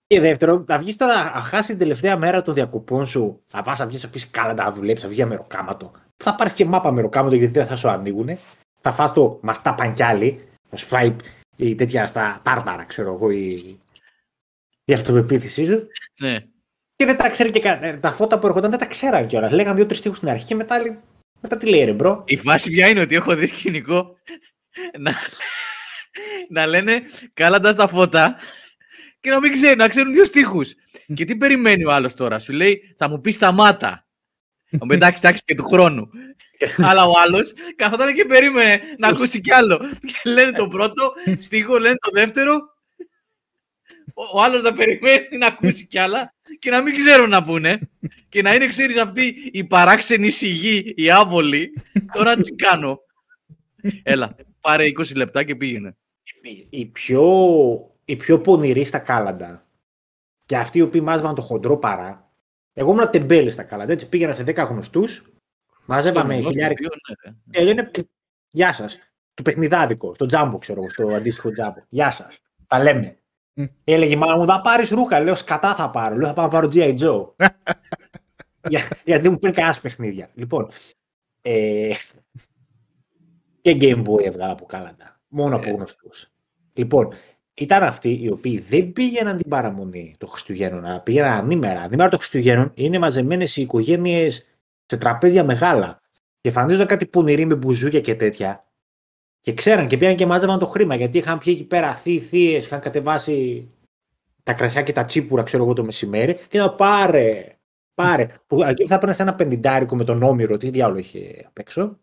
Και 0.06 0.20
δεύτερο, 0.20 0.64
θα 0.66 0.78
βγεις 0.78 0.96
τώρα, 0.96 1.32
να 1.34 1.40
χάσει 1.42 1.68
την 1.68 1.78
τελευταία 1.78 2.16
μέρα 2.16 2.42
των 2.42 2.54
διακοπών 2.54 3.06
σου, 3.06 3.42
θα 3.46 3.62
πας 3.62 3.78
να 3.78 3.86
βγεις 3.86 4.02
να 4.02 4.08
πεις 4.08 4.30
καλά 4.30 4.54
να 4.54 4.72
δουλέψει, 4.72 5.02
θα 5.02 5.08
βγει 5.08 5.16
για 5.16 5.26
μεροκάματο. 5.26 5.92
Θα 6.16 6.34
πάρεις 6.34 6.52
και 6.52 6.64
μάπα 6.64 6.90
μεροκάματο 6.92 7.34
γιατί 7.34 7.52
δεν 7.52 7.66
θα 7.66 7.76
σου 7.76 7.88
ανοίγουν. 7.88 8.38
Θα 8.80 8.92
φας 8.92 9.12
το 9.12 9.38
μαστά 9.42 9.74
πανκιάλι, 9.74 10.48
θα 10.68 10.76
σου 10.76 10.86
φάει 10.86 11.16
η 11.56 11.74
τέτοια 11.74 12.06
στα 12.06 12.40
τάρταρα, 12.44 12.84
ξέρω 12.84 13.14
εγώ, 13.14 13.30
η, 13.30 13.78
η 14.84 14.92
αυτοπεποίθησή 14.92 15.66
σου. 15.66 15.86
Ναι. 16.20 16.38
Και 16.96 17.04
δεν 17.04 17.16
τα 17.16 17.28
ξέρει 17.30 17.50
και 17.50 17.60
κανένα. 17.60 18.00
Τα 18.00 18.10
φώτα 18.10 18.38
που 18.38 18.46
έρχονταν 18.46 18.70
δεν 18.70 18.78
τα 18.78 18.86
ξέραν 18.86 19.26
κιόλας. 19.26 19.52
Λέγαν 19.52 19.76
δύο-τρεις 19.76 20.00
στίχους 20.00 20.14
στην 20.14 20.28
αρχή 20.28 20.46
και 20.46 20.54
μετά, 20.54 20.80
λέει- 20.80 20.98
μετά 21.40 21.56
τι 21.56 21.66
λέει 21.68 21.84
ρε 21.84 21.92
bro; 21.92 22.22
Η 22.26 22.36
φάση 22.36 22.70
ποια 22.70 22.88
είναι 22.88 23.00
ότι 23.00 23.14
έχω 23.14 23.34
δει 23.34 23.46
σκηνικό 23.46 24.16
να, 24.98 25.14
να 26.48 26.66
λένε 26.66 27.02
κάλαντα 27.34 27.72
στα 27.72 27.88
φώτα 27.88 28.36
και 29.20 29.30
να 29.30 29.40
μην 29.40 29.52
ξέρουν, 29.52 29.78
να 29.78 29.88
ξέρουν 29.88 30.12
δύο 30.12 30.24
στίχους. 30.24 30.74
και 31.14 31.24
τι 31.24 31.36
περιμένει 31.36 31.84
ο 31.84 31.92
άλλος 31.92 32.14
τώρα, 32.14 32.38
σου 32.38 32.52
λέει 32.52 32.94
θα 32.96 33.08
μου 33.08 33.20
πεις 33.20 33.34
σταμάτα. 33.34 34.03
Θα 34.78 34.80
μου 34.80 34.88
πει, 34.88 34.94
εντάξει, 34.94 35.22
εντάξει 35.24 35.42
και 35.46 35.54
του 35.54 35.64
χρόνου. 35.64 36.10
Αλλά 36.88 37.04
ο 37.04 37.12
άλλος 37.26 37.52
καθόταν 37.76 38.14
και 38.14 38.24
περίμενε 38.24 38.80
να 38.98 39.08
ακούσει 39.08 39.40
κι 39.40 39.52
άλλο. 39.52 39.78
Και 40.00 40.30
λένε 40.30 40.52
το 40.52 40.68
πρώτο 40.68 41.12
στίχο, 41.38 41.78
λένε 41.78 41.96
το 42.00 42.10
δεύτερο. 42.12 42.54
Ο, 44.14 44.38
ο 44.38 44.42
άλλος 44.42 44.62
να 44.62 44.72
περιμένει 44.72 45.36
να 45.38 45.46
ακούσει 45.46 45.86
κι 45.86 45.98
άλλα 45.98 46.34
και 46.58 46.70
να 46.70 46.82
μην 46.82 46.94
ξέρουν 46.94 47.28
να 47.28 47.44
πούνε. 47.44 47.78
Και 48.28 48.42
να 48.42 48.54
είναι, 48.54 48.66
ξέρεις, 48.66 48.96
αυτή 48.96 49.34
η 49.52 49.64
παράξενη 49.64 50.30
σιγή, 50.30 50.92
η 50.96 51.10
άβολη. 51.10 51.72
Τώρα 52.12 52.36
τι 52.36 52.52
κάνω. 52.52 52.98
Έλα, 54.02 54.36
πάρε 54.60 54.84
20 54.86 55.14
λεπτά 55.16 55.42
και 55.42 55.56
πήγαινε. 55.56 55.96
η 56.70 56.86
πιο, 56.86 57.24
η 58.04 58.16
πιο 58.16 58.40
πονηρή 58.40 58.84
στα 58.84 58.98
κάλαντα 58.98 59.66
και 60.46 60.56
αυτοί 60.56 60.78
οι 60.78 60.82
οποίοι 60.82 61.00
μάζευαν 61.04 61.34
το 61.34 61.42
χοντρό 61.42 61.76
παρά. 61.76 62.23
Εγώ 62.74 62.90
ήμουν 62.92 63.10
τεμπέλης 63.10 63.52
στα 63.52 63.62
κάλαντα. 63.62 63.92
Έτσι 63.92 64.08
πήγαινα 64.08 64.32
σε 64.32 64.42
10 64.42 64.66
γνωστούς, 64.68 65.32
μάζευαμε 65.86 66.32
Στο 66.32 66.42
γνωστό 66.42 66.50
χιλιάρικα. 66.50 66.82
τοπίο, 66.82 66.98
ναι, 67.08 67.30
ρε. 67.30 67.36
Και 67.50 67.64
λένε 67.64 67.90
Γεια 68.50 68.72
σας. 68.72 68.98
Το 69.34 69.42
παιχνιδάδικο, 69.42 70.14
στο 70.14 70.26
τζάμπο, 70.26 70.58
ξέρω 70.58 70.80
εγώ, 70.80 70.90
στο 70.90 71.08
αντίστοιχο 71.08 71.50
τζάμπο. 71.50 71.80
Γεια 71.88 72.10
σας. 72.10 72.38
Τα 72.66 72.82
λέμε. 72.82 73.18
Μμ. 73.54 73.64
Έλεγε 73.84 74.12
η 74.12 74.16
μάνα 74.16 74.36
μου, 74.36 74.46
θα 74.46 74.60
πάρεις 74.60 74.90
ρούχα. 74.90 75.20
Λέω, 75.20 75.34
σκατά 75.34 75.74
θα 75.74 75.90
πάρω. 75.90 76.16
Λέω, 76.16 76.28
θα 76.28 76.34
πάω 76.34 76.44
να 76.44 76.50
πάρω 76.50 76.68
G.I. 76.72 76.98
Joe. 76.98 77.26
Για, 78.68 78.88
γιατί 79.04 79.22
δεν 79.22 79.32
μου 79.32 79.38
πήρε 79.38 79.52
κανένας 79.52 79.80
παιχνίδια. 79.80 80.30
Λοιπόν. 80.34 80.68
Ε, 81.42 81.92
και 83.60 83.76
Game 83.80 84.04
Boy 84.06 84.24
έβγαλα 84.24 84.52
από 84.52 84.64
κάλαντα. 84.64 85.20
Μόνο 85.28 85.54
από 85.54 85.64
Έτσι. 85.64 85.76
γνωστούς. 85.76 86.32
Λοιπόν, 86.72 87.12
ήταν 87.54 87.82
αυτοί 87.82 88.18
οι 88.22 88.30
οποίοι 88.30 88.58
δεν 88.58 88.92
πήγαιναν 88.92 89.36
την 89.36 89.48
παραμονή 89.48 90.14
των 90.18 90.28
Χριστουγέννων, 90.28 90.84
αλλά 90.84 91.00
πήγαιναν 91.00 91.32
ανήμερα. 91.32 91.80
Ανήμερα 91.80 92.08
των 92.08 92.18
Χριστουγέννων 92.18 92.72
είναι 92.74 92.98
μαζεμένες 92.98 93.56
οι 93.56 93.62
οικογένειες 93.62 94.48
σε 94.86 94.96
τραπέζια 94.96 95.44
μεγάλα. 95.44 96.00
Και 96.40 96.48
εμφανίζονταν 96.48 96.86
κάτι 96.86 97.06
πονηροί 97.06 97.44
με 97.44 97.54
μπουζούκια 97.54 98.00
και 98.00 98.14
τέτοια. 98.14 98.64
Και 99.40 99.54
ξέραν 99.54 99.86
και 99.86 99.96
πήγαν 99.96 100.16
και 100.16 100.26
μάζευαν 100.26 100.58
το 100.58 100.66
χρήμα 100.66 100.94
γιατί 100.94 101.18
είχαν 101.18 101.38
πιει 101.38 101.54
εκεί 101.56 101.66
πέρα 101.66 101.94
θείοι, 101.94 102.20
θείες, 102.20 102.64
είχαν 102.64 102.80
κατεβάσει 102.80 103.68
τα 104.42 104.52
κρασιά 104.52 104.82
και 104.82 104.92
τα 104.92 105.04
τσίπουρα, 105.04 105.42
ξέρω 105.42 105.62
εγώ 105.64 105.72
το 105.72 105.84
μεσημέρι. 105.84 106.38
Και 106.48 106.58
να 106.58 106.74
πάρε, 106.74 107.56
πάρε. 107.94 108.28
Που 108.46 108.62
εκεί 108.62 108.86
θα 108.86 108.94
έπαιρνες 108.94 109.18
ένα 109.18 109.34
πενιντάρικο 109.34 109.96
με 109.96 110.04
τον 110.04 110.22
Όμηρο, 110.22 110.56
τι 110.56 110.70
διάλογο 110.70 110.98
είχε 110.98 111.44
απ' 111.46 111.58
έξω. 111.58 111.98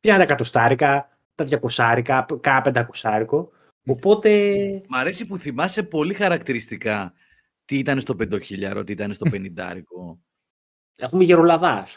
Πήγαν 0.00 0.16
τα 0.16 0.22
εκατοστάρικα, 0.22 1.18
τα 1.34 1.44
διακοσάρικα, 1.44 2.26
κάνα 2.40 2.60
πεντακοσάρικο. 2.60 3.50
Οπότε. 3.86 4.82
Μ' 4.88 4.94
αρέσει 4.94 5.26
που 5.26 5.36
θυμάσαι 5.36 5.82
πολύ 5.82 6.14
χαρακτηριστικά 6.14 7.14
τι 7.64 7.78
ήταν 7.78 8.00
στο 8.00 8.16
πεντοχίλιαρο, 8.16 8.84
τι 8.84 8.92
ήταν 8.92 9.14
στο 9.14 9.30
πενιντάρικο. 9.30 10.20
αφού 11.00 11.16
είμαι 11.16 11.24
γερολαδά. 11.24 11.86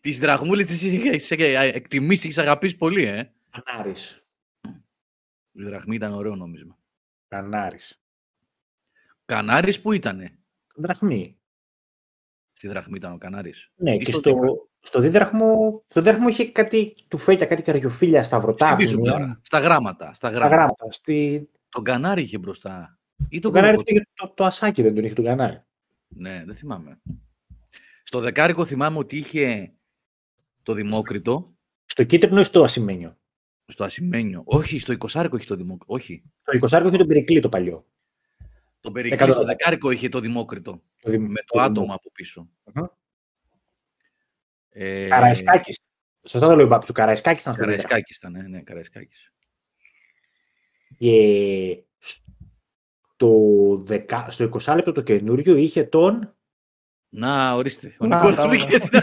Τις 0.00 0.18
δραχμούλες 0.18 0.66
τις 0.66 0.82
είχες 0.82 1.30
εκτιμήσεις, 1.30 2.24
είχες 2.24 2.38
αγαπήσεις 2.38 2.78
πολύ, 2.78 3.04
ε. 3.04 3.32
Κανάρης. 3.50 4.24
Η 5.52 5.64
δραχμή 5.64 5.94
ήταν 5.94 6.12
ωραίο 6.12 6.34
νόμισμα. 6.34 6.78
Κανάρης. 7.28 8.00
Κανάρης 9.24 9.80
που 9.80 9.92
ήτανε; 9.92 10.38
Δραχμή. 10.74 11.38
Στη 12.52 12.68
δραχμή 12.68 12.96
ήταν 12.96 13.12
ο 13.12 13.18
Κανάρης. 13.18 13.70
Ναι, 13.74 13.94
Ή 13.94 13.98
και 13.98 14.12
στο 14.12 14.68
στο, 14.86 15.00
δίδραχμο. 15.00 15.38
στο 15.48 15.50
δίδραχμο, 15.50 15.84
στο 15.88 16.00
δίδραχμο 16.00 16.28
είχε 16.28 16.50
κάτι 16.52 16.94
του 17.08 17.18
φέκια, 17.18 17.46
κάτι 17.46 17.62
καριοφίλια 17.62 18.22
στα 18.24 18.40
βρωτά. 18.40 18.66
Στην 18.66 18.78
πίσω 18.78 18.96
που 18.96 19.02
πλευρά. 19.02 19.40
Στα 19.42 19.58
γράμματα. 19.58 20.14
Στα 20.14 20.28
Τα 20.28 20.34
γράμματα. 20.34 20.54
γράμματα. 20.56 20.86
Στη... 20.92 21.48
Τον 21.68 21.84
Κανάρη 21.84 22.22
είχε 22.22 22.38
μπροστά. 22.38 22.98
Ή 23.28 23.36
Το 23.38 23.40
τον 23.40 23.52
κανάρι 23.52 23.72
Κολοκοτρώνη. 23.76 24.00
είχε 24.00 24.26
το, 24.28 24.34
το 24.36 24.44
ασάκι 24.44 24.82
δεν 24.82 24.94
τον 24.94 25.04
είχε 25.04 25.14
τον 25.14 25.24
κανάρι. 25.24 25.62
Ναι, 26.08 26.42
δεν 26.46 26.54
θυμάμαι. 26.54 27.00
Στο 28.02 28.20
δεκάρικο 28.20 28.64
θυμάμαι 28.64 28.98
ότι 28.98 29.16
είχε 29.16 29.72
το 30.62 30.72
Δημόκριτο, 30.72 31.54
Στο 31.84 32.04
κίτρινο 32.04 32.40
ή 32.40 32.44
στο 32.44 32.62
ασημένιο; 32.62 33.16
στο 33.66 33.84
Ασημένιο. 33.84 34.42
Όχι, 34.44 34.78
στο 34.78 34.92
εικοσάρικο 34.92 35.36
είχε 35.36 35.46
το 35.46 35.56
Δημόκριτο. 35.56 35.94
Όχι. 35.94 36.22
Το 36.42 36.66
20 36.66 36.86
είχε 36.86 36.96
τον 36.96 37.06
Περικλή 37.06 37.40
το 37.40 37.48
παλιό. 37.48 37.86
Το 38.80 38.90
Περικλή 38.90 39.14
Εκατό- 39.14 39.34
στο 39.34 39.44
δεκάρικο 39.44 39.90
είχε 39.90 40.08
το 40.08 40.20
Δημόκριτο. 40.20 40.82
Το 41.02 41.10
δημ- 41.10 41.28
Με 41.28 41.40
το 41.40 41.44
το 41.46 41.58
δημο- 41.58 41.70
άτομο 41.70 41.94
από 41.94 42.10
πίσω. 42.12 42.48
Μμμ. 42.74 42.84
Ε, 44.76 45.08
Καραϊσκάκης. 45.08 45.78
Σωστά 46.28 46.48
το 46.48 46.56
λέω 46.56 46.66
πάπη, 46.66 46.86
ο 46.90 46.92
Καραϊσκάκης 46.92 47.40
ήταν 47.42 47.54
στο 47.54 47.62
δίδραχμο. 47.62 47.88
Καραϊσκάκης 47.88 48.16
ήταν, 48.16 48.32
ναι, 48.32 48.42
ναι, 48.48 48.62
Καραϊσκάκης. 48.62 49.32
Και 50.98 51.82
στο, 51.98 53.30
δεκα... 53.82 54.30
στο 54.30 54.50
20 54.64 54.74
λεπτό 54.74 54.92
το 54.92 55.00
καινούριο 55.02 55.56
είχε 55.56 55.84
τον. 55.84 56.34
Να, 57.08 57.54
ορίστε. 57.54 57.96
Ο 58.00 58.06
Να, 58.06 58.16
Νικόλας 58.16 58.34
μπράβο. 58.34 58.48
μου 58.48 58.54
είχε 58.54 58.78
την- 58.78 59.00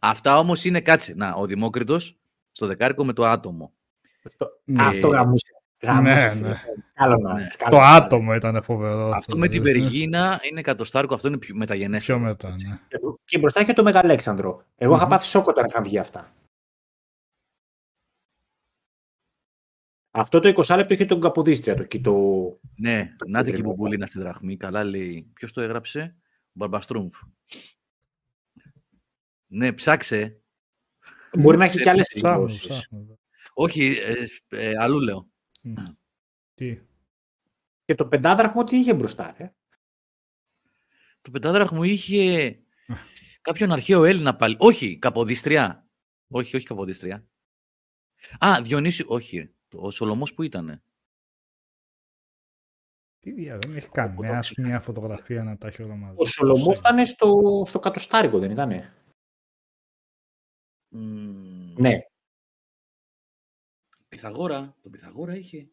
Αυτά 0.00 0.38
όμως 0.38 0.64
είναι, 0.64 0.80
κάτσε, 0.80 1.14
να, 1.16 1.32
ο 1.34 1.46
Δημόκριτος 1.46 2.18
στο 2.52 2.66
δεκάρικο 2.66 3.04
με 3.04 3.12
το 3.12 3.26
άτομο. 3.26 3.72
στο- 4.30 4.60
Ναι. 4.64 4.84
Αυτό 4.86 5.08
γαμούσε. 5.08 5.46
Γαμούσε, 5.82 6.12
Ναι, 6.14 6.30
φίλε. 6.34 6.48
ναι. 6.48 6.62
Καλό 6.94 7.16
να 7.16 7.32
Ναι. 7.34 7.40
είναι, 7.40 7.48
καλό 7.58 7.70
Το 7.76 7.80
να 7.82 7.86
είναι. 7.88 7.96
άτομο 7.96 8.34
ήταν 8.34 8.62
φοβερό. 8.62 9.10
Αυτό 9.14 9.36
με 9.38 9.48
την 9.48 9.62
Περγίνα 9.62 10.40
είναι 10.50 10.60
εκατοστάρικο, 10.60 11.14
αυτό 11.14 11.28
είναι 11.28 11.38
πιο 11.38 11.48
Πιο 11.48 11.58
μεταγενέστερο. 11.58 12.18
μετά, 12.18 12.48
έτσι. 12.48 12.68
ναι. 12.68 12.78
Και 13.24 13.38
μπροστά 13.38 13.60
είχε 13.60 13.72
το 13.72 13.82
Μεγαλέξανδρο. 13.82 14.64
Εγώ 14.76 14.94
είχα 14.94 15.02
Μμμ. 15.04 15.10
πάθει 15.10 15.26
σόκο 15.26 15.50
όταν 15.50 15.64
είχαν 15.68 15.82
βγει 15.82 15.98
αυτά. 15.98 16.32
Αυτό 20.10 20.40
το 20.40 20.48
20 20.66 20.76
λεπτό 20.76 20.94
είχε 20.94 21.04
τον 21.04 21.20
Καποδίστρια. 21.20 21.76
Το, 21.76 21.82
και 21.84 22.00
το... 22.00 22.14
Ναι, 22.76 23.14
να 23.26 23.42
την 23.42 23.50
κεντρικό. 23.52 23.70
κυμπουλίνα 23.70 24.06
στη 24.06 24.18
δραχμή. 24.18 24.56
Καλά 24.56 24.84
λέει. 24.84 25.30
Ποιος 25.34 25.52
το 25.52 25.60
έγραψε, 25.60 26.16
ο 26.22 26.50
Μπαρμπαστρούμφ. 26.52 27.14
Ναι, 29.46 29.72
ψάξε. 29.72 30.40
Μπορεί 31.38 31.56
να 31.56 31.64
έχει 31.64 31.78
Ξέρεις 31.80 31.86
και 31.86 31.90
άλλες 31.90 32.06
εσύ. 32.10 32.20
Ψάχνω, 32.20 32.42
εκδόσει. 32.42 32.68
ψάχνω. 32.68 33.18
Όχι, 33.54 33.96
ε, 34.00 34.24
ε, 34.48 34.72
αλλού 34.80 35.00
λέω. 35.00 35.27
Μμ. 35.60 35.74
Τι; 36.54 36.80
Και 37.84 37.94
το 37.94 38.06
πεντάδραχμο 38.08 38.64
τι 38.64 38.76
είχε 38.76 38.94
μπροστά, 38.94 39.34
ρε; 39.38 39.54
Το 41.20 41.30
πεντάδραχμο 41.30 41.82
είχε 41.82 42.58
κάποιον 43.40 43.72
αρχαίο 43.72 44.04
Έλληνα 44.04 44.36
πάλι. 44.36 44.56
Όχι, 44.58 44.98
Καποδίστρια. 44.98 45.88
Όχι, 46.28 46.56
όχι 46.56 46.64
Καποδίστρια. 46.66 47.26
Α, 48.38 48.62
Διονύσιο. 48.62 49.06
Όχι, 49.08 49.36
ρε. 49.38 49.50
Το- 49.68 49.80
ο 49.80 49.90
Σολομός 49.90 50.34
που 50.34 50.42
ήτανε. 50.42 50.82
Τι 53.20 53.32
δια, 53.32 53.58
δεν 53.58 53.76
έχει 53.76 53.88
κάνει. 53.88 54.16
Μια, 54.18 54.44
μια 54.56 54.80
φωτογραφία 54.80 55.44
να 55.44 55.58
τα 55.58 55.66
έχει 55.66 55.82
όλα 55.82 55.94
μαζί. 55.94 56.16
Ο 56.18 56.24
Σολομός 56.24 56.78
ήταν 56.78 57.06
στο, 57.06 57.62
στο 57.66 57.78
κατοστάρικο, 57.78 58.38
δεν 58.38 58.50
ήτανε; 58.50 58.94
Μμμ, 60.88 61.74
Ναι, 61.78 61.98
Πυθαγόρα. 64.08 64.76
Τον 64.82 64.90
Πυθαγόρα 64.90 65.36
είχε. 65.36 65.70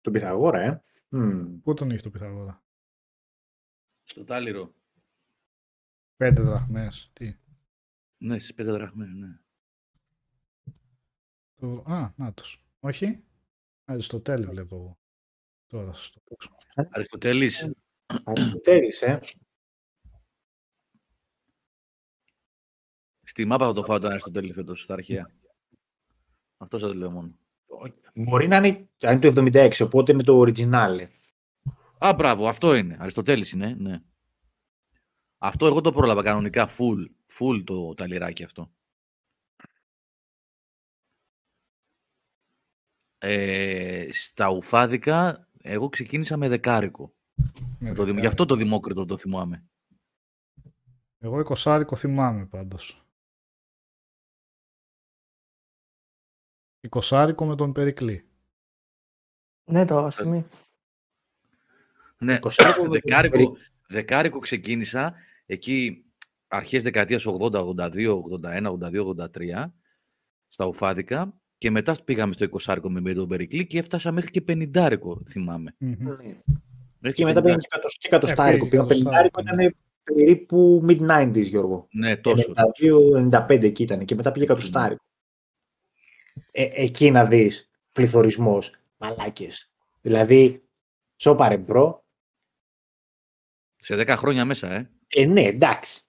τον 0.00 0.12
Πυθαγόρα, 0.12 0.60
ε. 0.60 0.82
Μμ. 1.08 1.60
Πού 1.60 1.74
τον 1.74 1.90
είχε 1.90 2.02
το 2.02 2.10
Πυθαγόρα; 2.10 2.64
Στο 4.04 4.24
Τάλιρο. 4.24 4.74
Πέντε 6.16 6.42
δραχμές. 6.42 7.10
Τι. 7.12 7.36
Ναι, 8.18 8.38
στις 8.38 8.54
πέντε 8.54 8.72
δραχμές, 8.72 9.08
ναι. 9.08 9.38
Το... 11.54 11.84
Α, 11.86 12.12
νάτος. 12.16 12.64
Όχι. 12.80 13.24
Αριστοτέλη 13.84 14.46
βλέπω 14.46 14.76
εγώ. 14.76 14.98
Τώρα 15.66 15.92
στο 15.92 16.20
παίξω. 16.20 16.56
Αριστοτέλης. 16.74 17.70
Αριστοτέλης, 18.24 19.02
ε. 19.02 19.20
Στη 23.22 23.44
μάπα 23.44 23.66
θα 23.66 23.72
το 23.72 23.84
φάω 23.84 23.98
τον 23.98 24.10
Αριστοτέλη 24.10 24.52
φέτος, 24.52 24.82
στα 24.82 24.94
αρχαία. 24.94 25.30
Αυτό 26.56 26.78
σας 26.78 26.94
λέω 26.94 27.10
μόνο. 27.10 27.38
Μπορεί 28.14 28.48
να 28.48 28.56
είναι, 28.56 28.88
αν 29.00 29.20
είναι 29.22 29.32
το 29.32 29.42
76, 29.58 29.70
οπότε 29.84 30.12
είναι 30.12 30.22
το 30.22 30.40
original. 30.46 31.06
Α, 31.98 32.12
μπράβο, 32.14 32.48
αυτό 32.48 32.74
είναι. 32.74 32.96
Αριστοτέλης 33.00 33.52
είναι, 33.52 33.74
ναι. 33.78 34.02
Αυτό 35.38 35.66
εγώ 35.66 35.80
το 35.80 35.92
πρόλαβα 35.92 36.22
κανονικά, 36.22 36.68
full, 36.68 37.06
full 37.38 37.62
το 37.64 37.94
ταλιράκι 37.94 38.44
αυτό. 38.44 38.70
Ε, 43.18 44.08
στα 44.12 44.50
ουφάδικα, 44.50 45.48
εγώ 45.62 45.88
ξεκίνησα 45.88 46.36
με 46.36 46.48
δεκάρικο. 46.48 47.14
Με 47.78 47.88
Το, 47.88 47.94
δημ- 47.94 47.98
γι' 47.98 48.04
δεκάρι. 48.04 48.26
αυτό 48.26 48.46
το 48.46 48.54
Δημόκριτο 48.54 49.04
το 49.04 49.16
θυμάμαι. 49.16 49.64
Εγώ 51.18 51.40
εικοσάρικο 51.40 51.96
θυμάμαι 51.96 52.46
πάντως. 52.46 53.01
Εικοσάρικο 56.84 57.44
με 57.46 57.56
τον 57.56 57.72
Περικλή. 57.72 58.24
Ναι, 59.64 59.84
το 59.84 60.08
σημείο. 60.10 60.44
Ναι, 62.18 62.34
Εικοσάρικο 62.34 62.82
με 62.82 62.88
τον 62.88 63.00
δεκάρικο, 63.04 63.56
δεκάρικο 63.88 64.38
ξεκίνησα 64.38 65.14
εκεί 65.46 66.04
αρχές 66.48 66.82
δεκαετίας 66.82 67.26
80, 67.26 67.64
82, 67.64 68.22
81, 68.22 68.70
82, 68.72 69.04
83 69.04 69.72
στα 70.48 70.66
ουφάδικα 70.66 71.34
και 71.58 71.70
μετά 71.70 71.96
πήγαμε 72.04 72.32
στο 72.32 72.44
εικοσάρικο 72.44 72.90
με 72.90 73.12
τον 73.12 73.28
Περικλή 73.28 73.66
και 73.66 73.78
έφτασα 73.78 74.12
μέχρι 74.12 74.30
και 74.30 74.40
πενιντάρικο 74.40 75.22
θυμάμαι. 75.28 75.74
Μμμ. 75.78 75.96
Ναι. 75.98 76.14
Μέχρι 76.98 77.16
Και 77.18 77.24
μετά 77.24 77.40
πήγαινε 77.40 77.60
50. 77.60 77.62
και 77.62 77.68
κατο- 77.68 77.88
και 77.98 78.08
κατοστάρικο. 78.08 78.66
Ε, 78.66 78.68
Πήγα 78.68 78.82
πήγε 78.86 78.94
πενηντάρικο 79.02 79.42
κατοστάρικο, 79.42 79.70
ήταν 79.70 79.76
περίπου 80.02 80.84
mid-90s, 80.88 81.48
Γιώργο. 81.48 81.86
Ναι, 81.92 82.16
τόσο. 82.16 82.52
92-95 82.52 83.62
εκεί 83.64 83.82
ήταν 83.82 84.04
και 84.04 84.14
μετά 84.14 84.32
πήγε 84.32 84.46
κατοστάρικο. 84.46 85.04
Ε, 86.50 86.68
εκεί 86.72 87.10
να 87.10 87.24
δεις 87.26 87.70
πληθωρισμός, 87.94 88.72
μαλάκες. 88.96 89.72
Δηλαδή, 90.00 90.64
σώπα 91.16 91.44
ρε 91.44 91.58
bro, 91.58 92.06
Σε 93.76 93.94
10 93.96 94.14
χρόνια 94.16 94.44
μέσα, 94.44 94.72
ε. 94.72 94.90
ε, 95.08 95.24
ναι, 95.24 95.42
εντάξει. 95.42 96.00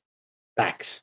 Εντάξει. 0.53 1.01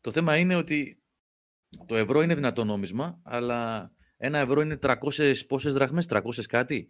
Το 0.00 0.12
θέμα 0.12 0.36
είναι 0.36 0.56
ότι 0.56 1.02
το 1.86 1.96
ευρώ 1.96 2.22
είναι 2.22 2.34
δυνατό 2.34 2.64
νόμισμα, 2.64 3.20
αλλά 3.22 3.90
ένα 4.16 4.38
ευρώ 4.38 4.60
είναι 4.60 4.78
300 4.82 5.34
πόσες 5.46 5.72
δραχμές, 5.74 6.06
300 6.08 6.20
κάτι. 6.48 6.88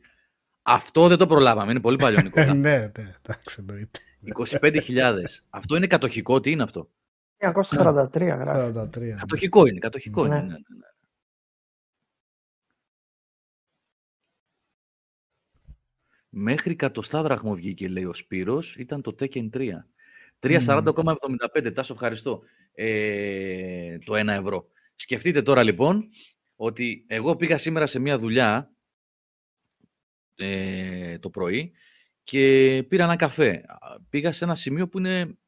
Αυτό 0.62 1.08
δεν 1.08 1.18
το 1.18 1.26
προλάβαμε, 1.26 1.70
είναι 1.70 1.80
πολύ 1.80 1.96
παλιό, 1.96 2.18
Ε, 2.18 2.22
Νικόλα. 2.22 2.54
ναι, 2.54 2.78
ναι, 2.78 3.14
εντάξει, 3.22 3.56
εννοείται. 3.58 4.00
25.000. 4.34 5.14
αυτό 5.50 5.76
είναι 5.76 5.86
κατοχικό, 5.86 6.40
τι 6.40 6.50
είναι 6.50 6.62
αυτό; 6.62 6.90
1943 7.38 8.08
γράφει. 8.12 8.78
43. 8.78 9.14
Κατοχικό 9.18 9.66
είναι, 9.66 9.78
κατοχικό 9.78 10.26
Ναι. 10.26 10.36
είναι. 10.36 10.42
Ναι, 10.42 10.48
ναι, 10.48 10.56
ναι. 10.76 10.86
Μέχρι 16.38 16.76
κατοστά 16.76 17.22
δραχμό 17.22 17.54
βγήκε, 17.54 17.88
λέει 17.88 18.04
ο 18.04 18.14
Σπύρος, 18.14 18.76
ήταν 18.76 19.02
το 19.02 19.14
Tekken 19.18 19.48
3. 19.50 19.70
3,40,75. 20.40 21.72
Τάσο, 21.74 21.92
ευχαριστώ. 21.92 22.42
Ε, 22.72 23.98
το 23.98 24.14
1 24.14 24.26
ευρώ. 24.26 24.66
Σκεφτείτε 24.94 25.42
τώρα 25.42 25.62
λοιπόν 25.62 26.08
ότι 26.56 27.04
εγώ 27.08 27.36
πήγα 27.36 27.58
σήμερα 27.58 27.86
σε 27.86 27.98
μια 27.98 28.18
δουλειά 28.18 28.72
ε, 30.34 31.18
το 31.18 31.30
πρωί 31.30 31.72
και 32.26 32.84
πήρα 32.88 33.04
ένα 33.04 33.16
καφέ. 33.16 33.64
Α, 33.66 34.00
Πήγα 34.08 34.32
σε 34.32 34.44
ένα 34.44 34.54
σημείο 34.54 34.88
που 34.88 34.98
είναι 34.98 35.38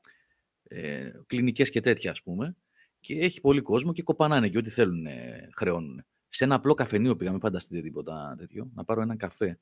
ε, 0.63 1.11
κλινικές 1.27 1.71
και 1.71 1.81
τέτοια 1.81 2.11
ας 2.11 2.23
πούμε 2.23 2.57
και 3.01 3.19
έχει 3.19 3.41
πολύ 3.41 3.61
κόσμο 3.61 3.93
και 3.93 4.03
κοπανάνε 4.03 4.49
και 4.49 4.59
ό,τι 4.59 4.71
θέλουν 4.71 5.07
ε, 5.07 5.49
χρεώνουν. 5.57 6.05
Σε 6.29 6.45
ένα 6.45 6.55
απλό 6.55 6.75
καφενείο 6.75 7.17
πήγα, 7.17 7.31
μην 7.31 7.41
φανταστείτε 7.41 7.81
τίποτα 7.81 8.35
τέτοιο, 8.39 8.71
να 8.75 8.85
πάρω 8.85 9.01
ένα 9.01 9.17
καφέ. 9.17 9.61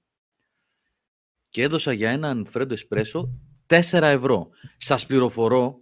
Και 1.49 1.63
έδωσα 1.63 1.93
για 1.93 2.11
έναν 2.11 2.47
φρέντο 2.47 2.73
εσπρέσο 2.73 3.41
4 3.67 3.81
ευρώ. 4.03 4.49
Σας 4.77 5.07
πληροφορώ 5.07 5.81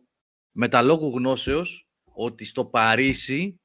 με 0.50 0.68
τα 0.68 0.82
λόγου 0.82 1.16
γνώσεως 1.16 1.88
ότι 2.04 2.44
στο 2.44 2.64
Παρίσι, 2.64 3.60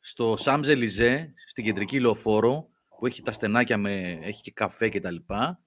στο 0.00 0.36
Σάμζελιζέ, 0.36 1.34
στην 1.46 1.64
κεντρική 1.64 2.00
λεωφόρο, 2.00 2.68
που 2.98 3.06
έχει 3.06 3.22
τα 3.22 3.32
στενάκια 3.32 3.76
με, 3.76 4.18
έχει 4.22 4.42
και 4.42 4.50
καφέ 4.50 4.88
και 4.88 5.00
τα 5.00 5.10
λοιπά, 5.10 5.60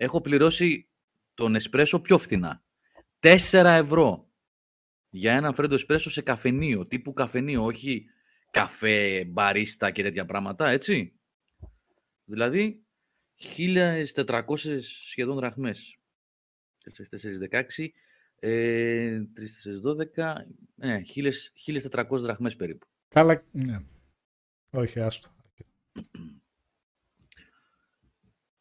έχω 0.00 0.20
πληρώσει 0.20 0.88
τον 1.34 1.54
εσπρέσο 1.54 2.00
πιο 2.00 2.18
φθηνά. 2.18 2.62
4 3.20 3.36
ευρώ 3.52 4.30
για 5.10 5.32
ένα 5.34 5.52
φρέντο 5.52 5.74
εσπρέσο 5.74 6.10
σε 6.10 6.22
καφενείο, 6.22 6.86
τύπου 6.86 7.12
καφενείο, 7.12 7.64
όχι 7.64 8.06
καφέ, 8.50 9.24
μπαρίστα 9.24 9.90
και 9.90 10.02
τέτοια 10.02 10.24
πράγματα, 10.24 10.68
έτσι. 10.68 11.12
Δηλαδή, 12.24 12.82
1.400 13.56 14.78
σχεδόν 14.80 15.36
δραχμές. 15.36 15.96
4, 16.84 17.08
4, 17.08 17.38
16, 17.38 17.92
ε, 18.38 19.20
3, 19.34 19.48
4, 19.48 19.80
12, 19.80 20.46
ε, 20.78 21.00
1.400 21.02 22.22
δραχμές 22.22 22.56
περίπου. 22.56 22.86
Καλά, 23.08 23.44
ναι. 23.52 23.80
Όχι, 24.70 25.00
άστο. 25.00 25.28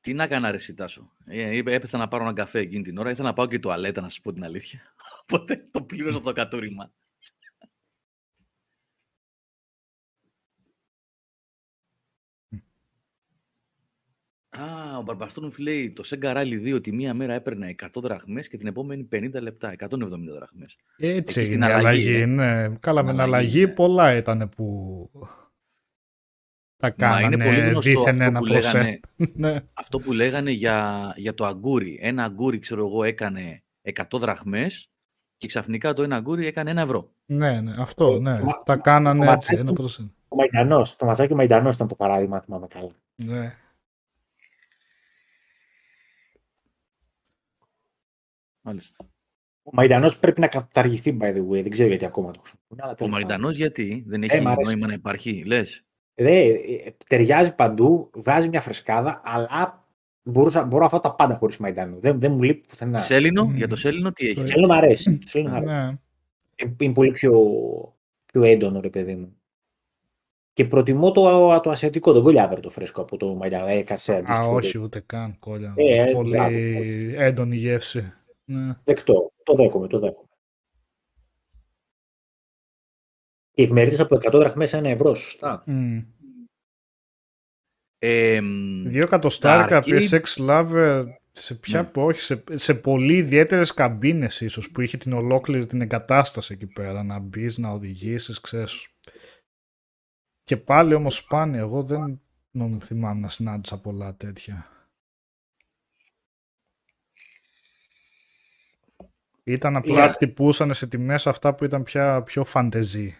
Τι 0.08 0.14
να 0.14 0.24
έκανα 0.24 0.52
ρε 0.52 0.58
εσύ, 0.58 0.74
Τάσο; 0.74 1.12
Ε, 1.26 1.58
είπε, 1.58 1.74
έπεθα 1.74 1.98
να 1.98 2.08
πάρω 2.08 2.24
ένα 2.24 2.34
καφέ 2.34 2.60
εκείνη 2.60 2.84
την 2.84 2.98
ώρα. 2.98 3.10
Ήθελα 3.10 3.28
να 3.28 3.34
πάω 3.34 3.48
και 3.48 3.60
τουαλέτα, 3.60 4.02
να 4.02 4.10
σου 4.10 4.22
πω 4.22 4.34
την 4.34 4.44
αλήθεια. 4.44 4.82
Οπότε 5.24 5.66
το 5.72 5.82
πλήρωσα 5.82 6.22
το 6.22 6.32
κατούριμα. 6.32 6.92
Α, 14.50 14.98
ο 14.98 15.02
Μπαρμπαστούνοφ 15.02 15.58
λέει 15.58 15.92
το 15.92 16.04
Sega 16.06 16.36
Rally 16.36 16.76
2 16.76 16.84
τη 16.84 16.92
μία 16.92 17.14
μέρα 17.14 17.34
έπαιρνε 17.34 17.76
100 17.84 17.88
δραχμές 18.02 18.48
και 18.48 18.58
την 18.58 18.68
επόμενη 18.68 19.08
50 19.12 19.30
λεπτά, 19.42 19.76
170 19.90 19.90
δραχμές. 20.36 20.78
Έτσι 20.98 21.18
Εκεί 21.18 21.32
στην 21.32 21.42
έγινε 21.42 21.66
η 21.68 21.72
αλλαγή, 21.72 22.08
αλλαγή. 22.08 22.22
ε. 22.22 22.26
Ναι. 22.26 22.70
Καλά, 22.80 23.04
με 23.04 23.12
την 23.12 23.20
Αλλαγή, 23.20 23.36
αλλαγή 23.36 23.66
ναι. 23.66 23.74
πολλά 23.74 24.16
ήταν 24.16 24.50
που 24.56 25.10
τα 26.78 26.94
Μα 26.98 27.22
είναι 27.22 27.38
πολύ 27.38 27.50
κάνανε 27.56 27.68
γνωστό 27.70 27.90
δίθεν 27.90 28.08
αυτό 28.10 28.24
ένα 28.24 28.40
που, 28.40 28.46
προς 28.46 28.74
λέγανε, 28.74 29.00
ένα. 29.18 29.30
Ναι. 29.54 29.60
αυτό 29.74 30.00
που 30.00 30.12
λέγανε 30.14 30.52
για, 30.52 31.14
για 31.18 31.34
το 31.34 31.46
αγκούρι. 31.46 31.98
Ένα 32.02 32.24
αγκούρι, 32.24 32.60
ξέρω 32.60 32.86
εγώ, 32.86 33.04
έκανε 33.04 33.64
100 33.84 34.20
δραχμές 34.20 34.90
και 35.38 35.48
ξαφνικά 35.48 35.94
το 35.94 36.04
ένα 36.04 36.16
αγκούρι 36.16 36.46
έκανε 36.46 36.70
ένα 36.72 36.82
ευρώ. 36.82 37.12
ναι, 37.26 37.62
ναι, 37.62 37.76
αυτό, 37.78 38.20
ναι. 38.20 38.42
Μα- 38.42 38.64
Τα 38.66 38.76
κάνανε 38.76 39.26
μα- 39.26 39.32
έτσι, 39.34 39.56
ένα 39.56 39.74
προς 39.74 40.00
ένα. 40.00 40.08
Ο 40.28 40.36
Μαϊντανός, 40.36 40.96
το 40.96 41.06
ματσάκι 41.06 41.34
ο 41.34 41.36
Μαϊντανός 41.36 41.76
ήταν 41.76 41.88
το 41.88 41.96
παράδειγμα, 41.96 42.36
αν 42.36 42.42
θυμάμαι 42.42 42.68
καλά. 42.68 42.90
Ναι. 43.16 43.56
Μάλιστα. 48.62 49.06
Ο 49.64 49.70
Μαϊντανός 49.74 50.20
πρέπει 50.20 50.40
να 50.40 50.48
καταργηθεί, 50.48 51.18
by 51.22 51.26
the 51.36 51.48
way. 51.48 51.62
Δεν 51.62 51.70
ξέρω 51.70 51.88
γιατί 51.90 52.06
ακόμα 52.06 52.32
το 52.32 52.40
χρησιμοποιούν. 52.40 52.80
αλλά 52.82 52.92
Ο 52.92 52.96
τέλος 52.96 53.12
πάντων. 53.12 53.28
Μαϊντανός 53.28 53.56
γιατί; 53.58 54.04
Δεν 54.08 54.24
Ε, 54.24 54.26
έχει 54.26 54.42
μ' 54.42 54.48
αρέσει. 54.48 54.72
νόημα 54.72 54.88
να 54.88 54.94
υπάρχει, 54.94 55.44
λες. 55.46 55.86
Δε, 56.20 56.40
ε, 56.48 56.96
ταιριάζει 57.08 57.56
παντού, 57.56 58.10
βγάζει 58.14 58.50
μια 58.50 58.62
φρεσκάδα, 58.62 59.22
αλλά 59.26 59.88
μπορούσα, 60.24 60.64
μπορώ 60.64 60.86
αυτά 60.86 61.00
τα 61.00 61.16
πάντα 61.16 61.36
χωρίς 61.36 61.58
Μαϊντανό. 61.58 61.98
Δεν, 62.00 62.20
δεν 62.20 62.32
μου 62.32 62.42
λείπει 62.44 62.68
πουθενά. 62.68 63.00
Σέλινο, 63.00 63.44
Μμμ. 63.46 63.56
για 63.56 63.68
το 63.68 63.76
Σέλινο 63.76 64.12
τι 64.12 64.26
έχει; 64.28 64.36
Το- 64.36 64.48
Θέλω 64.48 64.68
να 64.68 64.74
μ' 64.74 64.78
αρέσει. 64.78 65.20
Θέλω 65.26 65.44
να 65.50 65.52
μ' 65.52 65.56
αρέσει. 65.56 65.74
ναι. 65.74 65.98
Ε, 66.56 66.66
Είναι 66.80 66.94
πολύ 66.94 67.12
πιο, 67.12 67.42
πιο 68.26 68.44
έντονο, 68.44 68.80
ρε 68.80 68.90
παιδί 68.90 69.16
μου. 69.16 69.36
Και 70.54 70.66
προτιμώ 70.66 71.12
το, 71.12 71.60
το 71.60 71.70
ασιατικό, 71.70 72.14
τον 72.14 72.24
κολλιάδρο 72.24 72.60
το 72.60 72.70
φρέσκο 72.70 73.02
από 73.02 73.18
το 73.18 73.34
Μαϊντανό. 73.34 73.68
Ε, 73.68 73.82
κάτσε 73.82 74.14
Α, 74.14 74.18
αντίστοιχο. 74.18 74.54
όχι, 74.54 74.78
ούτε 74.78 75.04
καν 75.06 75.36
κόλλια. 75.40 75.74
Ε, 75.76 76.02
ε, 76.10 76.12
Πολύ 76.14 76.30
μπράβο. 76.30 76.56
έντονη 77.24 77.56
γεύση. 77.56 78.14
Ναι. 78.46 78.76
Δεκτό. 78.84 79.32
Το 79.44 79.54
δέχομαι, 79.54 79.88
το 79.88 80.00
δέχομαι. 80.00 80.27
Οι 83.60 83.64
εφημερίδες 83.64 84.00
από 84.00 84.16
100 84.16 84.32
δραχμές 84.40 84.74
ένα 84.74 84.90
ευρώ, 84.90 85.16
σωστά. 85.16 85.64
Μμ. 85.66 86.00
Ε, 88.00 88.40
Δύο 88.86 89.02
εκατοστάρικα 89.04 89.82
arcade- 89.84 90.10
PSX 90.10 90.22
Lover 90.50 91.06
σε 91.32 91.56
ποια 91.56 91.82
Ναι. 91.82 91.88
που 91.88 92.02
όχι, 92.02 92.20
σε, 92.20 92.44
σε 92.52 92.74
πολύ 92.76 93.16
ιδιαίτερες 93.16 93.74
καμπίνες 93.74 94.42
ίσως 94.42 94.72
που 94.72 94.82
είχε 94.82 94.98
την 94.98 95.14
ολόκληρη 95.14 95.66
την 95.66 95.82
εγκατάσταση 95.82 96.54
εκεί 96.54 96.68
πέρα 96.68 97.04
να 97.04 97.20
μπεις, 97.20 97.58
να 97.58 97.70
οδηγήσεις, 97.70 98.42
ξέρεις. 98.42 98.88
Και 100.44 100.58
πάλι 100.58 100.94
όμως 100.94 101.16
σπάνια. 101.16 101.60
Εγώ 101.60 101.84
δεν 101.84 102.22
νομίζω 102.52 102.86
θυμάμαι 102.86 103.20
να 103.20 103.30
συνάντησα 103.30 103.78
πολλά 103.82 104.16
τέτοια. 104.16 104.68
Ήταν 109.44 109.76
απλά 109.76 109.94
Είχα- 110.04 110.08
χτυπούσαν 110.14 110.74
σε 110.74 110.88
τιμές 110.88 111.28
αυτά 111.28 111.56
που 111.56 111.66
ήταν 111.66 111.84
πια 111.84 112.24
πιο 112.24 112.44
φαντεζή 112.46 113.18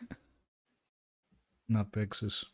να 1.68 1.86
παίξεις. 1.86 2.52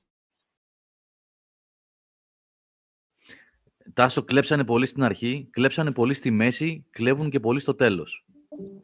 Τάσο 3.94 4.24
κλέψανε 4.24 4.66
πολύ 4.66 4.86
στην 4.86 5.04
αρχή, 5.04 5.48
κλέψανε 5.52 5.92
πολύ 5.92 6.14
στη 6.14 6.32
μέση, 6.32 6.86
κλέβουν 6.90 7.30
και 7.30 7.40
πολύ 7.40 7.60
στο 7.60 7.76
τέλος. 7.76 8.26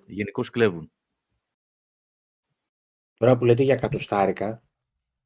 Γενικώς 0.05 0.49
κλέβουν. 0.49 0.91
Τώρα 3.13 3.37
που 3.37 3.45
λέτε 3.45 3.63
για 3.63 3.73
εκατοστάρικα, 3.73 4.63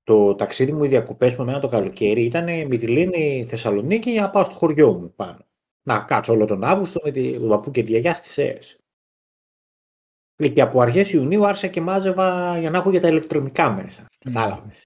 το 0.03 0.35
ταξίδι 0.35 0.71
μου, 0.71 0.83
οι 0.83 0.87
διακοπές 0.87 1.35
μου 1.35 1.41
εμένα 1.43 1.59
το 1.59 1.67
καλοκαίρι 1.67 2.23
ήταν 2.23 2.67
Μυτιλίνη 2.67 3.45
Θεσσαλονίκη 3.45 4.11
για 4.11 4.21
να 4.21 4.29
πάω 4.29 4.43
στο 4.43 4.53
χωριό 4.53 4.93
μου 4.93 5.13
πάνω. 5.13 5.47
Να 5.83 5.99
κάτσω 6.03 6.33
όλο 6.33 6.45
τον 6.45 6.63
Αύγουστο 6.63 6.99
με 7.03 7.11
τη- 7.11 7.39
τον 7.39 7.47
παππού 7.49 7.71
και 7.71 7.83
τη 7.83 7.89
γιαγιά 7.89 8.13
στις 8.15 8.37
αίρες. 8.37 8.77
Και 10.53 10.61
από 10.61 10.81
αρχές 10.81 11.11
Ιουνίου 11.13 11.45
άρχισα 11.45 11.67
και 11.67 11.81
μάζευα 11.81 12.59
για 12.59 12.69
να 12.69 12.77
έχω 12.77 12.89
για 12.89 13.01
τα 13.01 13.07
ηλεκτρονικά 13.07 13.69
μέσα. 13.73 14.07
Κατάλαβες. 14.19 14.83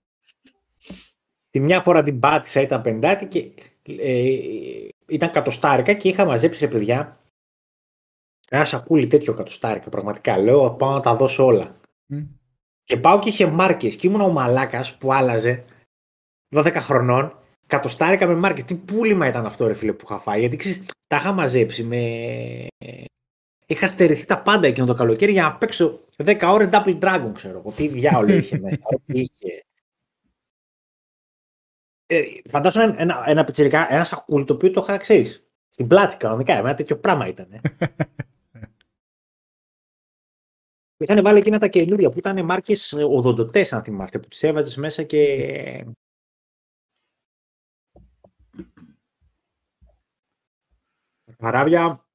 Τη 1.49 1.59
μια 1.59 1.81
φορά 1.81 2.03
την 2.03 2.19
πάτησα, 2.19 2.61
ήταν 2.61 2.81
πεντάρικα 2.81 3.25
και 3.25 3.51
ε, 3.83 4.39
ήταν 5.07 5.31
κατοστάρικα 5.31 5.93
και 5.93 6.07
είχα 6.09 6.25
μαζέψει 6.25 6.59
σε 6.59 6.67
παιδιά 6.67 7.19
ένα 8.49 8.65
σακούλι 8.65 9.07
τέτοιο 9.07 9.33
κατοστάρικα. 9.33 9.89
Πραγματικά 9.89 10.37
λέω 10.37 10.71
πάω 10.71 10.91
να 10.91 10.99
τα 10.99 11.15
δώσω 11.15 11.45
όλα. 11.45 11.75
Μμ. 12.05 12.23
Και 12.83 12.97
πάω 12.97 13.19
και 13.19 13.29
είχε 13.29 13.45
μάρκες 13.45 13.95
και 13.95 14.07
ήμουν 14.07 14.21
ο 14.21 14.29
μαλάκας 14.29 14.97
που 14.97 15.13
άλλαζε 15.13 15.65
12 16.55 16.73
χρονών. 16.75 17.39
Κατοστάρικα 17.67 18.27
με 18.27 18.35
μάρκες. 18.35 18.63
Τι 18.63 18.75
πούλημα 18.75 19.27
ήταν 19.27 19.45
αυτό, 19.45 19.67
ρε 19.67 19.73
φίλε, 19.73 19.93
που 19.93 20.05
είχα 20.09 20.19
φάει. 20.19 20.39
Γιατί 20.39 20.55
ξέρεις, 20.55 20.85
τα 21.07 21.15
είχα 21.15 21.31
μαζέψει 21.31 21.83
με. 21.83 22.67
Είχα 23.65 23.87
στερηθεί 23.87 24.25
τα 24.25 24.41
πάντα 24.41 24.67
εκείνο 24.67 24.85
το 24.85 24.93
καλοκαίρι 24.93 25.31
για 25.31 25.43
να 25.43 25.55
παίξω 25.55 25.99
10 26.17 26.41
ώρες 26.43 26.69
Double 26.71 26.99
Dragon, 26.99 27.31
ξέρω 27.33 27.57
εγώ. 27.57 27.71
Τι 27.71 27.87
διάολο 27.87 28.33
είχε 28.33 28.59
μέσα. 28.63 28.79
τι 29.05 29.19
είχε. 29.19 29.61
Ε, 32.07 32.23
φαντάσου 32.49 32.81
ένα, 32.81 32.95
ένα, 32.97 33.23
ένα, 33.25 33.43
πιτσιρικά, 33.43 33.93
ένας 33.93 34.07
σακούλι 34.07 34.45
το 34.45 34.53
οποίο 34.53 34.71
το 34.71 34.81
είχα 34.81 34.97
ξέρεις. 34.97 35.47
Στην 35.69 35.87
πλάτη 35.87 36.17
κανονικά. 36.17 36.53
Ένα 36.53 36.75
τέτοιο 36.75 36.97
πράγμα 36.97 37.27
ήταν. 37.27 37.51
Ε. 37.51 37.61
Είχαν 40.97 41.23
βάλει 41.23 41.37
εκείνα 41.37 41.59
τα 41.59 41.67
καινούργια 41.67 42.09
που 42.09 42.17
ήταν 42.17 42.45
μάρκες 42.45 42.93
οδοντοτέ, 42.93 43.65
αν 43.71 43.83
θυμάστε, 43.83 44.19
που 44.19 44.27
τις 44.27 44.43
έβαζες 44.43 44.75
μέσα 44.75 45.03
και. 45.03 45.85
Τα 51.25 51.33
καράβια, 51.37 52.05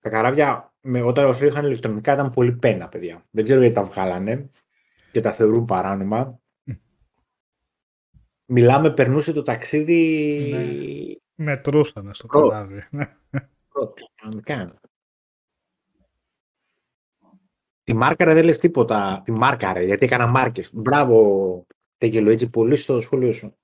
τα 0.00 0.10
καράβια 0.10 0.74
με, 0.80 1.02
όταν 1.02 1.24
όσο 1.24 1.46
είχαν 1.46 1.64
ηλεκτρονικά 1.64 2.12
ήταν 2.12 2.30
πολύ 2.30 2.52
πένα, 2.52 2.88
παιδιά. 2.88 3.26
Δεν 3.30 3.44
ξέρω 3.44 3.60
γιατί 3.60 3.74
τα 3.74 3.82
βγάλανε 3.82 4.50
και 5.12 5.20
τα 5.20 5.32
θεωρούν 5.32 5.64
παράνομα. 5.64 6.40
Μιλάμε, 8.46 8.92
περνούσε 8.92 9.32
το 9.32 9.42
ταξίδι. 9.42 11.20
Μετρούσανε 11.34 12.14
στο 12.14 12.26
Ω. 12.30 12.48
καράβι. 12.48 12.82
Πρώτα, 13.68 14.10
κανονικά. 14.14 14.80
Τη 17.84 17.94
μάρκαρε 17.94 18.34
δεν 18.34 18.44
λες 18.44 18.58
τίποτα. 18.58 19.22
Τη 19.24 19.32
μάρκαρε, 19.32 19.84
γιατί 19.84 20.04
έκανα 20.04 20.26
μάρκες. 20.26 20.70
Μπράβο, 20.74 21.66
Τέγελο, 21.98 22.30
έτσι 22.30 22.50
πολύ 22.50 22.76
στο 22.76 23.00
σχόλιο 23.00 23.32
σου. 23.32 23.56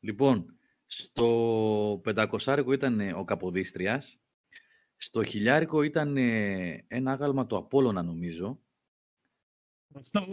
Λοιπόν, 0.00 0.58
στο 0.86 2.00
500 2.04 2.64
ήταν 2.72 3.00
ε, 3.00 3.12
ο 3.12 3.24
Καποδίστριας, 3.24 4.20
στο 4.96 5.24
χιλιάρικο 5.24 5.82
ήταν 5.82 6.16
ε, 6.16 6.84
ένα 6.88 7.12
άγαλμα 7.12 7.46
του 7.46 7.56
Απόλλωνα 7.56 8.02
νομίζω. 8.02 8.60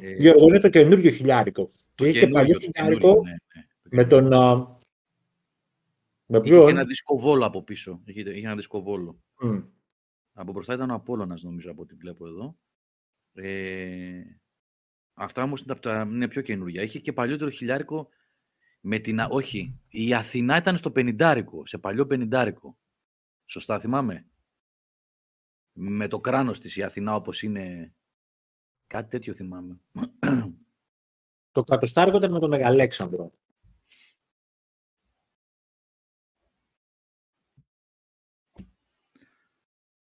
Ε, 0.01 0.11
Γιώργο, 0.15 0.47
είναι 0.47 0.59
το 0.59 0.69
καινούριο 0.69 1.11
χιλιάρικο. 1.11 1.71
το 1.95 2.05
είχε 2.05 2.19
και 2.19 2.27
παλιό 2.27 2.55
καινούριο, 2.55 2.59
το 2.59 2.59
χιλιάρικο 2.59 3.13
καινούριο, 3.13 3.21
ναι, 3.21 3.31
ναι, 3.31 3.37
το 3.81 3.89
με 3.89 4.03
καινούριο. 4.03 4.29
τον... 4.29 4.33
α, 4.33 4.79
Με 6.25 6.37
Είχε 6.37 6.43
και 6.43 6.49
ποιον; 6.49 6.69
ένα 6.69 6.85
δισκοβόλο 6.85 7.45
από 7.45 7.63
πίσω. 7.63 8.01
Είχε, 8.05 8.19
είχε 8.19 8.45
ένα 8.45 8.55
δισκοβόλο. 8.55 9.21
Μμ. 9.41 9.59
Από 10.33 10.51
μπροστά 10.51 10.73
ήταν 10.73 10.89
ο 10.89 10.93
Απόλλωνας 10.93 11.41
νομίζω 11.43 11.71
από 11.71 11.81
ό,τι 11.81 11.95
βλέπω 11.95 12.27
εδώ. 12.27 12.57
Ε, 13.33 14.21
αυτά 15.13 15.43
όμως 15.43 15.61
είναι, 15.61 15.71
από 15.71 15.81
τα, 15.81 16.01
είναι 16.07 16.27
πιο 16.27 16.41
καινούργια. 16.41 16.81
Είχε 16.81 16.99
και 16.99 17.13
παλιότερο 17.13 17.49
χιλιάρικο 17.49 18.09
με 18.81 18.97
την... 18.97 19.19
Α- 19.19 19.27
Όχι, 19.31 19.79
η 19.87 20.13
Αθηνά 20.13 20.57
ήταν 20.57 20.77
στο 20.77 20.91
πενιντάρικο, 20.91 21.65
σε 21.65 21.77
παλιό 21.77 22.05
πενιντάρικο. 22.05 22.77
Σωστά 23.45 23.79
θυμάμαι; 23.79 24.25
Με 25.73 26.07
το 26.07 26.19
κράνος 26.19 26.59
της 26.59 26.75
η 26.75 26.83
Αθηνά 26.83 27.15
όπως 27.15 27.43
είναι... 27.43 27.93
Κάτι 28.87 29.09
τέτοιο 29.09 29.33
θυμάμαι. 29.33 29.79
Το 31.51 31.63
κατοστάρικο 31.63 32.17
ήταν 32.17 32.31
με 32.31 32.39
τον 32.39 32.49
Μεγαλέξανδρο. 32.49 33.31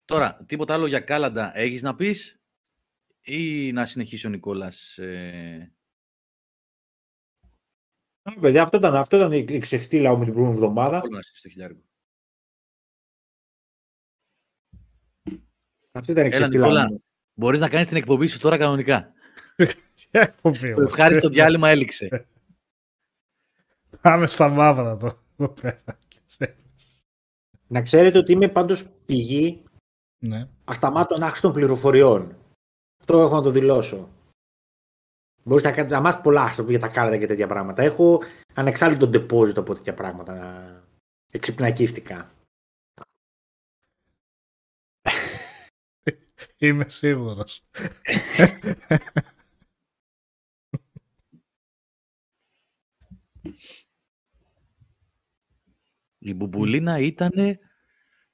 Τώρα, 0.06 0.44
τίποτα 0.46 0.74
άλλο 0.74 0.88
για 0.88 1.00
κάλαντα 1.00 1.58
έχεις 1.58 1.82
να 1.82 1.96
πεις 1.96 2.42
ή 3.22 3.72
να 3.72 3.86
συνεχίσει 3.86 4.28
ο 4.28 4.30
Νικόλας. 4.30 4.98
Ε... 4.98 5.74
Α, 8.22 8.40
Παιδιά, 8.40 8.64
αυτό 8.64 8.78
ήταν, 8.78 8.96
αυτό 8.96 9.16
ήταν 9.16 9.32
η 9.32 9.46
η 9.50 9.60
ξεφτύλα 9.60 10.16
μου 10.16 10.24
την 10.24 10.34
προηγούμενη 10.34 10.64
εβδομάδα. 10.64 11.02
Όλο 11.02 11.12
να 11.12 11.20
είσαι 11.20 11.36
στο 11.36 11.50
χιλιάρικο. 11.50 11.82
Αυτή 15.98 16.12
ήταν 16.12 16.24
η 16.24 16.28
Έλα, 16.28 16.38
ξεφτύλα 16.38 16.68
Νικόλα. 16.68 16.88
μου. 16.92 17.04
Μπορείς 17.34 17.60
να 17.60 17.70
κάνεις 17.70 17.88
την 17.88 17.98
εκπομπή 17.98 18.28
σου 18.28 18.40
τώρα 18.40 18.58
κανονικά. 18.58 19.14
Εκπομπή 20.12 20.72
Το 20.72 20.80
όμως; 20.80 20.92
ευχάριστο 20.92 21.30
διάλειμμα 21.30 21.70
έληξε. 21.70 22.28
Πάμε 24.02 24.28
στα 24.28 24.50
μαύρα 24.50 24.98
το. 24.98 25.18
εδώ 25.38 25.50
πέρα. 25.62 26.00
Να 27.70 27.82
ξέρετε 27.82 28.18
ότι 28.18 28.32
είμαι 28.32 28.48
πάντως 28.48 28.86
πηγή 29.06 29.64
ναι. 30.20 30.48
ασταμάτων 30.66 31.24
άχρηστων 31.24 31.54
πληροφοριών. 31.54 32.38
Αυτό 33.00 33.22
έχω 33.22 33.36
να 33.36 33.42
το 33.42 33.52
δηλώσω. 33.52 34.10
Μπορείτε 35.44 35.70
να 35.70 35.76
κάνετε 35.76 35.96
να 35.96 36.02
μάθετε 36.02 36.24
πολλά 36.24 36.52
στο 36.52 36.64
για 36.64 36.80
τα 36.80 36.88
κάρτα 36.88 37.18
και 37.18 37.26
τέτοια 37.26 37.48
πράγματα. 37.48 37.84
Έχω 37.84 38.22
ανεξάρτητο 38.54 39.10
deposit 39.14 39.58
από 39.58 39.74
τέτοια 39.74 39.94
πράγματα. 39.94 40.66
Εξυπνακίστηκα. 41.32 42.32
Είμαι 46.58 46.86
σίγουρος. 46.90 47.62
Η 56.20 56.34
Μπουμπουλίνα 56.34 57.00
ήταν. 57.00 57.32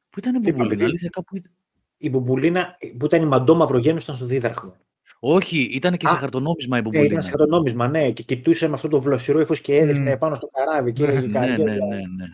Πού 0.09 0.19
ήταν 0.19 0.35
η 0.35 0.39
Τι 0.39 0.51
Μπουμπουλίνα, 0.51 0.73
είπαμε, 0.73 0.83
αλήθεια, 0.83 1.09
κάπου 1.09 1.35
ήταν. 1.35 1.51
Η 1.97 2.09
Μπουμπουλίνα 2.09 2.77
που 2.97 3.05
ήταν 3.05 3.21
η 3.21 3.25
μαντό 3.25 3.55
μαυρογέννη 3.55 3.99
ήταν 4.03 4.15
στο 4.15 4.25
δίδαρχο. 4.25 4.75
Όχι, 5.19 5.57
ήταν 5.61 5.97
και 5.97 6.07
σε 6.07 6.13
Α, 6.15 6.17
χαρτονόμισμα 6.17 6.77
η 6.77 6.81
Ναι, 6.81 6.85
Μπουμπουλίνα. 6.85 7.11
ήταν 7.11 7.21
σε 7.21 7.29
χαρτονόμισμα, 7.29 7.87
ναι. 7.87 8.11
Και 8.11 8.23
κοιτούσε 8.23 8.67
με 8.67 8.73
αυτό 8.73 8.87
το 8.87 9.01
βλασιρό 9.01 9.39
ύφο 9.39 9.55
και 9.55 9.77
έδειχνε 9.77 10.15
Μμ. 10.15 10.17
πάνω 10.17 10.35
στο 10.35 10.47
καράβι. 10.53 10.93
Και 10.93 11.05
Ναι, 11.05 11.11
έλεγε 11.11 11.27
ναι, 11.27 11.33
«Καριόλα, 11.33 11.63
ναι, 11.63 11.77
ναι, 11.85 11.95
ναι. 11.95 12.25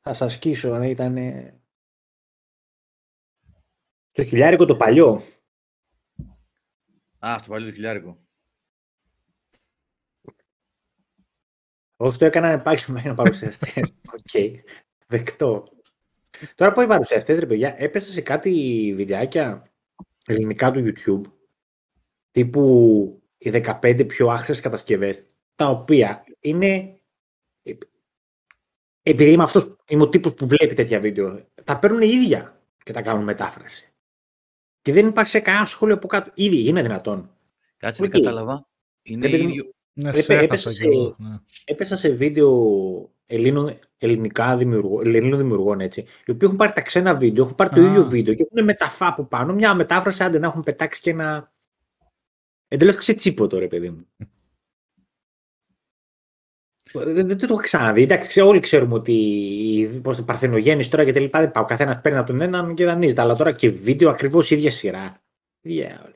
Θα 0.00 0.14
σας 0.14 0.32
σκίσω. 0.32 0.78
Ναι, 0.78 0.88
ήταν. 0.88 1.16
Το 4.12 4.22
χιλιάρικο 4.22 4.64
το 4.64 4.76
παλιό. 4.76 5.22
Α, 7.18 7.36
στο 7.38 7.50
παλιό 7.50 7.66
το 7.66 7.72
χιλιάρικο. 7.72 8.18
Όσο 11.96 12.18
το 12.18 12.24
έκαναν 12.24 12.52
επάξιμα 12.52 13.00
για 13.00 13.14
παρουσιαστές. 13.14 13.72
Οκ. 14.16 14.60
Δεκτό. 15.06 15.64
Τώρα 16.54 16.72
που 16.72 16.80
οι 16.80 16.86
παρουσιαστές, 16.86 17.38
ρε 17.38 17.46
παιδιά, 17.46 17.74
έπεσα 17.78 18.12
σε 18.12 18.20
κάτι 18.20 18.50
βιντεάκια 18.96 19.72
ελληνικά 20.26 20.70
του 20.70 20.84
YouTube 20.84 21.32
τύπου 22.30 23.22
οι 23.38 23.50
15 23.50 24.04
πιο 24.06 24.28
άχρηστες 24.28 24.60
κατασκευές 24.60 25.26
τα 25.54 25.68
οποία 25.68 26.24
είναι 26.40 27.00
επειδή 29.02 29.32
είμαι 29.32 29.42
αυτός, 29.42 29.76
είμαι 29.88 30.02
ο 30.02 30.08
τύπος 30.08 30.34
που 30.34 30.46
βλέπει 30.46 30.74
τέτοια 30.74 31.00
βίντεο 31.00 31.48
τα 31.64 31.78
παίρνουν 31.78 32.00
οι 32.00 32.08
ίδια 32.08 32.60
και 32.84 32.92
τα 32.92 33.02
κάνουν 33.02 33.24
μετάφραση. 33.24 33.89
Και 34.82 34.92
δεν 34.92 35.06
υπάρχει 35.06 35.40
κανένα 35.40 35.66
σχόλιο 35.66 35.94
από 35.94 36.06
κάτω. 36.06 36.30
Ήδη 36.34 36.66
είναι 36.68 36.82
δυνατόν. 36.82 37.30
Κάτσε, 37.76 38.02
δεν 38.02 38.10
Οκ. 38.16 38.22
κατάλαβα. 38.22 38.68
Είναι 39.02 39.26
Ρε 39.26 39.32
παιδί 39.32 39.42
μου, 39.42 39.48
ίδιο. 39.48 39.72
Ναι, 39.92 40.08
Έπε- 40.08 40.22
σε 40.22 40.32
έχασα 40.32 40.44
έπεσε 40.44 40.68
κι 40.68 40.74
σε- 40.74 40.84
εγώ. 40.84 41.16
Ναι. 41.18 41.38
Έπεσα 41.64 41.96
σε 41.96 42.08
βίντεο 42.08 43.10
Ελλήνων, 43.26 43.78
ελληνικά 43.98 44.56
δημιουργών, 44.56 45.06
Ελλήνων 45.06 45.38
δημιουργών 45.38 45.80
έτσι, 45.80 46.00
οι 46.00 46.30
οποίοι 46.30 46.40
έχουν 46.42 46.56
πάρει 46.56 46.72
τα 46.72 46.80
ξένα 46.80 47.14
βίντεο, 47.14 47.44
έχουν 47.44 47.56
πάρει 47.56 47.70
το 47.70 47.80
Α. 47.80 47.84
ίδιο 47.88 48.04
βίντεο 48.04 48.34
και 48.34 48.46
έχουν 48.50 48.64
μεταφρά 48.64 49.06
από 49.06 49.24
πάνω, 49.24 49.52
μια 49.54 49.74
μετάφραση, 49.74 50.22
άντε 50.22 50.38
να 50.38 50.46
έχουν 50.46 50.62
πετάξει 50.62 51.00
και 51.00 51.10
ένα. 51.10 51.52
Εντελώς 52.68 52.96
ξετσίποτο, 52.96 53.58
ρε 53.58 53.66
παιδί 53.66 53.90
μου. 53.90 54.06
Δεν, 56.92 57.26
δεν 57.26 57.38
το 57.38 57.46
έχω 57.50 57.56
ξαναδεί. 57.60 58.02
Εντάξει, 58.02 58.28
ξέ- 58.28 58.46
όλοι 58.46 58.60
ξέρουμε 58.60 58.94
ότι 58.94 59.12
η 59.12 60.00
πώς, 60.00 60.16
το 60.16 60.22
παρθενογέννηση 60.22 60.90
τώρα 60.90 61.04
και 61.04 61.12
τα 61.12 61.20
λοιπά 61.20 61.40
δεν 61.40 61.50
πάει. 61.50 61.62
Ο 61.62 61.66
καθένας 61.66 62.00
παίρνει 62.00 62.18
από 62.18 62.26
τον 62.26 62.40
έναν 62.40 62.74
και 62.74 62.84
δανείζεται. 62.84 63.20
Αλλά 63.20 63.34
τώρα 63.36 63.52
και 63.52 63.70
βίντεο 63.70 64.10
ακριβώς 64.10 64.50
ίδια 64.50 64.70
σειρά. 64.70 65.22
Yeah. 65.64 66.12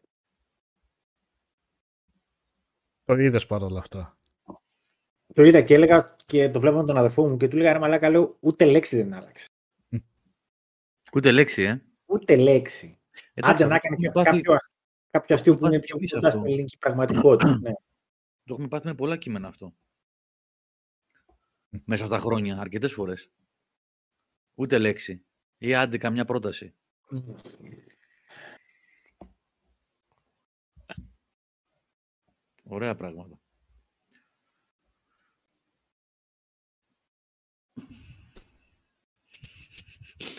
Το 3.04 3.14
είδες 3.14 3.46
παρόλα 3.46 3.78
αυτά. 3.78 4.18
Το 5.34 5.42
είδα 5.42 5.60
και 5.62 5.74
έλεγα 5.74 6.16
και 6.24 6.50
το 6.50 6.60
βλέπω 6.60 6.76
με 6.76 6.84
τον 6.84 6.96
αδερφό 6.96 7.28
μου 7.28 7.36
και 7.36 7.48
του 7.48 7.56
έλεγα 7.56 7.72
ρε 7.72 7.78
Μαλάκα, 7.78 8.10
λέω 8.10 8.36
ούτε 8.40 8.64
λέξη 8.64 8.96
δεν 8.96 9.14
άλλαξε. 9.14 9.46
Ούτε 11.14 11.32
λέξη, 11.32 11.62
ε. 11.62 11.82
Ούτε 12.06 12.36
λέξη. 12.36 12.98
Εντάξει, 13.34 13.62
Άντε 13.62 13.66
να 13.66 13.74
αυτό 13.74 13.86
έκανε 13.88 13.94
έχουμε 13.94 14.06
κάποιο, 14.06 14.22
πάθει- 14.22 14.44
κάποιο, 14.44 14.58
κάποιο 15.10 15.34
αστείο 15.34 15.54
που 15.54 15.60
πάθει 15.60 15.74
είναι 15.74 15.82
πιο 15.84 15.94
κι 15.96 16.00
εμείς 16.00 16.12
κοντά 16.12 16.28
αυτό. 16.28 16.40
στην 16.40 16.52
ελληνική 16.52 16.78
πραγματικότητα. 16.78 17.58
ναι. 17.62 17.72
Το 18.44 18.52
έχουμε 18.52 18.68
πάθει 18.68 18.86
με 18.86 18.94
πολλά 18.94 19.16
κείμενα 19.16 19.48
αυτό. 19.48 19.74
Μέσα 21.84 22.04
στα 22.04 22.18
χρόνια, 22.18 22.58
αρκετές 22.58 22.92
φορές. 22.92 23.30
Ούτε 24.54 24.78
λέξη. 24.78 25.24
Ή 25.58 25.74
άντε 25.74 25.98
καμιά 25.98 26.24
πρόταση. 26.24 26.74
Ωραία 32.62 32.94
πράγματα. 32.94 33.38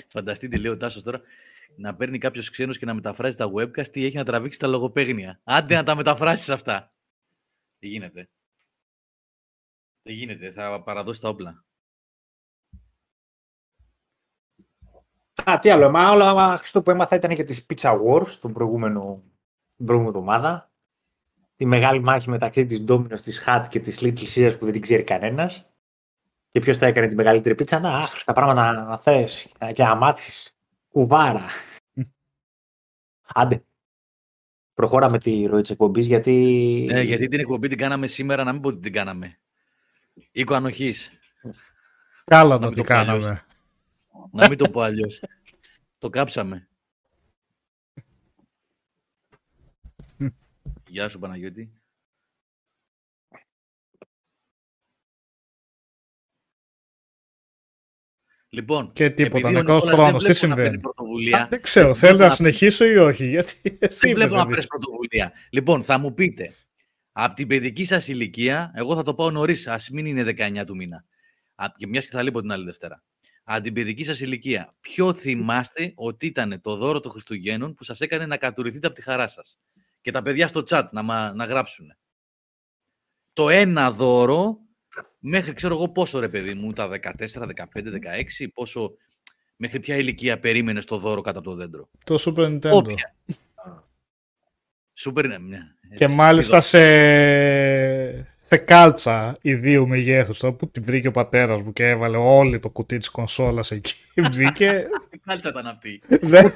Φανταστείτε, 0.08 0.58
λέει 0.58 0.72
ο 0.72 0.78
Τάσος 0.78 1.04
τώρα, 1.04 1.22
να 1.76 1.96
παίρνει 1.96 2.18
κάποιος 2.18 2.50
ξένος 2.50 2.78
και 2.78 2.86
να 2.86 2.94
μεταφράζει 2.94 3.38
τα 3.38 3.52
webcast 3.56 3.88
τι 3.88 4.06
έχει 4.06 4.18
να 4.18 4.24
τραβήξει 4.24 4.60
τα 4.60 4.68
λογοπαίγνια. 4.68 5.40
Άντε 5.44 5.76
να 5.76 5.84
τα 5.84 5.96
μεταφράσεις 5.96 6.50
αυτά. 6.50 6.94
Δεν 7.80 7.90
γίνεται. 7.90 8.30
Δεν 10.08 10.14
γίνεται. 10.14 10.52
Θα 10.52 10.82
παραδώσει 10.84 11.22
τα 11.22 11.30
όπλα. 11.30 11.66
Α, 15.44 15.60
τι 15.60 15.70
άλλο. 15.70 15.92
Μα 15.92 16.12
όλα 16.12 16.34
μα, 16.34 16.46
αυτό 16.46 16.82
που 16.82 16.92
έμαθα 16.92 17.16
ήταν 17.16 17.32
για 17.32 17.46
τις 17.46 17.66
Pizza 17.70 18.02
Wars 18.02 18.28
τον 18.28 18.54
προηγούμενο, 18.54 19.24
την 19.76 19.86
προηγούμενη 19.86 20.18
εβδομάδα. 20.18 20.72
Τη 21.56 21.66
μεγάλη 21.66 22.00
μάχη 22.00 22.30
μεταξύ 22.30 22.66
της 22.66 22.84
Domino's, 22.88 23.22
της 23.22 23.44
Hut 23.48 23.66
και 23.70 23.80
της 23.80 24.00
Little 24.02 24.24
Caesars 24.24 24.56
που 24.60 24.64
δεν 24.66 24.74
την 24.74 24.82
ξέρει 24.82 25.04
κανένας. 25.04 25.70
Και 26.52 26.60
ποιος 26.60 26.78
θα 26.78 26.86
έκανε 26.86 27.08
τη 27.08 27.16
μεγαλύτερη 27.16 27.56
πίτσα. 27.56 27.80
Να, 27.80 27.98
άχρηστα 27.98 28.34
πράγματα 28.34 28.74
να, 28.74 28.84
να 28.84 28.98
θες 28.98 29.52
και 29.74 29.84
να 29.84 29.96
μάθεις. 29.96 30.56
Κουβάρα. 30.88 31.46
Άντε. 33.34 33.64
Προχώρα 34.74 35.10
με 35.10 35.20
τη 35.20 35.46
ροή 35.46 35.62
της 35.62 35.70
εκπομπής 35.70 36.08
γιατί... 36.08 36.88
Ε, 36.92 37.02
γιατί 37.02 37.28
την 37.28 37.40
εκπομπή 37.40 37.68
την 37.68 37.78
κάναμε 37.78 38.08
σήμερα, 38.08 38.44
να 38.44 38.52
μην 38.52 38.62
πω 38.62 38.68
ότι 38.68 38.80
την 38.80 38.94
κάναμε. 38.94 39.40
Οίκο 40.32 40.54
ανοχής. 40.54 41.12
Καλά 42.26 42.56
Να 42.56 42.60
το 42.60 42.66
μην 42.66 42.76
τι 42.76 42.82
το 42.82 42.88
πω 42.88 42.94
αλλιώς. 43.00 43.24
κάναμε. 43.24 43.46
Να 44.32 44.48
μην 44.50 44.58
το 44.58 44.70
πω 44.70 44.82
αλλιώς. 44.82 45.24
το 45.98 46.10
κάψαμε. 46.10 46.68
Γεια 50.88 51.10
σου 51.10 51.20
Παναγιώτη. 51.20 51.72
Λοιπόν, 58.50 58.94
Και 58.94 59.10
τίποτα, 59.10 59.38
επειδή 59.38 59.56
ο 59.56 59.60
νεκρός 59.62 59.84
Νικόλας 59.84 60.00
χρόνος, 60.10 60.24
δεν 60.24 60.32
τι 60.34 60.40
βλέπω 60.40 60.48
να 60.48 60.56
παίρνει 60.56 60.72
συμβαίνει. 60.78 60.80
πρωτοβουλία, 60.94 61.48
Δεν 61.50 61.62
ξέρω, 61.62 61.86
δεν 61.86 61.96
θέλω 61.96 62.12
βλέπω 62.12 62.24
να 62.24 62.30
να- 62.30 62.36
συνεχίσω 62.36 62.86
ή 62.86 62.98
όχι, 62.98 63.26
γιατί 63.28 63.54
εσύ 63.64 64.00
δεν 64.00 64.10
είπες 64.10 64.14
βλέπω 64.14 64.34
να 64.34 64.40
ότι- 64.40 64.50
παίρνεις 64.50 64.68
πρωτοβουλία. 64.68 65.34
Λοιπόν, 65.50 65.84
θα 65.84 65.98
μου 65.98 66.14
πείτε, 66.14 66.56
από 67.18 67.34
την 67.36 67.48
παιδική 67.48 67.86
σας 67.86 68.08
ηλικία, 68.08 68.72
εγώ 68.76 68.96
θα 68.96 69.04
το 69.04 69.14
πάω 69.14 69.32
νωρίς, 69.32 69.68
ας 69.68 69.90
μην 69.90 70.06
είναι 70.06 70.24
19 70.24 70.64
του 70.66 70.76
μήνα. 70.76 71.06
Α, 71.56 71.66
Και 71.78 71.88
μιας 71.88 72.06
και 72.06 72.12
θα 72.12 72.24
λείπω 72.24 72.42
την 72.42 72.52
άλλη 72.52 72.66
Δευτέρα. 72.66 73.04
Από 73.44 73.64
την 73.64 73.74
παιδική 73.74 74.04
σας 74.04 74.20
ηλικία, 74.20 74.74
ποιο 74.80 75.14
θυμάστε 75.14 75.92
ότι 75.96 76.26
ήταν 76.26 76.62
το 76.62 76.76
δώρο 76.76 77.00
των 77.00 77.12
Χριστουγέννων 77.12 77.74
που 77.74 77.84
σας 77.84 78.00
έκανε 78.02 78.26
να 78.26 78.38
κατουρηθείτε 78.38 78.88
από 78.88 78.96
τη 78.96 79.02
χαρά 79.02 79.28
σας; 79.28 79.60
Και 80.02 80.12
τα 80.12 80.22
παιδιά 80.22 80.48
στο 80.48 80.64
chat 80.70 80.84
να, 80.92 81.02
μα- 81.02 81.34
να 81.34 81.46
γράψουν. 81.46 81.96
Το 83.34 83.50
ένα 83.50 83.92
δώρο, 83.92 84.58
μέχρι 85.20 85.54
ξέρω 85.54 85.74
εγώ 85.74 85.92
πόσο 85.92 86.20
ρε 86.20 86.30
παιδί 86.30 86.54
μου, 86.54 86.74
τα 86.74 86.88
14, 86.88 87.46
15, 87.46 87.92
16, 87.92 88.48
πόσο, 88.54 88.96
μέχρι 89.56 89.80
ποια 89.80 89.96
ηλικία 89.98 90.40
περίμενες 90.40 90.86
το 90.86 90.98
δώρο 90.98 91.22
κάτω 91.22 91.40
από 91.40 91.50
το 91.50 91.56
δέντρο; 91.56 91.90
Το 92.04 92.16
Super 92.20 92.46
Nintendo. 92.46 92.72
Όποια. 92.72 93.16
Σούπερ, 95.06 95.28
ναι, 95.28 95.40
μια, 95.40 95.76
Και 95.98 96.04
έτσι, 96.04 96.16
μάλιστα 96.16 96.58
τι 96.58 96.64
σε, 96.66 96.80
σε 98.40 98.58
κάλτσα 98.58 99.36
ιδίου 99.42 99.88
μεγέθους, 99.88 100.38
τώρα 100.40 100.54
που 100.54 100.70
την 100.70 100.84
βρήκε 100.86 101.08
ο 101.08 101.12
πατέρας 101.12 101.62
μου 101.62 101.74
και 101.74 101.88
έβαλε 101.90 102.18
όλη 102.18 102.60
το 102.60 102.70
κουτί 102.70 102.98
της 102.98 103.10
κονσόλας 103.10 103.72
εκεί. 103.72 103.94
Βγήκε. 104.32 104.68
δω- 104.70 105.08
Τι 105.10 105.18
κάλτσα 105.18 105.50
ήταν 105.50 105.68
αυτή; 105.68 106.02
δεν- 106.22 106.54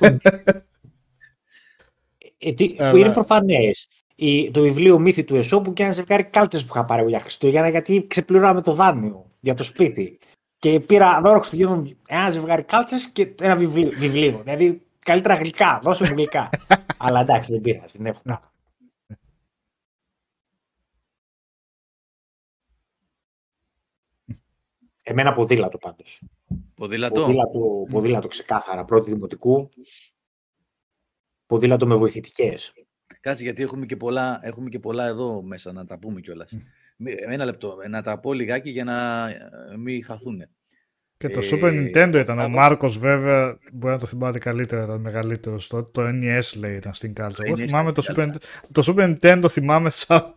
Ε, 2.38 2.54
τι, 2.54 2.68
που 2.70 2.84
Αλλά- 2.84 3.00
είναι 3.00 3.12
προφανές. 3.12 3.88
Το 4.52 4.62
βιβλίο 4.62 5.00
Μύθι 5.00 5.24
του 5.24 5.36
Εσώπου 5.36 5.74
και 5.74 5.84
ένα 5.84 5.92
ζευγάρι 5.92 6.24
κάλτσες 6.24 6.62
που 6.66 6.72
είχα 6.76 6.86
πάρει 6.86 7.02
εγώ 7.02 7.10
για 7.10 7.20
Χριστούγεννα 7.20 7.70
γιατί 7.70 8.06
ξεπληρώναμε 8.08 8.62
το 8.62 8.74
δάνειο 8.74 9.32
για 9.40 9.54
το 9.54 9.64
σπίτι. 9.64 10.18
Και 10.60 10.80
πήρα 10.80 11.20
δώρο 11.24 11.38
Χριστουγέννων 11.40 11.98
ένα 12.08 12.30
ζευγάρι 12.30 12.64
κάλτσες 12.64 13.10
και 13.10 13.34
ένα 13.42 13.56
βιβλίο. 13.56 13.92
βιβλίο. 13.98 14.42
Δηλαδή 14.44 14.82
καλύτερα 15.06 15.36
γλυκά, 15.36 15.80
δώσε 15.84 16.04
μου 16.08 16.14
γλυκά. 16.14 16.50
Αλλά 16.98 17.20
εντάξει, 17.20 17.52
δεν 17.52 17.62
πειράζει, 17.62 17.98
δεν 17.98 18.06
έχω 18.06 18.22
κάπου. 18.24 18.48
Εμένα 25.04 25.34
ποδήλατο 25.34 25.78
πάντως. 25.78 26.22
Ποδήλατο; 26.76 27.22
Ποδήλατο, 27.22 27.86
ποδήλατο 27.92 28.28
ξεκάθαρα. 28.28 28.86
Πρώτη 28.86 29.12
δημοτικού. 29.12 29.70
Ποδήλατο 31.46 31.86
με 31.86 31.96
βοηθητικές. 31.96 32.74
Κάτσε 33.20 33.44
γιατί 33.44 33.64
έχουμε 33.64 33.86
και, 33.86 33.96
πολλά, 33.96 34.40
έχουμε 34.44 34.70
και 34.70 34.80
πολλά 34.80 35.06
εδώ 35.06 35.42
μέσα 35.42 35.72
να 35.72 35.86
τα 35.86 36.00
πούμε 36.00 36.22
κιόλας. 36.22 36.58
Ένα 37.28 37.46
λεπτό. 37.46 37.78
Να 37.90 38.02
τα 38.02 38.20
πω 38.20 38.34
λιγάκι 38.34 38.70
για 38.70 38.84
να 38.84 39.30
ε, 39.30 39.50
μην 39.78 40.06
χαθούν. 40.06 40.50
Και 41.20 41.30
το 41.30 41.40
Ε, 41.40 41.50
Super 41.52 41.70
Nintendo 41.72 42.16
ήταν. 42.16 42.38
Ο 42.38 42.41
Σάββα. 42.41 42.48
Μάρκος 42.50 42.98
βέβαια 42.98 43.58
μπορεί 43.72 43.94
να 43.94 44.00
το 44.00 44.06
θυμάται 44.06 44.40
καλύτερα, 44.40 44.84
ήταν 44.84 45.00
μεγαλύτερος 45.00 45.68
τότε. 45.68 45.90
Το 45.91 46.18
NES 46.22 46.58
λέει 46.60 46.76
ήταν 46.76 46.94
στην 46.94 47.14
κάλτσα. 47.14 47.44
Εγώ 47.46 47.56
NES 47.56 47.58
θυμάμαι 47.58 47.90
ήταν 47.90 47.94
το 47.94 48.02
στην 48.02 48.16
Super, 48.16 48.36
το 48.72 48.84
Super 48.98 49.18
Nintendo 49.20 49.46
θυμάμαι 49.50 49.90
σαν, 49.90 50.34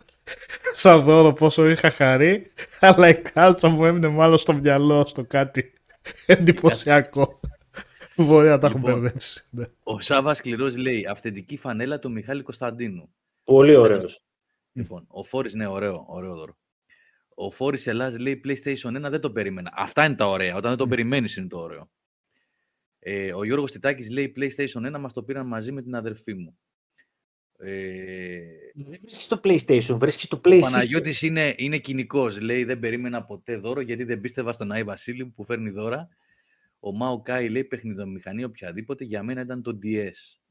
σαν 0.72 1.02
δώρο 1.02 1.32
πόσο 1.32 1.68
είχα 1.68 1.90
χαρεί, 1.90 2.52
αλλά 2.80 3.08
η 3.08 3.14
κάλτσα 3.14 3.68
μου 3.68 3.84
έμεινε 3.84 4.08
μάλλον 4.08 4.38
στο 4.38 4.52
μυαλό 4.52 5.06
στο 5.06 5.24
κάτι 5.24 5.72
εντυπωσιακό. 6.26 7.40
Μπορεί 8.16 8.48
να 8.48 8.58
τα 8.58 8.66
έχουν 8.66 8.80
Λοιπόν. 8.80 9.00
μπερδέψει. 9.00 9.44
ναι. 9.50 9.64
Ο 9.82 10.00
Σάβα 10.00 10.34
Σκληρός 10.34 10.76
λέει 10.76 11.06
αυθεντική 11.10 11.56
φανέλα 11.58 11.98
του 11.98 12.10
Μιχάλη 12.12 12.42
Κωνσταντίνου. 12.42 13.08
Πολύ 13.44 13.76
ωραίος. 13.76 14.22
Λοιπόν, 14.72 15.04
ο 15.08 15.22
Φόρης, 15.22 15.54
ναι, 15.54 15.66
ωραίο, 15.66 16.04
ωραίο 16.08 16.34
δώρο. 16.34 16.56
Ο 17.44 17.50
Φόρης 17.50 17.86
Ελλάς 17.86 18.18
λέει 18.18 18.40
PlayStation 18.44 19.06
1 19.06 19.10
δεν 19.10 19.20
το 19.20 19.32
περίμενα. 19.32 19.72
Αυτά 19.74 20.04
είναι 20.04 20.14
τα 20.14 20.28
ωραία. 20.28 20.56
Όταν 20.56 20.68
δεν 20.68 20.78
το 20.78 20.86
περιμένεις 20.88 21.36
είναι 21.36 21.46
το 21.46 21.58
ωραίο. 21.58 21.90
Ε, 22.98 23.32
ο 23.32 23.44
Γιώργος 23.44 23.72
Τιτάκης 23.72 24.10
λέει 24.10 24.32
PlayStation 24.36 24.96
1 24.96 25.00
μας 25.00 25.12
το 25.12 25.22
πήραν 25.22 25.46
μαζί 25.46 25.72
με 25.72 25.82
την 25.82 25.94
αδερφή 25.94 26.34
μου. 26.34 26.58
Ε, 27.58 28.40
Δεν 28.74 28.98
βρίσκεις 29.02 29.26
το 29.26 29.40
PlayStation, 29.44 29.96
βρίσκεις 29.98 30.28
το 30.28 30.36
ο 30.36 30.40
PlayStation. 30.44 30.60
Παναγιώτης 30.60 31.22
είναι, 31.22 31.54
είναι 31.56 31.78
κοινικός. 31.78 32.40
Λέει 32.40 32.64
δεν 32.64 32.78
περίμενα 32.78 33.24
ποτέ 33.24 33.56
δώρο 33.56 33.80
γιατί 33.80 34.04
δεν 34.04 34.20
πίστευα 34.20 34.52
στον 34.52 34.72
Άι 34.72 34.84
Βασίλη 34.84 35.26
που 35.26 35.44
φέρνει 35.44 35.70
δώρα. 35.70 36.08
Ο 36.78 36.92
Μάο 36.92 37.22
Κάι 37.22 37.48
λέει 37.48 37.64
παιχνιδομηχανή 37.64 38.44
οποιαδήποτε. 38.44 39.04
Για 39.04 39.22
μένα 39.22 39.40
ήταν 39.40 39.62
το 39.62 39.78
DS. 39.82 40.41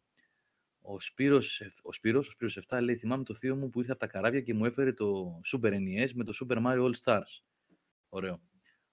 Ο 0.93 0.99
Σπύρος, 0.99 1.61
ο 1.81 1.93
Σπύρος, 1.93 2.27
ο 2.27 2.31
Σπύρος 2.31 2.59
7 2.67 2.79
λέει 2.81 2.95
θυμάμαι 2.95 3.23
το 3.23 3.33
θείο 3.33 3.55
μου 3.55 3.69
που 3.69 3.79
ήρθε 3.79 3.91
από 3.91 3.99
τα 3.99 4.07
καράβια 4.07 4.41
και 4.41 4.53
μου 4.53 4.65
έφερε 4.65 4.93
το 4.93 5.39
Super 5.51 5.73
NES 5.73 6.09
με 6.13 6.23
το 6.23 6.33
Super 6.41 6.57
Mario 6.57 6.89
All 6.89 6.93
Stars. 7.03 7.41
Ωραίο. 8.09 8.41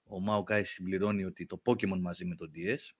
Ο 0.04 0.20
Μάο 0.20 0.42
Κάι 0.42 0.64
συμπληρώνει 0.64 1.24
ότι 1.24 1.46
το 1.46 1.62
Pokemon 1.64 2.00
μαζί 2.00 2.24
με 2.24 2.34
το 2.34 2.50
DS. 2.54 2.94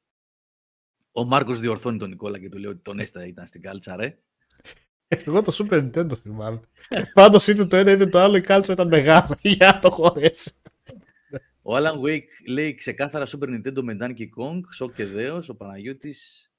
Ο 1.13 1.25
Μάρκος 1.25 1.61
διορθώνει 1.61 1.99
τον 1.99 2.09
Νικόλα 2.09 2.39
και 2.39 2.49
του 2.49 2.59
λέει 2.59 2.71
ότι 2.71 2.83
τον 2.83 2.99
Έστα 2.99 3.27
ήταν 3.27 3.47
στην 3.47 3.63
κάλτσα, 3.63 3.97
ρε. 3.97 4.19
Εγώ 5.09 5.43
το 5.43 5.57
Super 5.59 5.91
Nintendo 5.91 6.17
θυμάμαι. 6.17 6.61
Πάντως 7.15 7.47
είτε 7.47 7.67
το 7.67 7.77
ένα 7.77 7.93
είτε 7.93 8.07
το 8.07 8.19
άλλο 8.19 8.37
η 8.37 8.41
κάλτσα 8.41 8.73
ήταν 8.73 8.89
μεγάλη 8.89 9.37
για 9.57 9.67
να 9.67 9.79
το 9.79 9.91
χωρέσει. 9.91 10.51
Ο 11.63 11.77
Alan 11.77 12.01
Wake 12.07 12.29
λέει 12.47 12.75
ξεκάθαρα 12.75 13.27
Super 13.27 13.49
Nintendo 13.49 13.83
με 13.83 13.97
Donkey 14.01 14.29
Kong, 14.39 14.61
σοκ 14.75 14.95
και 14.95 15.07
δέος. 15.07 15.49
Ο 15.49 15.55
Παναγιώτης 15.55 16.51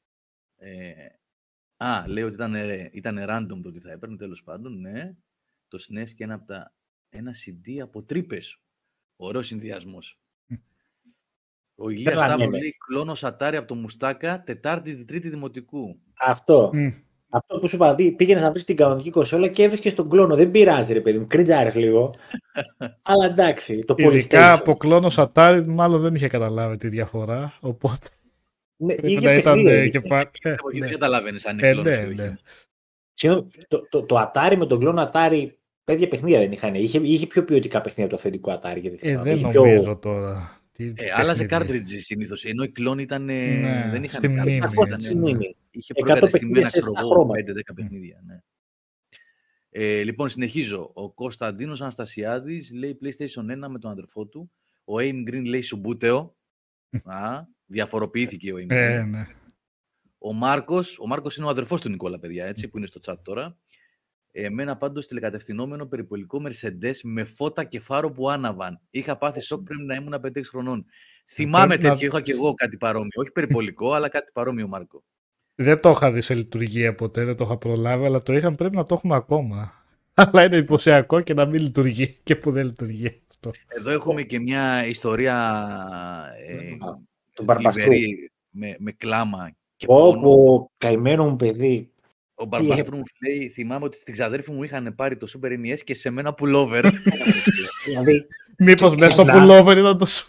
ε, 0.57 0.91
Α, 1.81 2.07
λέει 2.07 2.23
ότι 2.23 2.33
ήταν, 2.33 2.55
ε, 2.55 2.89
ήταν 2.93 3.17
random 3.29 3.59
το 3.61 3.69
ότι 3.69 3.79
θα 3.79 3.91
έπαιρνε, 3.91 4.15
τέλος 4.15 4.43
πάντων, 4.43 4.79
ναι. 4.79 5.15
Το 5.67 5.77
SNES 5.81 6.09
και 6.15 6.23
ένα, 6.23 6.33
από 6.33 6.45
τα, 6.45 6.73
ένα 7.09 7.31
CD 7.31 7.79
από 7.81 8.03
τρύπες. 8.03 8.61
Ωραίος 9.15 9.47
συνδυασμός. 9.47 10.19
Ο 11.75 11.89
Ηλίας 11.89 12.13
Τρελανέ 12.13 12.27
Σταύρος 12.27 12.51
με. 12.51 12.57
λέει 12.57 12.75
κλόνος 12.87 13.23
Ατάρι 13.23 13.57
από 13.57 13.67
το 13.67 13.75
Μουστάκα, 13.75 14.43
Τετάρτη, 14.43 15.05
Τρίτη 15.05 15.29
Δημοτικού. 15.29 15.99
Αυτό. 16.19 16.69
Μμ. 16.73 16.89
Αυτό 17.29 17.59
που 17.59 17.67
σου 17.67 17.75
είπα, 17.75 17.95
δει, 17.95 18.11
πήγαινες 18.11 18.41
να 18.41 18.51
βρεις 18.51 18.63
την 18.63 18.75
κανονική 18.75 19.09
κονσόλα 19.09 19.47
και 19.47 19.63
έβρισκες 19.63 19.95
τον 19.95 20.09
κλόνο. 20.09 20.35
Δεν 20.35 20.51
πειράζει, 20.51 20.93
ρε 20.93 21.01
παιδί 21.01 21.17
μου, 21.17 21.25
κριτζάρε 21.25 21.71
λίγο. 21.75 22.13
Αλλά 23.01 23.25
εντάξει, 23.25 23.83
το 23.83 23.95
Ειδικά 23.97 24.55
PlayStation. 24.55 24.57
από 24.59 24.77
κλόνο 24.77 25.11
Atari 25.15 25.63
μάλλον 25.67 26.01
δεν 26.01 26.15
είχε 26.15 26.27
καταλάβει 26.27 26.77
τη 26.77 26.87
διαφορά. 26.87 27.53
Οπότε 27.59 28.07
Ναι, 28.81 28.95
πρέπει 28.95 29.11
είχε 29.11 29.19
να 29.25 29.33
ήταν 29.33 29.43
παιχνίδια, 29.53 29.73
ε, 29.73 29.81
είχε. 29.83 29.89
και 29.99 30.07
πα- 30.07 30.31
ε, 30.41 30.51
Από 30.51 30.69
εκεί 30.69 30.79
ναι. 30.79 30.83
δεν 30.85 30.93
καταλαβαίνεις 30.93 31.45
αν 31.45 31.57
είναι 31.57 31.67
Ε, 31.67 31.71
κλόνος 31.71 31.95
ναι, 31.99 32.01
ή 32.03 32.05
όχι. 32.05 32.15
ναι. 32.15 32.35
Συγγνώμη, 33.13 33.47
το, 33.67 33.87
το, 33.89 34.03
το 34.03 34.31
Atari 34.33 34.55
με 34.57 34.65
τον 34.65 34.79
κλόνο 34.79 35.09
Atari, 35.13 35.47
παιδιά 35.83 36.07
παιχνίδια 36.07 36.39
δεν 36.39 36.51
είχαν. 36.51 36.75
Είχε, 36.75 36.97
είχε 37.03 37.27
πιο 37.27 37.43
ποιοτικά 37.45 37.81
παιχνίδια 37.81 38.03
από 38.05 38.13
το 38.13 38.15
αυθεντικό 38.15 38.51
Atari. 38.53 38.81
Γιατί 38.81 38.95
Ε, 39.01 39.09
θυμάμαι. 39.09 39.23
δεν 39.29 39.35
Είχε 39.37 39.47
πιο- 39.49 39.65
νομίζω 39.65 39.95
τώρα. 39.97 40.61
Τι 40.71 40.93
Ε, 40.95 41.11
άλλαζε 41.15 41.45
παιχνίδι. 41.45 41.81
cartridges 41.83 41.99
συνήθως. 41.99 42.45
Ενώ 42.45 42.63
οι 42.63 42.69
κλόνοι 42.69 43.01
ήταν. 43.01 43.29
ε, 43.29 43.33
Ναι, 43.53 43.87
δεν 43.91 44.03
είχαν 44.03 44.17
στη 44.17 44.27
μνήμη, 44.27 44.57
cartridges, 44.59 44.63
Αυτό 44.65 44.81
ήταν, 44.81 44.93
έτσι, 44.93 45.05
στη 45.05 45.15
ναι. 45.15 45.21
μνήμη. 45.21 45.55
Είχε 45.71 45.93
100 45.93 46.03
προκατεστημένα, 46.03 46.29
παιχνίδια 46.31 46.65
σε 46.65 46.71
ξέρω 46.79 46.91
επτά 46.91 46.99
εγώ, 47.01 47.09
χρώματα. 47.09 47.39
5-10 47.39 47.73
παιχνίδια. 47.75 48.21
Ναι. 48.25 48.39
Ε, 49.69 50.03
λοιπόν, 50.03 50.29
συνεχίζω. 50.29 50.91
Ο 50.93 51.11
Κωνσταντίνος 51.11 51.81
Αναστασιάδης 51.81 52.73
λέει 52.73 52.97
PlayStation 53.03 53.43
1 53.65 53.69
με 53.69 53.79
τον 53.79 53.91
αδερφό 53.91 54.25
του. 54.27 54.51
Ο 54.85 54.95
Aim 54.97 55.29
Green 55.29 55.43
λέει 55.45 55.61
Σουμπούτεο. 55.61 56.35
Α, 57.03 57.41
διαφοροποιήθηκε 57.69 58.53
ο 58.53 58.55
Aim 58.55 58.63
Green. 58.63 58.75
Ε, 58.75 59.03
ναι. 59.03 59.27
Ο 60.17 60.33
Μάρκος, 60.33 60.99
ο 60.99 61.07
Μάρκος 61.07 61.37
είναι 61.37 61.45
ο 61.45 61.49
αδερφός 61.49 61.81
του 61.81 61.89
Νικόλα, 61.89 62.19
παιδιά, 62.19 62.45
έτσι, 62.45 62.67
που 62.67 62.77
είναι 62.77 62.87
στο 62.87 62.99
chat 63.05 63.15
τώρα. 63.23 63.57
Εμένα 64.31 64.77
πάντως 64.77 65.07
τηλεκατευθυνόμενο 65.07 65.85
περιπολικό 65.85 66.41
Mercedes 66.47 66.93
με 67.03 67.23
φώτα 67.23 67.63
και 67.63 67.79
φάρο 67.79 68.11
που 68.11 68.29
άναβαν. 68.29 68.81
Είχα 68.89 69.17
πάθει 69.17 69.39
σοκ 69.41 69.63
πριν 69.63 69.85
να 69.85 69.95
ήμουν 69.95 70.13
5-6 70.21 70.49
χρονών. 70.49 70.85
Θυμάμαι 71.31 71.67
πρέπει 71.67 71.83
να- 71.83 71.91
τέτοιο, 71.91 72.07
είχα 72.07 72.21
και 72.21 72.31
εγώ 72.31 72.53
κάτι 72.53 72.77
παρόμοιο. 72.77 73.09
Όχι 73.13 73.31
περιπολικό, 73.31 73.93
αλλά 73.93 74.09
κάτι 74.09 74.31
παρόμοιο, 74.33 74.67
Μάρκο. 74.67 75.03
Δεν 75.55 75.79
το 75.79 75.89
είχα 75.89 76.11
δει 76.11 76.21
σε 76.21 76.33
λειτουργία 76.33 76.95
ποτέ, 76.95 77.23
δεν 77.25 77.35
το 77.35 77.43
είχα 77.43 77.57
προλάβει, 77.57 78.05
αλλά 78.05 78.19
το 78.19 78.33
είχαν 78.33 78.55
πρέπει 78.55 78.75
να 78.75 78.83
το 78.83 78.93
έχουμε 78.95 79.15
ακόμα. 79.15 79.73
Αλλά 80.13 80.43
είναι 80.43 80.55
εντυπωσιακό 80.57 81.21
και 81.21 81.33
να 81.33 81.45
μην 81.45 81.61
λειτουργεί 81.61 82.19
και 82.23 82.35
που 82.35 82.51
δεν 82.51 82.65
λειτουργεί. 82.65 83.21
αυτό. 83.31 83.51
Εδώ 83.67 83.89
έχουμε 83.91 84.21
και 84.21 84.39
μια 84.39 84.85
ιστορία 84.85 85.35
ε, 86.47 86.77
Τον 87.39 87.45
Μπαρμπαστού. 87.47 87.79
θλιβερή, 87.81 88.31
με, 88.49 88.75
με 88.79 88.91
κλάμα 88.91 89.51
και 89.75 89.85
Πω, 89.85 89.95
πόνο. 89.95 90.21
πω, 90.21 90.71
καημένο 90.77 91.29
μου 91.29 91.35
παιδί. 91.35 91.91
Ο 92.35 92.45
Μπαρμπαστρού 92.45 92.95
μου 92.97 93.03
λέει, 93.27 93.49
θυμάμαι 93.49 93.85
ότι 93.85 93.97
στην 93.97 94.13
ξαδέρφη 94.13 94.51
μου 94.51 94.63
είχαν 94.63 94.95
πάρει 94.95 95.17
το 95.17 95.27
Super 95.37 95.47
NES 95.51 95.77
και 95.83 95.93
σε 95.93 96.09
μένα 96.09 96.33
pullover. 96.37 96.83
δηλαδή, 97.85 98.25
Μήπως 98.57 98.95
μέσα 98.95 99.09
στο 99.09 99.23
Ξανά. 99.23 99.45
pullover 99.63 99.77
ήταν 99.77 99.97
το 99.97 100.05
σου. 100.05 100.27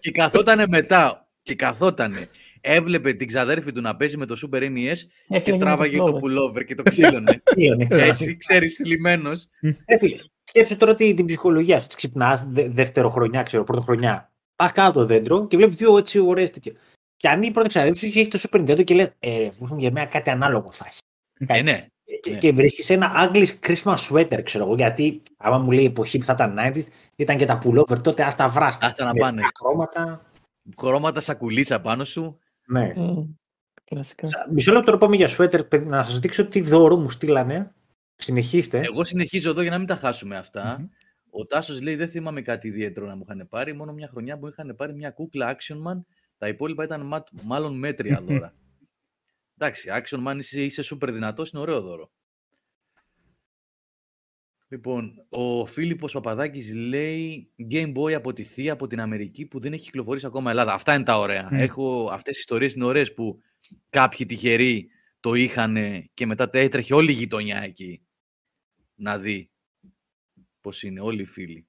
και 0.00 0.10
καθότανε 0.10 0.66
μετά 0.68 1.28
και 1.42 1.54
καθότανε. 1.54 2.28
Έβλεπε 2.60 3.12
την 3.12 3.26
ξαδέρφη 3.26 3.72
του 3.72 3.80
να 3.80 3.96
παίζει 3.96 4.16
με 4.16 4.26
το 4.26 4.36
Super 4.46 4.62
NES 4.62 4.68
και 4.68 5.34
Έκλαιγε 5.36 5.58
με 5.58 5.64
τράβαγε 5.64 5.96
το 5.96 6.20
pullover. 6.22 6.54
pullover 6.58 6.64
και 6.64 6.74
το 6.74 6.82
ξύλωνε. 6.82 7.42
κλείωνε. 7.54 7.86
Έτσι, 7.90 8.36
ξέρεις, 8.36 8.74
θλιμμένος. 8.76 9.46
Ρε 9.88 9.98
φίλε, 9.98 10.16
σκέψου 10.42 10.76
τώρα 10.76 10.94
την, 10.94 11.16
την 11.16 11.26
ψυχολογία 11.26 11.76
αυτή. 11.76 11.96
Ξυπνάς 11.96 12.44
δε, 12.48 12.68
δευτεροχρονιά, 12.68 13.42
ξέρω, 13.42 13.64
πρωτοχρονιά. 13.64 14.32
Πας 14.62 14.72
κάτω 14.72 14.88
από 14.88 14.98
το 14.98 15.04
δέντρο 15.06 15.46
και 15.46 15.56
βλέπεις 15.56 15.76
δύο 15.76 15.96
έτσι 15.98 16.18
ωραίες 16.18 16.50
τέτοια. 16.50 16.72
Και 17.16 17.28
αν 17.28 17.42
η 17.42 17.50
πρώτη 17.50 17.68
ξαδέρφη 17.68 18.06
σου 18.06 18.12
και 18.12 18.20
έχεις 18.20 18.40
το 18.40 18.48
Super 18.50 18.60
Nintendo 18.60 18.84
και 18.84 18.94
λες, 18.94 19.10
ε, 19.18 19.48
για 19.76 19.90
μένα 19.92 20.06
κάτι 20.06 20.30
ανάλογο 20.30 20.70
θα 20.72 20.84
έχει. 20.88 20.98
Ε, 21.58 21.62
ναι. 21.62 21.86
Και, 22.22 22.30
Ναι. 22.30 22.38
και 22.38 22.52
βρίσκεις 22.52 22.90
ένα 22.90 23.30
English 23.32 23.48
Christmas 23.66 23.96
sweater, 24.08 24.40
ξέρω 24.44 24.64
εγώ. 24.64 24.74
Γιατί 24.74 25.22
άμα 25.36 25.58
μου 25.58 25.70
λέει 25.70 25.82
η 25.82 25.86
εποχή 25.86 26.18
που 26.18 26.24
θα 26.24 26.32
ήταν 26.32 26.54
90s, 26.58 26.86
ήταν 27.16 27.36
και 27.36 27.44
τα 27.44 27.58
pullover 27.64 28.02
τότε, 28.02 28.22
ας 28.22 28.36
τα 28.36 28.48
βράσκα. 28.48 28.86
Άστα 28.86 29.04
να 29.04 29.12
Με 29.12 29.18
πάνε. 29.20 29.40
τα 29.40 29.48
χρώματα. 29.58 30.22
Χρώματα 30.78 31.20
σακουλίτσα 31.20 31.80
πάνω 31.80 32.04
σου. 32.04 32.38
Ναι. 32.66 32.92
Μμ, 32.96 33.22
Κλασικά. 33.84 34.26
Σα- 34.26 34.52
Μισό 34.52 34.70
λεπτό 34.72 34.84
τώρα 34.86 34.98
πάμε 34.98 35.16
για 35.16 35.28
sweater, 35.36 35.68
παιδί, 35.68 35.88
να 35.88 36.02
σας 36.02 36.18
δείξω 36.20 36.46
τι 36.46 36.60
δώρο 36.60 36.96
μου 36.96 37.10
στείλανε. 37.10 37.72
Συνεχίστε. 38.16 38.80
Εγώ 38.84 39.04
συνεχίζω 39.04 39.50
εδώ 39.50 39.62
για 39.62 39.70
να 39.70 39.78
μην 39.78 39.86
τα 39.86 39.96
χάσουμε 39.96 40.36
αυτά. 40.36 40.76
Μμμ. 40.80 40.86
Ο 41.30 41.46
Τάσος 41.46 41.80
λέει: 41.80 41.96
Δεν 41.96 42.08
θυμάμαι 42.08 42.42
κάτι 42.42 42.68
ιδιαίτερο 42.68 43.06
να 43.06 43.16
μου 43.16 43.22
είχαν 43.28 43.48
πάρει. 43.48 43.72
Μόνο 43.72 43.92
μια 43.92 44.08
χρονιά 44.08 44.36
μου 44.36 44.46
είχαν 44.46 44.74
πάρει 44.76 44.94
μια 44.94 45.10
κούκλα 45.10 45.56
Action 45.56 45.76
Man. 45.76 46.04
Τα 46.38 46.48
υπόλοιπα 46.48 46.84
ήταν 46.84 47.06
μα- 47.06 47.24
μάλλον 47.42 47.78
μέτρια 47.78 48.22
δώρα. 48.22 48.54
Εντάξει, 49.58 49.88
Action 49.92 50.26
Man 50.28 50.36
είσαι, 50.38 50.62
είσαι 50.62 50.82
super 50.94 51.08
δυνατός, 51.12 51.50
είναι 51.50 51.62
ωραίο 51.62 51.80
δώρο. 51.80 52.10
Λοιπόν, 54.70 55.26
ο 55.28 55.64
Φίλιππος 55.64 56.12
Παπαδάκης 56.12 56.74
λέει 56.74 57.50
Game 57.70 57.94
Boy 57.96 58.12
από 58.12 58.32
τη 58.32 58.44
θεία 58.44 58.72
από 58.72 58.86
την 58.86 59.00
Αμερική 59.00 59.46
που 59.46 59.58
δεν 59.58 59.72
έχει 59.72 59.84
κυκλοφορήσει 59.84 60.26
ακόμα 60.26 60.50
Ελλάδα. 60.50 60.72
Αυτά 60.72 60.94
είναι 60.94 61.04
τα 61.04 61.18
ωραία. 61.18 61.48
Μμ. 61.52 61.58
Έχω, 61.58 62.08
αυτές 62.12 62.36
οι 62.36 62.38
ιστορίες 62.38 62.74
είναι 62.74 62.84
ωραίες 62.84 63.14
που 63.14 63.40
κάποιοι 63.90 64.26
τυχεροί 64.26 64.88
το 65.20 65.34
είχαν 65.34 65.76
και 66.14 66.26
μετά 66.26 66.50
τα 66.50 66.58
έτρεχε 66.58 66.94
όλη 66.94 67.10
η 67.10 67.14
γειτονιά 67.14 67.62
εκεί 67.62 68.02
να 68.94 69.18
δει 69.18 69.50
πώς 70.68 70.82
είναι 70.82 71.00
όλοι 71.00 71.22
οι 71.22 71.26
φίλοι. 71.26 71.66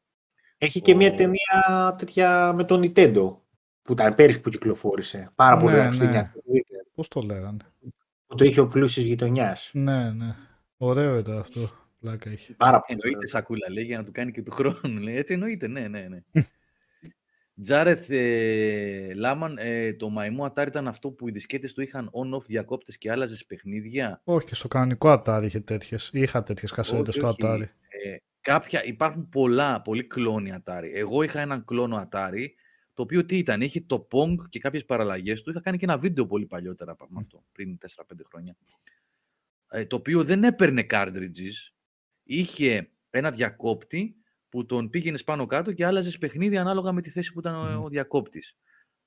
Έχει 0.58 0.82
και 0.82 0.96
μια 0.96 1.12
Ο- 1.12 1.16
ταινία 1.16 1.96
τέτοια 1.98 2.54
με 2.54 2.64
τον 2.66 2.82
Nintendo. 2.84 3.38
Που 3.82 3.92
ήταν 3.92 4.16
πέρυσι 4.16 4.40
που 4.40 4.50
κυκλοφόρησε. 4.50 5.32
Πάρα 5.36 5.58
πολύ 5.58 5.72
Ναι, 5.72 5.78
ωραία 5.78 5.88
Χριστούγεννα. 5.92 6.34
Πώς 6.96 7.08
το 7.08 7.22
λέγανε; 7.22 7.58
Που 8.28 8.36
το 8.36 8.44
είχε 8.44 8.60
ο 8.60 8.68
πλούσιος 8.68 9.06
γειτονιάς. 9.06 9.70
Ναι, 9.74 10.12
ναι. 10.12 10.36
Ωραίο 10.78 11.18
ήταν 11.18 11.38
αυτό. 11.38 11.72
Πλάκα 12.00 12.32
είχε. 12.32 12.54
Πάρα 12.54 12.82
πολύ. 12.82 13.00
Εννοείται 13.04 13.28
σακούλα, 13.28 13.72
λέει, 13.72 13.84
για 13.84 13.98
να 13.98 14.04
του 14.04 14.12
κάνει 14.12 14.32
και 14.32 14.42
του 14.42 14.52
χρόνου. 14.52 15.00
Λέει. 15.04 15.16
Έτσι 15.16 15.34
εννοείται, 15.34 15.68
ναι, 15.68 15.88
ναι, 15.88 16.08
ναι. 16.10 16.20
Τζάρεθ 17.62 18.10
ε, 18.10 19.14
Λάμαν, 19.16 19.58
ε, 19.60 19.94
το 19.94 20.10
μαϊμό 20.10 20.46
Atari 20.54 20.68
ήταν 20.68 20.88
αυτό 20.88 21.12
που 21.12 21.28
οι 21.28 21.32
δισκέτες 21.32 21.74
του 21.74 21.82
είχαν 21.82 22.10
on-off 22.14 22.44
διακόπτες 22.46 22.98
και 22.98 23.12
άλλαζες 23.12 23.46
παιχνίδια; 23.46 24.22
Όχι, 24.24 24.46
και 24.46 24.56
στο 24.56 24.68
κανονικό 24.68 25.22
Atari 25.26 25.42
είχε 25.44 25.60
τέτοιες. 25.60 26.10
Είχα 26.14 26.44
τέτοιες 26.44 26.72
κασέτες 26.72 27.08
Όχι, 27.08 27.18
στο 27.18 27.28
όχι. 27.28 27.38
Atari. 27.42 27.62
Ε, 28.04 28.16
κάποια, 28.42 28.84
υπάρχουν 28.84 29.30
πολλά, 29.30 29.82
πολλοί 29.82 30.04
κλόνοι 30.04 30.54
Atari. 30.64 30.90
Εγώ 30.94 31.24
είχα 31.24 31.40
έναν 31.40 31.66
κλόνο 31.66 32.08
Atari, 32.10 32.46
το 32.94 33.02
οποίο 33.02 33.26
τι 33.26 33.38
ήταν, 33.38 33.62
είχε 33.62 33.82
το 33.82 34.08
Pong 34.12 34.36
και 34.50 34.60
κάποιες 34.60 34.86
παραλλαγές 34.86 35.42
του. 35.42 35.50
Είχα 35.50 35.62
κάνει 35.62 35.78
και 35.78 35.86
ένα 35.86 35.98
βίντεο 35.98 36.26
πολύ 36.26 36.46
παλιότερα 36.46 36.92
από 36.92 37.08
αυτό, 37.20 37.44
πριν 37.52 37.78
4-5 37.78 38.04
χρόνια. 38.30 38.58
Ε, 39.70 39.86
το 39.86 39.96
οποίο 39.96 40.24
δεν 40.24 40.44
έπαιρνε 40.44 40.86
cartridges, 40.90 41.74
είχε 42.24 42.92
ένα 43.10 43.32
διακόπτη 43.32 44.16
που 44.50 44.66
τον 44.66 44.90
πήγαινες 44.90 45.24
πάνω 45.24 45.46
κάτω 45.46 45.74
και 45.74 45.86
άλλαζες 45.86 46.18
παιχνίδι 46.18 46.58
ανάλογα 46.58 46.92
με 46.92 47.02
τη 47.02 47.10
θέση 47.10 47.34
που 47.34 47.40
ήταν 47.40 47.56
ο, 47.56 47.64
Μμμ. 47.64 47.84
ο 47.84 47.88
διακόπτης. 47.88 48.58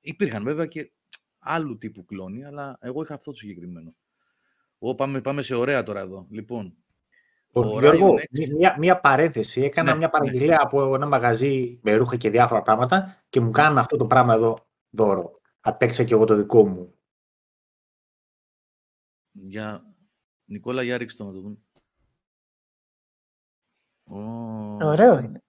Υπήρχαν 0.01 0.45
βέβαια 0.45 0.67
και 0.67 0.93
άλλου 1.39 1.79
τύπου 1.79 2.05
κλόνοι, 2.05 2.45
αλλά 2.45 2.79
εγώ 2.81 3.03
είχα 3.03 3.15
αυτό 3.15 3.31
το 3.31 3.37
συγκεκριμένο. 3.37 3.95
Ω, 4.79 4.95
πάμε, 4.95 5.21
πάμε 5.21 5.43
σε 5.43 5.55
ωραία 5.55 5.83
τώρα 5.83 6.01
εδώ. 6.01 6.27
Λοιπόν, 6.31 6.77
Ο 7.53 7.61
Ο 7.61 7.81
Γιώργο, 7.81 8.15
Ryan 8.15 8.39
X. 8.39 8.55
μια, 8.57 8.77
μια 8.79 9.01
παρένθεση. 9.01 9.63
Έκανα 9.63 9.91
Ναι, 9.91 9.97
μια 9.97 10.07
ναι. 10.07 10.13
παραγγελία 10.13 10.59
από 10.63 10.95
ένα 10.95 11.07
μαγαζί 11.07 11.81
με 11.83 11.95
ρούχα 11.95 12.17
και 12.17 12.31
διάφορα 12.31 12.63
πράγματα 12.63 13.23
και 13.29 13.41
μου 13.41 13.51
κάνουν 13.51 13.79
αυτό 13.79 13.97
το 13.97 14.07
πράγμα 14.07 14.35
εδώ 14.35 14.59
δώρο. 14.91 15.41
Απέξα 15.61 16.05
και 16.05 16.15
εγώ 16.15 16.25
το 16.25 16.35
δικό 16.35 16.69
μου. 16.69 16.95
Για... 19.33 19.95
Νικόλα, 20.45 20.83
για 20.83 20.97
ρίξτε 20.99 21.23
το 21.23 21.29
να 21.29 21.35
το 21.35 21.41
δούμε. 21.41 21.57
Ω, 24.05 24.87
Ωραίο 24.87 25.19
είναι. 25.19 25.43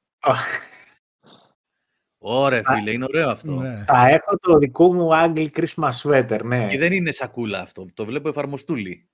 Ωραία, 2.25 2.63
φίλε, 2.63 2.91
είναι 2.91 3.05
ωραίο 3.05 3.29
αυτό. 3.29 3.51
Ναι. 3.51 3.83
Θα 3.87 4.07
έχω 4.07 4.37
το 4.37 4.57
δικό 4.57 4.93
μου 4.93 5.09
Ugly 5.11 5.47
Christmas 5.49 5.91
sweater, 6.03 6.43
ναι. 6.43 6.67
Και 6.67 6.77
δεν 6.77 6.93
είναι 6.93 7.11
σακούλα 7.11 7.59
αυτό. 7.59 7.85
Το 7.93 8.05
βλέπω 8.05 8.29
εφαρμοστούλη. 8.29 9.09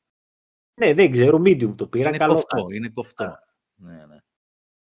Ναι, 0.80 0.94
δεν 0.94 1.12
ξέρω, 1.12 1.38
medium 1.46 1.76
το 1.76 1.88
πήρα. 1.88 2.10
Είναι 2.10 2.18
καλό. 2.18 2.34
κοφτό, 2.34 2.66
είναι 2.74 2.90
κοφτό. 2.90 3.36
Ναι, 3.76 3.94
ναι. 3.94 4.18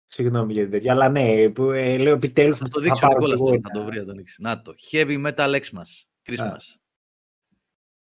Συγγνώμη 0.07 0.53
για 0.53 0.69
τέτοια, 0.69 0.91
αλλά 0.91 1.09
ναι, 1.09 1.49
που, 1.49 1.71
ε, 1.71 1.97
λέω 1.97 2.13
επιτέλους. 2.13 2.57
Θα 2.57 2.67
το 2.67 2.79
δείξω, 2.79 3.07
Νικόλα, 3.07 3.35
θα 3.61 3.69
το 3.69 3.83
βρει, 3.85 3.97
θα 3.97 4.05
το 4.05 4.13
δείξει. 4.13 4.41
Να 4.41 4.61
το. 4.61 4.73
Heavy 4.91 5.27
Metal 5.27 5.55
Xmas. 5.59 6.03
Christmas. 6.25 6.77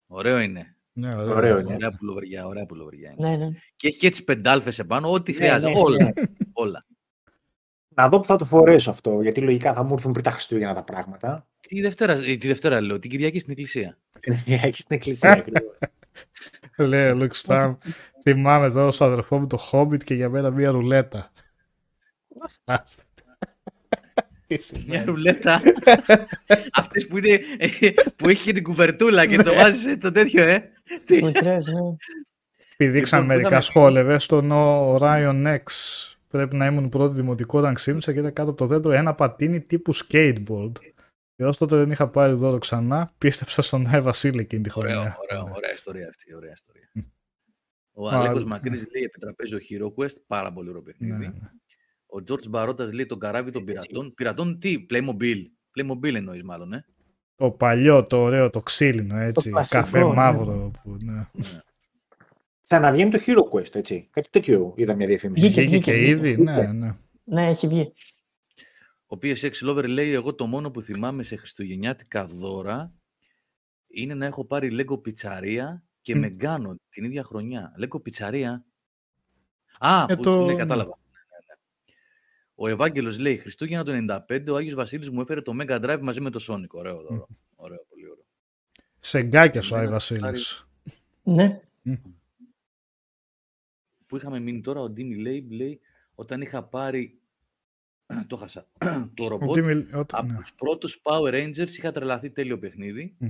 Ωραίο 0.07 0.39
είναι. 0.39 0.75
Ναι, 0.93 1.15
Ωραίο 1.15 1.35
ωραίο. 1.35 1.59
είναι. 1.59 1.73
Ωραία 1.73 1.91
πουλοβριά, 1.91 2.45
ωραία 2.45 2.65
πουλοβριά 2.65 3.13
είναι. 3.17 3.29
Ναι, 3.29 3.37
ναι. 3.45 3.51
Και 3.75 3.87
έχει 3.87 3.97
και 3.97 4.07
έτσι 4.07 4.23
πεντάλφες 4.23 4.79
επάνω, 4.79 5.11
ό,τι 5.11 5.31
Ναι, 5.31 5.37
χρειάζεται. 5.37 5.73
ναι, 5.73 5.79
όλα. 5.79 5.97
ναι. 6.03 6.11
όλα. 6.53 6.85
Να 7.87 8.09
δω 8.09 8.19
που 8.19 8.25
θα 8.25 8.35
το 8.35 8.45
φορέσω 8.45 8.89
αυτό, 8.89 9.21
γιατί 9.21 9.41
λογικά 9.41 9.73
θα 9.73 9.83
μου 9.83 9.93
έρθουν 9.93 10.11
πριν 10.11 10.23
τα 10.23 10.31
Χριστούγεννα 10.31 10.73
τα 10.73 10.83
πράγματα. 10.83 11.47
Τη 11.59 11.81
Δευτέρα, 11.81 12.13
ε, 12.13 12.35
τη 12.37 12.47
Δευτέρα 12.47 12.81
λέω, 12.81 12.99
την 12.99 13.09
Κυριακή 13.09 13.39
στην 13.39 13.51
εκκλησία. 13.51 13.97
Έχει 14.45 14.83
την 14.83 14.95
εκκλησία 14.95 15.31
ακριβώς. 15.31 15.77
Λέει 16.77 17.09
ο 17.09 17.17
Luke 17.21 17.41
Stam, 17.45 17.75
θυμάμαι 18.21 18.65
εδώ 18.65 18.91
στο 18.91 19.05
αδερφό 19.05 19.39
μου 19.39 19.47
το 19.47 19.69
Hobbit 19.71 20.03
και 20.03 20.13
για 20.13 20.29
μένα 20.29 20.49
μία 20.49 20.71
ρουλέτα. 20.71 21.31
Άστα. 22.65 23.03
Τι 24.47 24.57
σημαίνει. 24.57 24.87
Μια 24.89 25.03
ρουλέτα. 25.05 25.61
Αυτές 26.73 27.07
που, 27.07 27.17
είναι, 27.17 27.39
ε, 27.57 27.89
που 28.15 28.29
έχει 28.29 28.43
και 28.43 28.53
την 28.53 28.63
κουβερτούλα 28.63 29.25
και 29.25 29.37
το 29.37 29.53
βάζεις 29.53 29.85
ε, 29.85 29.97
το 29.97 30.11
τέτοιο, 30.11 30.43
ε. 30.43 30.69
Μικρές, 31.23 31.65
ναι. 31.65 31.79
Επειδή 32.77 32.99
Λοιπόν, 32.99 33.19
που 33.19 33.25
μερικά 33.25 33.47
είχαμε- 33.47 33.63
σχόλευε 33.63 34.19
στον 34.19 34.49
Orion 34.53 35.45
X. 35.45 35.59
Πρέπει 36.27 36.55
να 36.55 36.65
ήμουν 36.65 36.89
πρώτη 36.89 37.15
δημοτικό 37.15 37.59
όταν 37.59 37.73
ξύμισα 37.73 38.13
και 38.13 38.19
είδα 38.19 38.29
κάτω 38.31 38.49
από 38.49 38.59
το 38.59 38.65
δέντρο 38.65 38.91
ένα 38.91 39.13
πατίνι 39.13 39.61
τύπου 39.61 39.93
skateboard. 39.95 40.71
Και 41.35 41.45
ως 41.45 41.57
τότε 41.57 41.75
δεν 41.77 41.91
είχα 41.91 42.09
πάρει 42.09 42.33
δώρο 42.33 42.57
ξανά, 42.57 43.13
πίστεψα 43.17 43.61
στον 43.61 43.87
Άι 43.87 44.01
Βασίλη 44.01 44.39
εκείνη 44.41 44.61
τη 44.63 44.69
Ωραίο, 44.75 44.91
χρονιά. 44.93 45.17
ωραίο, 45.29 45.53
ωραία 45.55 45.73
ιστορία 45.73 46.07
αυτή. 46.09 46.35
Ωραία 46.35 46.51
ιστορία. 46.53 46.91
Ο 47.93 48.07
Α, 48.09 48.17
Αλέκος 48.19 48.43
ναι. 48.43 48.49
Μακρύς 48.49 48.85
λέει 48.93 49.03
επιτραπέζιο 49.03 49.57
Hero 49.69 49.87
Quest, 50.03 50.15
πάρα 50.27 50.53
πολύ 50.53 50.69
ωραίο 50.69 50.81
Ναι, 50.81 50.91
παιχνίδι. 50.91 51.27
ναι. 51.27 51.49
Ο 52.05 52.17
George 52.27 52.49
Μπαρότας 52.49 52.93
λέει 52.93 53.05
τον 53.05 53.19
καράβι 53.19 53.51
των 53.51 53.63
πειρατών. 53.65 54.13
Πειρατών 54.13 54.59
τι, 54.59 54.85
Playmobil. 54.89 55.37
Playmobil 55.77 56.13
εννοείς 56.13 56.43
μάλλον, 56.43 56.73
ε; 56.73 56.85
Το 57.35 57.51
παλιό, 57.51 58.03
το 58.03 58.17
ωραίο, 58.21 58.49
το 58.49 58.59
ξύλινο, 58.61 59.17
έτσι, 59.17 59.49
κλασικό, 59.49 59.79
καφέ 59.81 59.99
ναι. 59.99 60.13
μαύρο. 60.13 60.71
Που, 60.83 60.97
ναι. 61.03 61.25
Ξαναβγαίνει 62.63 63.11
το 63.11 63.19
Hero 63.25 63.53
Quest, 63.59 63.75
έτσι. 63.75 64.07
Κάτι 64.11 64.29
τέτοιο 64.29 64.73
είδα 64.77 64.95
μια 64.95 65.07
διαφήμιση. 65.07 65.41
Βγήκε, 65.45 65.61
Βγήκε 65.61 65.77
και 65.79 65.91
βγήκε, 65.91 66.09
ήδη, 66.09 66.33
βγήκε. 66.33 66.41
ναι, 66.51 66.71
ναι. 66.71 66.91
Ναι, 67.23 67.47
έχει 67.47 67.67
βγει. 67.67 67.93
Ο 69.07 69.17
PSX 69.21 69.51
Lover 69.69 69.87
λέει: 69.87 70.11
Εγώ 70.11 70.35
το 70.35 70.45
μόνο 70.47 70.71
που 70.71 70.81
θυμάμαι 70.81 71.23
σε 71.23 71.35
χριστουγεννιάτικα 71.35 72.25
δώρα 72.25 72.93
είναι 73.87 74.13
να 74.13 74.25
έχω 74.25 74.45
πάρει 74.45 74.69
Lego 74.81 75.01
πιτσαρία 75.03 75.83
και 76.01 76.15
Μμ. 76.15 76.19
Μεγκάνο 76.19 76.75
την 76.89 77.03
ίδια 77.03 77.23
χρονιά. 77.23 77.73
Lego 77.81 78.03
πιτσαρία. 78.03 78.65
Α, 79.79 80.05
Ε, 80.09 80.15
που, 80.15 80.21
το- 80.21 80.45
ναι, 80.45 80.55
κατάλαβα. 80.55 80.97
Ναι, 81.11 81.19
ναι, 81.19 81.37
ναι. 81.47 81.93
Ο 82.55 82.67
Ευάγγελος 82.67 83.17
λέει: 83.19 83.37
Χριστούγεννα 83.37 83.83
το 83.83 83.91
95 84.27 84.51
ο 84.51 84.55
Άγιος 84.55 84.75
Βασίλης 84.75 85.09
μου 85.09 85.21
έφερε 85.21 85.41
το 85.41 85.51
Mega 85.61 85.81
Drive 85.83 85.99
μαζί 86.01 86.21
με 86.21 86.29
το 86.29 86.45
Sonic. 86.49 86.67
Ωραίο 86.69 87.01
δώρο. 87.01 87.27
Ωραίο, 87.55 87.85
πολύ 87.89 88.09
ωραίο. 88.09 88.25
Σε 88.99 89.21
γκάκια 89.21 89.61
σου, 89.61 89.73
Άι 89.75 89.79
Εμένα, 89.79 89.93
Βασίλης. 89.95 90.67
Ναι. 91.23 91.61
Που 94.07 94.17
είχαμε 94.17 94.39
μείνει 94.39 94.61
τώρα, 94.61 94.79
ο 94.79 94.89
Ντίμι 94.89 95.15
λέει, 95.15 95.47
λέει 95.49 95.79
όταν 96.15 96.41
είχα 96.41 96.63
πάρει. 96.63 97.19
το 98.27 98.35
χάσα. 98.35 98.67
το 99.15 99.23
Ο 99.23 99.27
ρομπότ 99.27 99.53
Τίμι- 99.55 99.93
όταν- 99.95 100.19
Από 100.25 100.33
ναι. 100.33 100.39
τους 100.39 100.53
πρώτους 100.55 101.01
Power 101.03 101.31
Rangers 101.33 101.69
είχα 101.69 101.91
τρελαθεί 101.91 102.31
τέλειο 102.31 102.59
παιχνίδι. 102.59 103.15
Μμ. 103.19 103.27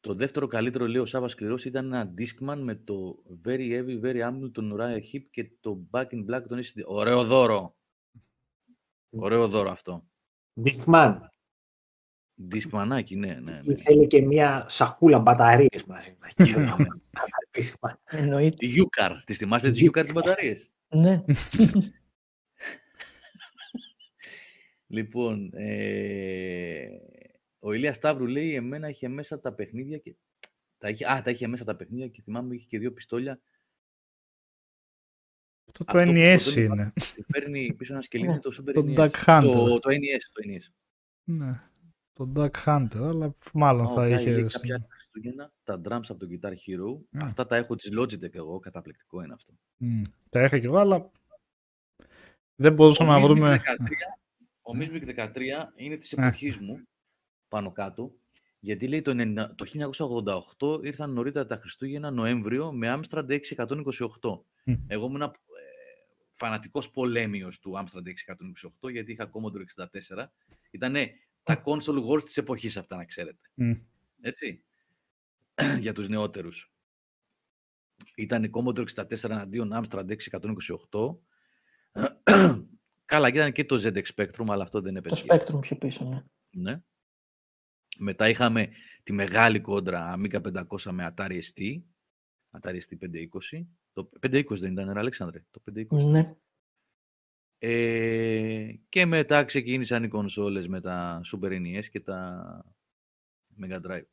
Το 0.00 0.14
δεύτερο 0.14 0.46
καλύτερο, 0.46 0.86
λέει 0.86 1.00
ο 1.02 1.06
Σάββας 1.06 1.32
Σκληρός, 1.32 1.64
ήταν 1.64 1.84
ένα 1.92 2.14
Discman 2.18 2.58
με 2.62 2.74
το 2.74 3.22
Very 3.44 3.70
Heavy, 3.70 4.00
Very 4.04 4.20
Humble, 4.30 4.50
τον 4.52 4.76
Uriah 4.76 4.96
Heep 5.12 5.22
και 5.30 5.50
το 5.60 5.86
Back 5.90 6.06
in 6.06 6.24
Black, 6.30 6.42
τον 6.48 6.58
ACD. 6.58 6.82
Ωραίο 6.86 7.24
δώρο. 7.24 7.76
Ωραίο 9.10 9.48
δώρο 9.48 9.70
αυτό. 9.70 10.06
Discman. 10.64 11.18
Discmanάκι, 12.54 13.16
ναι, 13.16 13.34
ναι, 13.34 13.60
ναι. 13.64 13.72
Ήθελε 13.72 14.06
και 14.06 14.20
μια 14.22 14.66
σακούλα 14.68 15.18
μπαταρίες 15.18 15.84
μαζί. 15.86 16.16
να 16.36 16.44
γίναμε. 16.44 16.86
Discman. 17.56 17.92
Εννοείται. 18.04 18.66
Yukar. 18.66 19.10
Τις 19.24 19.36
θυμάστε 19.38 19.70
τις 19.70 19.82
Yukar 19.90 20.02
τις 20.02 20.12
μπαταρίες; 20.12 20.70
Ναι. 21.00 21.24
Λοιπόν, 24.86 25.50
ε, 25.54 26.88
ο 27.58 27.72
Ηλίας 27.72 27.96
Σταύρου 27.96 28.26
λέει, 28.26 28.54
εμένα 28.54 28.88
είχε 28.88 29.08
μέσα 29.08 29.40
τα 29.40 29.52
παιχνίδια 29.52 29.98
και... 29.98 30.14
Τα 30.78 30.88
είχε, 30.88 31.10
α, 31.10 31.22
τα 31.22 31.30
είχε 31.30 31.46
μέσα 31.46 31.64
τα 31.64 31.76
παιχνίδια 31.76 32.08
και 32.08 32.22
θυμάμαι 32.22 32.54
είχε 32.54 32.66
και 32.66 32.78
δύο 32.78 32.92
πιστόλια 32.92 33.40
Το, 35.72 35.84
το 35.84 35.84
Αυτό 35.86 36.12
που 36.12 36.12
NES 36.16 36.36
σκοτώνει 36.38 36.66
είναι. 36.66 36.92
και 36.94 37.24
παίρνει 37.32 37.74
πίσω 37.74 37.92
ένα 37.92 38.02
σκελί 38.06 38.24
είναι 38.24 38.40
το 38.40 38.62
Super 38.62 38.72
Το 38.74 38.84
NES. 38.86 38.94
Duck 38.96 39.24
Hunter. 39.24 39.50
Το, 39.52 39.78
το 39.78 39.88
NES, 39.90 40.22
το 40.32 40.42
NES. 40.50 40.72
Ναι. 41.24 41.60
Το 42.12 42.32
Duck 42.36 42.64
Hunter, 42.64 42.96
αλλά 42.96 43.34
μάλλον 43.52 43.86
Α, 43.86 43.90
ο 43.90 43.94
θα 43.94 44.06
Γκάι 44.06 44.20
είχε... 44.20 44.30
λέει 44.30 44.46
κάποια 44.46 44.86
Χριστούγεννα, 45.16 45.52
τα 45.64 45.80
drums 45.84 46.04
από 46.08 46.18
το 46.18 46.26
Guitar 46.30 46.50
Hero. 46.52 47.20
Α. 47.22 47.24
Αυτά 47.24 47.46
τα 47.46 47.56
έχω 47.56 47.74
της 47.76 47.90
Logitech 47.98 48.34
εγώ, 48.34 48.58
καταπληκτικό 48.58 49.22
είναι 49.22 49.32
αυτό. 49.32 49.52
Μμ, 49.76 50.02
Τα 50.28 50.44
είχα 50.44 50.58
κι 50.58 50.66
εγώ, 50.66 50.76
αλλά 50.76 51.10
δεν 52.54 52.72
μπορούσαμε 52.72 53.10
να 53.10 53.16
ο 53.20 53.20
Mismic 53.20 53.24
βρούμε... 53.24 53.60
13, 53.64 53.64
ο 54.62 54.72
Mismic 54.80 55.28
13 55.32 55.36
είναι 55.76 55.96
της 55.96 56.12
Ε. 56.12 56.20
εποχής 56.20 56.56
μου, 56.56 56.80
πάνω 57.48 57.72
κάτω, 57.72 58.14
γιατί 58.60 58.88
λέει 58.88 59.02
το, 59.02 59.12
90 59.14 59.48
το 59.54 59.66
1988 60.78 60.84
ήρθαν 60.84 61.12
νωρίτερα 61.12 61.46
τα 61.46 61.56
Χριστούγεννα 61.56 62.10
Νοέμβριο 62.10 62.72
με 62.72 62.94
Amstrad 63.00 63.30
628. 63.30 64.40
Μμ. 64.64 64.74
Εγώ 64.86 65.06
ήμουν 65.06 65.22
ε, 65.22 65.30
φανατικός 66.32 66.90
πολέμιος 66.90 67.58
του 67.58 67.72
Amstrad 67.76 68.06
628 68.86 68.90
γιατί 68.90 69.12
είχα 69.12 69.30
Commodore 69.30 69.84
64. 70.16 70.26
Ήτανε 70.70 71.10
τα 71.42 71.62
console 71.64 72.04
wars 72.08 72.22
της 72.22 72.36
εποχής 72.36 72.76
αυτά 72.76 72.96
να 72.96 73.04
ξέρετε. 73.04 73.50
Μμ. 73.54 73.72
Έτσι. 74.20 74.64
για 75.80 75.92
τους 75.92 76.08
νεότερους. 76.08 76.72
Ήταν 78.16 78.44
η 78.44 78.50
Commodore 78.52 78.84
64 78.94 79.30
εναντίον 79.30 79.70
Amstrad 79.72 80.16
628. 80.90 81.16
Καλά, 83.04 83.30
και 83.30 83.38
ήταν 83.38 83.52
και 83.52 83.64
το 83.64 83.76
ZX 83.76 84.02
Spectrum, 84.14 84.46
αλλά 84.48 84.62
αυτό 84.62 84.80
δεν 84.80 84.92
Το 84.92 84.98
έπαιζε. 84.98 85.24
Spectrum 85.28 85.60
πιο 85.60 85.76
πίσω, 85.76 86.04
ναι. 86.04 86.24
Ναι. 86.50 86.82
Μετά 87.98 88.28
είχαμε 88.28 88.68
τη 89.02 89.12
μεγάλη 89.12 89.60
κόντρα 89.60 90.14
Amiga 90.18 90.64
500 90.66 90.90
με 90.90 91.14
Atari 91.16 91.40
ST. 91.40 91.82
Atari 92.60 92.78
ST 92.78 92.98
520. 93.00 93.66
Το 93.92 94.10
520 94.20 94.46
δεν 94.46 94.72
ήταν, 94.72 94.92
ρε 94.92 94.98
Αλέξανδρε. 94.98 95.44
Το 95.50 95.62
520. 95.72 96.04
Ναι. 96.04 96.36
Ε, 97.58 98.74
και 98.88 99.06
μετά 99.06 99.44
ξεκίνησαν 99.44 100.04
οι 100.04 100.08
κονσόλες 100.08 100.68
με 100.68 100.80
τα 100.80 101.20
Super 101.32 101.50
NES 101.50 101.84
και 101.90 102.00
τα 102.00 102.74
Mega 103.62 103.80
Drive. 103.80 104.06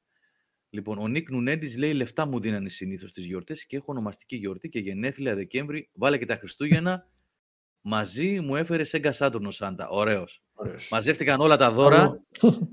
Λοιπόν, 0.74 0.98
ο 0.98 1.08
Νίκ 1.08 1.30
Νουνέντης 1.30 1.78
λέει 1.78 1.94
λεφτά 1.94 2.26
μου 2.26 2.40
δίνανε 2.40 2.70
συνήθως 2.70 3.12
τις 3.12 3.26
γιορτές 3.26 3.66
και 3.66 3.76
έχω 3.76 3.86
ονομαστική 3.88 4.36
γιορτή 4.36 4.70
και 4.70 4.80
γενέθλια 4.80 5.36
Δεκέμβρη. 5.36 5.90
Βάλε 5.94 6.18
και 6.18 6.26
τα 6.26 6.36
Χριστούγεννα. 6.36 7.08
Μαζί 7.82 8.40
μου 8.40 8.56
έφερε 8.56 8.84
Sega 8.92 9.12
Saturn 9.12 9.46
ο 9.48 9.52
Σάντα. 9.52 9.90
Ωραίος. 9.90 10.44
Ωραίος. 10.54 10.88
Μαζεύτηκαν 10.92 11.40
όλα 11.40 11.58
τα 11.58 11.72
δώρα. 11.72 12.26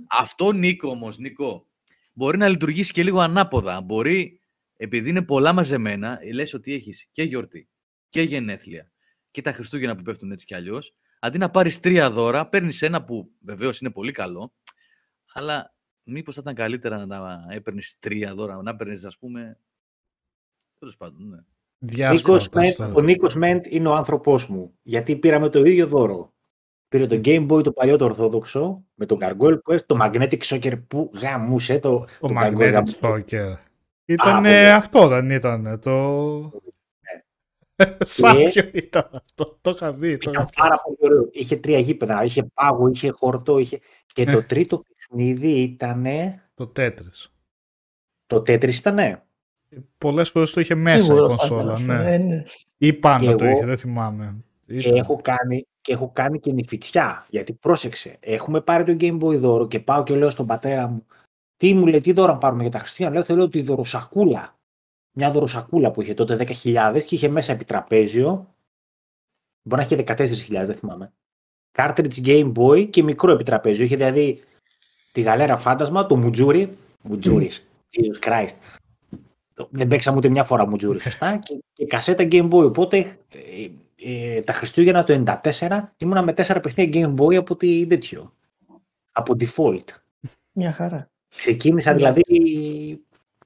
Αυτό 0.09 0.53
Νίκο 0.53 0.89
όμως, 0.89 1.19
Νίκο, 1.19 1.67
μπορεί 2.13 2.39
να 2.39 2.49
λειτουργήσει 2.49 2.93
και 2.93 3.03
λίγο 3.03 3.21
ανάποδα. 3.21 3.81
Μπορεί, 3.81 4.41
επειδή 4.77 5.09
είναι 5.09 5.23
πολλά 5.23 5.53
μαζεμένα, 5.53 6.19
λες 6.33 6.55
ότι 6.55 6.75
έχεις 6.75 7.09
και 7.11 7.23
γιορτή 7.23 7.69
και 8.09 8.23
γενέθλια 8.23 8.93
και 9.31 9.43
τα 9.43 9.53
Χριστούγεννα 9.53 9.97
που 9.97 10.03
πέφτουν 10.03 10.31
έτσι 10.33 10.47
κι 10.47 10.55
αλλιώς, 10.55 10.95
αντί 11.21 11.39
να 11.39 11.51
πάρεις 11.51 11.81
τρία 11.81 12.11
δώρα, 12.11 12.49
παίρνεις 12.49 12.83
ένα 12.83 13.05
που 13.05 13.31
βεβαίως 13.41 13.81
είναι 13.81 13.91
πολύ 13.91 14.13
καλό, 14.13 14.55
αλλά 15.33 15.75
μήπως 16.11 16.35
θα 16.35 16.41
ήταν 16.41 16.55
καλύτερα 16.55 16.97
να 16.97 17.07
τα 17.07 17.47
έπαιρνες 17.51 17.99
τρία 17.99 18.35
δώρα, 18.35 18.63
να 18.63 18.77
παίρνεις 18.77 19.05
ας 19.05 19.19
πούμε, 19.19 19.59
τέλος 20.79 20.97
πάντων, 20.97 21.29
ναι. 21.29 21.37
Νίκος 21.83 21.95
Διάσπαρτα 21.95 22.61
Μεντ- 22.61 22.77
τώρα. 22.77 22.93
ο 22.95 23.01
Νίκος 23.01 23.35
Μέντ 23.35 23.67
είναι 23.69 23.89
ο 23.89 23.95
άνθρωπός 23.95 24.47
μου. 24.49 24.75
Γιατί 24.83 25.17
πήραμε 25.17 25.49
το 25.49 25.65
ίδιο 25.65 25.87
δώρο. 25.87 26.33
Πήρε 26.89 27.07
το 27.07 27.21
Game 27.25 27.49
Boy 27.51 27.63
το 27.65 27.73
παλιό 27.73 27.97
το 27.97 28.05
ορθόδοξο, 28.05 28.85
με 28.95 29.07
το 29.07 29.17
Gargoyle 29.21 29.59
Quest, 29.65 29.81
το 29.87 29.97
Magnetic 30.01 30.39
Soccer 30.39 30.83
που 30.89 31.11
γαμούσε 31.15 31.79
το, 31.79 31.99
Το 32.21 32.27
το 32.29 32.35
Gargoyle 32.37 32.57
Magnetic 32.57 32.73
γαμούσε. 32.73 32.99
Soccer. 33.01 33.55
Ήταν 34.05 34.43
πολύ. 34.43 34.69
αυτό, 34.69 35.09
δεν 35.09 35.31
ήταν. 35.31 35.81
Το. 35.81 36.63
Σάπιο 38.05 38.71
ήταν 38.73 39.09
αυτό; 39.13 39.59
Το 39.61 39.71
είχα 39.71 39.93
δει. 39.93 40.17
Το 40.17 40.31
Ήταν 40.31 40.43
είχα 40.43 40.63
πάρα 40.63 40.77
πολύ 40.85 40.97
ωραίο. 41.01 41.29
Είχε 41.33 41.57
τρία 41.57 41.79
γήπεδα, 41.79 42.25
είχε 42.25 42.45
πάγο, 42.55 42.89
είχε 42.89 43.11
χορτό, 43.11 43.59
είχε... 43.59 43.79
Και 44.07 44.23
Ε. 44.23 44.33
το 44.33 44.45
τρίτο 44.45 44.83
παιχνίδι 44.83 45.63
ήταν. 45.63 46.07
Το 46.55 46.73
Tetris. 46.77 47.27
Το 48.27 48.37
Tetris 48.37 48.73
ήταν. 48.75 49.23
Πολλές 49.99 50.31
φορές 50.31 50.51
το 50.53 50.61
είχε 50.61 50.75
μέσα 50.75 50.97
η 50.97 51.01
Σίγουρα 51.01 51.29
θα 51.29 51.37
κονσόλα. 51.37 51.63
ήταν 51.63 51.75
αυτό. 51.75 51.93
Ναι. 51.93 52.15
Ε, 52.15 52.19
ναι. 52.19 52.43
Ή 52.77 52.93
πάνω 52.93 53.25
Και 53.25 53.35
το 53.35 53.45
εγώ- 53.45 53.57
είχε, 53.57 53.67
δεν 53.67 53.79
θυμάμαι. 53.79 54.37
Και 54.67 54.75
Ήταν. 54.75 54.95
έχω, 54.97 55.17
κάνει, 55.23 55.67
και 55.81 55.93
έχω 55.93 56.11
κάνει 56.13 56.39
και 56.41 56.53
νηφιτσιά. 56.53 57.27
Γιατί 57.31 57.53
πρόσεξε, 57.53 58.17
έχουμε 58.21 58.61
πάρει 58.61 58.85
το 58.85 58.97
Game 59.01 59.21
Boy 59.25 59.37
δώρο 59.39 59.67
και 59.69 59.81
πάω 59.81 60.03
και 60.03 60.15
λέω 60.17 60.31
στον 60.31 60.47
πατέρα 60.47 60.87
μου, 60.89 61.07
τι 61.57 61.75
μου 61.75 61.87
λέει, 61.87 62.01
τι 62.01 62.13
δώρο 62.13 62.33
να 62.33 62.39
πάρουμε 62.39 62.63
για 62.63 62.71
τα 62.71 62.79
Χριστούγεννα; 62.79 63.15
Λέω, 63.19 63.25
θέλω 63.27 63.49
τη 63.49 63.63
δωροσακούλα. 63.63 64.59
Μια 65.13 65.31
δωροσακούλα 65.31 65.91
που 65.91 66.03
είχε 66.03 66.15
τότε 66.15 66.37
10.000 66.63 67.01
και 67.07 67.15
είχε 67.15 67.29
μέσα 67.29 67.53
επιτραπέζιο. 67.53 68.55
Μπορεί 69.63 69.83
να 69.83 69.89
είχε 69.91 70.05
14.000, 70.17 70.65
δεν 70.65 70.75
θυμάμαι. 70.75 71.13
Cartridge 71.79 72.25
Game 72.25 72.53
Boy 72.53 72.91
και 72.91 73.03
μικρό 73.03 73.33
επιτραπέζιο. 73.33 73.85
Είχε 73.85 73.97
δηλαδή 73.97 74.43
τη 75.13 75.21
γαλέρα 75.21 75.57
φάντασμα, 75.57 76.07
το 76.07 76.17
μουτζούρι. 76.17 76.77
Μουτζούρις. 77.03 77.67
Jesus 77.97 78.29
Christ. 78.29 78.55
Το- 79.55 79.69
Δεν 79.71 79.89
παίξαμε 79.89 80.17
ούτε 80.17 80.29
μια 80.29 80.45
φορά 80.45 80.67
μουτζούρις, 80.67 81.03
σωστά. 81.03 81.37
και, 81.37 81.59
και 81.73 81.87
κασέτα 81.87 82.29
Game 82.31 82.51
Boy. 82.51 82.65
Οπότε 82.65 83.19
ε, 83.33 83.69
ε, 83.97 84.43
τα 84.43 84.53
Χριστούγεννα 84.53 85.05
το 85.05 85.23
94 85.43 85.81
ήμουνα 85.97 86.23
με 86.23 86.33
τέσσερα 86.33 86.61
παιχνίδια 86.61 87.15
Game 87.17 87.21
Boy 87.21 87.35
από 87.35 87.57
τη 87.57 87.87
τέτοιο. 87.87 88.33
Από 89.13 89.37
default. 89.41 89.85
Μια 90.53 90.73
χαρά. 90.73 91.11
Ξεκίνησα 91.29 91.95
δηλαδή 91.95 92.23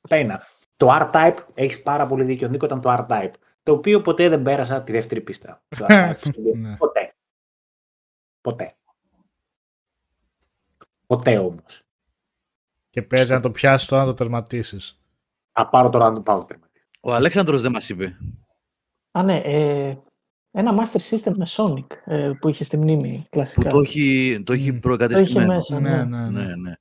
πένα. 0.08 0.46
Το 0.76 0.88
R-Type, 1.00 1.36
έχεις 1.54 1.82
πάρα 1.82 2.06
πολύ 2.06 2.24
δίκιο 2.24 2.48
Νίκο, 2.48 2.66
ήταν 2.66 2.80
το 2.80 3.06
R-Type. 3.08 3.32
Το 3.62 3.72
οποίο 3.72 4.00
ποτέ 4.00 4.28
δεν 4.28 4.42
πέρασα 4.42 4.82
τη 4.82 4.92
δεύτερη 4.92 5.20
πίστα. 5.20 5.62
Το 5.78 5.86
R-Type. 5.88 6.54
Ναι. 6.56 6.76
ποτέ. 6.76 7.12
Ποτέ. 8.40 8.74
Ποτέ 11.06 11.38
όμως. 11.38 11.82
Και 12.90 13.02
παίζει 13.02 13.32
να 13.32 13.40
το 13.40 13.50
πιάσεις 13.50 13.88
τώρα 13.88 14.02
να 14.02 14.08
το 14.08 14.14
τερματίσεις. 14.14 15.00
Θα 15.52 15.68
πάρω 15.68 15.88
τώρα 15.88 16.08
να 16.08 16.14
το 16.14 16.20
πάω 16.20 16.44
τερματίσει. 16.44 16.86
Ο 17.00 17.14
Αλέξανδρος 17.14 17.62
δεν 17.62 17.72
μας 17.72 17.88
είπε. 17.88 18.16
Α, 19.10 19.22
ναι. 19.22 19.36
Ε, 19.44 19.98
ένα 20.50 20.82
Master 20.82 21.00
System 21.10 21.32
με 21.36 21.46
Sonic 21.48 21.86
ε, 22.04 22.32
που 22.40 22.48
είχες 22.48 22.66
στη 22.66 22.76
μνήμη 22.76 23.18
Που 23.22 23.28
κλασικά. 23.30 23.70
το 23.70 23.78
έχει, 23.78 24.42
το 24.44 24.52
έχει 24.52 24.70
Μμ. 24.70 24.72
Το 24.72 24.72
είχε 24.72 24.72
προκατεστημένο. 24.72 25.54
μέσα. 25.54 25.80
Ναι, 25.80 26.04
ναι. 26.04 26.04
ναι, 26.04 26.28
ναι. 26.30 26.44
Ναι, 26.44 26.56
ναι. 26.56 26.74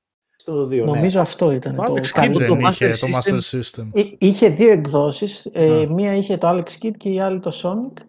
Στο 0.44 0.66
2, 0.66 0.70
ναι. 0.70 0.82
Νομίζω 0.84 1.20
αυτό 1.22 1.52
ήταν 1.52 1.76
Το 1.76 1.84
το 1.84 1.94
Alex 1.94 2.00
Kidd 2.00 2.08
καλύτερο. 2.14 2.46
το 2.46 2.56
δεν 2.56 2.66
Master 2.66 2.72
είχε 2.72 2.88
το 2.88 3.08
System- 3.08 3.34
Master 3.34 3.60
System. 3.60 3.88
Εί- 3.94 4.16
Είχε 4.20 4.50
δύο 4.50 4.72
εκδόσεις. 4.72 5.46
Ε, 5.54 5.66
Ναι. 5.66 5.86
μία 5.86 6.16
είχε 6.16 6.38
το 6.38 6.50
Alex 6.50 6.84
Kidd 6.86 6.92
και 6.98 7.10
η 7.10 7.20
άλλη 7.20 7.40
το 7.40 7.52
Sonic. 7.54 8.02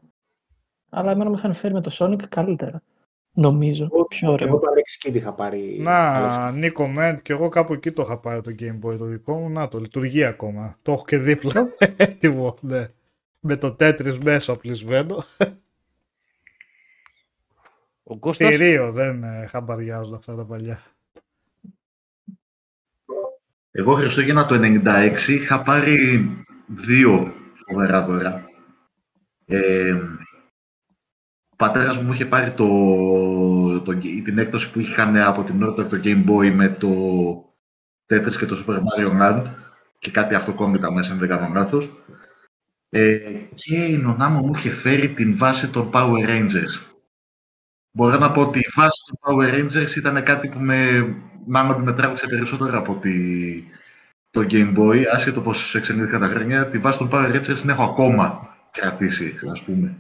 Αλλά 0.91 1.11
εμένα 1.11 1.31
μου 1.31 1.37
είχαν 1.37 1.55
φέρει 1.55 1.75
με 1.75 1.81
το 1.81 1.91
Sonic 1.99 2.23
καλύτερα. 2.29 2.83
Νομίζω. 3.33 3.89
Πιο 4.09 4.19
Εγώ 4.23 4.33
ωραίο. 4.33 4.59
το 4.59 4.67
Alex 4.75 5.09
Kidd 5.09 5.15
είχα 5.15 5.33
πάρει. 5.33 5.77
Να, 5.81 6.51
Νίκο 6.51 6.87
Μέντ, 6.89 7.19
και 7.19 7.33
εγώ 7.33 7.49
κάπου 7.49 7.73
εκεί 7.73 7.93
το 7.93 8.03
είχα 8.03 8.19
πάρει 8.19 8.41
το 8.41 8.51
Game 8.59 8.79
Boy 8.87 8.99
το 8.99 9.05
δικό 9.05 9.35
μου. 9.39 9.51
Να 9.51 9.69
το, 9.69 9.79
λειτουργεί 9.79 10.25
ακόμα. 10.25 10.79
Το 10.83 10.93
έχω 10.93 11.05
και 11.05 11.19
δίπλα. 11.19 11.69
Έτοιμο, 11.97 12.57
ναι. 12.61 12.89
Με 13.41 13.57
το 13.57 13.77
Tetris 13.81 14.19
μέσα 14.25 14.53
οπλισμένο. 14.53 15.17
Ο 18.03 18.17
Κώστας, 18.19 18.49
Θηρίο, 18.57 18.93
δεν 18.93 19.23
ε, 19.25 19.47
χαμπαριάζω 19.47 20.15
αυτά 20.15 20.35
τα 20.35 20.45
παλιά. 20.45 20.81
Εγώ 23.77 23.95
Χριστούγεννα 23.95 24.47
το 24.47 24.55
96 24.63 25.29
είχα 25.29 25.63
πάρει 25.63 26.29
δύο 26.67 27.33
φοβερά 27.67 28.03
δώρα. 28.03 28.45
Ε, 29.47 29.93
ο 31.49 31.57
πατέρας 31.57 31.97
μου 31.97 32.03
μου 32.03 32.13
είχε 32.13 32.27
πάρει 32.27 32.53
το, 32.53 32.67
το, 33.81 33.95
την 34.25 34.39
έκδοση 34.39 34.71
που 34.71 34.81
είχαν 34.81 35.17
από 35.17 35.43
την 35.43 35.65
Norton 35.65 35.89
το 35.89 36.01
Game 36.05 36.25
Boy 36.29 36.51
με 36.51 36.69
το 36.69 36.89
Tetris 38.07 38.37
και 38.39 38.47
το 38.47 38.65
Super 38.67 38.77
Mario 38.77 39.21
Land 39.21 39.45
και 39.99 40.11
κάτι 40.11 40.35
αυτοκόλλητα 40.35 40.93
μέσα, 40.93 41.13
αν 41.13 41.19
δεν 41.19 41.29
κάνω 41.29 41.53
λάθος. 41.55 41.95
Ε, 42.89 43.19
και 43.55 43.85
η 43.85 43.97
νονά 43.97 44.29
μου 44.29 44.47
μου 44.47 44.55
είχε 44.55 44.71
φέρει 44.71 45.09
την 45.09 45.37
βάση 45.37 45.71
των 45.71 45.91
Power 45.93 46.29
Rangers. 46.29 46.95
Μπορώ 47.91 48.19
να 48.19 48.31
πω 48.31 48.41
ότι 48.41 48.59
η 48.59 48.69
βάση 48.75 49.01
των 49.07 49.19
Power 49.21 49.55
Rangers 49.55 49.97
ήταν 49.97 50.23
κάτι 50.25 50.49
που 50.49 50.59
με, 50.59 51.07
μάλλον 51.47 51.83
με 51.83 51.93
τράβηξε 51.93 52.27
περισσότερο 52.27 52.79
από 52.79 52.95
τη, 52.95 53.13
το 54.31 54.47
Game 54.51 54.77
Boy, 54.79 55.03
άσχετο 55.13 55.41
πως 55.41 55.75
εξελίχθηκαν 55.75 56.21
τα 56.21 56.27
χρόνια, 56.27 56.67
τη 56.67 56.79
βάση 56.79 56.99
των 56.99 57.09
Power 57.13 57.35
Rangers 57.37 57.59
την 57.61 57.69
έχω 57.71 57.83
ακόμα 57.83 58.55
κρατήσει, 58.71 59.35
ας 59.53 59.63
πούμε. 59.63 59.95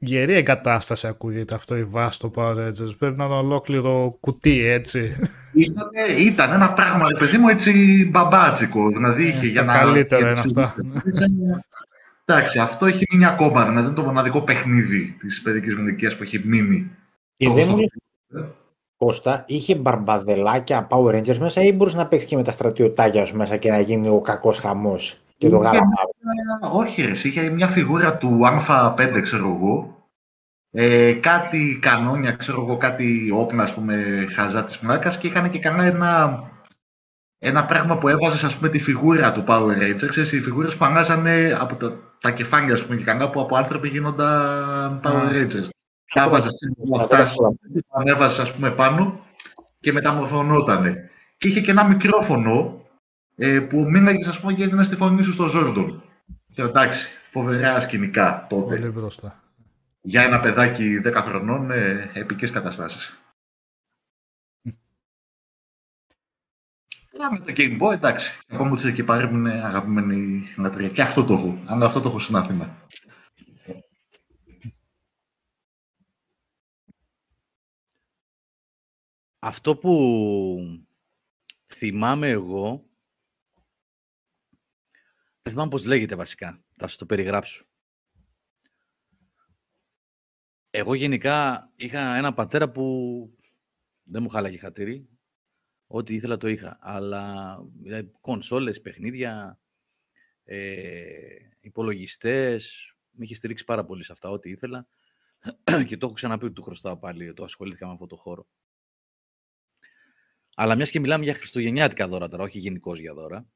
Γερή 0.00 0.32
εγκατάσταση 0.34 1.06
ακούγεται 1.06 1.54
αυτό 1.54 1.76
η 1.76 1.84
βάση 1.84 2.12
στο 2.14 2.30
Power 2.34 2.56
Rangers. 2.56 2.96
Πρέπει 2.98 3.16
να 3.16 3.24
είναι 3.24 3.34
ολόκληρο 3.34 4.16
κουτί, 4.20 4.64
έτσι. 4.64 5.16
Ήταν, 5.52 5.88
ήταν 6.18 6.52
ένα 6.52 6.72
πράγμα, 6.72 7.08
ρε 7.08 7.18
παιδί 7.18 7.38
μου, 7.38 7.48
έτσι 7.48 8.04
μπαμπάτσικο. 8.10 8.88
Δηλαδή 8.88 9.26
είχε 9.26 9.46
Ε, 9.46 9.48
για 9.48 9.64
τα 9.64 9.72
να. 9.72 9.78
καλύτερα 9.78 10.20
για 10.20 10.30
είναι 10.30 10.42
τις 10.42 10.56
αυτά. 10.56 10.74
φιγούρες. 10.80 11.18
Εντάξει, 12.24 12.58
αυτό 12.58 12.86
έχει 12.86 13.04
μείνει 13.12 13.24
ακόμα. 13.26 13.66
Δηλαδή 13.66 13.86
είναι 13.86 13.94
το 13.96 14.02
μοναδικό 14.02 14.40
παιχνίδι 14.42 15.16
της 15.20 15.42
παιδικής 15.42 15.74
μου 15.74 15.82
ηλικία 15.86 16.16
που 16.16 16.22
έχει 16.22 16.42
μείνει. 16.44 16.90
Και 17.36 17.46
Το 17.46 17.52
δεν 17.52 17.62
στο- 17.62 17.72
μου 17.72 17.78
λες, 17.78 18.44
Κώστα, 18.98 19.44
είχε 19.46 19.74
μπαρμπαδελάκια 19.74 20.86
Power 20.90 21.14
Rangers 21.14 21.36
μέσα 21.36 21.62
ή 21.62 21.72
μπορούσε 21.72 21.96
να 21.96 22.06
παίξεις 22.06 22.28
και 22.28 22.36
με 22.36 22.42
τα 22.42 22.52
στρατιωτάκια 22.52 23.24
σου 23.24 23.36
μέσα 23.36 23.56
και 23.56 23.70
να 23.70 23.80
γίνει 23.80 24.08
ο 24.08 24.20
κακός 24.20 24.58
χαμός 24.58 25.16
και 25.36 25.48
το 25.48 25.56
Είχε 25.56 25.64
γάλαμα. 25.64 25.96
Όχι, 26.72 27.02
ρε, 27.02 27.10
εσύ, 27.10 27.28
είχε 27.28 27.50
μια 27.50 27.68
φιγούρα 27.68 28.16
του 28.16 28.40
Α5, 28.68 29.20
ξέρω 29.22 29.56
εγώ. 29.58 29.96
Ε, 30.70 31.12
κάτι 31.12 31.78
κανόνια, 31.82 32.32
ξέρω 32.32 32.60
εγώ, 32.60 32.76
κάτι 32.76 33.30
όπνα, 33.34 33.62
ας 33.62 33.74
πούμε, 33.74 34.26
χαζά 34.34 34.64
της 34.64 34.78
μλάκας 34.78 35.18
και 35.18 35.26
είχαν 35.26 35.50
και 35.50 35.58
κανένα 35.58 35.84
ένα, 35.84 36.42
ένα 37.38 37.64
πράγμα 37.64 37.98
που 37.98 38.08
έβαζες, 38.08 38.44
ας 38.44 38.56
πούμε, 38.56 38.68
τη 38.68 38.78
φιγούρα 38.78 39.32
του 39.32 39.44
Power 39.46 39.76
Rangers, 39.82 40.06
ξέρεις, 40.08 40.32
οι 40.32 40.40
φιγούρες 40.40 40.76
που 40.76 40.84
αλλάζανε 40.84 41.56
από 41.60 41.74
τα, 41.74 41.96
τα 42.20 42.30
κεφάλια, 42.30 42.74
ας 42.74 42.84
πούμε, 42.84 42.96
και 42.96 43.04
κανένα 43.04 43.30
που 43.30 43.40
από 43.40 43.56
άνθρωποι 43.56 43.88
γίνονταν 43.88 45.00
Power 45.04 45.26
Α. 45.26 45.30
Rangers. 45.32 45.68
Τα 46.14 46.22
έβαζες 46.22 46.54
από 46.84 47.00
αυτά, 47.00 47.16
τα 47.16 47.54
ανέβαζες, 47.88 48.38
ας 48.38 48.54
πούμε, 48.54 48.70
πάνω 48.70 49.26
και 49.80 49.92
μεταμορφωνότανε. 49.92 51.10
Και 51.38 51.48
είχε 51.48 51.60
και 51.60 51.70
ένα 51.70 51.84
μικρόφωνο 51.84 52.82
ε, 53.36 53.60
που 53.60 53.90
μίλαγες, 53.90 54.28
ας 54.28 54.40
πούμε, 54.40 54.52
και 54.52 54.62
έδινε 54.62 54.84
στη 54.84 54.96
φωνή 54.96 55.22
σου 55.22 55.32
στο 55.32 55.46
Ζόρντον. 55.46 56.02
Και 56.52 56.62
εντάξει, 56.62 57.08
φοβερά 57.30 57.80
σκηνικά 57.80 58.46
τότε. 58.48 58.76
Πολύ 58.76 58.88
μπροστά. 58.88 59.42
Για 60.00 60.22
ένα 60.22 60.40
παιδάκι 60.40 61.00
10 61.04 61.12
χρονών, 61.14 61.70
ε, 61.70 62.10
επικές 62.12 62.50
καταστάσεις. 62.50 63.18
Αλλά 67.14 67.32
με 67.32 67.38
το 67.38 67.52
Game 67.56 67.80
Boy, 67.80 67.92
εντάξει. 67.92 68.32
Εγώ 68.46 68.64
μου 68.64 68.76
και 68.94 69.04
πάρει 69.04 69.26
μου 69.26 69.36
είναι 69.36 69.62
αγαπημένη 69.64 70.46
λατρεία. 70.56 70.88
Και 70.88 71.02
αυτό 71.02 71.24
το 71.24 71.32
έχω. 71.32 71.58
Αλλά 71.66 71.86
αυτό 71.86 72.00
το 72.00 72.08
έχω 72.08 72.18
στην 72.18 72.36
Αθήνα. 72.36 72.76
Αυτό 79.38 79.76
που 79.76 80.86
θυμάμαι 81.66 82.28
εγώ, 82.28 82.88
δεν 85.42 85.52
θυμάμαι 85.52 85.70
πώς 85.70 85.84
λέγεται 85.84 86.14
βασικά, 86.14 86.64
θα 86.76 86.88
σας 86.88 86.96
το 86.96 87.06
περιγράψω. 87.06 87.64
Εγώ 90.70 90.94
γενικά 90.94 91.70
είχα 91.76 92.16
ένα 92.16 92.34
πατέρα 92.34 92.70
που 92.70 92.84
δεν 94.02 94.22
μου 94.22 94.28
χάλαγε 94.28 94.58
χατήρι, 94.58 95.08
ό,τι 95.86 96.14
ήθελα 96.14 96.36
το 96.36 96.48
είχα, 96.48 96.78
αλλά 96.80 97.56
δηλαδή, 97.82 98.12
κονσόλες, 98.20 98.80
παιχνίδια, 98.80 99.60
ε, 100.44 101.38
υπολογιστές, 101.60 102.92
με 103.10 103.24
είχε 103.24 103.34
στηρίξει 103.34 103.64
πάρα 103.64 103.84
πολύ 103.84 104.04
σε 104.04 104.12
αυτά, 104.12 104.30
ό,τι 104.30 104.50
ήθελα 104.50 104.88
και 105.86 105.96
το 105.96 106.06
έχω 106.06 106.14
ξαναπεί 106.14 106.44
ότι 106.44 106.54
του 106.54 106.62
χρωστάω 106.62 106.98
πάλι, 106.98 107.32
το 107.32 107.44
ασχολήθηκα 107.44 107.86
με 107.86 107.92
αυτό 107.92 108.06
το 108.06 108.16
χώρο. 108.16 108.46
Αλλά 110.60 110.76
μιας 110.76 110.90
και 110.90 111.00
μιλάμε 111.00 111.24
για 111.24 111.34
χριστουγεννιάτικα 111.34 112.08
δώρα 112.08 112.28
τώρα, 112.28 112.42
όχι 112.42 112.58
γενικώς 112.58 112.98
για 112.98 113.14
δώρα. 113.14 113.48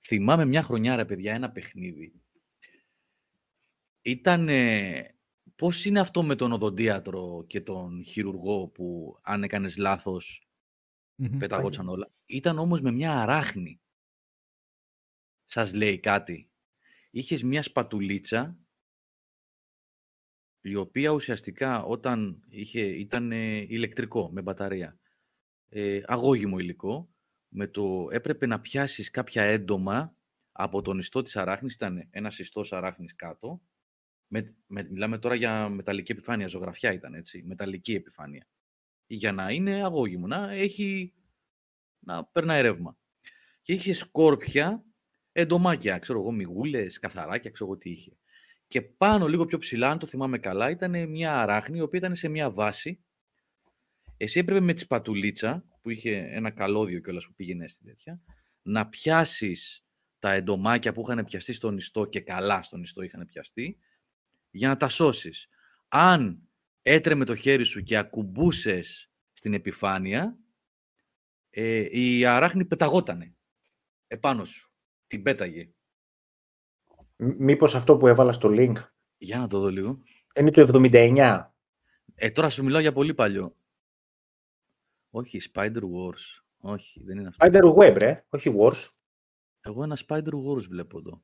Θυμάμαι 0.00 0.44
μια 0.44 0.62
χρονιά, 0.62 0.96
ρε 0.96 1.04
παιδιά, 1.04 1.34
ένα 1.34 1.50
παιχνίδι. 1.50 2.12
Ήταν. 4.02 4.48
Πώς 5.56 5.84
είναι 5.84 6.00
αυτό 6.00 6.22
με 6.22 6.34
τον 6.34 6.52
οδοντίατρο 6.52 7.44
και 7.46 7.60
τον 7.60 8.04
χειρουργό 8.04 8.68
που 8.68 9.18
αν 9.22 9.42
έκανες 9.42 9.76
λάθος, 9.76 10.48
Μμμ. 11.14 11.38
πεταγόταν 11.38 11.88
όλα. 11.88 12.10
Ήταν 12.26 12.58
όμως 12.58 12.80
με 12.80 12.92
μια 12.92 13.20
αράχνη. 13.20 13.80
Σας 15.44 15.74
λέει 15.74 15.98
κάτι. 15.98 16.50
Είχες 17.10 17.42
μια 17.42 17.62
σπατουλίτσα 17.62 18.58
η 20.60 20.74
οποία 20.74 21.10
ουσιαστικά 21.10 21.82
όταν 21.82 22.42
είχε, 22.48 22.80
ήταν 22.80 23.32
ε, 23.32 23.56
ηλεκτρικό 23.56 24.30
με 24.32 24.42
μπαταρία 24.42 24.99
ε, 25.72 26.00
αγώγιμο 26.04 26.58
υλικό, 26.58 27.14
με 27.48 27.66
το 27.66 28.08
έπρεπε 28.10 28.46
να 28.46 28.60
πιάσεις 28.60 29.10
κάποια 29.10 29.42
έντομα 29.42 30.16
από 30.52 30.82
τον 30.82 30.98
ιστό 30.98 31.22
της 31.22 31.36
αράχνης, 31.36 31.74
ήταν 31.74 32.08
ένας 32.10 32.38
ιστός 32.38 32.72
αράχνης 32.72 33.14
κάτω, 33.14 33.62
με, 34.26 34.56
με, 34.66 34.86
μιλάμε 34.90 35.18
τώρα 35.18 35.34
για 35.34 35.68
μεταλλική 35.68 36.12
επιφάνεια, 36.12 36.46
ζωγραφιά 36.46 36.92
ήταν 36.92 37.14
έτσι, 37.14 37.42
μεταλλική 37.42 37.94
επιφάνεια, 37.94 38.46
για 39.06 39.32
να 39.32 39.50
είναι 39.50 39.84
αγώγιμο, 39.84 40.26
να 40.26 40.52
έχει, 40.52 41.14
να 41.98 42.24
περνάει 42.24 42.62
ρεύμα. 42.62 42.98
Και 43.62 43.72
είχε 43.72 43.92
σκόρπια, 43.92 44.84
εντομάκια, 45.32 45.98
ξέρω 45.98 46.20
εγώ, 46.20 46.32
μυγούλες, 46.32 46.98
καθαράκια, 46.98 47.50
ξέρω 47.50 47.70
εγώ 47.70 47.78
τι 47.78 47.90
είχε. 47.90 48.18
Και 48.66 48.82
πάνω 48.82 49.28
λίγο 49.28 49.44
πιο 49.44 49.58
ψηλά, 49.58 49.90
αν 49.90 49.98
το 49.98 50.06
θυμάμαι 50.06 50.38
καλά, 50.38 50.70
ήταν 50.70 51.08
μια 51.08 51.40
αράχνη, 51.40 51.78
η 51.78 51.80
οποία 51.80 51.98
ήταν 51.98 52.16
σε 52.16 52.28
μια 52.28 52.50
βάση 52.50 53.04
εσύ 54.22 54.38
έπρεπε 54.38 54.60
με 54.60 54.72
τη 54.72 54.80
σπατουλίτσα, 54.80 55.64
που 55.82 55.90
είχε 55.90 56.16
ένα 56.16 56.50
καλώδιο 56.50 57.00
κιόλας 57.00 57.26
που 57.26 57.34
πήγαινε 57.34 57.68
στην 57.68 57.86
τέτοια, 57.86 58.20
να 58.62 58.88
πιάσεις 58.88 59.84
τα 60.18 60.32
εντομάκια 60.32 60.92
που 60.92 61.00
είχαν 61.00 61.24
πιαστεί 61.24 61.52
στον 61.52 61.76
ιστό 61.76 62.04
και 62.04 62.20
καλά 62.20 62.62
στον 62.62 62.82
ιστό 62.82 63.02
είχαν 63.02 63.26
πιαστεί, 63.26 63.78
για 64.50 64.68
να 64.68 64.76
τα 64.76 64.88
σώσεις. 64.88 65.48
Αν 65.88 66.48
έτρεμε 66.82 67.24
το 67.24 67.34
χέρι 67.34 67.64
σου 67.64 67.82
και 67.82 67.96
ακουμπούσες 67.96 69.12
στην 69.32 69.54
επιφάνεια, 69.54 70.38
ε, 71.50 71.86
η 71.90 72.24
αράχνη 72.24 72.64
πεταγότανε 72.64 73.34
επάνω 74.06 74.44
σου. 74.44 74.72
Την 75.06 75.22
πέταγε. 75.22 75.72
Μήπως 77.16 77.74
αυτό 77.74 77.96
που 77.96 78.06
έβαλα 78.06 78.32
στο 78.32 78.48
link; 78.52 78.74
Για 79.16 79.38
να 79.38 79.46
το 79.46 79.60
δω 79.60 79.68
λίγο. 79.68 80.02
είναι 80.36 80.50
το 80.50 80.60
79. 80.60 81.54
Ε, 82.14 82.30
τώρα 82.30 82.48
σου 82.48 82.64
μιλάω 82.64 82.80
για 82.80 82.92
πολύ 82.92 83.14
παλιό. 83.14 83.59
Όχι, 85.10 85.40
Spider 85.52 85.82
Wars. 85.82 86.42
Όχι, 86.60 87.02
δεν 87.04 87.18
είναι 87.18 87.28
αυτό. 87.28 87.46
Spider 87.46 87.74
Web, 87.76 87.94
ρε, 87.98 88.26
όχι 88.30 88.54
Wars. 88.58 88.88
Εγώ 89.60 89.82
ένα 89.82 89.98
Spider 90.06 90.32
Wars 90.32 90.62
βλέπω 90.68 90.98
εδώ. 90.98 91.22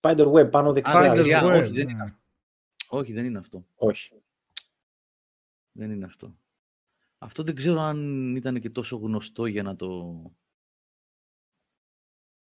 Spider 0.00 0.32
Web 0.32 0.50
πάνω 0.50 0.72
δεξιά. 0.72 1.00
Spider 1.00 1.14
δεξιά. 1.14 1.42
Web. 1.42 1.46
Web, 1.46 1.62
όχι, 1.62 1.72
δεν 1.72 1.86
ναι. 1.86 1.92
είναι 1.92 2.18
Όχι, 2.88 3.12
δεν 3.12 3.24
είναι 3.24 3.38
αυτό. 3.38 3.66
Όχι. 3.74 4.22
Δεν 5.72 5.90
είναι 5.90 6.04
αυτό. 6.04 6.38
Αυτό 7.18 7.42
δεν 7.42 7.54
ξέρω 7.54 7.80
αν 7.80 8.36
ήταν 8.36 8.60
και 8.60 8.70
τόσο 8.70 8.96
γνωστό 8.96 9.46
για 9.46 9.62
να 9.62 9.76
το... 9.76 10.22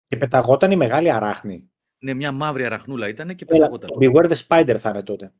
Και 0.07 0.17
πεταγόταν 0.17 0.71
η 0.71 0.77
μεγάλη 0.77 1.11
αράχνη. 1.11 1.71
Ναι, 1.99 2.15
μια 2.15 2.33
μαύρη 2.33 2.65
αραχνούλα 2.65 3.09
ήταν 3.09 3.37
και 3.37 3.45
Έλα, 3.49 3.59
πεταγόταν. 3.59 3.91
το 3.91 3.97
Beware 4.01 4.33
the 4.33 4.47
Spider 4.47 4.77
θα 4.79 4.89
είναι 4.91 5.03
τότε. 5.03 5.35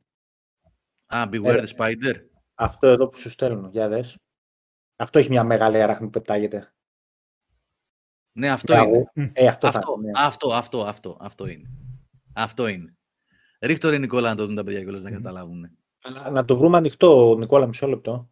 Α, 1.07 1.27
Beware 1.31 1.45
Έλα. 1.45 1.63
the 1.63 1.75
Spider. 1.75 2.15
Αυτό 2.53 2.87
εδώ 2.87 3.09
που 3.09 3.17
σου 3.17 3.29
στέλνω, 3.29 3.69
για 3.69 3.89
δες. 3.89 4.17
Αυτό 5.03 5.19
έχει 5.19 5.29
μια 5.29 5.43
μεγάλη 5.43 5.81
αράχνη 5.81 6.05
που 6.05 6.11
πετάγεται. 6.19 6.73
Ναι, 8.37 8.49
αυτό 8.49 8.73
Μπράβο. 8.73 9.11
είναι. 9.13 9.31
Ε, 9.33 9.47
αυτό, 9.47 9.67
Αυτό, 9.67 9.79
θα 9.81 9.93
είναι. 9.97 10.11
αυτό, 10.15 10.53
αυτό, 10.53 10.81
αυτό, 10.83 11.17
αυτό 11.19 11.47
είναι. 11.47 11.69
Αυτό 12.33 12.67
είναι. 12.67 12.97
Ρίχτω 13.59 13.89
ρε 13.89 13.97
Νικόλα 13.97 14.29
να 14.29 14.35
το 14.35 14.45
δουν 14.45 14.55
τα 14.55 14.63
παιδιά 14.63 14.81
κιόλας 14.81 15.03
να 15.03 15.09
Μμμ. 15.09 15.15
καταλάβουν. 15.17 15.77
Αλλά 16.01 16.29
να 16.29 16.45
το 16.45 16.57
βρούμε 16.57 16.77
ανοιχτό, 16.77 17.35
Νικόλα, 17.39 17.67
μισό 17.67 17.87
λεπτό. 17.87 18.29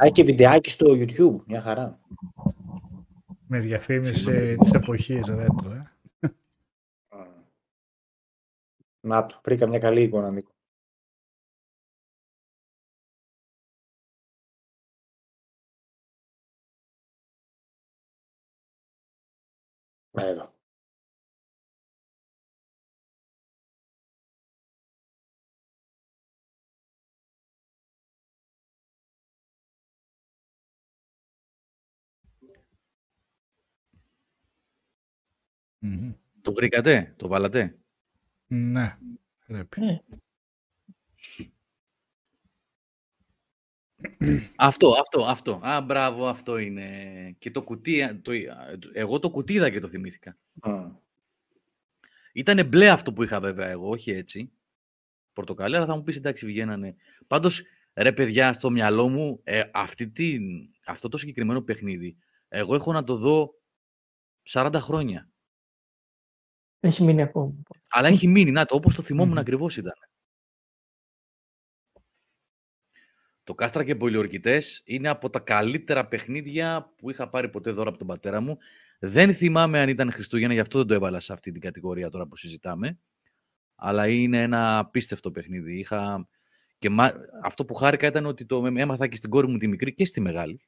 Α, 0.00 0.02
έχει 0.02 0.12
και 0.12 0.22
βιντεάκι 0.22 0.70
στο 0.70 0.86
YouTube, 0.90 1.42
μια 1.46 1.62
χαρά. 1.62 1.98
Με 3.46 3.60
διαφήμιση 3.60 4.14
Συγγνώμη. 4.14 4.56
της 4.56 4.70
εποχής 4.72 5.26
ρέτρο, 5.26 5.72
ε. 5.72 5.92
Να 9.08 9.26
το, 9.26 9.40
βρήκα 9.44 9.66
μια 9.66 9.78
καλή 9.78 10.02
εικόνα, 10.02 10.30
Νίκο. 10.30 10.50
Εδώ. 20.14 20.52
Μμμ. 35.82 36.12
Το 36.42 36.52
βρήκατε, 36.52 37.14
το 37.16 37.28
βάλατε; 37.28 37.78
Ναι, 38.48 38.96
πρέπει. 39.46 39.80
Ναι. 39.80 40.02
Αυτό, 44.56 44.90
αυτό, 45.00 45.24
αυτό. 45.24 45.60
Α, 45.62 45.80
μπράβο, 45.80 46.26
αυτό 46.26 46.58
είναι. 46.58 46.86
Και 47.38 47.50
το 47.50 47.62
κουτί, 47.62 48.02
α, 48.02 48.20
το, 48.22 48.32
εγώ 48.92 49.18
το 49.18 49.30
κουτί 49.30 49.52
είδα 49.52 49.70
και 49.70 49.80
το 49.80 49.88
θυμήθηκα. 49.88 50.36
Μμ. 50.52 50.90
Ήτανε 52.32 52.64
μπλε 52.64 52.88
αυτό 52.88 53.12
που 53.12 53.22
είχα 53.22 53.40
βέβαια 53.40 53.68
εγώ, 53.68 53.88
όχι 53.88 54.10
έτσι. 54.10 54.52
Πορτοκαλί, 55.32 55.76
αλλά 55.76 55.86
θα 55.86 55.96
μου 55.96 56.02
πεις 56.02 56.16
εντάξει 56.16 56.46
βγαίνανε. 56.46 56.96
Πάντως, 57.26 57.62
ρε 57.94 58.12
παιδιά, 58.12 58.52
στο 58.52 58.70
μυαλό 58.70 59.08
μου, 59.08 59.40
ε, 59.44 59.62
αυτή 59.72 60.08
την, 60.08 60.42
αυτό 60.86 61.08
το 61.08 61.16
συγκεκριμένο 61.16 61.62
παιχνίδι, 61.62 62.16
εγώ 62.48 62.74
έχω 62.74 62.92
να 62.92 63.04
το 63.04 63.16
δω 63.16 63.54
40 64.48 64.74
χρόνια. 64.76 65.28
Έχει 66.80 67.02
μείνει 67.02 67.22
ακόμα. 67.22 67.54
Αλλά 67.88 68.08
έχει 68.08 68.28
μείνει, 68.28 68.50
να 68.50 68.64
το, 68.64 68.74
όπως 68.74 68.94
το 68.94 69.02
θυμόμουν 69.02 69.30
Μμμ. 69.32 69.38
ακριβώς 69.38 69.76
ήταν. 69.76 69.94
Το 73.44 73.54
Κάστρα 73.54 73.84
και 73.84 73.96
Πολιορκητές 73.96 74.82
είναι 74.84 75.08
από 75.08 75.30
τα 75.30 75.38
καλύτερα 75.38 76.08
παιχνίδια 76.08 76.94
που 76.96 77.10
είχα 77.10 77.28
πάρει 77.28 77.48
ποτέ 77.48 77.70
δώρα 77.70 77.88
από 77.88 77.98
τον 77.98 78.06
πατέρα 78.06 78.40
μου. 78.40 78.58
Δεν 78.98 79.34
θυμάμαι 79.34 79.80
αν 79.80 79.88
ήταν 79.88 80.12
Χριστούγεννα, 80.12 80.54
γι' 80.54 80.60
αυτό 80.60 80.78
δεν 80.78 80.86
το 80.86 80.94
έβαλα 80.94 81.20
σε 81.20 81.32
αυτή 81.32 81.52
την 81.52 81.60
κατηγορία 81.60 82.10
τώρα 82.10 82.26
που 82.26 82.36
συζητάμε. 82.36 82.98
Αλλά 83.74 84.08
είναι 84.08 84.42
ένα 84.42 84.78
απίστευτο 84.78 85.30
παιχνίδι. 85.30 85.78
Είχα... 85.78 86.28
Και 86.78 86.90
μα- 86.90 87.14
αυτό 87.42 87.64
που 87.64 87.74
χάρηκα 87.74 88.06
ήταν 88.06 88.26
ότι 88.26 88.46
το 88.46 88.66
έμαθα 88.66 89.06
και 89.06 89.16
στην 89.16 89.30
κόρη 89.30 89.48
μου 89.48 89.56
τη 89.58 89.66
μικρή 89.68 89.94
και 89.94 90.04
στη 90.04 90.20
μεγάλη. 90.20 90.60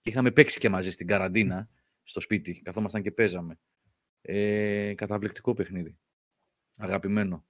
Και 0.00 0.10
είχαμε 0.10 0.30
παίξει 0.30 0.58
και 0.58 0.68
μαζί 0.68 0.90
στην 0.90 1.06
καραντίνα 1.06 1.68
στο 2.02 2.20
σπίτι. 2.20 2.62
Καθόμασταν 2.62 3.02
και 3.02 3.10
παίζαμε. 3.10 3.58
Ε, 4.22 4.94
καταπληκτικό 4.96 5.54
παιχνίδι. 5.54 5.98
Αγαπημένο. 6.76 7.44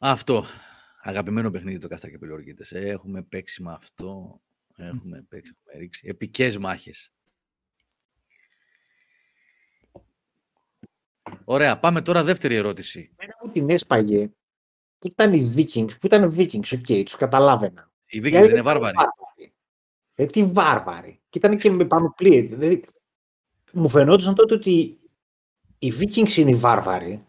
Αυτό. 0.00 0.44
Αγαπημένο 1.02 1.50
παιχνίδι 1.50 1.78
το 1.78 1.88
Κάστρα 1.88 2.10
και 2.10 2.18
Πολιορκητές. 2.18 2.72
Έχουμε 2.72 3.22
παίξει 3.22 3.62
με 3.62 3.72
αυτό. 3.72 4.40
Έχουμε 4.76 5.26
παίξει, 5.28 5.56
έχουμε 5.58 5.82
ρίξει. 5.82 6.06
Επικές 6.08 6.58
μάχες. 6.58 7.10
Ωραία, 11.44 11.78
πάμε 11.78 12.02
τώρα 12.02 12.24
δεύτερη 12.24 12.54
ερώτηση. 12.54 13.14
Μένα 13.18 13.36
μου 13.42 13.50
την 13.52 13.70
έσπαγε. 13.70 14.30
Πού 14.98 15.06
ήταν 15.06 15.32
οι 15.32 15.54
Vikings, 15.56 15.98
πού 16.00 16.06
ήταν 16.06 16.22
οι 16.22 16.34
Vikings, 16.36 16.78
ok, 16.78 17.04
τους 17.04 17.16
καταλάβαινα. 17.16 17.90
Οι 18.06 18.18
Οι 18.18 18.20
Vikings 18.20 18.24
άλλοι 18.24 18.30
δεν 18.32 18.42
είναι 18.42 18.50
ήταν 18.50 18.64
βάρβαροι. 18.64 18.96
Ε, 20.18 20.26
τι 20.26 20.44
βάρβαροι. 20.44 21.20
Και 21.28 21.38
ήταν 21.38 21.58
και 21.58 21.70
με 21.70 21.84
πανοπλίες. 21.84 22.42
Δηλαδή, 22.42 22.84
μου 23.72 23.88
φαινόταν 23.88 24.34
τότε 24.34 24.54
ότι 24.54 24.98
οι 25.78 25.92
Vikings 26.00 26.36
είναι 26.36 26.50
οι 26.50 26.54
βάρβαροι. 26.54 27.26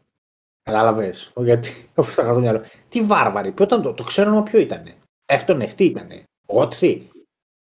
Κατάλαβες. 0.64 1.34
Γιατί, 1.35 1.89
όπως 1.95 2.15
τα 2.15 2.22
είχα 2.23 2.31
στο 2.31 2.41
μυαλό. 2.41 2.64
Τι 2.89 3.01
βάρβαροι. 3.01 3.51
Ποιο 3.51 3.65
ήταν 3.65 3.81
το, 3.81 3.93
το 3.93 4.03
ξέρω 4.03 4.30
όνομα 4.30 4.43
ποιο 4.43 4.59
ήταν. 4.59 4.93
Εύτονε, 5.26 5.65
τι 5.65 5.85
ήταν. 5.85 6.23
Γότθι. 6.47 7.09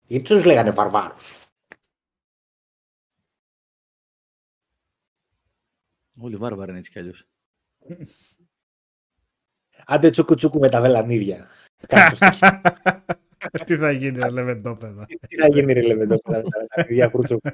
Γιατί 0.07 0.25
τους 0.25 0.45
λέγανε 0.45 0.71
βαρβάρους. 0.71 1.45
Όλοι 6.19 6.37
βάρβαροι 6.37 6.71
είναι 6.71 6.79
έτσι 6.79 6.91
κι 6.91 6.99
αλλιώς. 6.99 7.25
Άντε 9.87 10.11
τσούκου 10.11 10.35
τσούκου 10.35 10.59
με 10.59 10.69
τα 10.69 10.81
βελανίδια. 10.81 11.49
Κάτω 13.41 13.57
στο 13.57 13.65
χέρι. 13.67 13.79
Τι 13.79 13.85
θα 13.85 13.91
γίνει, 13.91 14.19
ρε 14.19 14.31
λεβεντόπεδα. 14.31 15.07
Τι 15.29 15.37
θα 15.37 15.49
γίνει, 15.49 15.73
ρε 15.73 15.83
λέμε 15.83 16.03
εδώ 16.03 16.17
με 16.27 16.43
τα 16.43 16.43
βελανίδια 16.75 17.09
κρούτσουκου. 17.09 17.51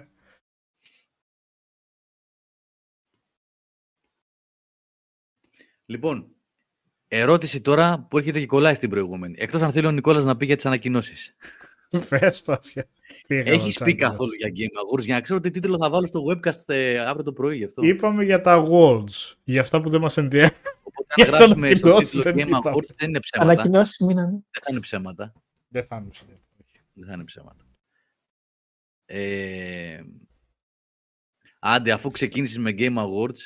Λοιπόν, 5.86 6.26
ερώτηση 7.08 7.60
τώρα 7.60 8.06
που 8.10 8.18
έρχεται 8.18 8.40
και 8.40 8.46
κολλάει 8.46 8.74
στην 8.74 8.90
προηγούμενη. 8.90 9.34
Εκτός 9.38 9.62
αν 9.62 9.72
θέλει 9.72 9.86
ο 9.86 9.90
Νικόλας 9.90 10.24
να 10.24 10.36
πει 10.36 10.46
για 10.46 10.56
τις 10.56 10.66
ανακοινώσεις. 10.66 11.36
Πες 12.08 12.42
το. 12.42 12.58
πια. 12.62 12.86
Πήγα 13.26 13.40
Έχεις 13.52 13.76
εγώ, 13.76 13.84
πει 13.84 13.94
Τσάκη. 13.94 13.94
καθόλου 13.94 14.32
για 14.34 14.48
Game 14.56 14.98
Awards 14.98 15.04
για 15.04 15.14
να 15.14 15.20
ξέρω 15.20 15.40
τι 15.40 15.50
τίτλο 15.50 15.76
θα 15.80 15.90
βάλω 15.90 16.06
στο 16.06 16.20
webcast 16.28 16.74
ε, 16.74 16.98
αύριο 16.98 17.24
το 17.24 17.32
πρωί 17.32 17.56
γι' 17.56 17.64
αυτό. 17.64 17.82
Είπαμε 17.82 18.24
για 18.24 18.40
τα 18.40 18.64
awards. 18.68 19.34
Για 19.44 19.60
αυτά 19.60 19.80
που 19.80 19.90
δεν 19.90 20.00
μας 20.00 20.16
ενδιαφέρουν. 20.16 20.62
Οπότε 20.82 21.14
για 21.14 21.24
αν 21.24 21.30
το 21.30 21.36
γράψουμε 21.36 21.74
στο 21.74 21.88
ανακοινώσεις 21.88 22.10
τίτλο 22.16 22.32
δεν 22.32 22.44
Game 22.44 22.48
είπαμε. 22.48 22.76
Awards 22.76 22.94
δεν 22.98 23.08
είναι 23.08 23.20
ψέματα. 23.20 23.50
Ανακοινώσεις 23.52 23.98
μείνανε. 23.98 24.30
Δεν 24.30 24.62
θα 24.62 24.68
είναι 24.70 24.80
ψέματα. 24.80 25.32
Δεν 25.68 25.84
θα 25.84 25.96
είναι 25.96 26.08
ψηλό. 26.10 26.40
Δεν 26.92 27.06
θα 27.06 27.12
είναι 27.14 27.24
ψέματα. 27.24 27.64
Ε, 29.04 30.00
άντε, 31.58 31.92
αφού 31.92 32.10
ξεκίνησες 32.10 32.58
με 32.58 32.70
Game 32.78 32.96
Awards, 32.96 33.38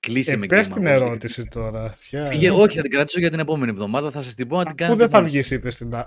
κλείσε 0.00 0.32
Ε, 0.32 0.36
με 0.36 0.46
πες 0.46 0.68
Game 0.70 0.72
την 0.74 0.82
Awards. 0.82 0.86
ερώτηση 0.90 1.44
τώρα. 1.48 1.96
Ποια... 2.00 2.28
Πήγε, 2.28 2.50
όχι, 2.50 2.76
θα 2.76 2.82
την 2.82 2.90
κρατήσω 2.90 3.18
για 3.18 3.30
την 3.30 3.38
επόμενη 3.38 3.70
εβδομάδα. 3.70 4.10
Θα 4.10 4.22
σας 4.22 4.34
την 4.34 4.48
πω 4.48 4.56
να 4.56 4.62
την 4.62 4.70
Πού 4.70 4.76
κάνετε. 4.76 4.98
δεν 4.98 5.08
θα 5.10 5.16
μόνοι 5.16 5.28
σας. 5.28 5.36
βγεις, 5.36 5.50
είπες 5.50 5.76
την 5.76 5.94
α- 5.94 6.06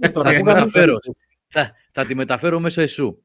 Τώρα, 0.00 0.12
Θα 0.12 0.20
αφού 0.20 0.36
την 0.36 0.44
κάνουμε- 0.44 0.54
μεταφέρω. 0.54 0.96
Θα, 1.46 1.72
θα 1.92 2.06
τη 2.06 2.14
μεταφέρω 2.14 2.60
μέσω 2.60 2.80
εσού. 2.80 3.24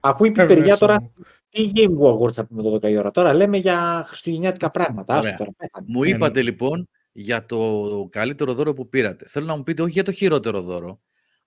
Αφού 0.00 0.24
είπε 0.24 0.40
η 0.40 0.44
Ε, 0.44 0.46
παιδιά 0.46 0.64
μέσω 0.64 0.78
τώρα, 0.78 1.00
μου. 1.02 1.12
τι 1.48 1.72
Game 1.74 1.98
Award 1.98 2.32
θα 2.32 2.46
πούμε 2.46 2.62
12 2.62 2.88
η 2.90 2.96
ώρα. 2.96 3.10
Τώρα 3.10 3.34
λέμε 3.34 3.56
για 3.56 4.04
χριστουγεννιάτικα 4.08 4.70
πράγματα. 4.70 5.14
Άστο 5.14 5.26
Ωραία. 5.26 5.38
τώρα, 5.38 5.50
πέθανε. 5.56 5.86
Μου 5.88 6.02
Ε, 6.02 6.08
ναι. 6.08 6.14
είπατε 6.14 6.42
λοιπόν 6.42 6.88
για 7.12 7.46
το 7.46 8.08
καλύτερο 8.10 8.54
δώρο 8.54 8.74
που 8.74 8.88
πήρατε. 8.88 9.26
Θέλω 9.28 9.46
να 9.46 9.56
μου 9.56 9.62
πείτε 9.62 9.82
όχι 9.82 9.92
για 9.92 10.02
το 10.02 10.12
χειρότερο 10.12 10.60
δώρο, 10.62 11.00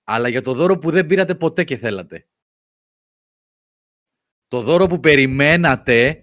αλλά 0.03 0.27
για 0.27 0.41
το 0.41 0.53
δώρο 0.53 0.77
που 0.77 0.89
δεν 0.91 1.05
πήρατε 1.07 1.35
ποτέ 1.35 1.63
και 1.63 1.75
θέλατε. 1.75 2.27
Το 4.47 4.61
δώρο 4.61 4.87
που 4.87 4.99
περιμένατε, 4.99 6.21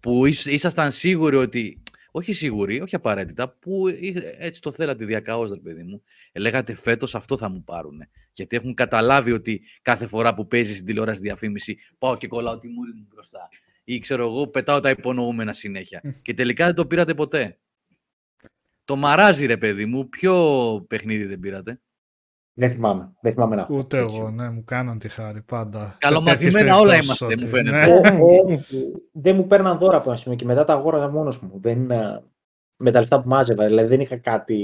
που 0.00 0.26
ήσ- 0.26 0.46
ήσασταν 0.46 0.92
σίγουροι 0.92 1.36
ότι. 1.36 1.82
Όχι 2.10 2.32
σίγουροι, 2.32 2.80
όχι 2.80 2.94
απαραίτητα, 2.94 3.50
που 3.58 3.88
εί- 3.88 4.22
έτσι 4.38 4.60
το 4.60 4.72
θέλατε 4.72 5.04
διακαώς, 5.04 5.50
ρε 5.50 5.58
παιδί 5.60 5.82
μου. 5.82 6.02
Ε, 6.32 6.40
λέγατε 6.40 6.74
φέτος 6.74 7.14
αυτό 7.14 7.36
θα 7.36 7.48
μου 7.48 7.64
πάρουν. 7.64 7.98
Γιατί 8.32 8.56
έχουν 8.56 8.74
καταλάβει 8.74 9.32
ότι 9.32 9.62
κάθε 9.82 10.06
φορά 10.06 10.34
που 10.34 10.46
παίζει 10.46 10.72
στην 10.74 10.86
τηλεόραση 10.86 11.20
διαφήμιση, 11.20 11.78
πάω 11.98 12.16
και 12.16 12.26
κολλάω 12.28 12.58
τη 12.58 12.68
μούρη 12.68 12.92
μου 12.92 13.06
μπροστά. 13.08 13.48
Ή 13.84 13.98
ξέρω 13.98 14.22
εγώ, 14.26 14.46
πετάω 14.46 14.80
τα 14.80 14.90
υπονοούμενα 14.90 15.52
συνέχεια. 15.52 16.02
και 16.22 16.34
τελικά 16.34 16.66
δεν 16.66 16.74
το 16.74 16.86
πήρατε 16.86 17.14
ποτέ. 17.14 17.58
Το 18.86 18.96
μαράζι, 18.96 19.46
ρε 19.46 19.56
παιδί 19.56 19.86
μου, 19.86 20.08
ποιο 20.08 20.34
παιχνίδι 20.88 21.24
δεν 21.24 21.38
πήρατε; 21.40 21.80
Δεν 22.58 22.70
θυμάμαι. 22.70 23.12
Δεν 23.20 23.32
θυμάμαι 23.32 23.54
να 23.56 23.62
έχω. 23.62 23.76
Ούτε 23.76 23.98
εγώ, 23.98 24.30
ναι, 24.30 24.50
μου 24.50 24.64
κάναν 24.64 24.98
τη 24.98 25.08
χάρη 25.08 25.42
πάντα. 25.42 25.88
Σε 25.90 25.96
Καλομαθημένα 25.98 26.58
τέτοιες 26.58 26.78
όλα 26.78 26.90
περιπτώσεις 26.90 27.20
είμαστε, 27.20 27.24
μου 27.24 27.32
ότι- 27.42 27.46
φαίνεται. 27.46 28.00
ναι. 28.10 28.52
Ε, 28.52 28.54
ε, 28.54 28.60
δεν 29.12 29.36
μου 29.36 29.46
παίρναν 29.46 29.78
δώρα 29.78 29.96
από 29.96 30.08
ένα 30.10 30.18
σημείο 30.18 30.38
και 30.38 30.44
μετά 30.44 30.64
τα 30.64 30.72
αγόραζα 30.72 31.08
μόνος 31.08 31.40
μου. 31.40 31.60
Δεν, 31.60 31.90
ε, 31.90 32.22
με 32.76 32.90
τα 32.90 33.00
λεφτά 33.00 33.22
που 33.22 33.28
μάζευα. 33.28 33.66
Δηλαδή 33.66 33.88
δεν 33.88 34.00
είχα 34.00 34.16
κάτι. 34.18 34.56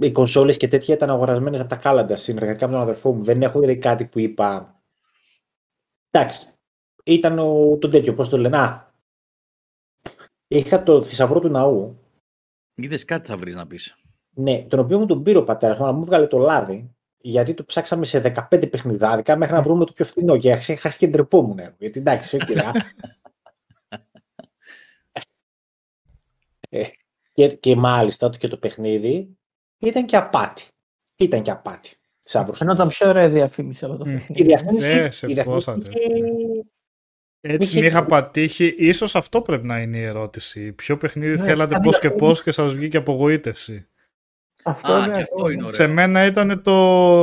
Οι 0.00 0.12
κονσόλες 0.12 0.56
και 0.56 0.68
τέτοια 0.68 0.94
ήταν 0.94 1.10
αγορασμένες 1.10 1.60
από 1.60 1.68
τα 1.68 1.76
κάλαντα 1.76 2.16
συνεργατικά 2.16 2.66
με 2.66 2.72
τον 2.72 2.82
αδερφό 2.82 3.12
μου. 3.14 3.22
Δεν 3.22 3.42
έχω 3.42 3.60
δηλαδή 3.60 3.78
κάτι 3.78 4.06
που 4.06 4.18
είπα. 4.18 4.80
Εντάξει. 6.10 6.46
ήταν 7.04 7.38
ο, 7.38 7.76
το 7.78 7.88
τέτοιο, 7.88 8.14
πώς 8.14 8.28
το 8.28 8.36
λένε. 8.38 8.58
Α, 8.58 8.92
είχα 10.48 10.82
το 10.82 11.02
θησαυρό 11.02 11.40
του 11.40 11.48
ναού, 11.48 12.01
Είδες 12.82 13.04
κάτι 13.04 13.26
θα 13.26 13.36
βρεις 13.36 13.54
να 13.54 13.66
πεις. 13.66 13.96
ναι, 14.30 14.58
τον 14.64 14.78
οποίο 14.78 14.98
μου 14.98 15.06
τον 15.06 15.22
πήρε 15.22 15.38
ο 15.38 15.44
πατέρας 15.44 15.78
μου, 15.78 15.84
αλλά 15.84 15.92
μου 15.92 16.04
βγάλε 16.04 16.26
το 16.26 16.38
λάδι, 16.38 16.94
γιατί 17.18 17.54
το 17.54 17.64
ψάξαμε 17.64 18.04
σε 18.04 18.18
15 18.50 18.68
παιχνιδάρικα 18.70 19.36
μέχρι 19.36 19.54
να 19.54 19.62
βρούμε 19.62 19.84
το 19.84 19.92
πιο 19.92 20.04
φθηνό. 20.04 20.36
Και 20.38 20.52
άρχισα 20.52 20.76
χάσει 20.76 20.98
και 20.98 21.08
ντρεπόμουν. 21.08 21.58
εγώ, 21.58 21.74
Γιατί 21.78 21.98
εντάξει, 21.98 22.36
όχι, 22.36 22.52
ρε, 22.52 22.60
α. 22.66 22.72
Ε, 26.74 26.84
και, 27.32 27.46
και 27.46 27.76
μάλιστα 27.76 28.30
και 28.38 28.48
το 28.48 28.56
παιχνίδι 28.56 29.36
ήταν 29.78 30.06
και 30.06 30.16
απάτη. 30.16 30.62
Ήταν 31.16 31.42
και 31.42 31.50
απάτη. 31.50 31.96
Θησαύρος. 32.22 32.58
Φαινόταν 32.58 32.88
πιο 32.88 33.08
ωραία 33.08 33.28
διαφήμιση 33.28 33.84
από 33.84 33.96
το 33.96 34.06
Μμ. 34.06 34.12
παιχνίδι. 34.12 34.42
Η 34.42 34.44
διαφήμιση, 34.44 34.90
Ε, 34.90 35.10
σε 35.10 35.26
η 35.30 35.32
διαφήμιση 35.32 35.64
πόσα 35.66 35.78
είχε- 35.96 36.64
Έτσι 37.44 37.68
Είχε- 37.68 37.78
την 37.78 37.88
είχα 37.88 38.04
πατήχει. 38.04 38.74
Ίσως 38.78 39.14
αυτό 39.16 39.42
πρέπει 39.42 39.66
να 39.66 39.80
είναι 39.80 39.96
η 39.98 40.02
ερώτηση. 40.02 40.72
Ποιο 40.72 40.96
παιχνίδι 40.96 41.34
Ναι, 41.36 41.42
θέλατε 41.42 41.74
αν 41.74 41.80
πώς 41.80 41.94
και 41.98 42.08
διαφήμιση- 42.08 42.34
πώς 42.34 42.42
και 42.42 42.50
σας 42.50 42.72
βγήκε 42.74 42.96
απογοήτευση. 42.96 43.86
Αυτό 44.64 44.92
Α, 44.92 44.98
είναι 45.04 45.14
και 45.14 45.20
αυτό 45.22 45.34
ακόμα. 45.34 45.52
είναι 45.52 45.62
ωραίο. 45.62 45.74
Σε 45.74 45.86
μένα 45.86 46.24
ήταν 46.26 46.62
το, 46.62 46.72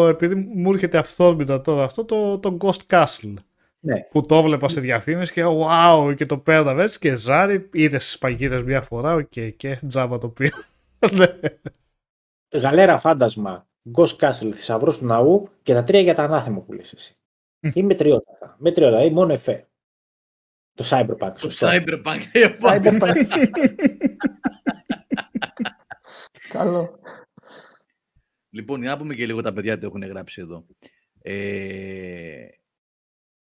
επειδή 0.07 0.35
μου 0.35 0.71
έρχεται 0.71 0.97
αυθόρμητα 0.97 1.61
τώρα 1.61 1.83
αυτό, 1.83 2.05
το, 2.05 2.39
το 2.39 2.57
Ghost 2.61 2.79
Castle. 2.93 3.33
Ναι. 3.79 3.99
Που 4.11 4.21
το 4.21 4.35
έβλεπα 4.35 4.67
στη 4.67 4.79
διαφήμιση 4.79 5.33
και 5.33 5.43
wow 5.47 6.13
και 6.15 6.25
το 6.25 6.37
πέρανα 6.37 6.83
έτσι 6.83 6.99
και 6.99 7.15
ζάρι, 7.15 7.69
είδες 7.73 8.03
τις 8.05 8.17
παγίδες 8.17 8.63
μια 8.63 8.81
φορά, 8.81 9.13
οκ 9.13 9.39
και 9.57 9.79
τζάμπα 9.87 10.17
το 10.17 10.27
πήρα. 10.29 10.65
Ναι. 11.13 11.25
Γαλέρα 12.59 12.97
φάντασμα, 12.97 13.67
Ghost 13.97 14.15
Castle, 14.19 14.51
θησαυρός 14.53 14.97
του 14.97 15.05
ναού 15.05 15.49
και 15.63 15.73
τα 15.73 15.83
τρία 15.83 15.99
για 16.01 16.15
τα 16.15 16.23
ανάθεμα 16.23 16.59
που 16.59 16.73
λες 16.73 16.93
εσύ. 16.93 17.17
Ή 17.73 17.83
μετριότατα. 17.83 18.55
Μετριότατα 18.59 19.03
ή 19.03 19.09
μόνο 19.09 19.33
εφέ. 19.33 19.67
Το 20.79 20.85
Cyberpunk. 20.89 21.33
Το 21.33 21.39
σωστό. 21.39 21.67
Cyberpunk. 21.71 22.21
ε, 22.31 22.55
Cyberpunk. 22.61 23.25
Καλό. 26.53 26.99
Λοιπόν, 28.49 28.81
για 28.81 28.89
να 28.89 28.97
πούμε 28.97 29.15
και 29.15 29.25
λίγο 29.25 29.41
τα 29.41 29.53
παιδιά 29.53 29.77
τι 29.77 29.85
έχουν 29.85 30.03
γράψει 30.03 30.41
εδώ. 30.41 30.65
Ε... 31.21 32.47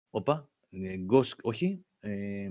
Όπα. 0.09 0.49
Ε, 0.69 0.95
Ghost, 1.11 1.35
όχι. 1.41 1.85
Ε... 1.99 2.49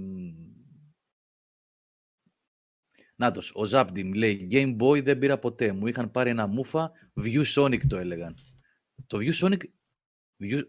Νάτος, 3.17 3.55
ο 3.55 3.63
Zapdim 3.71 4.15
λέει 4.15 4.49
Game 4.51 4.77
Boy 4.81 5.03
δεν 5.03 5.19
πήρα 5.19 5.39
ποτέ. 5.39 5.73
Μου 5.73 5.87
είχαν 5.87 6.11
πάρει 6.11 6.31
ένα 6.31 6.47
μούφα 6.47 6.93
View 7.21 7.45
Sonic 7.55 7.87
το 7.89 7.97
έλεγαν. 7.97 8.37
Το 9.07 9.19
View 9.19 9.33
Sonic... 9.43 9.61
View... 10.43 10.63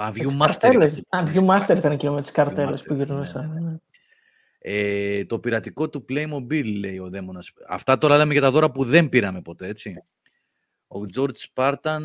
Α, 0.00 0.10
View 0.10 0.14
Τις 0.14 0.34
Master. 0.34 0.38
καρτέλες. 0.38 0.92
είναι 0.92 1.02
Α, 1.08 1.18
αυτό. 1.18 1.40
Viewmaster 1.46 1.76
ήταν 1.78 1.92
εκείνο 1.92 2.12
με 2.12 2.20
τις 2.22 2.30
καρτέλες 2.30 2.80
Viewmaster, 2.80 2.84
που 2.86 2.94
ναι, 2.94 3.04
γυρνούσαν. 3.04 3.52
ναι, 3.52 3.60
ναι. 3.70 3.76
Ε, 4.58 5.24
το 5.24 5.38
πειρατικό 5.38 5.88
του 5.90 6.04
Playmobil, 6.08 6.64
λέει 6.78 6.98
ο 6.98 7.08
Δαίμονας. 7.10 7.52
Αυτά 7.68 7.98
τώρα 7.98 8.16
λέμε 8.16 8.32
για 8.32 8.42
τα 8.42 8.50
δώρα 8.50 8.70
που 8.70 8.84
δεν 8.84 9.08
πήραμε 9.08 9.42
ποτέ, 9.42 9.66
έτσι. 9.68 10.02
Ο 10.88 11.00
George 11.16 11.46
Spartan 11.54 12.00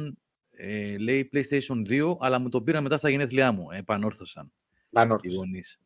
ε, 0.51 0.97
λέει 0.97 1.29
PlayStation 1.33 1.89
2, 1.89 2.15
αλλά 2.19 2.39
μου 2.39 2.49
το 2.49 2.61
πήρα 2.61 2.81
μετά 2.81 2.97
στα 2.97 3.09
γενέθλιά 3.09 3.51
μου. 3.51 3.71
Ε, 3.71 3.77
επανόρθωσαν 3.77 4.51
Πάνω. 4.91 5.17
οι 5.21 5.33
γονείς. 5.33 5.79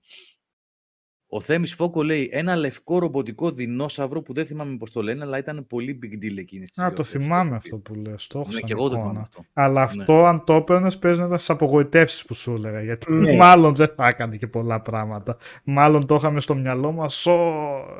Ο 1.30 1.42
Θέμης 1.42 1.74
Φόκο 1.74 2.04
λέει 2.04 2.30
ένα 2.32 2.56
λευκό 2.56 3.00
ρομποτικό 3.00 3.52
δεινόσαυρο 3.52 4.22
που 4.22 4.34
δεν 4.34 4.46
θυμάμαι 4.46 4.78
πώς 4.78 4.92
το 4.92 5.02
λένε, 5.02 5.24
αλλά 5.24 5.38
ήταν 5.38 5.66
πολύ 5.68 6.00
big 6.04 6.26
deal 6.26 6.38
εκείνη 6.38 6.66
της 6.66 6.78
Α, 6.78 6.94
το 6.94 7.04
θυμάμαι 7.04 7.56
αυτό 7.56 7.78
που 7.78 7.96
λες, 7.96 8.28
το 8.28 8.40
έχω 8.40 8.48
Ναι, 8.48 8.54
σαν 8.54 8.64
και 8.64 8.72
εγώ 8.74 8.82
το 8.82 8.88
εικόνα. 8.88 9.02
θυμάμαι 9.02 9.20
αυτό. 9.20 9.46
Αλλά 9.54 9.92
Ναι. 9.96 10.02
αυτό 10.02 10.26
αν 10.26 10.44
το 10.44 10.54
έπαιρνες 10.54 10.98
παίζεις 10.98 11.20
να 11.20 11.26
ήταν 11.26 11.38
στις 11.38 11.50
απογοητεύσεις 11.50 12.26
που 12.26 12.34
σου 12.34 12.54
έλεγα, 12.54 12.82
γιατί 12.82 13.14
Ναι. 13.14 13.36
μάλλον 13.36 13.76
δεν 13.76 13.92
θα 13.96 14.08
έκανε 14.08 14.36
και 14.38 14.48
πολλά 14.48 14.82
πράγματα. 14.82 15.38
Μάλλον 15.64 16.06
το 16.06 16.16
είχαμε 16.16 16.42
στο 16.42 16.56
μυαλό 16.56 16.92
μας, 16.92 17.26
ο 17.26 17.38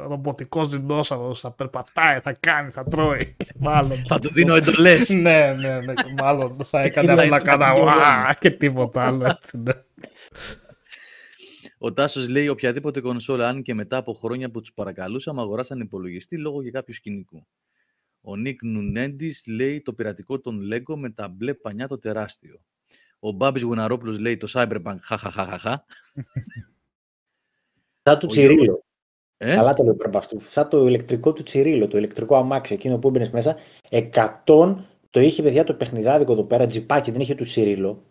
ρομποτικός 0.08 0.70
δεινόσαυρος 0.70 1.40
θα 1.40 1.52
περπατάει, 1.52 2.20
θα 2.20 2.34
κάνει, 2.40 2.72
θα 2.72 2.84
τρώει. 2.84 3.36
μάλλον. 3.60 3.98
Θα 4.08 4.20
του 4.20 4.32
δίνω 4.34 4.56
εντολές. 4.56 5.10
ναι, 5.22 5.56
ναι, 5.60 5.80
ναι, 5.80 5.94
και 5.94 6.14
μάλλον 6.22 6.56
θα 6.64 6.82
έκανε 6.88 7.10
Κοιτάει 7.10 7.26
απλά 7.28 7.38
το 7.38 7.44
κανένα 7.46 7.66
καπιτόλιο. 7.66 7.94
«Ουα» 7.94 8.36
και 8.40 8.50
τίποτα 8.52 9.02
άλλο. 9.06 9.38
Έτσι, 11.80 11.86
ναι. 11.86 11.90
Ο 11.90 11.94
Τάσος 11.94 12.28
λέει 12.28 12.48
οποιαδήποτε 12.48 13.02
κονσόλα, 13.02 13.48
αν 13.48 13.62
και 13.62 13.74
μετά 13.74 13.98
από 13.98 14.14
χρόνια 14.14 14.52
που 14.52 14.62
τους 14.62 14.74
παρακαλούσαμε, 14.74 15.42
αγοράσαν 15.42 15.80
υπολογιστή 15.80 16.38
λόγω 16.38 16.62
για 16.62 16.72
κάποιο 16.72 16.94
σκηνικού. 16.94 17.48
Ο 18.22 18.36
Νίκ 18.36 18.64
Νουνέντης 18.64 19.44
λέει 19.48 19.82
το 19.82 19.94
πειρατικό 19.94 20.40
των 20.40 20.70
Lego 20.74 20.96
με 20.96 21.10
τα 21.10 21.28
μπλε 21.28 21.54
πανιά 21.54 21.88
το 21.88 21.98
τεράστιο. 21.98 22.62
Ο 23.20 23.32
Μπάμπης 23.32 23.62
Γουναρόπουλος 23.62 24.20
λέει 24.20 24.38
το 24.38 24.48
Cyberpunk 24.54 24.98
χαχαχαχαχα. 25.02 25.86
Σαν 28.04 28.20
του 28.20 28.26
Ο 28.26 28.28
Τσιρίλο. 28.28 28.86
Ε; 29.38 29.56
Καλά 29.56 29.74
το 29.74 29.84
λέω 29.84 29.96
πριν 29.96 30.10
από 30.10 30.18
αυτού. 30.18 30.40
Σαν 30.40 30.70
το 30.70 30.88
ηλεκτρικό 30.88 31.34
του 31.34 31.44
Τσιρίλο, 31.44 31.88
το 31.88 31.98
ηλεκτρικό 31.98 32.36
αμάξι, 32.36 32.74
εκείνο 32.74 32.98
που 32.98 33.08
έμπαινες 33.08 33.30
μέσα. 33.30 33.58
100 33.90 34.76
το 35.10 35.20
είχε 35.20 35.42
παιδιά 35.42 35.64
το 35.64 35.74
παιχνιδάδικο 35.74 36.32
εδώ 36.32 36.44
πέρα, 36.44 36.66
τζιπάκι, 36.66 37.12
δεν 37.12 37.22
είχε 37.22 37.36
του 37.36 37.44
Τσιρίλο. 37.44 38.04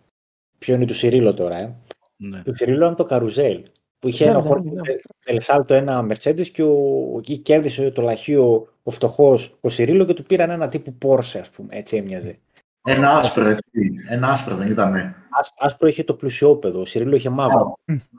Ποιο 0.59 0.75
είναι 0.75 0.87
του 0.87 0.93
Τσιρίλο 0.93 1.35
τώρα, 1.35 1.57
ε; 1.57 1.77
Ναι. 2.17 2.43
Το 2.43 2.53
Τσιρίλο 2.53 2.87
είναι 2.87 2.95
το 2.95 3.05
καρουζέλ. 3.05 3.65
Που 3.99 4.09
είχε 4.09 4.25
Ναι, 4.25 4.31
ένα 4.31 4.41
ναι, 4.41 4.47
χώρο 4.47 4.61
ναι. 4.63 4.81
Ελσάλτο 5.25 5.75
ένα 5.75 6.07
Mercedes 6.11 6.47
και 6.47 6.63
ο, 6.63 7.15
εκεί 7.19 7.39
κέρδισε 7.39 7.91
το 7.91 8.03
λαχείο 8.03 8.69
ο 8.83 8.91
φτωχός 8.91 9.57
ο 9.61 9.69
Σιρίλο 9.69 10.05
και 10.05 10.13
του 10.15 10.23
πήραν 10.23 10.51
ένα 10.51 10.69
τύπου 10.69 10.97
Porsche, 11.05 11.39
ας 11.41 11.51
πούμε. 11.51 11.69
Έτσι 11.77 11.97
έμοιαζε. 11.97 12.39
Ένα 12.83 13.17
άσπρο, 13.17 13.45
έτσι. 13.47 13.65
Ένα 14.09 14.29
άσπρο 14.31 14.57
δεν 14.57 14.71
ήτανε. 14.71 15.15
Άσ- 15.31 15.55
Άσπρο 15.59 15.89
είχε 15.89 16.05
το 16.05 16.15
πλουσιόπεδο, 16.15 16.81
ο 16.81 16.85
Σιρίλο 16.85 17.17
είχε 17.17 17.29
μαύρο. 17.29 17.79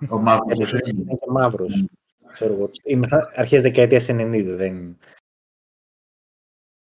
Ο 0.10 0.18
μαύρος. 0.18 0.70
Ήταν 0.70 0.78
έτσι. 0.80 0.94
και 1.06 1.30
μαύρος. 1.30 1.86
Ξέρω 2.34 2.54
εγώ. 2.54 2.70
Είμαστε 2.84 3.18
αρχές 3.36 3.62
δεκαετίας 3.62 4.08
90, 4.10 4.44
δεν... 4.46 4.98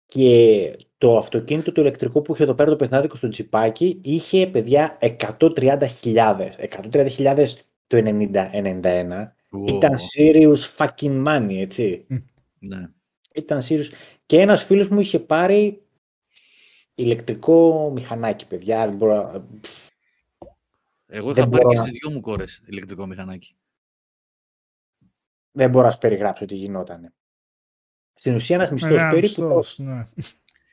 Και 0.05 0.75
το 0.97 1.17
αυτοκίνητο 1.17 1.71
το 1.71 1.81
ηλεκτρικό 1.81 2.21
που 2.21 2.33
είχε 2.33 2.43
εδώ 2.43 2.53
πέρα 2.53 2.69
το 2.69 2.75
παιχνάδικο 2.75 3.15
στο 3.15 3.29
τσιπάκι 3.29 3.99
είχε, 4.03 4.47
παιδιά, 4.47 4.97
130.000. 5.01 6.49
130.000 6.91 7.45
το 7.87 7.97
90-91. 7.97 9.31
Wow. 9.51 9.67
Ήταν 9.67 9.95
serious 10.17 10.57
fucking 10.77 11.25
money, 11.27 11.55
έτσι. 11.57 12.05
Ναι. 12.59 12.87
Ήταν 13.33 13.61
serious. 13.69 13.89
Και 14.25 14.39
ένας 14.41 14.63
φίλος 14.63 14.87
μου 14.87 14.99
είχε 14.99 15.19
πάρει 15.19 15.81
ηλεκτρικό 16.95 17.89
μηχανάκι, 17.93 18.47
παιδιά. 18.47 18.85
Δεν 18.87 18.95
μπορώ... 18.95 19.13
να- 19.15 19.45
Εγώ 21.07 21.33
Δεν 21.33 21.43
είχα 21.43 21.49
πάρει 21.51 21.63
μπορώ 21.63 21.69
και 21.69 21.75
να- 21.75 21.81
στις 21.85 21.97
δυο 21.99 22.11
μου 22.11 22.19
κόρες 22.19 22.63
ηλεκτρικό 22.65 23.05
μηχανάκι. 23.05 23.55
δεν 25.51 25.69
μπορώ 25.69 25.85
να 25.85 25.91
σου 25.91 25.97
περιγράψω 25.97 26.45
τι 26.45 26.55
γινόταν. 26.55 27.13
Στην 28.13 28.35
ουσία 28.35 28.55
ένας 28.55 28.71
μισθός 28.71 28.91
Ένα 29.01 29.09
περίπου... 29.09 29.41
μισθός, 29.41 29.77
ναι. 29.77 30.03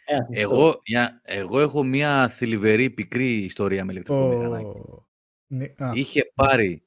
Ένας 0.04 0.28
μισθός. 0.28 0.52
Εγώ, 0.52 0.80
για, 0.84 1.20
εγώ 1.24 1.60
έχω 1.60 1.82
μια 1.82 2.28
θλιβερή 2.28 2.90
πικρή 2.90 3.36
ιστορία 3.44 3.84
με 3.84 3.92
ηλεκτρικό 3.92 4.28
μηχανάκι. 4.28 4.64
Ο- 4.78 5.08
Νι- 5.46 5.82
α, 5.82 5.90
Είχε 5.94 6.32
πάρει 6.34 6.86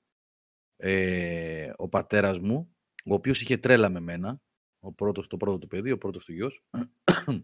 ε, 0.77 1.71
ο 1.77 1.87
πατέρας 1.89 2.39
μου, 2.39 2.75
ο 3.05 3.13
οποίος 3.13 3.41
είχε 3.41 3.57
τρέλα 3.57 3.89
με 3.89 3.99
μένα, 3.99 4.41
ο 4.79 4.91
πρώτος, 4.93 5.27
το 5.27 5.37
πρώτο 5.37 5.57
του 5.57 5.67
παιδί, 5.67 5.91
ο 5.91 5.97
πρώτος 5.97 6.25
του 6.25 6.33
γιος. 6.33 6.63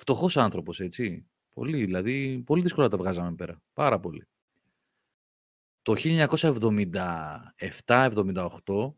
Φτωχός 0.00 0.36
άνθρωπος, 0.36 0.80
έτσι. 0.80 1.26
Πολύ, 1.50 1.84
δηλαδή, 1.84 2.42
πολύ 2.46 2.62
δύσκολα 2.62 2.88
τα 2.88 2.96
βγάζαμε 2.96 3.34
πέρα. 3.34 3.62
Πάρα 3.72 4.00
πολύ. 4.00 4.26
Το 5.82 5.94
1977-78, 7.58 8.94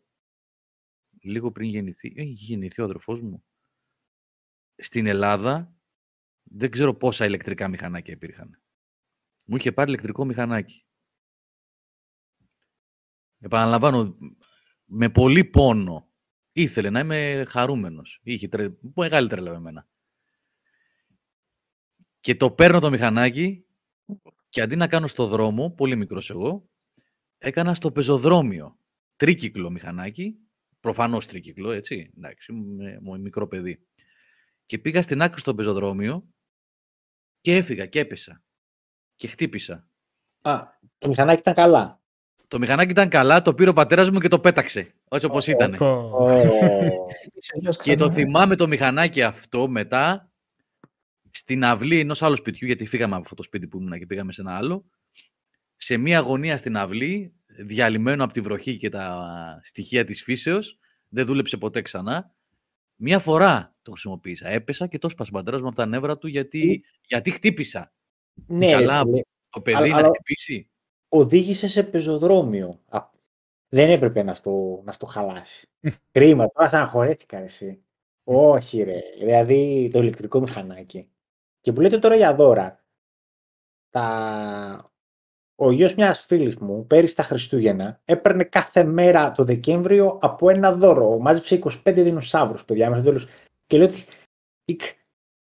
λίγο 1.21 1.53
πριν 1.53 1.69
γεννηθεί, 1.69 2.13
ε, 2.17 2.23
είχε 2.23 2.45
γεννηθεί 2.45 2.81
ο 2.81 2.85
αδερφός 2.85 3.21
μου, 3.21 3.45
στην 4.77 5.07
Ελλάδα, 5.07 5.75
δεν 6.53 6.71
ξέρω 6.71 6.95
πόσα 6.95 7.25
ηλεκτρικά 7.25 7.69
μηχανάκια 7.69 8.15
υπήρχαν. 8.15 8.63
Μου 9.47 9.57
είχε 9.57 9.73
πάρει 9.73 9.89
ηλεκτρικό 9.89 10.25
μηχανάκι. 10.25 10.85
Επαναλαμβάνω, 13.39 14.17
με 14.85 15.09
πολύ 15.09 15.45
πόνο. 15.45 16.09
Ήθελε 16.53 16.91
να 16.91 17.01
είμαι 17.01 17.45
χαρούμενος. 17.49 18.21
Είχε 18.23 18.49
τρε... 18.49 18.69
μεγάλη 18.95 19.29
τρέλα 19.29 19.51
με 19.51 19.57
εμένα. 19.57 19.89
Και 22.21 22.35
το 22.35 22.51
παίρνω 22.51 22.81
το 22.81 22.91
μηχανάκι 22.91 23.67
και 24.49 24.61
αντί 24.61 24.77
να 24.77 24.89
κάνω 24.89 25.07
στο 25.07 25.27
δρόμο, 25.27 25.71
πολύ 25.71 25.97
μικρός 25.97 26.31
εγώ, 26.31 26.71
έκανα 27.39 27.75
στο 27.75 27.93
πεζοδρόμιο. 27.93 28.79
Τρίκυκλο 29.17 29.71
μηχανάκι, 29.71 30.39
προφανώς 30.81 31.27
τρίκυκλο, 31.27 31.71
έτσι, 31.71 32.13
εντάξει, 32.17 32.53
με, 32.53 32.99
με 33.01 33.19
μικρό 33.19 33.47
παιδί. 33.49 33.87
Και 34.67 34.79
πήγα 34.79 35.03
στην 35.03 35.23
άκρη 35.23 35.41
στο 35.41 35.55
πεζοδρόμιο 35.55 36.29
και 37.41 37.57
έφυγα 37.57 37.87
και 37.87 37.99
έπεσα. 38.01 38.43
Και 39.17 39.27
χτύπησα. 39.29 39.89
Α, 40.43 40.61
το 40.99 41.09
μηχανάκι 41.09 41.41
ήταν 41.41 41.55
καλά. 41.55 42.01
Το 42.49 42.59
μηχανάκι 42.59 42.91
ήταν 42.91 43.09
καλά, 43.09 43.43
το 43.43 43.55
πήρε 43.55 43.71
ο 43.71 43.73
πατέρας 43.73 44.11
μου 44.11 44.19
και 44.21 44.29
το 44.29 44.41
πέταξε. 44.41 44.95
Έτσι 45.11 45.27
όπως 45.27 45.47
ήταν. 45.47 45.75
ο- 45.75 45.87
Ω, 45.87 46.31
Είσαι 47.35 47.53
γιος 47.61 47.77
Και 47.77 47.95
το 47.95 48.09
ξανά. 48.09 48.13
θυμάμαι 48.25 48.57
το 48.57 48.67
μηχανάκι 48.69 49.23
αυτό 49.23 49.69
μετά 49.69 50.31
στην 51.31 51.65
αυλή 51.65 51.99
ενός 51.99 52.23
άλλου 52.23 52.37
σπιτιού, 52.37 52.67
γιατί 52.67 52.87
φύγαμε 52.87 53.13
από 53.15 53.23
αυτό 53.23 53.35
το 53.35 53.43
σπίτι 53.43 53.67
που 53.69 53.79
ήμουν 53.79 53.99
και 53.99 54.07
πήγαμε 54.07 54.33
σε 54.33 54.41
ένα 54.41 54.57
άλλο. 54.57 54.91
Σε 55.77 55.97
μία 55.97 56.19
γωνία 56.21 56.57
στην 56.57 56.77
αυλή, 56.77 57.35
διαλυμένο 57.47 58.25
από 58.25 58.33
τη 58.33 58.41
βροχή 58.41 58.77
και 58.77 58.89
τα 58.89 59.27
στοιχεία 59.63 60.05
της 60.05 60.23
φύσεως. 60.23 60.79
Δεν 61.09 61.27
δούλεψε 61.27 61.57
ποτέ 61.57 61.83
ξανά. 61.83 62.35
Μία 63.03 63.19
φορά 63.19 63.71
το 63.83 63.91
χρησιμοποίησα. 63.91 64.49
Έπεσα 64.49 64.87
και 64.87 64.99
το 64.99 65.09
σπάσε 65.09 65.31
ο 65.33 65.37
πατέρας 65.37 65.61
μου 65.61 65.67
από 65.67 65.77
τα 65.77 65.87
νεύρα 65.87 66.19
του 66.19 66.27
γιατί, 66.27 66.85
γιατί 67.07 67.31
χτύπησα. 67.31 67.93
Ναι, 68.47 68.71
καλά, 68.71 69.03
ρε, 69.03 69.11
φίλε. 69.11 69.21
Το 69.51 69.61
παιδί 69.61 69.77
Αλλά- 69.77 69.89
να 69.89 69.97
αλλά- 69.97 70.07
χτυπήσει. 70.09 70.71
οδήγησε 71.09 71.69
σε 71.69 71.83
πεζοδρόμιο. 71.83 72.81
Α, 72.89 73.09
δεν 73.69 73.91
έπρεπε 73.91 74.23
να 74.23 74.35
στο, 74.35 74.83
να 74.85 74.93
στο 74.93 75.07
χαλάσει. 75.07 75.69
Κρίμα, 76.13 76.49
τώρα 76.49 76.69
στεναχωρέθηκα 76.69 77.39
ρε, 77.39 77.45
εσύ. 77.45 77.85
Όχι 78.25 78.83
ρε, 78.83 79.01
δηλαδή 79.19 79.89
το 79.93 79.99
ηλεκτρικό 79.99 80.41
μηχανάκι. 80.41 81.11
Και 81.61 81.73
που 81.73 81.81
λέτε 81.81 81.99
τώρα 81.99 82.17
για 82.17 82.35
δώρα. 82.35 82.85
Τα... 83.91 84.90
Ο 85.63 85.73
γιος 85.73 85.95
μιας 85.95 86.25
φίλης 86.27 86.57
μου, 86.57 86.87
πέρυσι 86.87 87.17
τα 87.17 87.23
Χριστούγεννα, 87.23 88.01
έπαιρνε 88.05 88.45
κάθε 88.45 88.85
μέρα 88.85 89.33
το 89.33 89.45
Δεκέμβριο 89.45 90.19
από 90.23 90.51
ένα 90.51 90.73
δώρο. 90.73 91.19
Μάζεψε 91.19 91.59
25 91.65 91.71
δεινοσαύρους, 91.85 92.65
παιδιά, 92.65 92.89
μέχρι 92.89 93.05
το 93.05 93.11
τέλος. 93.11 93.27
Και 93.67 93.77
λέω 93.79 93.87
ότι... 93.87 94.05
«Ικ». 94.65 94.81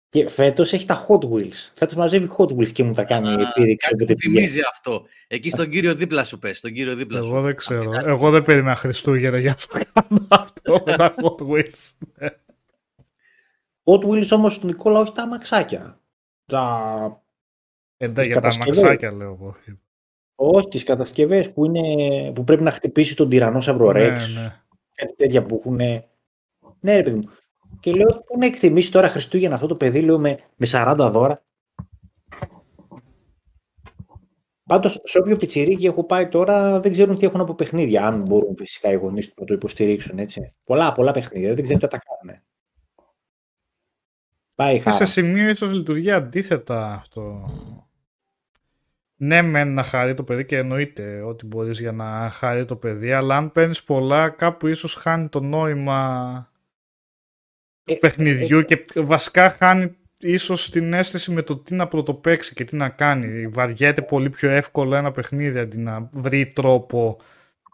Και 0.10 0.30
φέτος 0.30 0.74
έχει 0.74 0.86
τα 0.86 1.06
Hot 1.08 1.20
Wheels. 1.30 1.70
Φέτος 1.76 1.96
μαζεύει 1.96 2.30
Hot 2.38 2.46
Wheels 2.48 2.72
και 2.72 2.84
μου 2.84 2.94
τα 2.94 3.04
κάνει 3.04 3.28
Α, 3.28 3.32
επίδειξη 3.32 3.76
Κάτι 3.76 3.94
όποτε 3.96 4.12
μου 4.12 4.18
πηγαίνει. 4.20 4.48
θυμίζει 4.48 4.60
αυτό. 4.72 5.06
Εκεί 5.28 5.50
στον 5.50 5.70
κύριο 5.70 5.96
δίπλα 5.96 6.24
σου 6.24 6.40
πες, 6.40 6.58
στον 6.58 6.72
κύριο 6.74 6.96
δίπλα 6.96 7.22
σου. 7.22 7.26
Εγώ 7.30 7.42
δεν 7.42 7.52
Απ' 7.52 7.58
ξέρω. 7.58 7.80
την 7.80 7.94
άλλη. 7.94 8.08
Εγώ 8.10 8.30
δεν 8.30 8.44
περίμενα 8.44 8.76
Χριστούγεννα 8.76 9.38
για 9.40 9.50
να 9.50 9.80
το 9.80 9.86
κάνω 9.94 10.28
αυτό 10.30 10.84
με 10.86 10.96
τα 10.96 11.14
Hot 11.18 11.48
Wheels. 11.48 11.92
Hot 13.84 14.04
Wheels 14.04 14.28
όμως, 14.32 14.64
Νικόλα, 14.64 15.00
όχι 15.00 15.12
τα 15.12 15.22
αμαξάκια. 15.24 16.00
Τα... 16.46 17.24
Εντάξει, 17.98 18.20
Τις 18.20 18.26
για 18.26 18.36
τα 18.36 18.42
κατασκευές. 18.42 18.78
αμαξάκια 18.84 19.12
λέω 19.12 19.32
εγώ. 19.40 19.56
Όχι, 20.44 20.68
τις 20.68 20.84
κατασκευές 20.84 21.52
που, 21.52 21.66
είναι... 21.66 22.32
που 22.32 22.44
πρέπει 22.44 22.64
να 22.64 22.72
χτυπήσει 22.72 23.16
τον 23.16 23.30
τυρανόσαυρο 23.30 23.92
Ναι, 23.92 24.08
Rex. 24.08 24.18
ναι. 24.34 24.62
Κάτι 24.96 25.16
τέτοια 25.16 25.46
που 25.46 25.56
έχουν. 25.60 25.76
Ναι, 26.80 26.96
ρε 26.96 27.04
παιδί 27.04 27.16
μου. 27.16 27.32
Και 27.80 27.92
λέω, 27.92 28.08
πού 28.08 28.38
να 28.38 28.46
εκτιμήσει 28.46 28.92
τώρα 28.92 29.08
Χριστούγεννα 29.08 29.56
αυτό 29.56 29.68
το 29.68 29.76
παιδί, 29.76 30.02
λέω 30.02 30.20
με, 30.20 30.38
με 30.56 30.68
40 30.72 30.96
δώρα. 31.12 31.40
Πάντως, 34.64 35.00
σε 35.04 35.18
όποιο 35.20 35.36
πιτσιρίκι 35.36 35.86
έχω 35.86 36.04
πάει 36.04 36.28
τώρα, 36.28 36.80
δεν 36.80 36.92
ξέρουν 36.92 37.18
τι 37.18 37.26
έχουν 37.26 37.40
από 37.42 37.56
παιχνίδια. 37.56 38.06
Αν 38.08 38.22
μπορούν 38.22 38.56
φυσικά 38.58 38.92
οι 38.92 38.96
γονείς 38.96 39.28
του 39.28 39.34
να 39.40 39.46
το 39.46 39.54
υποστηρίξουν. 39.54 40.20
Έτσι. 40.20 40.54
Πολλά, 40.64 40.92
πολλά 40.92 41.12
παιχνίδια. 41.12 41.54
Δεν 41.54 41.64
ξέρουν 41.64 41.80
τι 41.82 41.88
θα 41.88 41.98
τα 41.98 42.04
κάνουν. 42.06 42.42
Πάει 44.56 44.76
η 44.76 44.78
Και 44.78 44.84
σε 44.84 44.92
χαρά. 44.92 45.06
σημείο 45.06 45.50
ίσως 45.50 45.72
λειτουργεί 45.72 46.12
αντίθετα 46.12 46.94
αυτό. 46.94 47.50
Ναι, 49.24 49.42
μεν 49.42 49.74
να 49.74 49.84
χαρεί 49.84 50.14
το 50.14 50.24
παιδί 50.24 50.46
και 50.46 50.58
εννοείται 50.58 51.22
ότι 51.22 51.46
μπορείς 51.46 51.80
για 51.80 51.92
να 51.92 52.30
χαρεί 52.30 52.66
το 52.66 52.76
παιδί, 52.76 53.12
αλλά 53.12 53.38
αν 53.38 53.52
παίρνεις 53.52 53.84
πολλά, 53.84 54.30
κάπου 54.30 54.68
ίσως 54.68 54.96
χάνει 54.96 55.28
το 55.28 55.40
νόημα 55.40 56.52
του 57.84 57.94
Ε, 57.94 57.96
παιχνιδιού 57.96 58.62
και 58.62 58.84
βασικά 58.96 59.50
χάνει 59.50 59.96
ίσως 60.20 60.70
την 60.70 60.94
αίσθηση 60.94 61.32
με 61.32 61.42
το 61.42 61.58
τι 61.58 61.76
να 61.76 61.88
πρωτοπαίξει 61.88 62.54
και 62.54 62.64
τι 62.64 62.76
να 62.76 62.90
κάνει. 62.90 63.48
Βαριέται 63.48 64.02
πολύ 64.02 64.30
πιο 64.30 64.50
εύκολα 64.50 64.98
ένα 64.98 65.12
παιχνίδι 65.12 65.60
αντί 65.60 65.78
να 65.78 66.10
βρει 66.14 66.48
τρόπο 66.48 67.18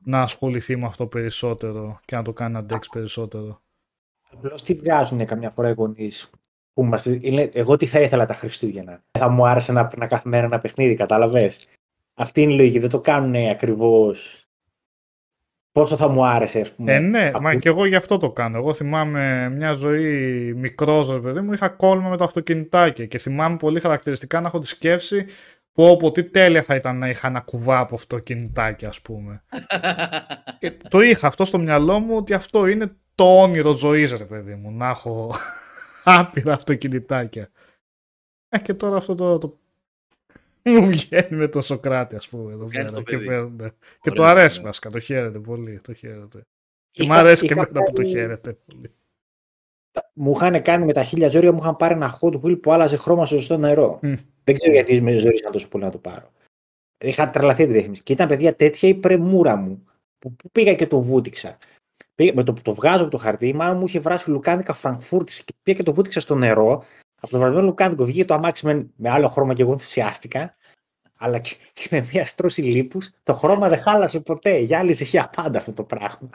να 0.03 0.21
ασχοληθεί 0.21 0.75
με 0.75 0.85
αυτό 0.85 1.07
περισσότερο 1.07 1.99
και 2.05 2.15
να 2.15 2.21
το 2.21 2.33
κάνει 2.33 2.53
να 2.53 2.59
αντέξει 2.59 2.89
περισσότερο. 2.89 3.61
Απλώς 4.31 4.63
τι 4.63 4.73
βγάζουν 4.73 5.25
καμιά 5.25 5.49
φορά 5.49 5.69
οι 5.69 5.73
γονείς; 5.73 6.29
Που 6.77 6.83
είμαστε, 6.83 7.19
είναι, 7.21 7.49
εγώ 7.53 7.77
τι 7.77 7.85
θα 7.85 7.99
ήθελα 7.99 8.25
τα 8.25 8.33
Χριστούγεννα. 8.33 9.03
Θα 9.11 9.29
μου 9.29 9.47
άρεσε 9.47 9.71
να 9.71 9.87
παίρνα 9.87 10.07
κάθε 10.07 10.29
μέρα 10.29 10.45
ένα 10.45 10.57
παιχνίδι, 10.57 10.95
κατάλαβες; 10.95 11.67
Αυτή 12.13 12.41
είναι 12.41 12.53
η 12.53 12.55
λογική. 12.55 12.79
Δεν 12.79 12.89
το 12.89 12.99
κάνουν 12.99 13.35
ακριβώς. 13.49 14.47
Πόσο 15.71 15.95
θα 15.95 16.07
μου 16.07 16.25
άρεσε, 16.25 16.59
ας 16.59 16.71
πούμε. 16.71 16.93
Ε, 16.93 16.99
ναι, 16.99 17.27
από- 17.27 17.41
μα 17.41 17.55
και 17.55 17.69
εγώ 17.69 17.85
γι' 17.85 17.95
αυτό 17.95 18.17
το 18.17 18.31
κάνω. 18.31 18.57
Εγώ 18.57 18.73
θυμάμαι 18.73 19.49
μια 19.49 19.71
ζωή 19.71 20.03
μικρός, 20.53 21.11
ρε 21.11 21.19
παιδί 21.19 21.41
μου, 21.41 21.53
είχα 21.53 21.69
κόλλημα 21.69 22.09
με 22.09 22.17
το 22.17 22.23
αυτοκινητάκι 22.23 23.07
και 23.07 23.17
θυμάμαι 23.17 23.57
πολύ 23.57 23.79
χαρακτηριστικά 23.79 24.41
να 24.41 24.47
έχω 24.47 24.59
τη 24.59 24.67
σκέψη 24.67 25.25
πω 25.71 25.97
πω 25.97 26.11
τι 26.11 26.23
τέλεια 26.23 26.63
θα 26.63 26.75
ήταν 26.75 26.97
να 26.97 27.09
είχα 27.09 27.27
ένα 27.27 27.39
κουβά 27.39 27.79
από 27.79 27.95
αυτοκινητάκι, 27.95 28.85
ας 28.85 29.01
πούμε. 29.01 29.43
και 30.59 30.71
το 30.89 31.01
είχα 31.01 31.27
αυτό 31.27 31.45
στο 31.45 31.57
μυαλό 31.57 31.99
μου 31.99 32.15
ότι 32.15 32.33
αυτό 32.33 32.67
είναι 32.67 32.87
το 33.15 33.41
όνειρο 33.41 33.71
ζωής, 33.71 34.11
ρε 34.13 34.25
παιδί 34.25 34.55
μου, 34.55 34.71
να 34.71 34.89
έχω 34.89 35.35
άπειρα 36.07 36.53
αυτοκινητάκια. 36.53 37.49
Ε, 38.49 38.59
και 38.59 38.73
τώρα 38.73 38.95
αυτό 38.97 39.15
το, 39.15 39.37
το... 39.37 39.57
μου 40.63 40.87
βγαίνει 40.87 41.35
με 41.37 41.47
το 41.47 41.61
Σοκράτη, 41.61 42.15
ας 42.15 42.29
πούμε, 42.29 42.51
εδώ 42.53 42.65
Βγαίνει 42.65 42.85
πέρα. 42.85 42.89
στο 42.89 43.01
Και, 43.03 43.15
παιδί. 43.15 43.27
παίρνουμε. 43.27 43.71
και 44.01 44.11
το 44.11 44.21
Ωραίο, 44.21 44.33
αρέσει 44.35 44.57
ναι. 44.59 44.65
βασικά, 44.65 44.89
το 44.89 44.99
χαίρεται 44.99 45.39
πολύ, 45.39 45.79
το 45.79 45.93
χαίρεται. 45.93 46.41
Και 46.91 47.03
Είχα- 47.03 47.13
μ' 47.13 47.17
αρέσει 47.17 47.45
και 47.47 47.53
είχα 47.53 47.61
εμένα 47.69 47.83
που 47.85 47.91
το 47.93 48.01
πάρει- 48.01 48.09
χαίρεται 48.15 48.53
πολύ. 48.65 48.91
Μου 50.13 50.31
είχαν 50.35 50.61
κάνει 50.61 50.85
με 50.85 50.93
τα 50.93 51.03
χίλια 51.03 51.29
ζόρια, 51.29 51.51
μου 51.51 51.59
είχαν 51.61 51.75
πάρει 51.75 51.93
ένα 51.93 52.19
hot 52.21 52.41
wheel 52.41 52.61
που 52.61 52.71
άλλαζε 52.71 52.97
χρώμα 52.97 53.25
στο 53.25 53.35
ζεστό 53.35 53.57
νερό. 53.57 53.99
Μμ. 54.01 54.13
Δεν 54.43 54.55
ξέρω 54.55 54.73
γιατί 54.73 55.01
με 55.01 55.17
ζόρισαν 55.17 55.51
τόσο 55.51 55.67
πολύ 55.67 55.83
να 55.83 55.91
το 55.91 55.97
πάρω. 55.97 56.31
Είχα 56.97 57.29
τρελαθεί 57.29 57.65
τη 57.65 57.71
διαφήμιση. 57.71 58.03
Και 58.03 58.13
ήταν 58.13 58.27
παιδιά 58.27 58.55
τέτοια 58.55 58.89
η 58.89 58.93
πρεμούρα 58.95 59.55
μου 59.55 59.83
που, 60.19 60.35
που 60.35 60.49
πήγα 60.51 60.73
και 60.75 60.87
το 60.87 61.01
βούτυξα. 61.01 61.57
Πήγα, 62.17 62.31
με 62.35 62.43
το 62.43 62.53
που 62.53 62.61
το 62.61 62.73
βγάζω 62.73 63.01
από 63.01 63.11
το 63.11 63.17
χαρτί, 63.17 63.53
μάλλον 63.53 63.77
μου 63.77 63.85
είχε 63.85 63.99
βράσει 63.99 64.29
λουκάνικα 64.29 64.73
Φραγκφούρτης 64.73 65.43
και 65.43 65.53
πήγα 65.63 65.77
και 65.77 65.83
το 65.83 65.93
βούτυξα 65.93 66.19
στο 66.19 66.35
νερό. 66.35 66.83
Από 67.15 67.31
το 67.31 67.37
βρασμένο 67.37 67.65
λουκάνικο 67.65 68.05
βγήκε 68.05 68.25
το 68.25 68.33
αμάξι 68.33 68.65
με, 68.65 68.89
με 68.95 69.09
άλλο 69.09 69.27
χρώμα 69.27 69.53
και 69.53 69.61
εγώ 69.61 69.71
ενθουσιάστηκα. 69.71 70.55
Αλλά 71.17 71.39
και, 71.39 71.55
και 71.73 71.87
με 71.91 72.07
μια 72.11 72.25
στρώση 72.25 72.61
λίπους, 72.61 73.11
το 73.23 73.33
χρώμα 73.33 73.69
δεν 73.69 73.77
χάλασε 73.79 74.19
ποτέ. 74.19 74.57
Γυάλιζε 74.57 75.03
για 75.03 75.29
πάντα 75.35 75.57
αυτό 75.57 75.73
το 75.73 75.83
πράγμα. 75.83 76.29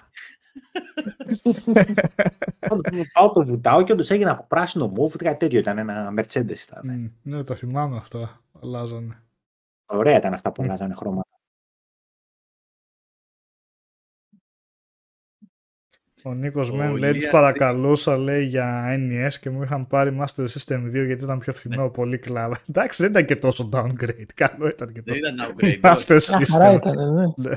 Πάντως, 2.59 3.07
πάω 3.13 3.31
το 3.31 3.45
βουτάω 3.45 3.83
και 3.83 3.93
όντως 3.93 4.11
έγινε 4.11 4.31
από 4.31 4.45
πράσινο 4.49 4.87
μούβ, 4.87 5.17
κάτι 5.17 5.37
τέτοιο 5.37 5.59
ήταν. 5.59 5.79
Ένα 5.79 6.15
Mercedes 6.17 6.59
ήταν. 6.69 6.81
Μμ, 6.83 7.07
Ναι, 7.23 7.45
τα 7.45 7.55
θυμάμαι 7.55 7.97
αυτά. 7.97 8.41
Αλλάζανε. 8.63 9.23
Ωραία 9.87 10.17
ήταν 10.17 10.33
αυτά 10.33 10.53
που 10.53 10.63
αλλάζανε 10.63 10.95
χρώματα. 10.95 11.32
Ο 16.25 16.35
Νίκος 16.35 16.69
Ο 16.71 16.75
Μεν 16.75 16.97
λέει 16.97 17.09
τους 17.11 17.19
Ηλίας 17.19 17.33
παρακαλούσα 17.33 18.17
λέει 18.17 18.45
για 18.45 18.97
NES 18.99 19.33
και 19.41 19.51
μου 19.51 19.63
είχαν 19.63 19.87
πάρει 19.87 20.19
Master 20.21 20.47
System 20.47 20.85
2 20.87 20.91
γιατί 20.91 21.25
ήταν 21.25 21.39
πιο 21.39 21.53
φθηνό, 21.53 21.91
πολύ 21.91 22.19
κλάβα. 22.19 22.61
Εντάξει, 22.69 23.03
δεν 23.03 23.11
ήταν 23.11 23.25
και 23.27 23.37
τόσο 23.37 23.69
downgrade. 23.73 24.27
Καλό 24.35 24.69
ήταν 24.69 24.93
και 24.93 25.03
Δεν 25.03 25.21
το 25.21 25.29
ήταν 25.29 25.37
upgrade. 25.57 25.81
Master 25.81 26.17
όχι. 26.17 26.37
Μια 26.37 26.47
χαρά 26.47 26.73
System. 26.73 26.77
ήταν, 26.77 27.15
ναι. 27.15 27.27
Ναι. 27.37 27.55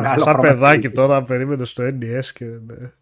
Με 0.00 0.08
άλλο 0.08 0.22
Σαν 0.22 0.32
χρωματάκι. 0.32 0.58
παιδάκι 0.58 0.90
τώρα 0.90 1.24
περίμενε 1.24 1.64
στο 1.64 1.84
NES 1.84 2.24
και... 2.34 2.44
ναι. 2.44 2.92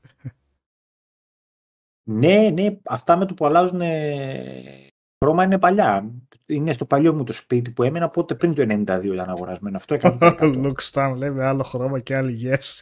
Ναι, 2.04 2.50
ναι, 2.50 2.78
αυτά 2.84 3.16
με 3.16 3.26
το 3.26 3.34
που 3.34 3.46
αλλάζουν 3.46 3.80
ε, 3.80 4.88
χρώμα 5.24 5.44
είναι 5.44 5.58
παλιά. 5.58 6.12
Είναι 6.46 6.72
στο 6.72 6.84
παλιό 6.84 7.14
μου 7.14 7.24
το 7.24 7.32
σπίτι 7.32 7.70
που 7.70 7.82
έμενα, 7.82 8.04
οπότε 8.04 8.34
πριν 8.34 8.54
το 8.54 8.62
92 8.62 9.04
ήταν 9.04 9.30
αγορασμένο. 9.30 9.76
Αυτό 9.76 9.94
έκανε 9.94 10.18
το 10.18 10.26
100. 10.40 10.64
Luke 10.64 10.90
Stam 10.92 11.14
λέει 11.16 11.30
με 11.30 11.44
άλλο 11.44 11.62
χρώμα 11.62 12.00
και 12.00 12.16
άλλη 12.16 12.50
yes. 12.50 12.80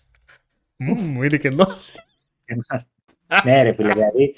Μμμ, 0.77 1.01
Μου 1.13 1.23
είναι 1.23 1.37
κενό 1.37 1.67
ναι, 3.45 3.63
ρε 3.63 3.73
φίλε, 3.73 3.93
δηλαδή 3.93 4.37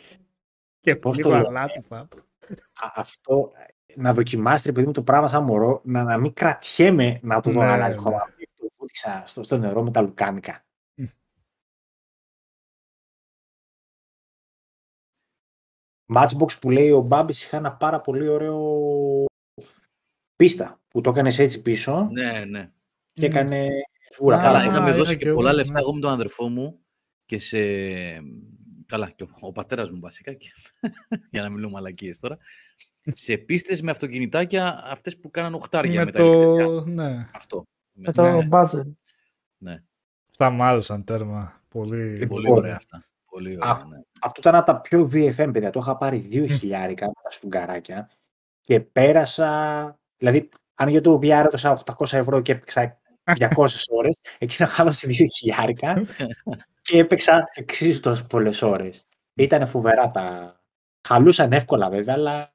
και 0.80 0.96
Πώς 0.96 1.16
λίγο 1.16 1.30
το 1.30 1.36
λέω; 1.36 1.46
αλάτι 1.48 1.80
πάνω. 1.88 2.08
α- 2.72 2.92
αυτό 2.94 3.52
να 3.94 4.12
δοκιμάσει 4.14 4.66
ρε 4.66 4.72
παιδί 4.72 4.86
μου 4.86 4.92
το 4.92 5.02
πράγμα 5.02 5.28
σαν 5.28 5.44
μωρό, 5.44 5.80
να, 5.84 6.02
να 6.02 6.16
μην 6.18 6.32
κρατιέμαι 6.32 7.18
να 7.22 7.40
το 7.40 7.50
δω 7.50 7.60
Ναι, 7.60 7.66
να 7.66 7.72
αλλάζει 7.72 7.94
ναι. 7.94 8.00
χρώμα. 8.00 8.18
Το 8.58 8.68
βούτυξα 8.78 9.22
στο, 9.26 9.42
στο 9.42 9.58
νερό 9.58 9.82
με 9.82 9.90
τα 9.90 10.00
λουκάνικα. 10.00 10.64
Matchbox 16.16 16.58
που 16.60 16.70
λέει 16.70 16.90
ο 16.90 17.00
Μπάμπης 17.00 17.44
είχα 17.44 17.56
ένα 17.56 17.72
πάρα 17.72 18.00
πολύ 18.00 18.28
ωραίο 18.28 18.84
πίστα 20.36 20.80
που 20.88 21.00
το 21.00 21.10
έκανες 21.10 21.38
έτσι 21.38 21.62
πίσω 21.62 22.08
Ναι, 22.10 22.44
ναι. 22.44 22.70
και 23.14 23.28
Μμ. 23.28 23.30
έκανε 23.30 23.68
σβούρα. 24.14 24.38
Α, 24.38 24.42
Καλά, 24.42 24.58
πάνω. 24.58 24.70
είχαμε 24.70 24.88
είχα 24.88 24.98
δώσει 24.98 25.12
και 25.16 25.22
και 25.22 25.26
εγώ, 25.28 25.36
πολλά 25.36 25.50
ναι. 25.50 25.56
λεφτά 25.56 25.78
εγώ 25.78 25.94
με 25.94 26.00
τον 26.00 26.10
αδερφό 26.12 26.48
μου 26.48 26.78
και 27.24 27.38
σε. 27.38 27.58
Καλά, 28.86 29.10
και 29.10 29.22
ο, 29.22 29.28
ο 29.40 29.52
πατέρας 29.52 29.90
μου 29.90 30.00
βασικά, 30.00 30.32
και... 30.32 30.46
για 31.32 31.42
να 31.42 31.50
μιλούμε 31.50 31.72
μαλακίες 31.72 32.18
τώρα. 32.18 32.38
σε 33.12 33.36
πίστες 33.36 33.82
με 33.82 33.90
αυτοκινητάκια 33.90 34.82
αυτές 34.84 35.18
που 35.18 35.30
κάναν 35.30 35.54
οχτάρια 35.54 35.98
Με 36.00 36.04
με, 36.04 36.10
τα 36.10 36.22
ηλεκτρικά. 36.22 36.64
το... 36.64 36.84
Ναι. 36.86 37.28
Αυτό. 37.32 37.64
Με 37.92 38.12
το 38.12 38.22
Ναι. 38.22 38.48
buzzer. 38.50 38.92
Ναι, 39.58 39.82
Αυτά 40.30 40.50
μ' 40.50 40.62
άρεσαν 40.62 41.04
τέρμα. 41.04 41.62
Πολύ... 41.68 42.26
πολύ 42.26 42.42
Λοιπόν. 42.42 42.58
ωραία 42.58 42.76
αυτά. 42.76 43.04
Πολύ 43.32 43.56
ωραία, 43.56 43.70
Α, 43.72 43.84
ναι. 43.88 43.96
Αυτό 44.20 44.40
ήταν 44.40 44.54
από 44.54 44.66
τα 44.66 44.80
πιο 44.80 45.10
VFM, 45.12 45.50
παιδιά. 45.52 45.70
Το 45.70 45.78
είχα 45.82 45.96
πάρει 45.96 46.28
2 46.32 46.46
χιλιάρικα 46.46 47.06
με 47.06 47.12
τα 47.22 47.30
σπουγγαράκια 47.30 48.10
και 48.60 48.80
πέρασα. 48.80 49.98
Δηλαδή, 50.16 50.48
αν 50.74 50.88
για 50.88 51.00
το 51.00 51.18
VR 51.22 51.42
έδωσα 51.46 51.82
800 51.96 52.12
ευρώ 52.12 52.40
και 52.40 52.52
έπαιξα 52.52 52.98
200 53.40 53.66
ώρες, 53.90 54.14
εκείνο 54.38 54.68
χάλασε 54.68 55.06
2 55.10 55.24
χιλιάρικα 55.38 56.02
και 56.82 56.98
έπαιξα 56.98 57.44
εξίσου 57.54 58.00
τόσες 58.00 58.26
πολλές 58.26 58.62
ώρες. 58.62 59.06
Ήταν 59.34 59.66
φοβερά 59.66 60.10
τα. 60.10 60.56
Χαλούσαν 61.08 61.52
εύκολα 61.52 61.90
βέβαια, 61.90 62.14
αλλά 62.14 62.54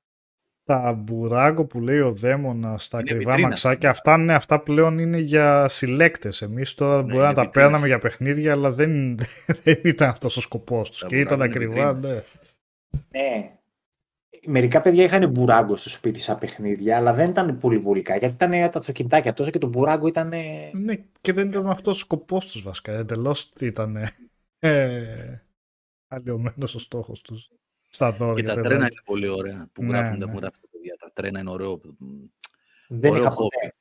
Τα 0.67 0.93
μπουράγκο 0.93 1.65
που 1.65 1.81
λέει 1.81 1.99
ο 1.99 2.11
δαίμονας 2.13 2.83
στα 2.83 2.99
Είναι 2.99 3.09
ακριβά 3.11 3.29
βιτρίνα. 3.31 3.47
μαξάκια, 3.47 3.89
αυτά, 3.89 4.17
ναι, 4.17 4.33
αυτά 4.33 4.59
πλέον 4.59 4.97
είναι 4.97 5.17
για 5.17 5.67
συλλέκτες. 5.67 6.41
Εμείς 6.41 6.73
τώρα 6.73 7.01
μπορεί 7.03 7.17
να 7.17 7.25
είναι 7.25 7.33
τα 7.33 7.43
βιτρίνες. 7.43 7.51
παίρναμε 7.51 7.87
για 7.87 7.99
παιχνίδια, 7.99 8.51
αλλά 8.51 8.71
δεν, 8.71 9.17
δεν 9.63 9.79
ήταν 9.83 10.09
αυτός 10.09 10.37
ο 10.37 10.41
σκοπός 10.41 10.89
τους. 10.89 10.99
Τα 10.99 11.07
Και 11.07 11.19
ήταν 11.19 11.37
μπουράγκο 11.37 11.61
είναι 11.61 11.65
ακριβά, 11.65 11.93
ναι. 11.93 12.23
Ναι. 13.09 13.51
Μερικά 14.49 14.81
παιδιά 14.81 15.03
είχαν 15.03 15.29
μπουράγκο 15.29 15.75
στο 15.75 15.89
σπίτι 15.89 16.19
σαν 16.19 16.37
παιχνίδια, 16.37 16.97
αλλά 16.97 17.13
δεν 17.13 17.29
ήταν 17.29 17.59
πολύ 17.59 17.77
βολικά. 17.77 18.17
Γιατί 18.17 18.33
ήταν 18.33 18.71
τα 18.71 18.79
αυτοκινητάκια 18.79 19.33
τόσο 19.33 19.49
και 19.49 19.57
το 19.59 19.67
μπουράγκο 19.67 20.07
ήταν. 20.07 20.33
Ναι, 20.73 20.95
και 21.21 21.33
δεν 21.33 21.47
ήταν 21.47 21.67
αυτός 21.69 21.95
ο 21.95 21.99
σκοπός 21.99 22.47
τους 22.47 22.61
βασικά. 22.61 22.91
Εντελώς 22.91 23.51
ήταν 23.59 23.97
ε, 24.59 25.41
αλλοιωμένος 26.07 26.75
ο 26.75 26.79
στόχος 26.79 27.21
τους. 27.21 27.49
Στα 27.89 28.11
δώρα. 28.11 28.33
Και 28.33 28.41
για 28.41 28.49
τα 28.49 28.55
παιδάκια. 28.55 28.69
τρένα 28.77 28.85
είναι 28.91 29.01
πολύ 29.05 29.27
ωραία 29.27 29.69
που 29.73 29.83
Ναι, 29.83 29.97
γράφουν, 29.97 30.17
ναι. 30.17 30.23
έχουν 30.25 30.37
γράψει 30.39 30.61
τα 30.61 30.67
παιδιά. 30.71 30.95
Τα 30.99 31.11
τρένα 31.13 31.39
είναι 31.39 31.49
ωραίο. 31.49 31.81
Δεν 32.87 33.11
Ωραίο 33.11 33.21
είχα 33.23 33.31
χόμπι. 33.31 33.49
ποτέ. 33.55 33.73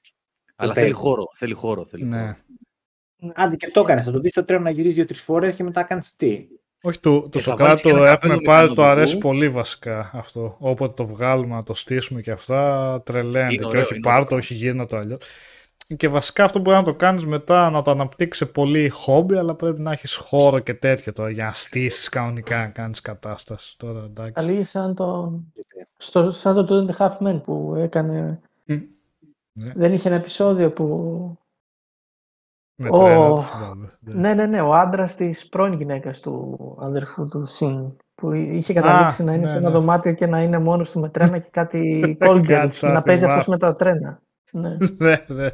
Αλλά 0.57 0.69
Ποτέ. 0.73 0.81
θέλει 0.81 0.93
χώρο. 0.93 1.25
Θέλει 1.35 1.55
χώρο. 1.55 1.87
Θέλει 1.87 2.05
Ναι. 2.05 2.21
χώρο. 2.21 3.33
Άντε 3.35 3.57
και 3.57 3.71
το 3.71 3.81
έκανες. 3.81 4.05
Θα 4.05 4.11
το 4.11 4.19
δεις 4.21 4.31
στο 4.31 4.45
τρένο 4.45 4.63
να 4.63 4.71
γυρίζει 4.71 4.95
δύο-τρεις 4.95 5.21
φορές 5.21 5.55
και 5.55 5.63
μετά 5.63 5.83
κάνεις 5.83 6.17
τι. 6.17 6.47
Όχι, 6.83 7.01
το, 7.01 7.29
το 7.29 7.39
Ε, 7.39 7.43
θα 7.43 7.57
βάλεις 7.57 7.81
και 7.81 7.89
Σοκράτο 7.89 8.05
ένα 8.05 8.13
έχουμε 8.13 8.35
καπέλο 8.35 8.43
πάρει, 8.51 8.67
το 8.67 8.73
μηχανοδικού. 8.75 9.01
αρέσει 9.01 9.19
πολύ 9.19 9.49
βασικά 9.49 10.11
αυτό. 10.15 10.57
Όποτε 10.59 10.93
το 10.95 11.07
βγάλουμε, 11.07 11.55
να 11.55 11.63
το 11.63 11.75
στήσουμε 11.75 12.21
και 12.21 12.31
αυτά, 12.31 13.03
τρελαίνεται. 13.05 13.39
Είναι 13.53 13.55
Και 13.63 13.65
ωραίο, 13.65 13.83
όχι 13.83 13.93
είναι 13.95 14.03
πάρ' 14.03 14.19
το, 14.19 14.25
ωραίο. 14.25 14.39
όχι 14.39 14.55
γύρνα 14.55 14.87
το 14.87 14.97
αλλιώς. 14.97 15.21
Και 15.97 16.09
βασικά 16.09 16.45
αυτό 16.45 16.59
μπορεί 16.59 16.77
να 16.77 16.83
το 16.83 16.95
κάνεις 16.95 17.27
μετά, 17.27 17.71
να 17.71 17.83
το 17.83 17.91
αναπτύξεις 17.91 18.51
πολύ 18.51 18.89
χόμπι, 18.89 19.37
αλλά 19.37 19.55
πρέπει 19.55 19.81
να 19.81 19.93
έχεις 19.93 20.17
χώρο 20.17 20.59
και 20.59 20.75
τέτοιο 20.75 21.13
τώρα 21.13 21.31
για 21.31 21.45
να 21.45 21.53
στήσεις 21.53 22.09
κανονικά, 22.09 22.59
να 22.59 22.67
κάνεις 22.67 23.01
κατάσταση. 23.01 23.79
Τώρα 23.79 24.05
εντάξει. 24.05 24.33
Καλή 24.33 24.63
σαν 24.65 24.95
το, 24.95 25.41
στο, 25.97 26.31
σαν 26.31 26.55
το 26.55 26.67
Two 26.69 26.91
and 26.91 26.97
a 26.97 27.09
Half 27.09 27.27
Men 27.27 27.43
που 27.43 27.75
έκανε. 27.77 28.41
Μμ. 28.65 28.81
Ναι. 29.53 29.73
Δεν 29.75 29.93
είχε 29.93 30.09
ένα 30.09 30.17
επεισόδιο 30.17 30.73
που. 30.73 30.87
Με 32.83 32.89
ο- 32.93 32.99
τρένα, 32.99 33.29
δεν 33.35 33.43
θυμάμαι. 33.43 33.99
Ναι. 34.01 34.15
Ναι, 34.15 34.35
ναι, 34.35 34.47
ναι. 34.47 34.61
Ο 34.61 34.75
άντρας 34.75 35.15
της 35.15 35.49
πρώην 35.49 35.73
γυναίκας 35.73 36.21
του 36.21 36.77
αδερφού 36.81 37.27
του 37.27 37.45
Σιν. 37.45 37.97
Που 38.15 38.33
είχε 38.33 38.73
καταλήξει 38.73 39.25
να 39.25 39.33
είναι 39.33 39.43
ναι, 39.43 39.49
σε 39.49 39.57
ένα 39.57 39.69
ναι. 39.69 39.75
δωμάτιο 39.75 40.13
και 40.13 40.27
να 40.27 40.43
είναι 40.43 40.59
μόνος 40.59 40.91
του 40.91 41.01
με 41.01 41.11
τρένα 41.11 41.39
και 41.39 41.49
κάτι 41.51 42.17
call 42.21 42.41
girls 42.41 42.47
Κάτι 42.47 42.79
και 42.79 42.87
να 42.87 43.03
παίζει 43.03 43.23
σαν 43.23 43.31
αυτός 43.31 43.47
με 43.47 43.59
τα 43.59 43.77
τρένα. 43.77 44.21
Ναι. 44.53 44.77
ναι, 44.99 45.25
ναι, 45.29 45.35
ναι. 45.35 45.47
Α, 45.47 45.51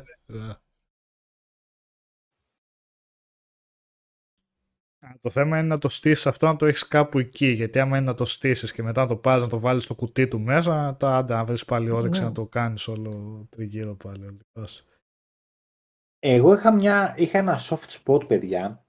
Το 5.21 5.31
θέμα 5.31 5.59
είναι 5.59 5.69
να 5.69 5.79
το 5.79 5.89
στήσεις 5.89 6.27
αυτό, 6.27 6.47
να 6.47 6.57
το 6.57 6.67
έχεις 6.67 6.89
κάπου 6.89 7.19
εκεί. 7.19 7.47
Γιατί 7.47 7.79
άμα 7.79 7.97
είναι 7.97 8.07
να 8.07 8.15
το 8.15 8.25
στήσεις 8.25 8.73
και 8.73 8.83
μετά 8.83 9.03
να 9.03 9.09
το 9.09 9.17
πας 9.17 9.43
να 9.43 9.49
το 9.49 9.59
βάλεις 9.59 9.85
στο 9.85 9.95
κουτί 9.95 10.29
του 10.29 10.41
μέσα, 10.41 10.97
τα 10.97 11.17
άντε 11.17 11.35
να 11.35 11.45
βρεις 11.45 11.65
πάλι 11.65 11.91
όρεξη 11.91 12.21
Ναι. 12.21 12.27
να 12.27 12.33
το 12.33 12.47
κάνεις 12.47 12.89
όλο 12.89 13.47
τριγύρω 13.51 13.95
πάλι. 13.97 14.39
όλος. 14.53 14.85
Εγώ 16.19 16.55
είχα, 16.55 16.73
μια, 16.73 17.15
είχα 17.17 17.39
ένα 17.39 17.59
soft 17.59 18.03
spot, 18.05 18.27
παιδιά, 18.29 18.87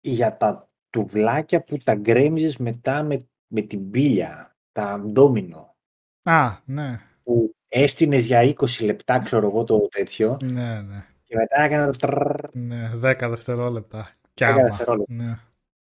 για 0.00 0.36
τα 0.36 0.70
τουβλάκια 0.90 1.64
που 1.64 1.78
τα 1.78 1.94
γκρέμιζες 1.94 2.56
μετά 2.56 3.02
με, 3.02 3.16
με 3.46 3.60
την 3.60 3.90
πύλια, 3.90 4.56
τα 4.72 4.98
ντόμινο, 5.00 5.76
Α, 6.22 6.60
ναι, 6.64 6.98
που 7.22 7.54
έστεινες 7.76 8.24
για 8.24 8.54
20 8.54 8.84
λεπτά, 8.84 9.18
ξέρω 9.18 9.46
εγώ, 9.46 9.64
το 9.64 9.88
τέτοιο, 9.88 10.36
ναι, 10.42 10.80
ναι. 10.82 11.06
και 11.24 11.36
μετά 11.36 11.62
έκανα 11.62 11.90
το 11.90 11.98
τρρρρ, 11.98 12.44
ναι 12.52 12.90
10 12.94 12.98
δευτερόλεπτα. 13.00 14.10
Κι 14.34 14.44
10 14.44 14.46
άμα. 14.46 14.62
δευτερόλεπτα. 14.62 15.14
Ναι. 15.14 15.38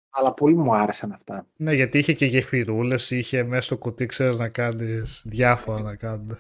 αλλά 0.10 0.34
πολύ 0.34 0.56
μου 0.56 0.76
άρεσαν 0.76 1.12
αυτά. 1.12 1.46
ναι, 1.56 1.74
γιατί 1.74 1.98
είχε 1.98 2.14
και 2.14 2.26
γεφυρούλες, 2.26 3.12
είχε 3.12 3.44
μέσα 3.44 3.62
στο 3.62 3.78
κουτί, 3.78 4.06
ξέρεις, 4.06 4.38
να 4.38 4.50
κάνεις 4.50 5.22
διάφορα 5.26 5.82
να 5.82 5.96
κάνουν. 5.96 6.40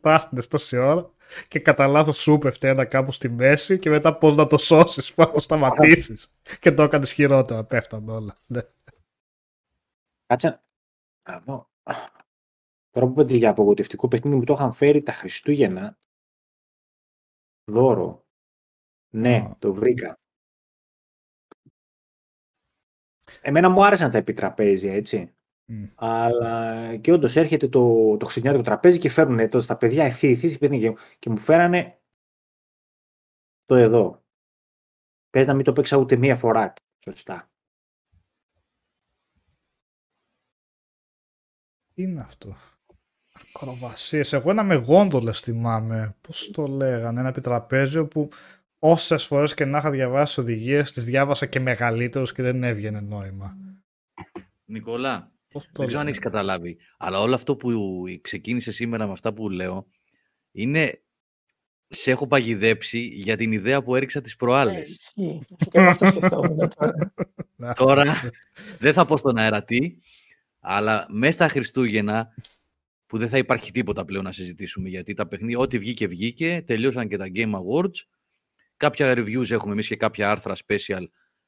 Πάστηνες 0.00 0.48
τόση 0.48 0.76
ώρα 0.76 1.10
και 1.48 1.58
κατά 1.58 1.86
λάθος 1.86 2.16
σου 2.16 2.38
πέφτει 2.38 2.68
ένα 2.68 2.84
κάπου 2.84 3.12
στη 3.12 3.28
μέση 3.28 3.78
και 3.78 3.90
μετά 3.90 4.18
πώς 4.18 4.34
να 4.34 4.46
το 4.46 4.56
σώσεις, 4.56 5.14
πώς 5.14 5.26
να 5.26 5.32
το 5.32 5.40
σταματήσεις. 5.40 6.32
και 6.60 6.72
το 6.72 6.82
έκανες 6.82 7.12
χειρότερα, 7.12 7.64
πέφταν 7.64 8.08
όλα. 8.08 8.34
Ναι. 8.46 8.60
Κάτσε 10.26 10.60
να 11.28 11.40
δω. 11.40 11.68
Τώρα 12.90 13.06
που 13.06 13.12
είπατε 13.12 13.34
για 13.34 13.50
απογοητευτικό 13.50 14.08
παιχνίδι 14.08 14.36
μου 14.36 14.44
το 14.44 14.52
είχαν 14.52 14.72
φέρει 14.72 15.02
τα 15.02 15.12
Χριστούγεννα 15.12 15.98
δώρο. 17.64 18.26
Ναι, 19.14 19.36
Α. 19.36 19.56
το 19.58 19.74
βρήκα. 19.74 20.18
Εμένα 23.40 23.68
μου 23.68 23.84
άρεσαν 23.84 24.10
τα 24.10 24.18
επιτραπέζια, 24.18 24.94
έτσι. 24.94 25.34
Μμ. 25.64 25.84
Αλλά 25.94 26.96
και 26.96 27.12
όντως 27.12 27.36
έρχεται 27.36 27.68
το, 27.68 27.80
το 28.16 28.24
χριστουγεννιάτικο 28.24 28.70
τραπέζι 28.70 28.98
και 28.98 29.08
φέρνουν 29.08 29.48
το 29.48 29.60
στα 29.60 29.76
παιδιά 29.76 30.04
ευθύ, 30.04 30.28
ευθύ, 30.28 30.58
και, 30.58 30.94
και 31.18 31.30
μου 31.30 31.38
φέρανε 31.38 32.00
το 33.64 33.74
εδώ. 33.74 34.24
Πες 35.30 35.46
να 35.46 35.54
μην 35.54 35.64
το 35.64 35.72
παίξα 35.72 35.96
ούτε 35.96 36.16
μία 36.16 36.36
φορά. 36.36 36.72
Σωστά. 37.04 37.53
Τι 41.94 42.02
είναι 42.02 42.20
αυτό; 42.20 42.56
Ακροβασίες. 43.32 44.32
Εγώ 44.32 44.50
ένα 44.50 44.62
με 44.62 44.74
γόντολες 44.74 45.40
θυμάμαι. 45.40 46.16
Πώς 46.20 46.50
το 46.52 46.66
λέγανε. 46.66 47.20
Ένα 47.20 47.28
επιτραπέζιο 47.28 48.06
που 48.08 48.28
όσες 48.78 49.24
φορές 49.26 49.54
και 49.54 49.64
να 49.64 49.78
είχα 49.78 49.90
διαβάσει 49.90 50.40
οδηγίες 50.40 50.90
τις 50.92 51.04
διάβασα 51.04 51.46
και 51.46 51.60
μεγαλύτερος 51.60 52.32
και 52.32 52.42
δεν 52.42 52.64
έβγαινε 52.64 53.00
νόημα. 53.00 53.56
Νικολά, 54.64 55.32
Πώς 55.48 55.62
το 55.64 55.70
δεν 55.72 55.86
ξέρω 55.86 56.00
αν 56.00 56.06
λέγανε; 56.06 56.10
έχει 56.10 56.18
καταλάβει. 56.20 56.76
Αλλά 56.98 57.20
όλο 57.20 57.34
αυτό 57.34 57.56
που 57.56 57.70
ξεκίνησε 58.20 58.72
σήμερα 58.72 59.06
με 59.06 59.12
αυτά 59.12 59.32
που 59.32 59.48
λέω 59.50 59.86
είναι. 60.52 60.98
Σε 61.88 62.10
έχω 62.10 62.26
παγιδέψει 62.26 62.98
για 62.98 63.36
την 63.36 63.52
ιδέα 63.52 63.82
που 63.82 63.96
έριξα 63.96 64.20
τις 64.20 64.32
Ναι, 64.32 64.36
προάλλες. 64.46 64.88
ισχύει. 64.90 65.40
Και 65.58 65.78
εγώ 65.78 65.88
αυτό 65.88 66.06
σκεφτόμουν 66.06 66.68
τώρα. 66.76 67.14
Να. 67.56 67.72
Τώρα 67.72 68.04
δεν 68.78 68.92
θα 68.92 69.04
πω 69.04 69.16
στον 69.16 69.36
αέρα 69.36 69.64
τι, 69.64 69.96
αλλά 70.66 71.06
μέσα 71.10 71.32
στα 71.32 71.48
Χριστούγεννα 71.48 72.34
που 73.06 73.18
δεν 73.18 73.28
θα 73.28 73.38
υπάρχει 73.38 73.72
τίποτα 73.72 74.04
πλέον 74.04 74.24
να 74.24 74.32
συζητήσουμε 74.32 74.88
γιατί 74.88 75.14
τα 75.14 75.28
παιχνίδια, 75.28 75.58
ό,τι 75.58 75.78
βγήκε 75.78 76.06
βγήκε, 76.06 76.62
τελείωσαν 76.66 77.08
και 77.08 77.16
τα 77.16 77.26
Game 77.34 77.52
Awards. 77.52 77.94
Κάποια 78.76 79.12
reviews 79.12 79.50
έχουμε 79.50 79.72
εμείς 79.72 79.88
και 79.88 79.96
κάποια 79.96 80.30
άρθρα 80.30 80.54
special, 80.66 81.04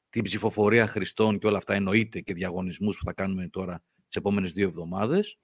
την 0.08 0.22
ψηφοφορία 0.22 0.86
Χριστών 0.86 1.38
και 1.38 1.46
όλα 1.46 1.56
αυτά 1.56 1.74
εννοείται 1.74 2.20
και 2.20 2.34
διαγωνισμούς 2.34 2.96
που 2.98 3.04
θα 3.04 3.12
κάνουμε 3.12 3.48
τώρα 3.48 3.82
τις 4.06 4.16
επόμενες 4.16 4.52
δύο 4.52 4.66
εβδομάδες. 4.66 5.38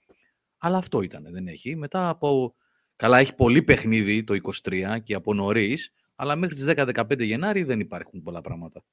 Αλλά 0.58 0.76
αυτό 0.76 1.02
ήταν, 1.02 1.26
δεν 1.30 1.46
έχει. 1.46 1.76
Μετά 1.76 2.08
από... 2.08 2.54
Καλά, 2.96 3.18
έχει 3.18 3.34
πολύ 3.34 3.62
παιχνίδι 3.62 4.24
το 4.24 4.36
23 4.62 4.96
και 5.02 5.14
από 5.14 5.34
νωρίς, 5.34 5.92
αλλά 6.14 6.36
μέχρι 6.36 6.54
τις 6.54 6.64
10-15 6.68 7.18
Γενάρη 7.18 7.62
δεν 7.62 7.80
υπάρχουν 7.80 8.22
πολλά 8.22 8.40
πράγματα. 8.40 8.84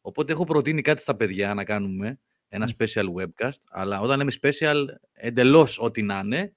Οπότε 0.00 0.32
έχω 0.32 0.44
προτείνει 0.44 0.82
κάτι 0.82 1.02
στα 1.02 1.16
παιδιά 1.16 1.54
να 1.54 1.64
κάνουμε, 1.64 2.20
ένα 2.54 2.68
special 2.78 3.06
webcast, 3.18 3.58
αλλά 3.70 4.00
όταν 4.00 4.18
λέμε 4.18 4.32
special, 4.42 4.84
εντελώς 5.12 5.78
ό,τι 5.78 6.02
να 6.02 6.20
είναι, 6.24 6.54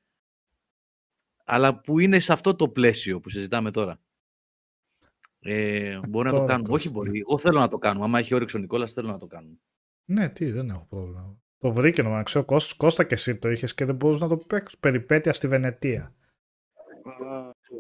αλλά 1.46 1.80
που 1.82 2.00
είναι 2.00 2.20
σε 2.20 2.34
αυτό 2.34 2.56
το 2.56 2.70
πλαίσιο 2.70 3.20
που 3.20 3.30
συζητάμε 3.30 3.72
τώρα. 3.72 4.00
Ε, 5.40 6.00
μπορεί 6.08 6.26
να 6.26 6.32
το 6.32 6.38
Τώρα 6.38 6.50
κάνουμε. 6.50 6.68
πώς, 6.70 6.78
Όχι 6.78 6.88
ναι. 6.88 6.94
μπορεί. 6.94 7.20
Εγώ 7.20 7.38
θέλω 7.38 7.60
να 7.60 7.68
το 7.68 7.78
κάνουμε. 7.78 8.06
Άμα 8.06 8.20
έχει 8.20 8.36
όρεξη 8.36 8.58
ο 8.58 8.60
Νικόλας, 8.60 8.94
θέλω 8.94 9.08
να 9.08 9.18
το 9.18 9.28
κάνουμε. 9.28 9.56
Ναι, 10.06 10.30
τι, 10.30 10.52
δεν 10.52 10.70
έχω 10.70 10.86
πρόβλημα. 10.90 11.38
Το 11.58 11.72
βρήκε 11.72 12.02
νομίζω. 12.02 12.24
Ξέρω, 12.24 12.46
Κώστας, 12.46 12.74
Κώστα 12.74 13.04
και 13.04 13.14
εσύ 13.14 13.36
το 13.36 13.50
είχες 13.50 13.74
και 13.74 13.86
δεν 13.86 13.96
μπορούσες 13.96 14.22
να 14.22 14.28
το 14.28 14.38
παίξει. 14.38 14.78
Περιπέτειας 14.80 15.36
στη 15.36 15.48
Βενετία. 15.48 16.14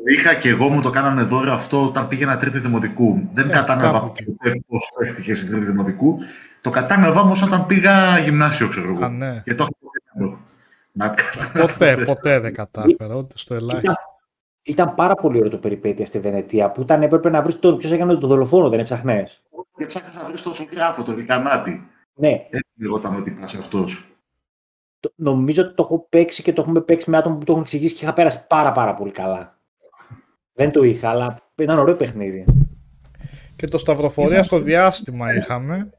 Είχα 0.08 0.36
και 0.36 0.50
εγώ 0.50 0.70
μου 0.70 0.82
το 0.82 0.90
κάνανε 0.90 1.22
δώρο 1.24 1.52
αυτό 1.52 1.86
όταν 1.86 2.08
πήγαινα 2.08 2.38
τρίτη 2.38 2.60
δημοτικού. 2.60 3.30
Δεν 3.32 3.50
Ε, 3.50 3.54
κατάλαβα 3.54 3.92
κάπου 4.00 4.14
εκεί. 4.18 4.24
ποτέ 4.32 4.64
πώς 4.68 4.92
παίχτηκε 5.00 5.36
στην 5.36 5.50
τρίτη 5.50 5.66
δημοτικού. 5.66 6.18
Το 6.66 6.72
κατάλαβα 6.72 7.22
όμως 7.22 7.42
όταν 7.42 7.66
πήγα 7.66 8.20
γυμνάσιο, 8.20 8.68
ξέρω 8.68 8.90
εγώ. 8.94 9.06
Α, 9.06 9.10
ναι. 9.10 9.42
Και 9.46 9.54
το 9.56 9.64
έχω 9.64 9.92
κάνει. 10.14 10.38
Να 10.92 11.16
Ποτέ, 11.62 11.98
ποτέ 12.06 12.40
δεν 12.40 12.54
κατάφερα, 12.54 13.16
ούτε 13.16 13.38
στο 13.38 13.54
ελάχιστο. 13.56 13.92
Ήταν, 13.92 13.96
ήταν 14.64 14.94
πάρα 14.96 15.16
πολύ 15.16 15.38
ωραίο 15.38 15.50
το 15.50 15.58
περιπέτεια 15.58 16.06
στη 16.06 16.20
Βενετία 16.20 16.72
που 16.72 16.82
ήταν 16.82 17.02
έπρεπε 17.04 17.30
να 17.30 17.42
βρεις 17.42 17.60
τον 17.60 17.78
ποιος 17.78 17.92
έκανε 17.92 18.16
τον 18.16 18.30
δολοφόνο, 18.30 18.70
δεν 18.70 18.80
έψαχνες; 18.80 19.44
Και 19.78 19.86
ψάχνω 19.86 20.22
να 20.22 20.28
βρεις 20.28 20.42
τον 20.42 20.54
ζωγράφο, 20.54 21.04
τον 21.04 21.16
Ρικανάτη. 21.16 21.88
Ναι, 22.14 22.30
Έτσι 22.50 22.72
λεγόταν 22.76 23.16
ότι 23.16 23.32
πας 23.32 23.56
αυτός. 23.56 24.16
το- 25.00 25.14
νομίζω 25.16 25.64
ότι 25.64 25.74
το 25.76 25.84
έχω 25.84 26.06
παίξει 26.10 26.44
και 26.44 26.54
το 26.54 26.62
έχουμε 26.62 26.82
παίξει 26.82 27.10
με 27.10 27.18
άτομα 27.18 27.36
που 27.38 27.44
το 27.44 27.52
έχουν 27.52 27.64
εξηγήσει 27.64 27.96
και 27.96 28.04
είχα 28.04 28.14
πέρασει 28.14 28.46
πάρα 28.48 28.72
πάρα 28.72 28.94
πολύ 28.94 29.12
καλά. 29.12 29.57
Δεν 30.54 30.72
το 30.72 30.84
είχα, 30.84 31.10
αλλά 31.10 31.41
ήταν 31.56 31.80
ωραίο 31.80 31.96
παιχνίδι. 31.96 32.46
Και 33.56 33.68
το 33.68 33.78
σταυροφορία 33.78 34.44
στο 34.44 34.60
διάστημα 34.60 35.34
είχαμε. 35.34 35.89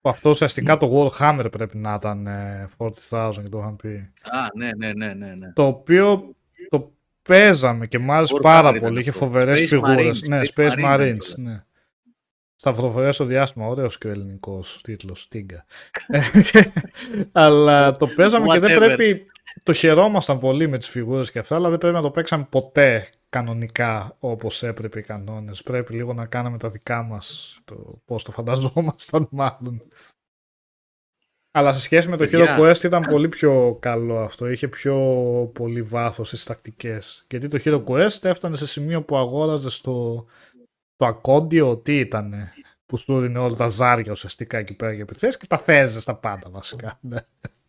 Που 0.00 0.08
αυτό 0.08 0.30
ουσιαστικά 0.30 0.76
το 0.76 1.10
Warhammer 1.18 1.46
πρέπει 1.52 1.76
να 1.76 1.94
ήταν 1.94 2.26
ε, 2.26 2.68
40.000 2.78 3.30
και 3.42 3.48
το 3.48 3.58
είχαν 3.58 3.76
πει. 3.76 3.88
Α, 4.22 4.46
ναι, 4.54 4.70
ναι, 4.76 4.92
ναι, 4.92 5.14
ναι. 5.14 5.34
ναι. 5.34 5.52
Το 5.52 5.66
οποίο 5.66 6.34
το 6.68 6.92
παίζαμε 7.22 7.86
και 7.86 7.98
μ' 7.98 8.12
άρεσε 8.12 8.34
Warhammer 8.36 8.42
πάρα 8.42 8.68
ήταν 8.68 8.80
πολύ. 8.80 9.00
Είχε 9.00 9.10
αυτό. 9.10 9.24
φοβερές 9.24 9.60
Space 9.60 9.66
φιγούρες. 9.66 10.20
Marines, 10.24 10.28
Ναι, 10.28 10.40
Space 10.54 10.70
Space 10.70 10.84
Marines 10.84 10.98
Marines. 10.98 11.16
ήταν 11.16 11.44
Ναι. 11.44 11.64
Σταυροφορία 12.56 13.12
στο 13.12 13.24
διάστημα, 13.24 13.66
ωραίος 13.66 13.98
και 13.98 14.06
ο 14.06 14.10
ελληνικός 14.10 14.80
τίτλος, 14.82 15.28
Τίγκα. 15.28 15.64
αλλά 17.32 17.92
το 17.92 18.06
παίζαμε 18.06 18.46
και 18.46 18.58
δεν 18.58 18.76
Whatever. 18.76 18.84
πρέπει, 18.84 19.26
το 19.62 19.72
χαιρόμασταν 19.72 20.38
πολύ 20.38 20.68
με 20.68 20.78
τις 20.78 20.88
φιγούρες 20.88 21.30
και 21.30 21.38
αυτά, 21.38 21.54
αλλά 21.54 21.68
δεν 21.68 21.78
πρέπει 21.78 21.94
να 21.94 22.02
το 22.02 22.10
παίξαμε 22.10 22.46
ποτέ 22.50 23.10
κανονικά 23.28 24.16
όπως 24.18 24.62
έπρεπε 24.62 24.98
οι 24.98 25.02
κανόνες. 25.02 25.62
Πρέπει 25.62 25.94
λίγο 25.94 26.12
να 26.12 26.26
κάναμε 26.26 26.58
τα 26.58 26.68
δικά 26.68 27.02
μας, 27.02 27.58
το 27.64 28.00
πώς 28.04 28.22
το 28.22 28.32
φανταζόμασταν 28.32 29.28
μάλλον. 29.40 29.82
Αλλά 31.52 31.72
σε 31.72 31.80
σχέση 31.80 32.08
με 32.08 32.16
το 32.16 32.24
Παιδιά. 32.24 32.58
Hero 32.58 32.60
Quest 32.60 32.84
ήταν 32.84 33.02
πολύ 33.02 33.28
πιο 33.28 33.76
καλό 33.80 34.18
αυτό. 34.18 34.48
Είχε 34.48 34.68
πιο 34.68 34.96
πολύ 35.54 35.82
βάθος 35.82 36.28
στις 36.28 36.44
τακτικές. 36.44 37.24
Γιατί 37.30 37.48
το 37.48 37.58
Hero 37.64 37.84
Quest 37.84 38.24
έφτανε 38.24 38.56
σε 38.56 38.66
σημείο 38.66 39.02
που 39.02 39.16
αγόραζε 39.16 39.80
το, 39.82 40.26
το 40.96 41.06
ακόντιο, 41.06 41.76
τι 41.76 41.98
ήτανε, 41.98 42.52
που 42.86 42.96
σου 42.96 43.16
έδινε 43.16 43.38
όλα 43.38 43.56
τα 43.56 43.68
ζάρια 43.68 44.12
ουσιαστικά 44.12 44.58
εκεί 44.58 44.74
πέρα 44.74 44.92
για 44.92 45.02
επιθέσεις 45.02 45.36
και 45.36 45.46
τα 45.46 45.58
θέζες 45.58 46.04
τα 46.04 46.14
πάντα 46.14 46.50
βασικά. 46.50 47.00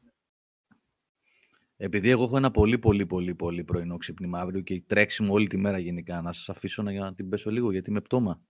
Ναι. 1.82 1.88
Επειδή 1.88 2.10
εγώ 2.10 2.24
έχω 2.24 2.38
ένα 2.38 2.52
πολύ 2.52 2.78
πολύ 2.78 3.06
πολύ 3.06 3.36
πολύ 3.36 3.64
πρωινό 3.64 3.98
ξύπνημα 3.98 4.40
αύριο 4.40 4.62
και 4.62 4.84
τρέξιμο 4.88 5.34
όλη 5.34 5.48
τη 5.48 5.58
μέρα 5.58 5.78
γενικά, 5.80 6.22
να 6.22 6.34
σας 6.34 6.50
αφήσω 6.50 6.82
να, 6.82 6.92
να 6.92 7.14
την 7.14 7.30
πέσω 7.30 7.50
λίγο 7.50 7.72
γιατί 7.72 7.92
με 7.92 8.02
πτώμα. 8.02 8.42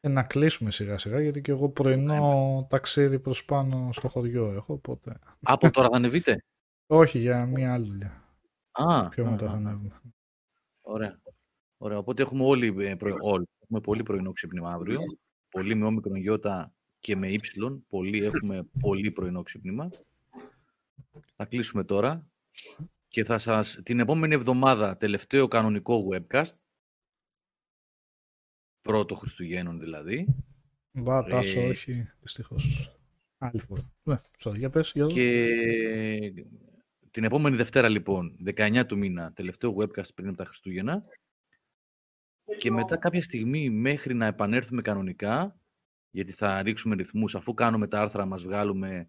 Ε, 0.00 0.08
να 0.08 0.22
κλείσουμε 0.22 0.70
σιγά 0.70 0.98
σιγά 0.98 1.20
γιατί 1.20 1.40
και 1.40 1.50
εγώ 1.50 1.68
πρωινό 1.68 2.66
ταξίδι 2.70 3.18
προς 3.18 3.44
πάνω 3.44 3.88
στο 3.92 4.08
χωριό 4.08 4.52
έχω, 4.52 4.72
οπότε... 4.72 5.18
Από 5.42 5.70
τώρα 5.70 5.88
θα 5.90 5.96
ανεβείτε; 5.96 6.44
Όχι, 6.86 7.18
για 7.18 7.46
μία 7.46 7.72
άλλη 7.72 7.86
δουλειά. 7.86 8.24
Α, 8.70 9.08
Πιο 9.08 9.26
α, 9.26 9.30
μετά 9.30 9.46
α, 9.46 9.48
θα 9.48 9.54
α. 9.54 9.56
ανέβουμε. 9.56 10.00
Ωραία. 10.80 11.20
Ωραία. 11.76 11.98
Οπότε 11.98 12.22
έχουμε 12.22 12.44
όλοι, 12.44 12.74
ε, 12.78 12.94
πρωι- 12.94 13.14
όλοι. 13.20 13.48
Έχουμε 13.62 13.80
πολύ 13.80 14.02
πρωινό 14.02 14.32
ξύπνημα 14.32 14.70
αύριο. 14.70 15.00
Πολύ 15.50 15.74
με 15.74 15.86
όμικρον 15.86 16.16
γιώτα 16.16 16.72
και 16.98 17.16
με 17.16 17.28
ύψιλον. 17.28 17.84
Πολύ 17.88 18.24
έχουμε 18.24 18.68
πολύ 18.80 19.10
πρωινό 19.10 19.42
ξύπνημα. 19.42 19.88
Θα 21.36 21.44
κλείσουμε 21.44 21.84
τώρα. 21.84 22.29
Και 23.08 23.24
θα 23.24 23.38
σας 23.38 23.80
την 23.82 24.00
επόμενη 24.00 24.34
εβδομάδα 24.34 24.96
τελευταίο 24.96 25.48
κανονικό 25.48 26.08
webcast. 26.12 26.54
Πρώτο 28.82 29.14
Χριστουγέννων 29.14 29.80
δηλαδή. 29.80 30.34
Μπα, 30.92 31.24
τάσο, 31.24 31.60
Ε, 31.60 31.68
όχι, 31.68 32.10
δυστυχώς. 32.20 32.94
Άλλη 33.38 33.60
φορά. 33.60 33.92
Ναι, 34.02 34.16
sorry, 34.38 34.56
για 34.56 34.70
πες, 34.70 34.92
Γιώργο. 34.94 35.14
Και 35.14 35.48
την 37.10 37.24
επόμενη 37.24 37.56
Δευτέρα 37.56 37.88
λοιπόν, 37.88 38.36
19 38.56 38.86
του 38.86 38.98
μήνα, 38.98 39.32
τελευταίο 39.32 39.76
webcast 39.78 40.14
πριν 40.14 40.28
από 40.28 40.36
τα 40.36 40.44
Χριστούγεννα. 40.44 41.04
Και 42.58 42.70
μετά 42.70 42.96
κάποια 42.96 43.22
στιγμή 43.22 43.70
μέχρι 43.70 44.14
να 44.14 44.26
επανέλθουμε 44.26 44.82
κανονικά, 44.82 45.60
γιατί 46.10 46.32
θα 46.32 46.62
ρίξουμε 46.62 46.94
ρυθμούς, 46.94 47.34
αφού 47.34 47.54
κάνουμε 47.54 47.86
τα 47.88 48.00
άρθρα 48.00 48.26
μας 48.26 48.42
βγάλουμε 48.42 49.08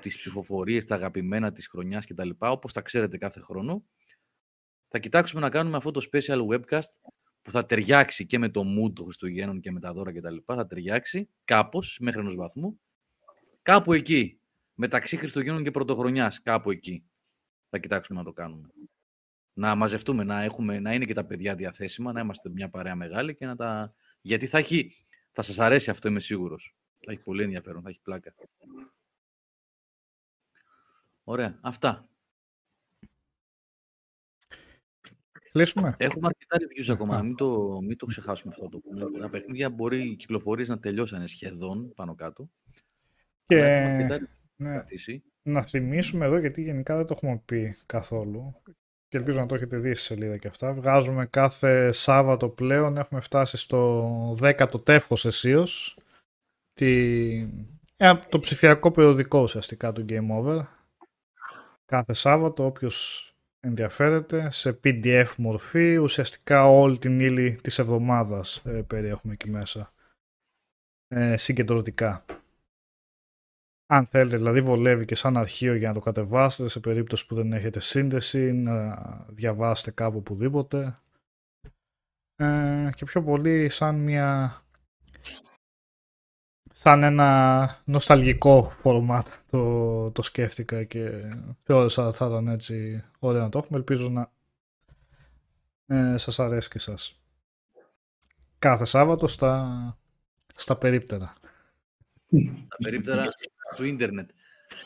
τις 0.00 0.16
ψηφοφορίες, 0.16 0.84
τα 0.84 0.94
αγαπημένα 0.94 1.52
της 1.52 1.68
χρονιάς 1.68 2.06
κτλ. 2.06 2.30
Όπως 2.38 2.72
τα 2.72 2.80
ξέρετε 2.80 3.18
κάθε 3.18 3.40
χρόνο. 3.40 3.84
Θα 4.88 4.98
κοιτάξουμε 4.98 5.40
να 5.40 5.50
κάνουμε 5.50 5.76
αυτό 5.76 5.90
το 5.90 6.08
special 6.12 6.46
webcast 6.46 6.90
που 7.42 7.50
θα 7.50 7.66
ταιριάξει 7.66 8.26
και 8.26 8.38
με 8.38 8.48
το 8.48 8.60
mood 8.60 8.92
των 8.94 9.04
Χριστουγέννων 9.04 9.60
και 9.60 9.70
με 9.70 9.80
τα 9.80 9.92
δώρα 9.92 10.12
κτλ. 10.12 10.36
Θα 10.44 10.66
ταιριάξει 10.66 11.28
κάπως 11.44 11.98
μέχρι 12.00 12.20
ενός 12.20 12.34
βαθμού. 12.34 12.80
Κάπου 13.62 13.92
εκεί, 13.92 14.40
μεταξύ 14.74 15.16
Χριστουγέννων 15.16 15.62
και 15.62 15.70
Πρωτοχρονιάς, 15.70 16.42
κάπου 16.42 16.70
εκεί 16.70 17.04
θα 17.68 17.78
κοιτάξουμε 17.78 18.18
να 18.18 18.24
το 18.24 18.32
κάνουμε. 18.32 18.68
Να 19.52 19.74
μαζευτούμε, 19.74 20.24
να, 20.24 20.42
έχουμε, 20.42 20.78
να 20.78 20.94
είναι 20.94 21.04
και 21.04 21.14
τα 21.14 21.24
παιδιά 21.24 21.54
διαθέσιμα, 21.54 22.12
να 22.12 22.20
είμαστε 22.20 22.48
μια 22.50 22.70
παρέα 22.70 22.94
μεγάλη 22.94 23.34
και 23.34 23.46
να 23.46 23.56
τα... 23.56 23.94
Γιατί 24.20 24.46
θα, 24.46 24.58
έχει, 24.58 24.92
θα 25.32 25.42
σας 25.42 25.58
αρέσει 25.58 25.90
αυτό, 25.90 26.08
είμαι 26.08 26.20
σίγουρος. 26.20 26.76
Θα 27.06 27.12
έχει 27.12 27.22
πολύ 27.22 27.42
ενδιαφέρον, 27.42 27.82
θα 27.82 27.88
έχει 27.88 28.00
πλάκα. 28.00 28.34
Ωραία, 31.30 31.58
αυτά. 31.60 32.08
Κλείσουμε. 35.52 35.94
Έχουμε 35.98 36.26
αρκετά 36.26 36.56
reviews 36.58 36.92
ακόμα, 36.92 37.16
να 37.16 37.22
μην 37.22 37.34
το, 37.34 37.78
μην 37.80 37.96
το 37.96 38.06
ξεχάσουμε 38.06 38.52
αυτό 38.56 38.68
το 38.68 38.78
πούμε. 38.78 39.18
Τα 39.18 39.30
παιχνίδια 39.30 39.70
μπορεί 39.70 40.10
οι 40.10 40.16
κυκλοφορίες 40.16 40.68
να 40.68 40.78
τελειώσανε 40.78 41.26
σχεδόν 41.26 41.92
πάνω 41.94 42.14
κάτω. 42.14 42.50
Και 43.46 43.54
Αλλά 43.54 43.66
έχουμε 43.66 43.86
αρκετά 43.86 44.16
reviews 44.16 44.52
να 44.56 44.68
ναι, 44.68 44.74
κρατήσει. 44.74 45.22
να 45.42 45.62
θυμίσουμε 45.62 46.26
εδώ, 46.26 46.38
γιατί 46.38 46.62
γενικά 46.62 46.96
δεν 46.96 47.06
το 47.06 47.14
έχουμε 47.16 47.42
πει 47.44 47.76
καθόλου, 47.86 48.62
και 49.08 49.16
ελπίζω 49.16 49.40
να 49.40 49.46
το 49.46 49.54
έχετε 49.54 49.78
δει 49.78 49.94
στη 49.94 50.04
σελίδα 50.04 50.36
και 50.36 50.48
αυτά. 50.48 50.74
Βγάζουμε 50.74 51.26
κάθε 51.26 51.92
Σάββατο 51.92 52.48
πλέον, 52.48 52.96
έχουμε 52.96 53.20
φτάσει 53.20 53.56
στο 53.56 54.32
10ο 54.40 54.84
τεύχος 54.84 55.24
αισίως, 55.24 55.98
τη... 56.72 57.30
ε, 57.96 58.14
το 58.28 58.38
ψηφιακό 58.38 58.90
περιοδικό 58.90 59.42
ουσιαστικά 59.42 59.92
του 59.92 60.04
Game 60.08 60.28
Over. 60.30 60.79
Κάθε 61.90 62.12
Σάββατο, 62.12 62.64
όποιος 62.64 63.26
ενδιαφέρεται, 63.60 64.50
σε 64.50 64.80
PDF 64.84 65.34
μορφή, 65.36 65.96
ουσιαστικά 65.96 66.66
όλη 66.66 66.98
την 66.98 67.20
ύλη 67.20 67.60
της 67.62 67.78
εβδομάδας 67.78 68.62
ε, 68.64 68.82
περιέχουμε 68.82 69.32
εκεί 69.32 69.50
μέσα, 69.50 69.92
ε, 71.08 71.36
συγκεντρωτικά. 71.36 72.24
Αν 73.86 74.06
θέλετε, 74.06 74.36
δηλαδή 74.36 74.60
βολεύει 74.60 75.04
και 75.04 75.14
σαν 75.14 75.36
αρχείο 75.36 75.74
για 75.74 75.88
να 75.88 75.94
το 75.94 76.00
κατεβάσετε 76.00 76.68
σε 76.68 76.80
περίπτωση 76.80 77.26
που 77.26 77.34
δεν 77.34 77.52
έχετε 77.52 77.80
σύνδεση, 77.80 78.52
να 78.52 78.96
διαβάσετε 79.28 79.90
κάπου 79.90 80.18
οπουδήποτε. 80.18 80.94
Ε, 82.36 82.90
και 82.94 83.04
πιο 83.04 83.22
πολύ 83.22 83.68
σαν 83.68 83.96
μια... 83.96 84.62
σαν 86.82 87.02
ένα 87.02 87.82
νοσταλγικό 87.84 88.72
format 88.82 89.22
το, 89.50 90.10
το 90.10 90.22
σκέφτηκα 90.22 90.84
και 90.84 91.10
θεώρησα 91.62 92.12
θα 92.12 92.26
ήταν 92.26 92.48
έτσι 92.48 93.04
ωραίο 93.18 93.42
να 93.42 93.48
το 93.48 93.58
έχουμε. 93.58 93.78
Ελπίζω 93.78 94.08
να 94.08 94.32
ε, 95.86 96.18
σας 96.18 96.38
αρέσει 96.38 96.68
και 96.68 96.78
σας. 96.78 97.20
Κάθε 98.58 98.84
Σάββατο 98.84 99.26
στα, 99.26 99.98
στα 100.54 100.76
περίπτερα. 100.76 101.34
τα 102.68 102.76
περίπτερα 102.82 103.28
του 103.76 103.84
ίντερνετ. 103.84 104.30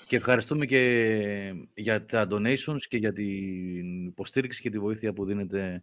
Και 0.07 0.17
ευχαριστούμε 0.17 0.67
και 0.67 1.55
για 1.75 2.05
τα 2.05 2.27
donations 2.31 2.83
και 2.89 2.97
για 2.97 3.13
την 3.13 4.07
υποστήριξη 4.07 4.63
και 4.63 4.71
τη 4.71 4.79
βοήθεια 4.79 5.13
που 5.13 5.25
δίνετε 5.25 5.83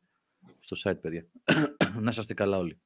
στο 0.59 0.75
site, 0.83 1.01
παιδιά. 1.01 1.25
να 2.01 2.09
είσαστε 2.09 2.33
καλά 2.33 2.57
όλοι. 2.57 2.79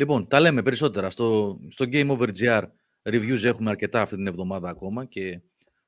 Λοιπόν, 0.00 0.26
τα 0.28 0.40
λέμε 0.40 0.62
περισσότερα. 0.62 1.10
Στο, 1.10 1.58
στο 1.70 1.84
Game 1.88 2.16
Over 2.18 2.28
GR 2.40 2.62
reviews 3.02 3.44
έχουμε 3.44 3.70
αρκετά 3.70 4.00
αυτή 4.00 4.16
την 4.16 4.26
εβδομάδα 4.26 4.68
ακόμα 4.68 5.04
και 5.04 5.40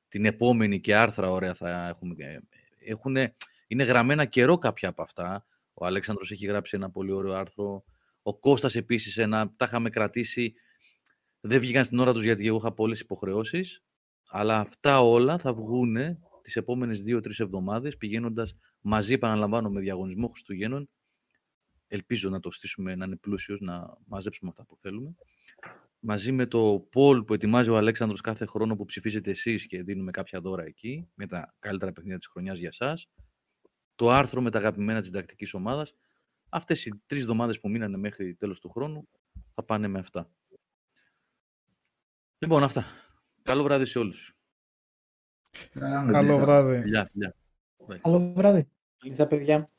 την 0.07 0.25
επόμενη 0.25 0.79
και 0.79 0.95
άρθρα 0.95 1.31
ωραία 1.31 1.53
θα 1.53 1.87
έχουμε. 1.87 2.13
και- 2.15 2.41
Έχουνε, 2.85 3.35
είναι 3.67 3.83
γραμμένα 3.83 4.25
καιρό 4.25 4.57
κάποια 4.57 4.89
από 4.89 5.01
αυτά. 5.01 5.45
Ο 5.73 5.85
Αλέξανδρος 5.85 6.31
έχει 6.31 6.45
γράψει 6.45 6.75
ένα 6.75 6.89
πολύ 6.91 7.11
ωραίο 7.11 7.33
άρθρο. 7.33 7.83
Ο 8.21 8.39
Κώστας 8.39 8.75
επίσης 8.75 9.17
ένα. 9.17 9.53
Τα 9.55 9.65
είχαμε 9.65 9.89
κρατήσει 9.89 10.53
δεν 11.41 11.59
βγήκαν 11.59 11.85
στην 11.85 11.99
ώρα 11.99 12.13
τους 12.13 12.23
γιατί 12.23 12.47
εγώ 12.47 12.57
είχα 12.57 12.73
πολλές 12.73 12.99
υποχρεώσεις, 12.99 13.83
αλλά 14.29 14.57
αυτά 14.57 15.01
όλα 15.01 15.37
θα 15.37 15.53
βγουν 15.53 15.95
τις 16.41 16.55
επόμενες 16.55 17.01
δύο-τρεις 17.01 17.39
εβδομάδες 17.39 17.97
πηγαίνοντας 17.97 18.55
μαζί, 18.81 19.13
επαναλαμβάνω, 19.13 19.69
με 19.69 19.79
διαγωνισμό 19.79 20.27
Χριστουγέννων. 20.27 20.89
Ελπίζω 21.93 22.29
να 22.29 22.39
το 22.39 22.51
στήσουμε, 22.51 22.95
να 22.95 23.05
είναι 23.05 23.15
πλούσιος, 23.15 23.59
να 23.59 23.97
μαζέψουμε 24.05 24.49
αυτά 24.49 24.65
που 24.65 24.77
θέλουμε. 24.77 25.15
Μαζί 25.99 26.31
με 26.31 26.45
το 26.45 26.89
poll 26.93 27.25
που 27.27 27.33
ετοιμάζει 27.33 27.69
ο 27.69 27.77
Αλέξανδρος 27.77 28.21
κάθε 28.21 28.45
χρόνο 28.45 28.75
που 28.75 28.85
ψηφίζετε 28.85 29.31
εσείς 29.31 29.67
και 29.67 29.83
δίνουμε 29.83 30.11
κάποια 30.11 30.41
δώρα 30.41 30.63
εκεί, 30.63 31.09
με 31.13 31.27
τα 31.27 31.55
καλύτερα 31.59 31.91
παιχνίδια 31.91 32.17
της 32.17 32.27
χρονιάς 32.27 32.59
για 32.59 32.71
σας. 32.71 33.09
Το 33.95 34.09
άρθρο 34.09 34.41
με 34.41 34.49
τα 34.49 34.59
αγαπημένα 34.59 34.97
της 34.97 35.07
συντακτικής 35.07 35.53
ομάδας. 35.53 35.95
Αυτές 36.49 36.85
οι 36.85 37.01
τρεις 37.05 37.21
εβδομάδες 37.21 37.59
που 37.59 37.69
μείνανε 37.69 37.97
μέχρι 37.97 38.35
τέλος 38.35 38.59
του 38.59 38.69
χρόνου 38.69 39.07
θα 39.49 39.63
πάνε 39.63 39.87
με 39.87 39.99
αυτά. 39.99 40.31
Λοιπόν, 42.37 42.63
αυτά. 42.63 42.85
Καλό 43.41 43.63
βράδυ 43.63 43.85
σε 43.85 43.99
όλους. 43.99 44.35
Καλό 45.71 46.37
βράδυ. 46.37 46.81
Φιλιά, 46.81 47.09
φιλιά. 47.11 47.35
Καλό 48.01 48.33
βράδυ. 48.33 48.69
Λίγα 49.03 49.27
παιδιά. 49.27 49.69